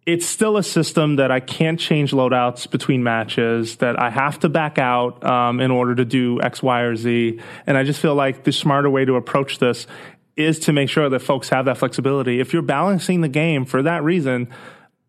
it's 0.07 0.25
still 0.25 0.57
a 0.57 0.63
system 0.63 1.17
that 1.17 1.33
I 1.33 1.41
can't 1.41 1.81
change 1.81 2.13
loadouts 2.13 2.71
between 2.71 3.03
matches, 3.03 3.77
that 3.77 4.01
I 4.01 4.11
have 4.11 4.39
to 4.41 4.49
back 4.49 4.79
out 4.79 5.25
um, 5.25 5.59
in 5.61 5.73
order 5.73 5.97
to 5.97 6.05
do 6.05 6.41
X, 6.41 6.63
Y, 6.63 6.81
or 6.83 6.95
Z. 6.95 7.41
And 7.67 7.77
I 7.77 7.83
just 7.83 8.01
feel 8.01 8.15
like 8.15 8.45
the 8.45 8.53
smarter 8.53 8.89
way 8.89 9.05
to 9.05 9.17
approach 9.17 9.59
this 9.59 9.89
is 10.37 10.61
to 10.61 10.73
make 10.73 10.89
sure 10.89 11.09
that 11.09 11.19
folks 11.19 11.49
have 11.49 11.65
that 11.65 11.77
flexibility. 11.77 12.39
If 12.41 12.53
you're 12.53 12.63
balancing 12.63 13.21
the 13.21 13.29
game 13.29 13.65
for 13.65 13.83
that 13.83 14.05
reason, 14.05 14.49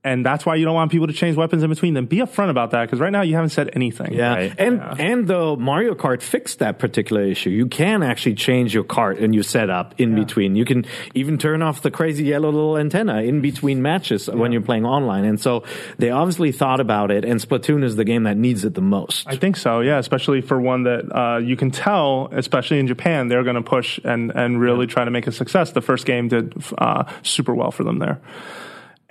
and 0.04 0.26
that's 0.26 0.46
why 0.46 0.56
you 0.56 0.66
don't 0.66 0.74
want 0.74 0.92
people 0.92 1.08
to 1.08 1.14
change 1.14 1.38
weapons 1.38 1.62
in 1.64 1.70
between, 1.70 1.94
then 1.94 2.06
be 2.06 2.18
upfront 2.18 2.50
about 2.50 2.72
that 2.72 2.82
because 2.86 3.00
right 3.00 3.12
now 3.12 3.22
you 3.22 3.36
haven't 3.36 3.50
said 3.50 3.70
anything. 3.74 4.14
Yeah, 4.14 4.34
Right. 4.34 4.54
and 4.58 4.82
and 5.00 5.28
the 5.28 5.56
Mario 5.58 5.94
Kart 5.94 6.22
fixed 6.22 6.60
that 6.60 6.80
particular 6.80 7.22
issue. 7.24 7.50
You 7.52 7.68
can 7.68 8.02
actually 8.02 8.36
change 8.36 8.74
your 8.74 8.84
cart 8.84 9.20
and 9.20 9.34
your 9.34 9.44
setup 9.44 9.94
in 10.00 10.16
between. 10.16 10.56
You 10.56 10.66
can 10.66 10.86
even 11.14 11.38
turn 11.38 11.62
off 11.62 11.82
the 11.82 11.92
crazy 11.92 12.24
yellow 12.24 12.50
little 12.50 12.78
antenna 12.78 13.22
in 13.22 13.42
between 13.42 13.82
matches 13.82 14.28
when 14.28 14.52
you're 14.52 14.62
playing 14.62 14.86
online. 14.86 15.26
And 15.26 15.40
so 15.40 15.64
they 15.98 16.10
obviously 16.10 16.52
thought 16.52 16.80
about 16.80 17.12
it. 17.12 17.24
And 17.24 17.40
Splatoon 17.40 17.84
is 17.84 17.96
the 17.96 18.04
game 18.06 18.24
that 18.24 18.38
needs 18.38 18.66
it 18.66 18.74
the 18.74 18.82
most. 18.82 19.28
I 19.28 19.36
think 19.36 19.56
so, 19.56 19.82
yeah, 19.82 20.00
especially 20.00 20.42
for 20.42 20.60
one 20.60 20.84
that 20.84 21.12
uh, 21.16 21.38
you 21.38 21.56
can 21.56 21.70
tell, 21.72 22.30
especially 22.32 22.80
in 22.80 22.88
Japan, 22.88 23.28
they're 23.28 23.44
going 23.44 23.56
to 23.56 23.62
push 23.62 24.00
and, 24.04 24.32
and 24.32 24.60
really 24.60 24.88
try 24.88 25.06
to 25.06 25.12
make 25.12 25.28
a 25.28 25.32
success. 25.32 25.72
The 25.72 25.82
first 25.82 26.06
game 26.06 26.28
did 26.28 26.56
uh, 26.78 27.04
super 27.22 27.54
well 27.54 27.72
for 27.72 27.84
them 27.84 28.00
there. 28.00 28.20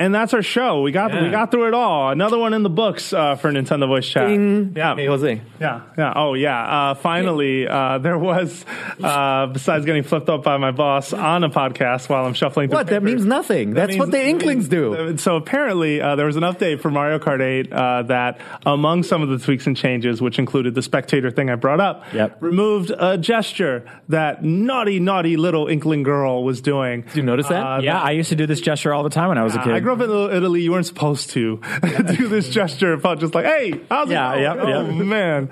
And 0.01 0.14
that's 0.14 0.32
our 0.35 0.43
show. 0.43 0.81
We 0.81 0.93
got 0.93 1.12
we 1.12 1.28
got 1.31 1.51
through 1.51 1.68
it 1.68 1.74
all. 1.74 2.10
Another 2.10 2.39
one 2.39 2.55
in 2.55 2.62
the 2.62 2.70
books 2.70 3.12
uh, 3.12 3.36
for 3.36 3.52
Nintendo 3.52 3.86
Voice 3.86 4.09
Chat. 4.09 4.28
Ding. 4.28 4.72
Yeah, 4.74 4.97
Hey, 4.97 5.05
Jose. 5.06 5.43
yeah, 5.60 5.82
yeah. 5.98 6.12
Oh, 6.16 6.32
yeah. 6.35 6.90
Uh, 6.90 6.94
finally, 6.94 7.68
uh, 7.68 7.98
there 7.98 8.16
was, 8.18 8.64
uh, 9.02 9.47
besides 9.48 9.85
getting 9.85 10.02
flipped 10.02 10.31
up 10.31 10.43
by 10.43 10.56
my 10.56 10.70
boss 10.70 11.12
on 11.12 11.44
a 11.44 11.51
podcast 11.51 12.09
while 12.09 12.24
I'm 12.24 12.32
shuffling. 12.32 12.70
through 12.70 12.78
What? 12.78 12.86
That 12.86 13.02
means 13.02 13.27
nothing. 13.27 13.74
That's 13.74 13.97
what 13.97 14.10
the 14.10 14.27
Inklings 14.27 14.68
do. 14.68 15.16
So 15.18 15.36
apparently, 15.36 16.01
uh, 16.01 16.16
there 16.16 16.24
was 16.27 16.36
an 16.36 16.44
update 16.44 16.81
for 16.81 16.90
Mario 16.90 17.18
Kart 17.18 17.43
8 17.43 17.70
uh, 17.72 18.02
that, 18.05 18.40
among 18.64 19.02
some 19.02 19.20
of 19.22 19.28
the 19.28 19.39
tweaks 19.39 19.66
and 19.66 19.77
changes, 19.77 20.22
which 20.22 20.39
included 20.39 20.74
the 20.74 20.82
spectator 20.82 21.31
thing 21.31 21.51
I 21.51 21.56
brought 21.56 21.81
up, 21.81 22.05
Yep. 22.14 22.39
removed 22.40 22.90
a 22.98 23.18
gesture 23.18 23.85
that 24.09 24.43
naughty, 24.43 24.98
naughty 24.98 25.36
little 25.36 25.68
Inkling 25.68 26.05
girl 26.05 26.43
was 26.43 26.62
doing. 26.62 27.02
Did 27.02 27.16
you 27.16 27.22
notice 27.22 27.48
that? 27.48 27.62
Uh, 27.66 27.81
Yeah, 27.82 28.01
I 28.01 28.12
used 28.12 28.31
to 28.31 28.36
do 28.36 28.47
this 28.47 28.62
gesture 28.62 28.94
all 28.94 29.02
the 29.02 29.10
time 29.10 29.28
when 29.28 29.36
I 29.39 29.44
was 29.44 29.55
a 29.55 29.59
kid. 29.59 29.72
I 29.90 29.94
grew 29.96 30.04
up 30.24 30.30
in 30.30 30.36
Italy. 30.36 30.62
You 30.62 30.72
weren't 30.72 30.86
supposed 30.86 31.30
to 31.30 31.60
do 32.16 32.28
this 32.28 32.48
gesture. 32.48 32.94
It 32.94 33.00
felt 33.00 33.20
just 33.20 33.34
like, 33.34 33.44
hey, 33.46 33.80
how's 33.90 34.08
it 34.08 34.12
Yeah, 34.12 34.30
going? 34.32 34.42
yep, 34.42 34.56
oh, 34.60 34.90
yep. 34.90 35.06
man. 35.06 35.48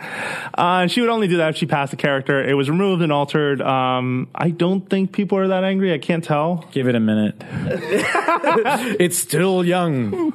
Uh, 0.57 0.81
and 0.83 0.91
she 0.91 1.01
would 1.01 1.11
only 1.11 1.29
do 1.29 1.39
that 1.39 1.51
if 1.51 1.57
she 1.57 1.67
passed 1.67 1.93
a 1.93 1.97
character. 1.97 2.43
It 2.43 2.55
was 2.55 2.69
removed 2.71 3.03
and 3.03 3.13
altered. 3.13 3.61
Um, 3.63 4.29
I 4.35 4.51
don't 4.51 4.89
think 4.89 5.13
people 5.13 5.39
are 5.39 5.49
that 5.49 5.65
angry. 5.65 5.93
I 5.93 5.99
can't 5.99 6.23
tell. 6.25 6.65
Give 6.73 6.89
it 6.89 6.95
a 6.95 7.01
minute. 7.01 7.35
it's 9.01 9.19
still 9.19 9.65
young. 9.65 10.33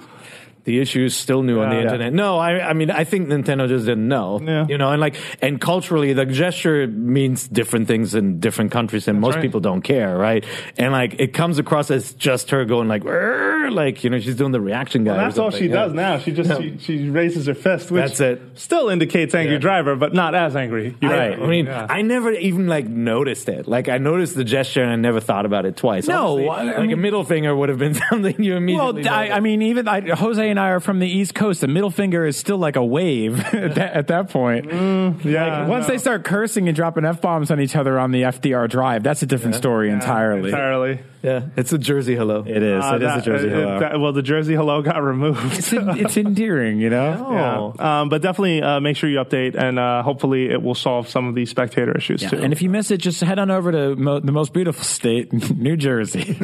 The 0.66 0.80
issue 0.80 1.04
is 1.04 1.16
still 1.16 1.44
new 1.44 1.60
on 1.60 1.70
the 1.70 1.76
Yeah. 1.76 1.82
internet. 1.84 2.14
No, 2.14 2.38
I, 2.38 2.70
I 2.70 2.74
mean, 2.74 2.90
I 2.90 3.04
think 3.04 3.28
Nintendo 3.28 3.68
just 3.68 3.86
didn't 3.86 4.08
know. 4.08 4.40
Yeah. 4.42 4.66
You 4.68 4.78
know, 4.78 4.92
and 4.92 5.02
like, 5.02 5.16
and 5.42 5.60
culturally, 5.60 6.14
the 6.14 6.26
gesture 6.26 6.88
means 6.88 7.48
different 7.48 7.88
things 7.88 8.16
in 8.16 8.40
different 8.40 8.72
countries, 8.72 9.08
and 9.10 9.20
most 9.20 9.36
right. 9.36 9.42
people 9.42 9.60
don't 9.60 9.82
care, 9.82 10.18
right? 10.18 10.46
And 10.78 10.94
like, 10.94 11.20
it 11.20 11.34
comes 11.34 11.60
across 11.60 11.92
as 11.92 12.14
just 12.14 12.52
her 12.52 12.64
going 12.66 12.88
like, 12.88 13.04
"Rrr," 13.04 13.72
like, 13.74 14.04
you 14.06 14.10
know, 14.10 14.20
she's 14.20 14.36
doing 14.38 14.52
the 14.54 14.62
reaction 14.62 15.04
guy. 15.04 15.16
or 15.16 15.18
That's 15.18 15.38
all 15.38 15.52
she 15.52 15.66
Yeah. 15.68 15.74
does 15.74 15.94
now. 15.94 16.18
She 16.20 16.32
just 16.32 16.62
she, 16.62 16.78
she 16.80 17.10
raises 17.10 17.46
her 17.48 17.54
fist, 17.54 17.92
which 17.92 18.02
That's 18.02 18.20
it. 18.22 18.42
still 18.56 18.88
indicates 18.90 19.36
angry 19.36 19.56
Yeah. 19.56 19.60
driver, 19.60 19.96
but 19.98 20.14
not 20.14 20.34
as 20.34 20.56
angry. 20.56 20.96
You're 21.02 21.12
right. 21.12 21.38
I 21.40 21.46
mean, 21.48 21.66
Yeah. 21.66 21.88
I 21.90 22.02
never 22.04 22.32
even 22.32 22.68
like 22.68 22.88
noticed 22.88 23.50
it. 23.50 23.68
Like, 23.68 23.90
I 23.90 23.98
noticed 23.98 24.36
the 24.36 24.44
gesture 24.46 24.82
and 24.82 24.92
I 24.92 24.96
never 24.96 25.20
thought 25.20 25.46
about 25.46 25.66
it 25.66 25.76
twice. 25.76 26.08
No, 26.08 26.48
I- 26.50 26.72
I 26.74 26.78
like 26.78 26.92
a 26.92 26.96
middle 26.96 27.24
finger 27.26 27.54
would 27.56 27.68
have 27.70 27.80
been 27.80 27.94
something 28.10 28.42
you 28.42 28.54
Well, 28.54 28.58
immediately. 28.90 29.10
I, 29.10 29.38
I 29.38 29.40
mean, 29.42 29.62
even 29.64 29.88
I, 29.88 30.02
Jose 30.16 30.53
and 30.54 30.60
I 30.60 30.70
are 30.70 30.80
from 30.80 31.00
the 31.00 31.08
East 31.08 31.34
Coast. 31.34 31.62
The 31.62 31.68
middle 31.68 31.90
finger 31.90 32.28
is 32.28 32.38
still 32.38 32.60
like 32.60 32.76
a 32.76 32.86
wave 32.86 33.40
at, 33.54 33.74
that, 33.74 33.94
at 33.94 34.08
that 34.10 34.30
point. 34.30 34.68
Mm, 34.68 35.24
yeah, 35.26 35.62
Like, 35.62 35.68
once 35.68 35.88
they 35.88 35.98
start 35.98 36.24
cursing 36.24 36.68
and 36.68 36.76
dropping 36.76 37.06
f 37.06 37.22
bombs 37.22 37.50
on 37.50 37.60
each 37.60 37.76
other 37.76 37.98
on 37.98 38.12
the 38.12 38.22
FDR 38.22 38.70
drive, 38.70 39.02
that's 39.02 39.24
a 39.24 39.26
different 39.26 39.56
story 39.56 39.90
entirely. 39.90 40.52
entirely. 40.52 41.00
Yeah, 41.24 41.48
it's 41.58 41.74
a 41.74 41.78
Jersey 41.78 42.16
hello. 42.16 42.44
It 42.46 42.62
is. 42.62 42.84
Uh, 42.84 42.96
it 42.96 43.02
is 43.02 43.08
that- 43.08 43.18
a 43.20 43.22
Jersey 43.22 43.48
uh, 43.48 43.56
hello. 43.56 43.80
that- 43.80 44.00
well, 44.00 44.14
the 44.14 44.22
Jersey 44.22 44.54
hello 44.54 44.82
got 44.82 45.02
removed. 45.02 45.40
it's, 45.58 45.74
en- 45.74 45.98
it's 45.98 46.18
endearing, 46.18 46.80
you 46.80 46.90
know. 46.90 47.04
Yeah. 47.34 48.02
Um, 48.02 48.10
but 48.10 48.22
definitely 48.22 48.62
uh, 48.62 48.80
make 48.80 48.96
sure 48.98 49.10
you 49.10 49.18
update, 49.20 49.56
and 49.56 49.80
uh, 49.80 50.04
hopefully 50.04 50.50
it 50.50 50.62
will 50.62 50.76
solve 50.76 51.08
some 51.10 51.28
of 51.28 51.34
these 51.36 51.50
spectator 51.50 51.96
issues 51.98 52.22
Yeah. 52.22 52.30
too. 52.30 52.38
And 52.38 52.54
if 52.54 52.62
you 52.62 52.70
miss 52.70 52.92
it, 52.92 52.98
just 52.98 53.22
head 53.22 53.40
on 53.40 53.50
over 53.50 53.72
to 53.72 53.96
mo- 53.96 54.20
the 54.20 54.32
most 54.32 54.54
beautiful 54.54 54.84
state, 54.84 55.32
New 55.58 55.76
Jersey. 55.78 56.34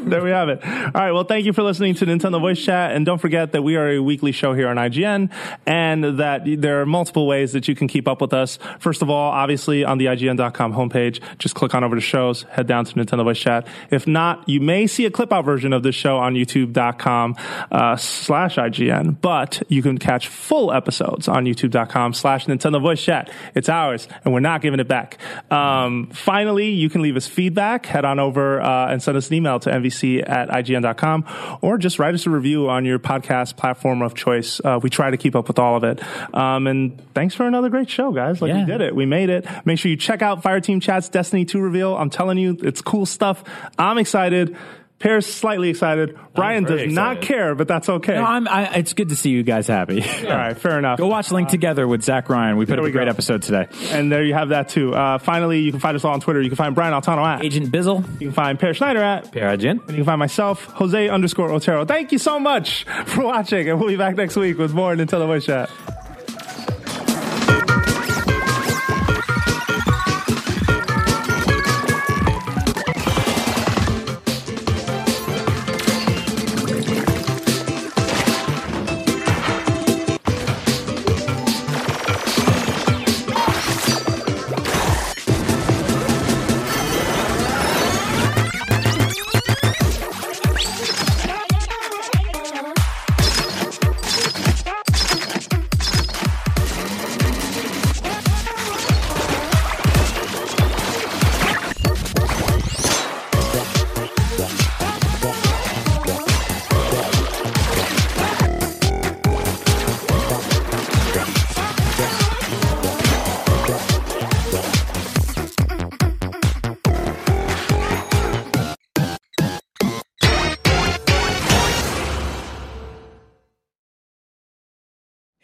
there 0.00 0.22
we 0.22 0.30
have 0.30 0.48
it. 0.48 0.64
All 0.64 0.90
right. 0.94 1.12
Well, 1.12 1.24
thank 1.24 1.46
you 1.46 1.52
for 1.52 1.62
listening 1.62 1.94
to 1.96 2.06
Nintendo 2.06 2.40
Voice 2.40 2.62
Chat. 2.62 2.92
And 2.92 3.06
don't 3.06 3.18
forget 3.20 3.52
that 3.52 3.62
we 3.62 3.76
are 3.76 3.88
a 3.90 3.98
weekly 4.00 4.32
show 4.32 4.52
here 4.54 4.68
on 4.68 4.76
IGN 4.76 5.30
and 5.66 6.18
that 6.18 6.42
there 6.44 6.80
are 6.82 6.86
multiple 6.86 7.26
ways 7.26 7.52
that 7.52 7.68
you 7.68 7.74
can 7.74 7.88
keep 7.88 8.08
up 8.08 8.20
with 8.20 8.32
us. 8.34 8.58
First 8.80 9.02
of 9.02 9.10
all, 9.10 9.30
obviously 9.30 9.84
on 9.84 9.98
the 9.98 10.06
IGN.com 10.06 10.72
homepage, 10.74 11.20
just 11.38 11.54
click 11.54 11.74
on 11.74 11.84
over 11.84 11.94
to 11.94 12.00
shows, 12.00 12.42
head 12.50 12.66
down 12.66 12.84
to 12.84 12.94
Nintendo 12.94 13.24
Voice 13.24 13.38
Chat. 13.38 13.66
If 13.90 14.06
not, 14.06 14.48
you 14.48 14.60
may 14.60 14.86
see 14.86 15.04
a 15.06 15.10
clip 15.10 15.32
out 15.32 15.44
version 15.44 15.72
of 15.72 15.82
this 15.82 15.94
show 15.94 16.16
on 16.18 16.34
youtube.com 16.34 17.36
uh, 17.70 17.96
slash 17.96 18.56
IGN, 18.56 19.20
but 19.20 19.62
you 19.68 19.82
can 19.82 19.98
catch 19.98 20.28
full 20.28 20.72
episodes 20.72 21.28
on 21.28 21.44
youtube.com 21.44 22.14
slash 22.14 22.46
Nintendo 22.46 22.80
Voice 22.80 23.02
Chat. 23.02 23.30
It's 23.54 23.68
ours 23.68 24.08
and 24.24 24.32
we're 24.32 24.40
not 24.40 24.62
giving 24.62 24.80
it 24.80 24.88
back. 24.88 25.18
Um, 25.50 26.08
finally, 26.12 26.70
you 26.70 26.88
can 26.88 27.02
leave 27.02 27.16
us 27.16 27.26
feedback. 27.26 27.86
Head 27.86 28.04
on 28.04 28.18
over 28.18 28.60
uh, 28.60 28.88
and 28.88 29.02
send 29.02 29.16
us 29.16 29.28
an 29.28 29.34
email 29.34 29.58
to 29.60 29.70
nvc 29.70 30.28
at 30.28 30.48
ign.com 30.48 31.58
or 31.62 31.78
just 31.78 31.98
write 31.98 32.14
us 32.14 32.26
a 32.26 32.30
review 32.30 32.68
on 32.68 32.84
your 32.84 32.98
podcast 32.98 33.56
platform 33.56 34.02
of 34.02 34.14
choice. 34.14 34.60
Uh, 34.64 34.80
we 34.82 34.90
try 34.90 35.10
to 35.10 35.16
keep 35.16 35.36
up 35.36 35.48
with 35.48 35.58
all 35.58 35.76
of 35.76 35.84
it. 35.84 36.02
Um, 36.34 36.66
and 36.66 37.00
thanks 37.14 37.34
for 37.34 37.46
another 37.46 37.68
great 37.68 37.90
show, 37.90 38.12
guys. 38.12 38.40
Like 38.40 38.54
we 38.54 38.64
did 38.64 38.80
it. 38.80 38.94
We 38.94 39.06
made 39.06 39.30
it. 39.30 39.46
Make 39.64 39.78
sure 39.78 39.90
you 39.90 39.96
check 39.96 40.22
out 40.22 40.42
Fireteam 40.42 40.80
Chat's 40.80 41.08
Destiny 41.08 41.44
2 41.44 41.60
reveal. 41.60 41.96
I'm 41.96 42.10
telling 42.10 42.38
you, 42.38 42.56
it's 42.62 42.80
cool 42.82 43.06
stuff. 43.06 43.44
I'm 43.78 43.98
excited. 43.98 44.56
Peer's 45.00 45.26
slightly 45.26 45.68
excited. 45.68 46.18
Brian 46.34 46.64
does 46.64 46.80
very 46.80 46.92
not 46.92 47.20
care, 47.20 47.54
but 47.54 47.68
that's 47.68 47.88
okay. 47.88 48.14
No, 48.14 48.24
I'm, 48.24 48.48
I, 48.48 48.76
it's 48.76 48.94
good 48.94 49.10
to 49.10 49.16
see 49.16 49.30
you 49.30 49.42
guys 49.42 49.66
happy. 49.66 50.02
all 50.22 50.30
right, 50.30 50.56
fair 50.56 50.78
enough. 50.78 50.98
Go 50.98 51.08
watch 51.08 51.30
Link 51.30 51.50
Together 51.50 51.86
with 51.86 52.02
Zach 52.02 52.30
Ryan. 52.30 52.56
We 52.56 52.64
put 52.64 52.78
up 52.78 52.84
we 52.84 52.88
a 52.88 52.92
great 52.92 53.04
go. 53.04 53.10
episode 53.10 53.42
today. 53.42 53.66
And 53.90 54.10
there 54.10 54.24
you 54.24 54.32
have 54.32 54.48
that 54.48 54.70
too. 54.70 54.94
Uh, 54.94 55.18
finally, 55.18 55.60
you 55.60 55.72
can 55.72 55.80
find 55.80 55.94
us 55.94 56.04
all 56.04 56.14
on 56.14 56.20
Twitter. 56.20 56.40
You 56.40 56.48
can 56.48 56.56
find 56.56 56.74
Brian 56.74 56.94
Altano 56.94 57.22
at. 57.26 57.44
Agent 57.44 57.70
Bizzle. 57.70 58.02
You 58.20 58.28
can 58.28 58.32
find 58.32 58.58
Peer 58.58 58.72
Schneider 58.72 59.02
at. 59.02 59.30
Paragin. 59.30 59.80
And 59.80 59.90
you 59.90 59.96
can 59.96 60.04
find 60.04 60.18
myself, 60.18 60.64
Jose 60.64 61.08
underscore 61.08 61.50
Otero. 61.50 61.84
Thank 61.84 62.12
you 62.12 62.18
so 62.18 62.38
much 62.40 62.84
for 63.04 63.24
watching, 63.24 63.68
and 63.68 63.78
we'll 63.78 63.90
be 63.90 63.96
back 63.96 64.16
next 64.16 64.36
week 64.36 64.56
with 64.56 64.72
more 64.72 64.94
Nintendo 64.94 65.26
Voice 65.26 65.44
Chat. 65.44 65.70